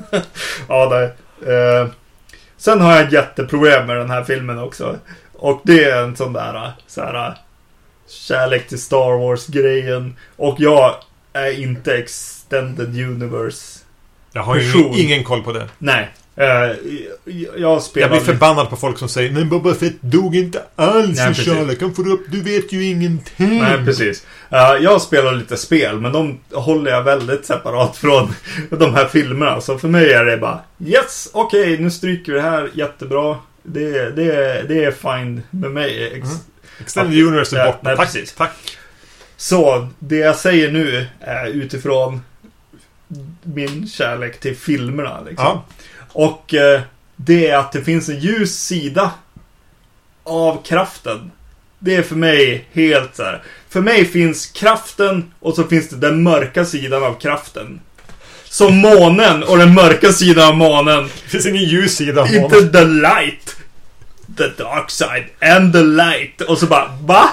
ja, 0.68 0.86
det. 0.88 1.04
Eh, 1.52 1.88
sen 2.64 2.80
har 2.80 2.92
jag 2.92 3.06
ett 3.06 3.12
jätteproblem 3.12 3.86
med 3.86 3.96
den 3.96 4.10
här 4.10 4.24
filmen 4.24 4.58
också. 4.58 4.98
Och 5.32 5.60
det 5.64 5.84
är 5.84 6.02
en 6.02 6.16
sån 6.16 6.32
där, 6.32 6.72
så 6.86 7.00
här 7.00 7.38
kärlek 8.08 8.68
till 8.68 8.82
Star 8.82 9.18
Wars-grejen. 9.18 10.16
Och 10.36 10.56
jag 10.58 10.94
är 11.32 11.60
inte 11.60 11.96
Extended 11.96 12.88
Universe. 12.88 13.83
Jag 14.36 14.42
har 14.42 14.56
ju 14.56 14.60
Person. 14.72 14.94
ingen 14.94 15.24
koll 15.24 15.42
på 15.42 15.52
det. 15.52 15.68
Nej. 15.78 16.08
Eh, 16.36 16.46
jag 17.56 17.82
spelar... 17.82 18.08
Jag 18.08 18.10
blir 18.10 18.32
förbannad 18.32 18.70
på 18.70 18.76
folk 18.76 18.98
som 18.98 19.08
säger 19.08 19.30
Men 19.30 19.48
Boba 19.48 19.74
Fett 19.74 19.94
dog 20.02 20.36
inte 20.36 20.62
alls 20.76 21.16
Nej, 21.18 21.24
i 21.30 21.34
precis. 21.34 21.44
kärlek. 21.44 21.80
Han 21.80 21.94
får 21.94 22.08
upp, 22.12 22.20
du 22.28 22.42
vet 22.42 22.72
ju 22.72 22.84
ingenting. 22.84 23.60
Nej, 23.60 23.84
precis. 23.84 24.26
Eh, 24.50 24.58
jag 24.80 25.02
spelar 25.02 25.32
lite 25.34 25.56
spel, 25.56 26.00
men 26.00 26.12
de 26.12 26.40
håller 26.52 26.90
jag 26.90 27.02
väldigt 27.02 27.46
separat 27.46 27.96
från 27.96 28.34
de 28.70 28.94
här 28.94 29.06
filmerna. 29.08 29.60
Så 29.60 29.78
för 29.78 29.88
mig 29.88 30.12
är 30.12 30.24
det 30.24 30.36
bara 30.36 30.60
Yes, 30.86 31.28
okej, 31.32 31.78
nu 31.78 31.90
stryker 31.90 32.32
vi 32.32 32.38
det 32.38 32.44
här. 32.44 32.70
Jättebra. 32.74 33.36
Det, 33.62 34.10
det, 34.10 34.62
det 34.68 34.84
är 34.84 34.90
fine 34.90 35.42
med 35.50 35.70
mig. 35.70 36.04
Ex- 36.14 36.28
Mm. 36.76 36.84
Extended 36.86 37.22
Universe 37.26 37.60
är 37.60 37.66
borta. 37.66 37.78
nej, 37.82 37.96
tack, 37.96 38.06
precis. 38.12 38.32
tack. 38.34 38.50
Så, 39.36 39.88
det 39.98 40.16
jag 40.16 40.36
säger 40.36 40.70
nu 40.72 41.06
är 41.20 41.46
utifrån 41.46 42.20
min 43.42 43.88
kärlek 43.88 44.40
till 44.40 44.56
filmerna. 44.56 45.20
Liksom. 45.20 45.44
Ja. 45.46 45.64
Och 46.12 46.54
eh, 46.54 46.80
det 47.16 47.48
är 47.48 47.56
att 47.58 47.72
det 47.72 47.84
finns 47.84 48.08
en 48.08 48.18
ljus 48.20 48.58
sida 48.60 49.10
av 50.24 50.62
kraften. 50.62 51.30
Det 51.78 51.94
är 51.96 52.02
för 52.02 52.16
mig 52.16 52.68
helt 52.72 53.16
så 53.16 53.22
här. 53.22 53.42
För 53.68 53.80
mig 53.80 54.04
finns 54.04 54.46
kraften 54.46 55.32
och 55.40 55.54
så 55.54 55.64
finns 55.64 55.88
det 55.88 55.96
den 55.96 56.22
mörka 56.22 56.64
sidan 56.64 57.04
av 57.04 57.14
kraften. 57.20 57.80
Som 58.44 58.76
månen 58.76 59.42
och 59.42 59.58
den 59.58 59.74
mörka 59.74 60.12
sidan 60.12 60.48
av 60.48 60.56
månen. 60.56 61.04
Det 61.24 61.30
finns 61.30 61.46
ingen 61.46 61.64
ljus 61.64 61.96
sida 61.96 62.20
av 62.22 62.26
Inte 62.26 62.56
honom. 62.56 62.72
the 62.72 62.84
light. 62.84 63.56
The 64.36 64.62
dark 64.62 64.90
side 64.90 65.24
and 65.40 65.72
the 65.72 65.82
light. 65.82 66.40
Och 66.40 66.58
så 66.58 66.66
bara, 66.66 66.98
va? 67.00 67.28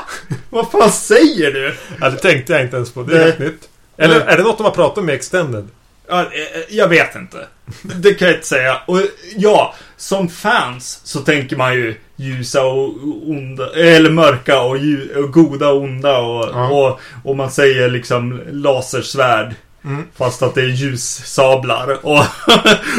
Vad 0.49 0.71
fan 0.71 0.91
säger 0.91 1.51
du? 1.51 1.75
Ja, 2.01 2.09
det 2.09 2.17
tänkte 2.17 2.53
jag 2.53 2.61
inte 2.61 2.75
ens 2.75 2.91
på. 2.93 3.03
Det 3.03 3.17
är 3.21 3.25
helt 3.25 3.39
nytt. 3.39 3.69
Eller 4.01 4.19
är 4.21 4.37
det 4.37 4.43
något 4.43 4.57
de 4.57 4.63
har 4.63 4.71
pratat 4.71 4.97
om 4.97 5.05
med 5.05 5.15
Extended? 5.15 5.67
Ja, 6.07 6.21
eh, 6.21 6.27
jag 6.69 6.87
vet 6.87 7.15
inte. 7.15 7.47
Det 7.81 8.13
kan 8.13 8.27
jag 8.27 8.37
inte 8.37 8.47
säga. 8.47 8.77
Och 8.85 9.01
ja, 9.35 9.75
som 9.97 10.29
fans 10.29 11.01
så 11.03 11.19
tänker 11.19 11.55
man 11.55 11.73
ju 11.73 11.95
ljusa 12.15 12.63
och 12.63 12.93
onda, 13.29 13.73
eller 13.73 14.09
mörka 14.09 14.61
och, 14.61 14.77
och 15.23 15.33
goda 15.33 15.69
och 15.69 15.81
onda 15.81 16.17
och, 16.17 16.49
Ja. 16.53 16.69
och, 16.69 16.99
och 17.23 17.35
man 17.35 17.51
säger 17.51 17.89
liksom 17.89 18.41
lasersvärd. 18.51 19.55
Mm. 19.85 20.03
Fast 20.17 20.41
att 20.41 20.55
det 20.55 20.61
är 20.61 20.67
ljussablar 20.67 22.05
och, 22.05 22.23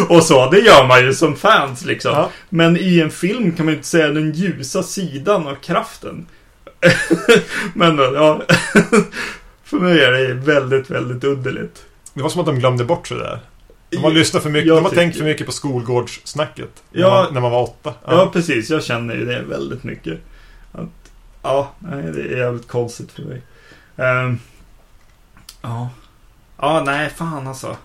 och 0.17 0.23
så. 0.23 0.51
Det 0.51 0.59
gör 0.59 0.87
man 0.87 1.05
ju 1.05 1.15
som 1.15 1.37
fans 1.37 1.85
liksom. 1.85 2.13
Ja. 2.13 2.31
Men 2.49 2.77
i 2.77 3.01
en 3.01 3.11
film 3.11 3.53
kan 3.53 3.67
man 3.67 3.73
ju 3.73 3.77
inte 3.77 3.89
säga 3.89 4.09
den 4.09 4.33
ljusa 4.33 4.83
sidan 4.83 5.47
av 5.47 5.55
kraften. 5.55 6.27
Men 7.75 7.99
ja. 7.99 8.43
För 9.73 9.79
mig 9.81 10.05
är 10.05 10.13
det 10.13 10.35
väldigt, 10.35 10.91
väldigt 10.91 11.25
underligt. 11.25 11.85
Det 12.15 12.23
var 12.23 12.29
som 12.29 12.41
att 12.41 12.47
de 12.47 12.59
glömde 12.59 12.85
bort 12.85 13.09
sig 13.09 13.17
där. 13.19 13.41
De 13.91 13.97
har 13.97 14.11
lyssnat 14.11 14.43
för 14.43 14.51
mycket. 14.51 14.69
Jag 14.69 14.77
de 14.77 14.83
har 14.83 14.91
tycker- 14.91 15.03
tänkt 15.03 15.17
för 15.19 15.25
mycket 15.25 15.47
på 15.47 15.53
skolgårdssnacket. 15.53 16.83
När, 16.91 17.01
Ja. 17.03 17.23
man, 17.25 17.35
när 17.35 17.41
man 17.41 17.51
var 17.51 17.63
åtta. 17.63 17.95
Ja, 18.07 18.31
precis. 18.33 18.71
Jag 18.71 18.85
känner 18.85 19.15
ju 19.15 19.25
det 19.25 19.43
väldigt 19.43 19.85
mycket. 19.85 20.19
Att, 20.73 20.89
ja, 21.43 21.71
nej, 21.79 22.03
det 22.13 22.21
är 22.21 22.37
jävligt 22.39 22.69
konstigt 22.69 23.13
för 23.13 23.23
mig. 23.23 23.43
Ehm, 23.97 24.39
ja. 25.63 25.91
Ja, 26.59 26.83
nej, 26.87 27.11
fan 27.17 27.47
alltså. 27.49 27.77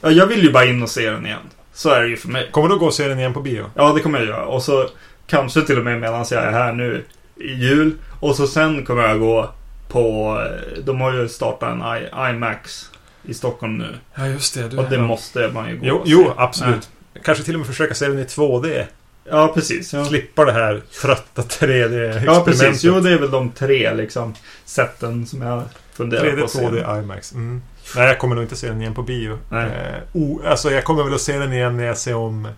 Ja, 0.00 0.10
jag 0.10 0.26
vill 0.26 0.42
ju 0.44 0.52
bara 0.52 0.64
in 0.64 0.82
och 0.82 0.90
se 0.90 1.10
den 1.10 1.26
igen. 1.26 1.38
Så 1.72 1.90
är 1.90 2.02
det 2.02 2.08
ju 2.08 2.16
för 2.16 2.28
mig. 2.28 2.48
Kommer 2.52 2.68
du 2.68 2.78
gå 2.78 2.86
och 2.86 2.94
se 2.94 3.08
den 3.08 3.18
igen 3.18 3.34
på 3.34 3.40
bio? 3.40 3.64
Ja, 3.74 3.92
det 3.92 4.00
kommer 4.00 4.18
jag 4.18 4.28
göra. 4.28 4.46
Och 4.46 4.62
så 4.62 4.88
kanske 5.26 5.62
till 5.62 5.78
och 5.78 5.84
med 5.84 6.00
medan 6.00 6.24
jag 6.30 6.44
är 6.44 6.50
här 6.52 6.72
nu 6.72 7.04
i 7.36 7.52
jul. 7.54 7.94
Och 8.20 8.36
så 8.36 8.46
sen 8.46 8.84
kommer 8.86 9.02
jag 9.08 9.20
gå 9.20 9.50
på... 9.94 10.38
De 10.84 11.00
har 11.00 11.12
ju 11.12 11.28
startat 11.28 11.72
en 11.72 11.82
I, 11.82 12.30
IMAX 12.30 12.90
i 13.22 13.34
Stockholm 13.34 13.78
nu. 13.78 13.94
Ja, 14.14 14.26
just 14.26 14.54
det. 14.54 14.68
Du, 14.68 14.76
Och 14.76 14.90
det 14.90 14.98
måste 14.98 15.50
man 15.54 15.68
ju 15.68 15.76
gå 15.76 15.86
Jo, 15.86 15.96
och 15.96 16.02
jo 16.06 16.24
se. 16.24 16.30
absolut. 16.36 16.88
Kanske 17.24 17.44
till 17.44 17.54
och 17.54 17.58
med 17.58 17.66
försöka 17.66 17.94
se 17.94 18.08
den 18.08 18.18
i 18.18 18.24
2D. 18.24 18.84
Ja, 19.24 19.52
precis. 19.54 19.92
Ja. 19.92 20.04
Slippa 20.04 20.44
det 20.44 20.52
här 20.52 20.82
trötta 21.02 21.42
3D-experimentet. 21.42 22.24
Ja, 22.26 22.44
precis. 22.44 22.84
Jo, 22.84 23.00
det 23.00 23.10
är 23.10 23.18
väl 23.18 23.30
de 23.30 23.50
tre 23.50 23.94
liksom 23.94 24.34
sätten 24.64 25.26
som 25.26 25.42
jag 25.42 25.62
funderar 25.92 26.24
3D, 26.24 26.38
på 26.38 26.44
att 26.44 26.50
se. 26.50 26.58
2D, 26.58 27.02
IMAX. 27.02 27.32
Mm. 27.32 27.62
Nej, 27.96 28.06
jag 28.06 28.18
kommer 28.18 28.34
nog 28.34 28.44
inte 28.44 28.56
se 28.56 28.68
den 28.68 28.80
igen 28.80 28.94
på 28.94 29.02
bio. 29.02 29.38
Nej. 29.48 29.64
Eh, 29.64 30.00
oh, 30.12 30.50
alltså, 30.50 30.70
jag 30.70 30.84
kommer 30.84 31.04
väl 31.04 31.14
att 31.14 31.20
se 31.20 31.38
den 31.38 31.52
igen 31.52 31.76
när 31.76 31.84
jag 31.84 31.98
ser 31.98 32.14
om 32.14 32.48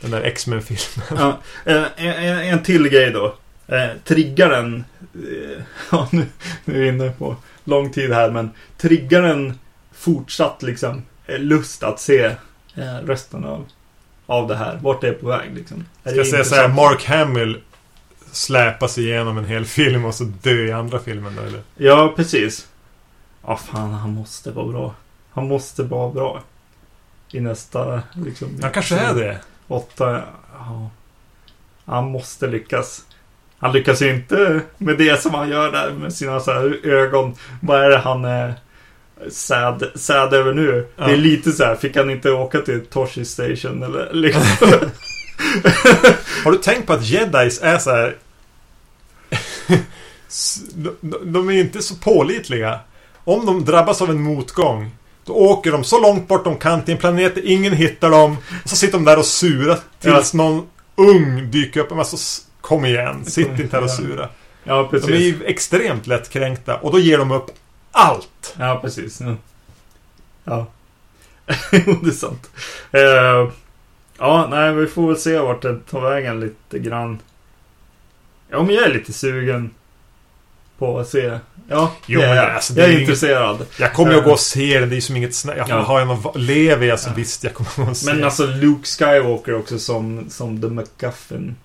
den 0.00 0.10
där 0.10 0.22
X-Men-filmen. 0.22 1.06
Ja, 1.16 1.38
eh, 1.64 1.84
en, 1.96 2.38
en, 2.38 2.62
till 2.62 2.88
grej 2.88 3.10
då. 3.10 3.34
Eh, 3.66 3.88
triggaren... 4.04 4.84
Eh, 4.97 4.97
ja, 5.92 6.08
nu, 6.12 6.26
nu 6.64 6.74
är 6.74 6.80
vi 6.80 6.88
inne 6.88 7.10
på 7.10 7.36
lång 7.64 7.90
tid 7.92 8.12
här, 8.12 8.30
men 8.30 8.50
triggaren 8.76 9.58
fortsatt 9.92 10.62
liksom 10.62 11.02
eh, 11.26 11.38
lust 11.38 11.82
att 11.82 12.00
se 12.00 12.24
eh, 12.74 12.94
resten 13.04 13.44
av, 13.44 13.66
av 14.26 14.48
det 14.48 14.56
här. 14.56 14.78
Vart 14.82 15.00
det 15.00 15.08
är 15.08 15.12
på 15.12 15.26
väg 15.26 15.54
liksom. 15.54 15.84
Är 16.04 16.10
Ska 16.10 16.18
jag 16.18 16.26
säga 16.26 16.44
så 16.44 16.54
här? 16.54 16.68
Mark 16.68 17.04
Hamill 17.04 17.60
släpas 18.32 18.98
igenom 18.98 19.38
en 19.38 19.44
hel 19.44 19.64
film 19.78 20.04
och 20.04 20.14
så 20.14 20.24
dö 20.24 20.66
i 20.66 20.72
andra 20.72 20.98
filmen 20.98 21.36
då, 21.36 21.42
eller? 21.42 21.62
Ja, 21.76 22.12
precis. 22.16 22.68
Ja, 23.46 23.56
fan, 23.56 23.92
han 23.92 24.10
måste 24.10 24.50
vara 24.50 24.66
bra. 24.66 24.94
Han 25.30 25.48
måste 25.48 25.82
vara 25.82 26.10
bra. 26.10 26.42
I 27.32 27.40
nästa, 27.40 28.02
liksom. 28.14 28.58
Han 28.62 28.72
kanske 28.72 28.98
är 28.98 29.14
det. 29.14 29.40
Åtta, 29.68 30.22
ja. 30.52 30.90
Han 31.84 32.10
måste 32.10 32.46
lyckas. 32.46 33.04
Han 33.58 33.72
lyckas 33.72 34.02
ju 34.02 34.10
inte 34.14 34.60
med 34.78 34.98
det 34.98 35.22
som 35.22 35.34
han 35.34 35.48
gör 35.48 35.72
där 35.72 35.90
med 35.90 36.12
sina 36.12 36.40
så 36.40 36.52
här 36.52 36.86
ögon. 36.86 37.34
Vad 37.60 37.84
är 37.84 37.90
det 37.90 37.98
han 37.98 38.24
är 38.24 38.54
sad, 39.30 39.84
sad 39.94 40.34
över 40.34 40.54
nu? 40.54 40.86
Ja. 40.96 41.06
Det 41.06 41.12
är 41.12 41.16
lite 41.16 41.52
så 41.52 41.64
här, 41.64 41.74
fick 41.76 41.96
han 41.96 42.10
inte 42.10 42.30
åka 42.30 42.60
till 42.60 42.86
Toshi 42.86 43.24
Station 43.24 43.82
eller 43.82 44.12
liksom? 44.12 44.42
Har 46.44 46.52
du 46.52 46.58
tänkt 46.58 46.86
på 46.86 46.92
att 46.92 47.04
jedis 47.06 47.62
är 47.62 47.78
så 47.78 47.90
här... 47.90 48.16
De, 50.70 51.32
de- 51.32 51.48
är 51.50 51.52
inte 51.52 51.82
så 51.82 51.94
pålitliga. 51.94 52.80
Om 53.24 53.46
de 53.46 53.64
drabbas 53.64 54.02
av 54.02 54.10
en 54.10 54.22
motgång 54.22 54.90
då 55.24 55.32
åker 55.32 55.72
de 55.72 55.84
så 55.84 56.00
långt 56.00 56.28
bort 56.28 56.44
de 56.44 56.56
kan 56.56 56.82
till 56.84 56.94
en 56.94 57.00
planet 57.00 57.34
där 57.34 57.46
ingen 57.46 57.72
hittar 57.72 58.10
dem. 58.10 58.36
Och 58.64 58.70
så 58.70 58.76
sitter 58.76 58.92
de 58.92 59.04
där 59.04 59.18
och 59.18 59.26
sura 59.26 59.76
tills 60.00 60.34
någon 60.34 60.66
ung 60.96 61.50
dyker 61.50 61.80
upp. 61.80 61.92
Alltså, 61.92 62.42
kom 62.68 62.84
igen, 62.84 63.24
sitt 63.24 63.48
inte 63.58 63.76
här 63.76 63.84
och 63.84 63.90
sura. 63.90 64.28
ja, 64.64 64.74
De 64.74 64.84
är 64.84 64.88
precis. 65.00 65.10
ju 65.20 65.44
extremt 65.44 66.06
lättkränkta 66.06 66.76
och 66.76 66.92
då 66.92 66.98
ger 66.98 67.18
de 67.18 67.30
upp 67.30 67.46
allt. 67.92 68.54
Ja, 68.58 68.78
precis. 68.82 69.20
Ja, 69.20 69.34
ja. 70.44 70.66
Jo, 71.72 71.94
det 72.02 72.08
är 72.10 72.12
sant. 72.12 72.50
Eh, 72.92 73.52
ja, 74.18 74.46
nej, 74.50 74.72
vi 74.74 74.86
får 74.86 75.06
väl 75.08 75.16
se 75.16 75.38
vart 75.38 75.62
det 75.62 75.78
tar 75.90 76.00
vägen 76.00 76.40
lite 76.40 76.78
grann. 76.78 77.18
Ja, 78.50 78.62
men 78.62 78.74
jag 78.74 78.84
är 78.84 78.92
lite 78.94 79.12
sugen 79.12 79.70
på 80.78 80.98
att 80.98 81.08
se. 81.08 81.38
Ja, 81.68 81.92
Jo, 82.06 82.20
det 82.20 82.26
är 82.26 82.28
men 82.28 82.36
jag. 82.36 82.50
alltså, 82.54 82.72
det 82.74 82.80
jag 82.80 82.90
är 82.90 82.94
är 82.96 83.00
intresserad. 83.00 83.66
Jag 83.78 83.92
kommer 83.92 84.12
ju 84.12 84.18
att 84.18 84.24
gå 84.24 84.30
och 84.32 84.40
se 84.40 84.80
den, 84.80 84.88
det 84.88 84.92
är 84.92 84.96
ju 84.96 85.00
som 85.00 85.16
inget 85.16 85.34
snack. 85.34 85.56
Jag 85.58 85.68
Ja. 85.68 85.80
har 85.80 85.98
jag 85.98 86.08
någon, 86.08 86.32
lever 86.34 86.86
jag 86.86 87.00
så 87.00 87.08
Ja. 87.08 87.14
visst 87.16 87.44
jag 87.44 87.54
kommer 87.54 87.70
att 87.70 87.76
gå 87.76 87.82
och 87.90 87.96
se. 87.96 88.12
Men 88.14 88.24
alltså 88.24 88.46
Luke 88.46 88.86
Skywalker 88.86 89.54
också 89.54 89.78
som, 89.78 90.30
som 90.30 90.60
The 90.62 90.68
McGuffin. 90.68 91.56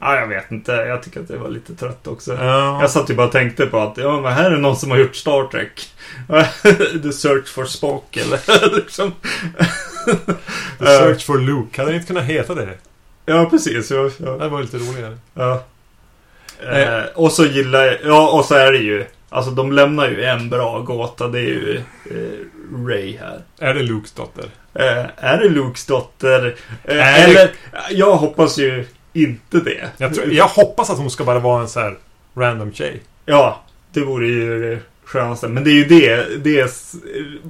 Ja, 0.00 0.16
jag 0.16 0.26
vet 0.26 0.50
inte. 0.50 0.72
Jag 0.72 1.02
tycker 1.02 1.20
att 1.20 1.28
det 1.28 1.36
var 1.38 1.48
lite 1.48 1.74
trött 1.74 2.06
också. 2.06 2.34
ja. 2.40 2.80
Jag 2.80 2.90
satt 2.90 3.10
ju 3.10 3.14
bara 3.14 3.26
och 3.26 3.32
tänkte 3.32 3.66
på 3.66 3.78
att 3.80 3.96
ja, 3.96 4.20
men 4.20 4.32
här 4.32 4.50
är 4.50 4.56
någon 4.56 4.76
som 4.76 4.90
har 4.90 4.98
gjort 4.98 5.16
Star 5.16 5.48
Trek. 5.50 5.88
The 7.02 7.12
Search 7.12 7.48
for 7.48 7.64
Spock 7.64 8.16
eller 8.16 8.74
liksom. 8.76 9.12
The 10.78 10.86
Search 10.86 11.26
for 11.26 11.38
Luke. 11.38 11.76
Hade 11.80 11.90
den 11.90 11.94
inte 12.00 12.06
kunnat 12.06 12.24
heta 12.24 12.54
det? 12.54 12.68
Ja, 13.26 13.46
precis. 13.50 13.90
Ja, 13.90 14.10
ja. 14.18 14.30
Det 14.30 14.48
var 14.48 14.62
lite 14.62 14.76
roligare. 14.78 15.18
Ja. 15.34 15.64
Eh, 16.72 17.04
och 17.14 17.32
så 17.32 17.44
gillar 17.46 17.84
jag, 17.84 17.96
ja 18.04 18.30
och 18.30 18.44
så 18.44 18.54
är 18.54 18.72
det 18.72 18.78
ju, 18.78 19.04
alltså 19.28 19.50
de 19.50 19.72
lämnar 19.72 20.08
ju 20.08 20.24
en 20.24 20.50
bra 20.50 20.78
gåta, 20.80 21.28
det 21.28 21.38
är 21.38 21.42
ju 21.42 21.80
eh, 22.10 22.86
Ray 22.88 23.16
här. 23.16 23.40
Är 23.58 23.74
det 23.74 23.82
Lukes 23.82 24.12
dotter? 24.12 24.44
Eh, 24.74 25.04
är 25.16 25.38
det 25.38 25.48
Lukes 25.48 25.86
dotter? 25.86 26.56
Eh, 26.84 27.22
Är 27.22 27.26
det- 27.28 27.40
eller, 27.40 27.50
jag 27.90 28.16
hoppas 28.16 28.58
ju 28.58 28.86
inte 29.12 29.60
det. 29.60 29.90
Jag, 29.96 30.14
tror, 30.14 30.32
jag 30.32 30.48
hoppas 30.48 30.90
att 30.90 30.98
hon 30.98 31.10
ska 31.10 31.24
bara 31.24 31.38
vara 31.38 31.62
en 31.62 31.68
så 31.68 31.80
här 31.80 31.98
random 32.34 32.72
tjej. 32.72 33.02
Ja, 33.26 33.62
det 33.92 34.00
vore 34.00 34.26
ju 34.28 34.60
det 34.70 34.80
skönaste. 35.04 35.48
Men 35.48 35.64
det 35.64 35.70
är 35.70 35.74
ju 35.74 35.84
det, 35.84 36.44
det 36.44 36.60
är 36.60 36.70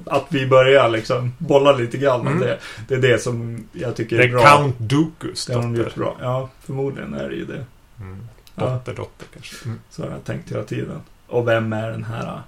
att 0.05 0.25
vi 0.29 0.47
börjar 0.47 0.89
liksom 0.89 1.33
bolla 1.37 1.71
lite 1.71 1.97
grann 1.97 2.21
Mm. 2.27 2.39
det. 2.39 2.59
Det 2.87 2.93
är 2.95 2.99
det 2.99 3.21
som 3.21 3.67
jag 3.73 3.95
tycker 3.95 4.17
Det 4.17 4.23
är 4.23 4.27
är 4.27 4.31
bra. 4.31 4.41
Count 4.57 4.75
Dookus 4.79 5.45
Det 5.45 5.53
har 5.53 5.61
de 5.61 5.73
dotter. 5.73 5.83
gjort 5.89 5.95
bra. 5.95 6.17
Ja, 6.21 6.49
förmodligen 6.65 7.13
är 7.13 7.29
det 7.29 7.35
ju 7.35 7.45
det. 7.45 7.65
Mm. 7.99 8.17
Ja. 8.55 8.65
Dotter, 8.69 8.93
dotter 8.93 9.25
kanske. 9.33 9.65
Mm. 9.65 9.79
Så 9.89 10.03
har 10.03 10.09
jag 10.11 10.23
tänkt 10.23 10.51
hela 10.51 10.63
tiden. 10.63 11.01
Och 11.27 11.47
vem 11.47 11.73
är 11.73 11.89
den 11.91 12.03
här 12.03 12.23
uh, 12.25 12.39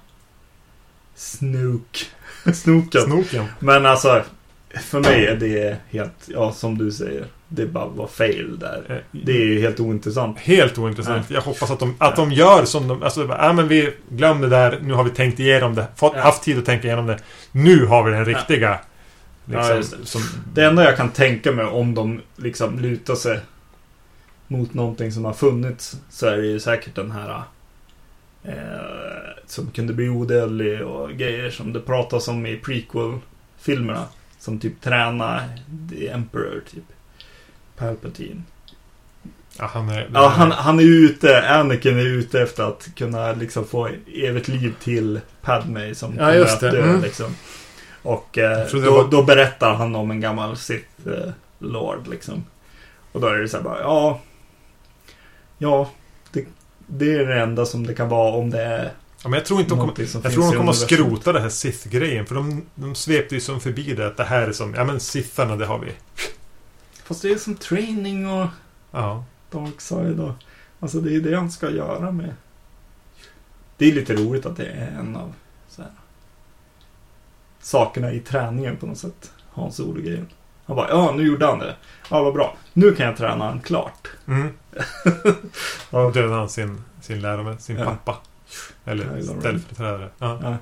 Snook? 1.16 2.06
Snooken. 2.54 3.02
Snoken. 3.02 3.46
Men 3.60 3.86
alltså, 3.86 4.24
för 4.82 5.00
mig 5.00 5.26
är 5.26 5.36
det 5.36 5.78
helt, 5.90 6.14
ja 6.28 6.52
som 6.52 6.78
du 6.78 6.92
säger, 6.92 7.26
det 7.56 7.66
bara 7.66 7.86
var 7.88 8.08
fail 8.08 8.60
där. 8.60 8.84
Eh, 8.90 9.20
Det 9.24 9.32
är 9.32 9.46
ju 9.46 9.60
helt 9.62 9.80
ointressant. 9.80 10.40
Helt 10.40 10.78
ointressant. 10.78 11.30
Jag 11.30 11.42
hoppas 11.42 11.72
att 11.72 11.80
de, 11.80 11.96
att 11.98 12.16
de 12.16 12.32
gör 12.32 12.66
som 12.66 12.88
de... 12.88 13.04
Alltså, 13.04 13.28
ja 13.28 13.54
men 13.54 13.68
vi 13.68 13.94
glömde 14.10 14.50
det 14.50 14.56
där. 14.56 14.80
Nu 14.82 14.94
har 14.94 15.04
vi 15.04 15.10
tänkt 15.10 15.40
igenom 15.40 15.76
det. 15.76 15.88
Fått, 15.96 16.14
Ja. 16.16 16.22
Haft 16.22 16.44
tid 16.44 16.58
att 16.58 16.66
tänka 16.66 16.88
igenom 16.88 17.08
det. 17.08 17.18
Nu 17.52 17.86
har 17.86 18.04
vi 18.04 18.12
den 18.12 18.26
riktiga. 18.26 18.80
Ja, 19.46 19.76
Liksom, 19.76 20.00
det. 20.00 20.06
som, 20.06 20.22
Det 20.54 20.66
enda 20.66 20.84
jag 20.84 20.98
kan 20.98 21.10
tänka 21.10 21.52
mig 21.52 21.66
om 21.66 21.96
de 21.96 22.22
liksom 22.36 22.80
lutar 22.80 23.16
sig 23.16 23.40
mot 24.48 24.74
någonting 24.74 25.12
som 25.12 25.26
har 25.26 25.34
funnits 25.34 25.98
så 26.10 26.28
är 26.28 26.38
det 26.38 26.46
ju 26.48 26.60
säkert 26.60 26.96
den 26.96 27.12
här 27.12 27.42
eh, 28.44 28.54
som 29.48 29.68
kunde 29.72 29.94
bli 29.94 30.10
odödlig 30.10 30.82
och 30.82 31.10
grejer 31.12 31.50
som 31.50 31.74
det 31.74 31.80
pratas 31.80 32.28
om 32.28 32.46
i 32.46 32.58
prequel-filmerna. 32.58 34.06
Som 34.40 34.60
typ 34.60 34.82
träna 34.82 35.42
The 35.90 36.08
Emperor, 36.10 36.64
typ. 36.72 36.84
Palpatine. 37.78 38.42
ja, 39.60 39.66
han 39.74 39.90
är... 39.90 40.10
Ja, 40.14 40.28
han, 40.28 40.52
han 40.52 40.80
är 40.80 40.84
ute, 40.84 41.50
Anakin 41.50 42.00
är 42.00 42.06
ute 42.06 42.42
efter 42.42 42.64
att 42.64 42.90
kunna 42.96 43.32
liksom 43.34 43.66
få 43.66 43.90
evigt 44.16 44.48
liv 44.48 44.74
till 44.84 45.20
Padme 45.42 45.96
som 45.96 46.14
Ja, 46.18 46.26
kommer 46.32 46.42
att 46.46 46.60
dö 46.60 46.84
Mm. 46.84 47.02
liksom. 47.02 47.36
Och 48.04 48.38
eh, 48.38 48.68
då, 48.72 48.92
var- 48.92 49.08
då 49.12 49.24
berättar 49.24 49.74
han 49.74 49.96
om 49.96 50.12
en 50.12 50.22
gammal 50.22 50.58
Sith 50.58 51.08
eh, 51.08 51.32
Lord 51.60 52.08
liksom. 52.08 52.44
Och 53.12 53.22
då 53.22 53.28
är 53.28 53.38
det 53.38 53.48
så 53.50 53.58
här 53.58 53.64
bara, 53.64 53.80
ja. 53.82 54.22
Ja, 55.58 55.90
det, 56.32 56.46
det 56.88 57.14
är 57.16 57.26
det 57.26 57.40
enda 57.42 57.66
som 57.66 57.88
det 57.88 57.94
kan 57.94 58.10
vara 58.10 58.32
om 58.32 58.50
det 58.50 58.62
är 58.64 58.92
Ja, 59.24 59.30
men 59.30 59.38
jag 59.38 59.46
tror 59.46 59.60
inte 59.60 59.70
de 59.76 59.80
kommer... 59.80 59.94
Jag 60.24 60.34
tror 60.34 60.52
de 60.52 60.58
kommer 60.58 60.72
att 60.72 60.78
skrota 60.78 61.32
det 61.34 61.40
här 61.40 61.50
Sith-grejen. 61.50 62.26
För 62.26 62.36
de, 62.36 62.66
de 62.76 62.96
svepte 62.96 63.36
ju 63.36 63.42
som 63.42 63.60
förbi 63.60 63.94
det. 63.94 64.08
Att 64.08 64.18
det 64.18 64.24
här 64.24 64.42
är 64.48 64.52
som... 64.52 64.74
Ja 64.74 64.84
men 64.84 65.00
Sitharna, 65.00 65.56
det 65.56 65.66
har 65.66 65.80
vi. 65.80 65.92
Fast 67.04 67.22
det 67.22 67.32
är 67.32 67.38
som 67.38 67.56
training 67.56 68.28
och 68.30 68.48
Ja. 68.92 69.24
Dark 69.52 69.82
Side 69.82 70.20
och... 70.20 70.32
Alltså 70.80 71.00
det 71.02 71.16
är 71.16 71.20
det 71.22 71.36
han 71.36 71.52
ska 71.52 71.70
göra 71.70 72.12
med... 72.12 72.34
Det 73.78 73.86
är 73.86 73.94
lite 73.94 74.16
roligt 74.16 74.46
att 74.46 74.58
det 74.58 74.66
är 74.66 74.88
en 75.00 75.16
av 75.16 75.34
så 75.68 75.82
här, 75.82 75.92
sakerna 77.60 78.12
i 78.12 78.20
träningen 78.20 78.78
på 78.78 78.86
något 78.86 78.98
sätt. 78.98 79.32
Hans 79.52 79.80
Olo-grejen. 79.80 80.28
Han 80.66 80.76
bara, 80.76 80.90
ja 80.90 81.12
nu 81.18 81.24
gjorde 81.28 81.46
han 81.46 81.60
det. 81.60 81.76
Ja 82.10 82.24
vad 82.24 82.34
bra. 82.34 82.56
Nu 82.74 82.96
kan 82.96 83.06
jag 83.06 83.18
träna 83.18 83.46
han 83.46 83.60
klart. 83.62 84.08
Mm. 84.28 84.50
Ja. 85.92 86.12
Dödade 86.12 86.36
han 86.36 86.50
sin, 86.50 86.84
sin 87.02 87.22
lärare, 87.22 87.58
sin 87.58 87.78
Ja. 87.78 87.86
pappa. 87.86 88.18
Eller 88.86 89.22
ställföreträdare. 89.22 90.10
Ja. 90.18 90.40
Ja, 90.44 90.58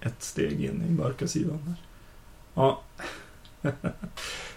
ett 0.00 0.22
steg 0.22 0.64
in 0.64 0.84
i 0.88 0.90
mörka 0.90 1.28
sidan. 1.28 1.58
Där. 1.64 1.74
Ja. 2.54 2.80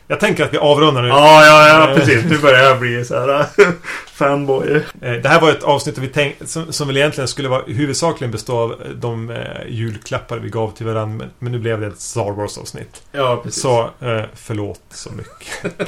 Jag 0.08 0.20
tänker 0.20 0.44
att 0.44 0.54
vi 0.54 0.58
avrundar 0.58 1.02
nu. 1.02 1.08
ja, 1.08 1.46
ja, 1.46 1.68
ja, 1.90 1.96
precis. 1.96 2.24
Nu 2.30 2.38
börjar 2.38 2.64
jag 2.64 2.80
bli 2.80 3.06
så 3.06 3.20
här 3.20 3.46
fanboy. 4.14 4.76
Eh, 5.02 5.12
Det 5.14 5.30
här 5.30 5.42
var 5.42 5.50
ett 5.50 5.64
avsnitt 5.64 5.98
vi 5.98 6.08
tänk, 6.08 6.36
som, 6.46 6.74
som 6.74 6.88
väl 6.88 6.98
egentligen 6.98 7.28
skulle 7.28 7.50
vara 7.50 7.62
huvudsakligen 7.68 8.32
bestå 8.32 8.58
av 8.60 8.76
de 8.96 9.30
eh, 9.30 9.38
julklappar 9.68 10.38
vi 10.38 10.50
gav 10.50 10.72
till 10.72 10.86
varandra. 10.86 11.18
Men, 11.18 11.30
men 11.40 11.52
nu 11.52 11.60
blev 11.60 11.82
det 11.82 11.88
ett 11.88 12.00
Star 12.00 12.32
Wars-avsnitt. 12.32 13.02
Ja, 13.12 13.42
precis. 13.44 13.62
Så 13.62 13.82
eh, 13.82 14.22
förlåt 14.36 14.82
så 14.90 15.10
mycket. 15.12 15.78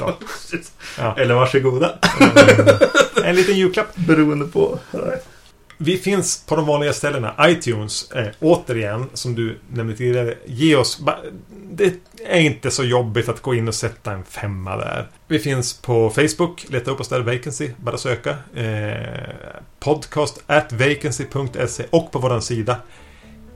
Ja. 0.98 1.14
Eller 1.18 1.34
varsågoda. 1.34 1.92
En 3.24 3.36
liten 3.36 3.54
julklapp. 3.56 3.96
Beroende 3.96 4.46
på. 4.46 4.78
Vi 5.78 5.96
finns 5.98 6.44
på 6.46 6.56
de 6.56 6.66
vanliga 6.66 6.92
ställena. 6.92 7.34
iTunes, 7.48 8.10
eh, 8.10 8.26
återigen, 8.40 9.06
som 9.14 9.34
du 9.34 9.58
nämnde 9.72 9.96
tidigare. 9.96 10.34
Ge 10.46 10.76
oss... 10.76 10.98
ba- 11.00 11.16
Det 11.70 11.94
är 12.28 12.40
inte 12.40 12.70
så 12.70 12.84
jobbigt 12.84 13.28
att 13.28 13.42
gå 13.42 13.54
in 13.54 13.68
och 13.68 13.74
sätta 13.74 14.12
en 14.12 14.24
femma 14.24 14.76
där. 14.76 15.08
Vi 15.28 15.38
finns 15.38 15.74
på 15.82 16.10
Facebook. 16.10 16.66
Leta 16.68 16.90
upp 16.90 17.00
oss 17.00 17.08
där, 17.08 17.20
Vacancy. 17.20 17.70
Bara 17.76 17.98
söka. 17.98 18.30
Eh, 18.54 19.20
podcast 19.80 20.42
at 20.46 20.72
vacancy.se 20.72 21.84
och 21.90 22.12
på 22.12 22.18
vår 22.18 22.40
sida. 22.40 22.76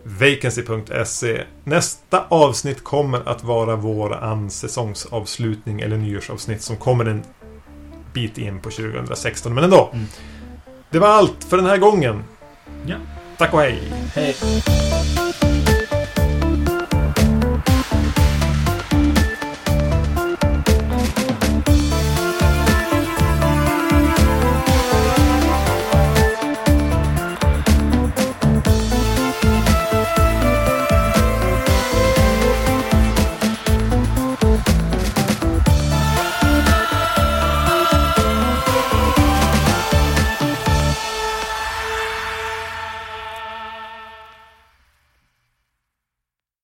Vacancy.se. 0.05 1.43
Nästa 1.65 2.25
avsnitt 2.29 2.85
kommer 2.85 3.29
att 3.29 3.45
vara 3.45 3.77
våran 3.77 4.51
säsongsavslutning 4.51 5.81
eller 5.81 5.97
nyårsavsnitt 5.97 6.63
som 6.63 6.77
kommer 6.77 7.05
en 7.05 7.23
bit 8.13 8.39
in 8.39 8.61
på 8.61 8.71
2016. 8.71 9.55
Men 9.55 9.65
ändå. 9.65 9.91
Mm. 9.93 10.07
Det 10.91 10.99
var 10.99 11.09
allt 11.09 11.45
för 11.45 11.57
den 11.57 11.67
här 11.67 11.77
gången. 11.79 12.25
Ja. 12.87 12.97
Tack 13.37 13.55
och 13.55 13.61
hej! 13.61 13.93
Hej. 14.15 14.37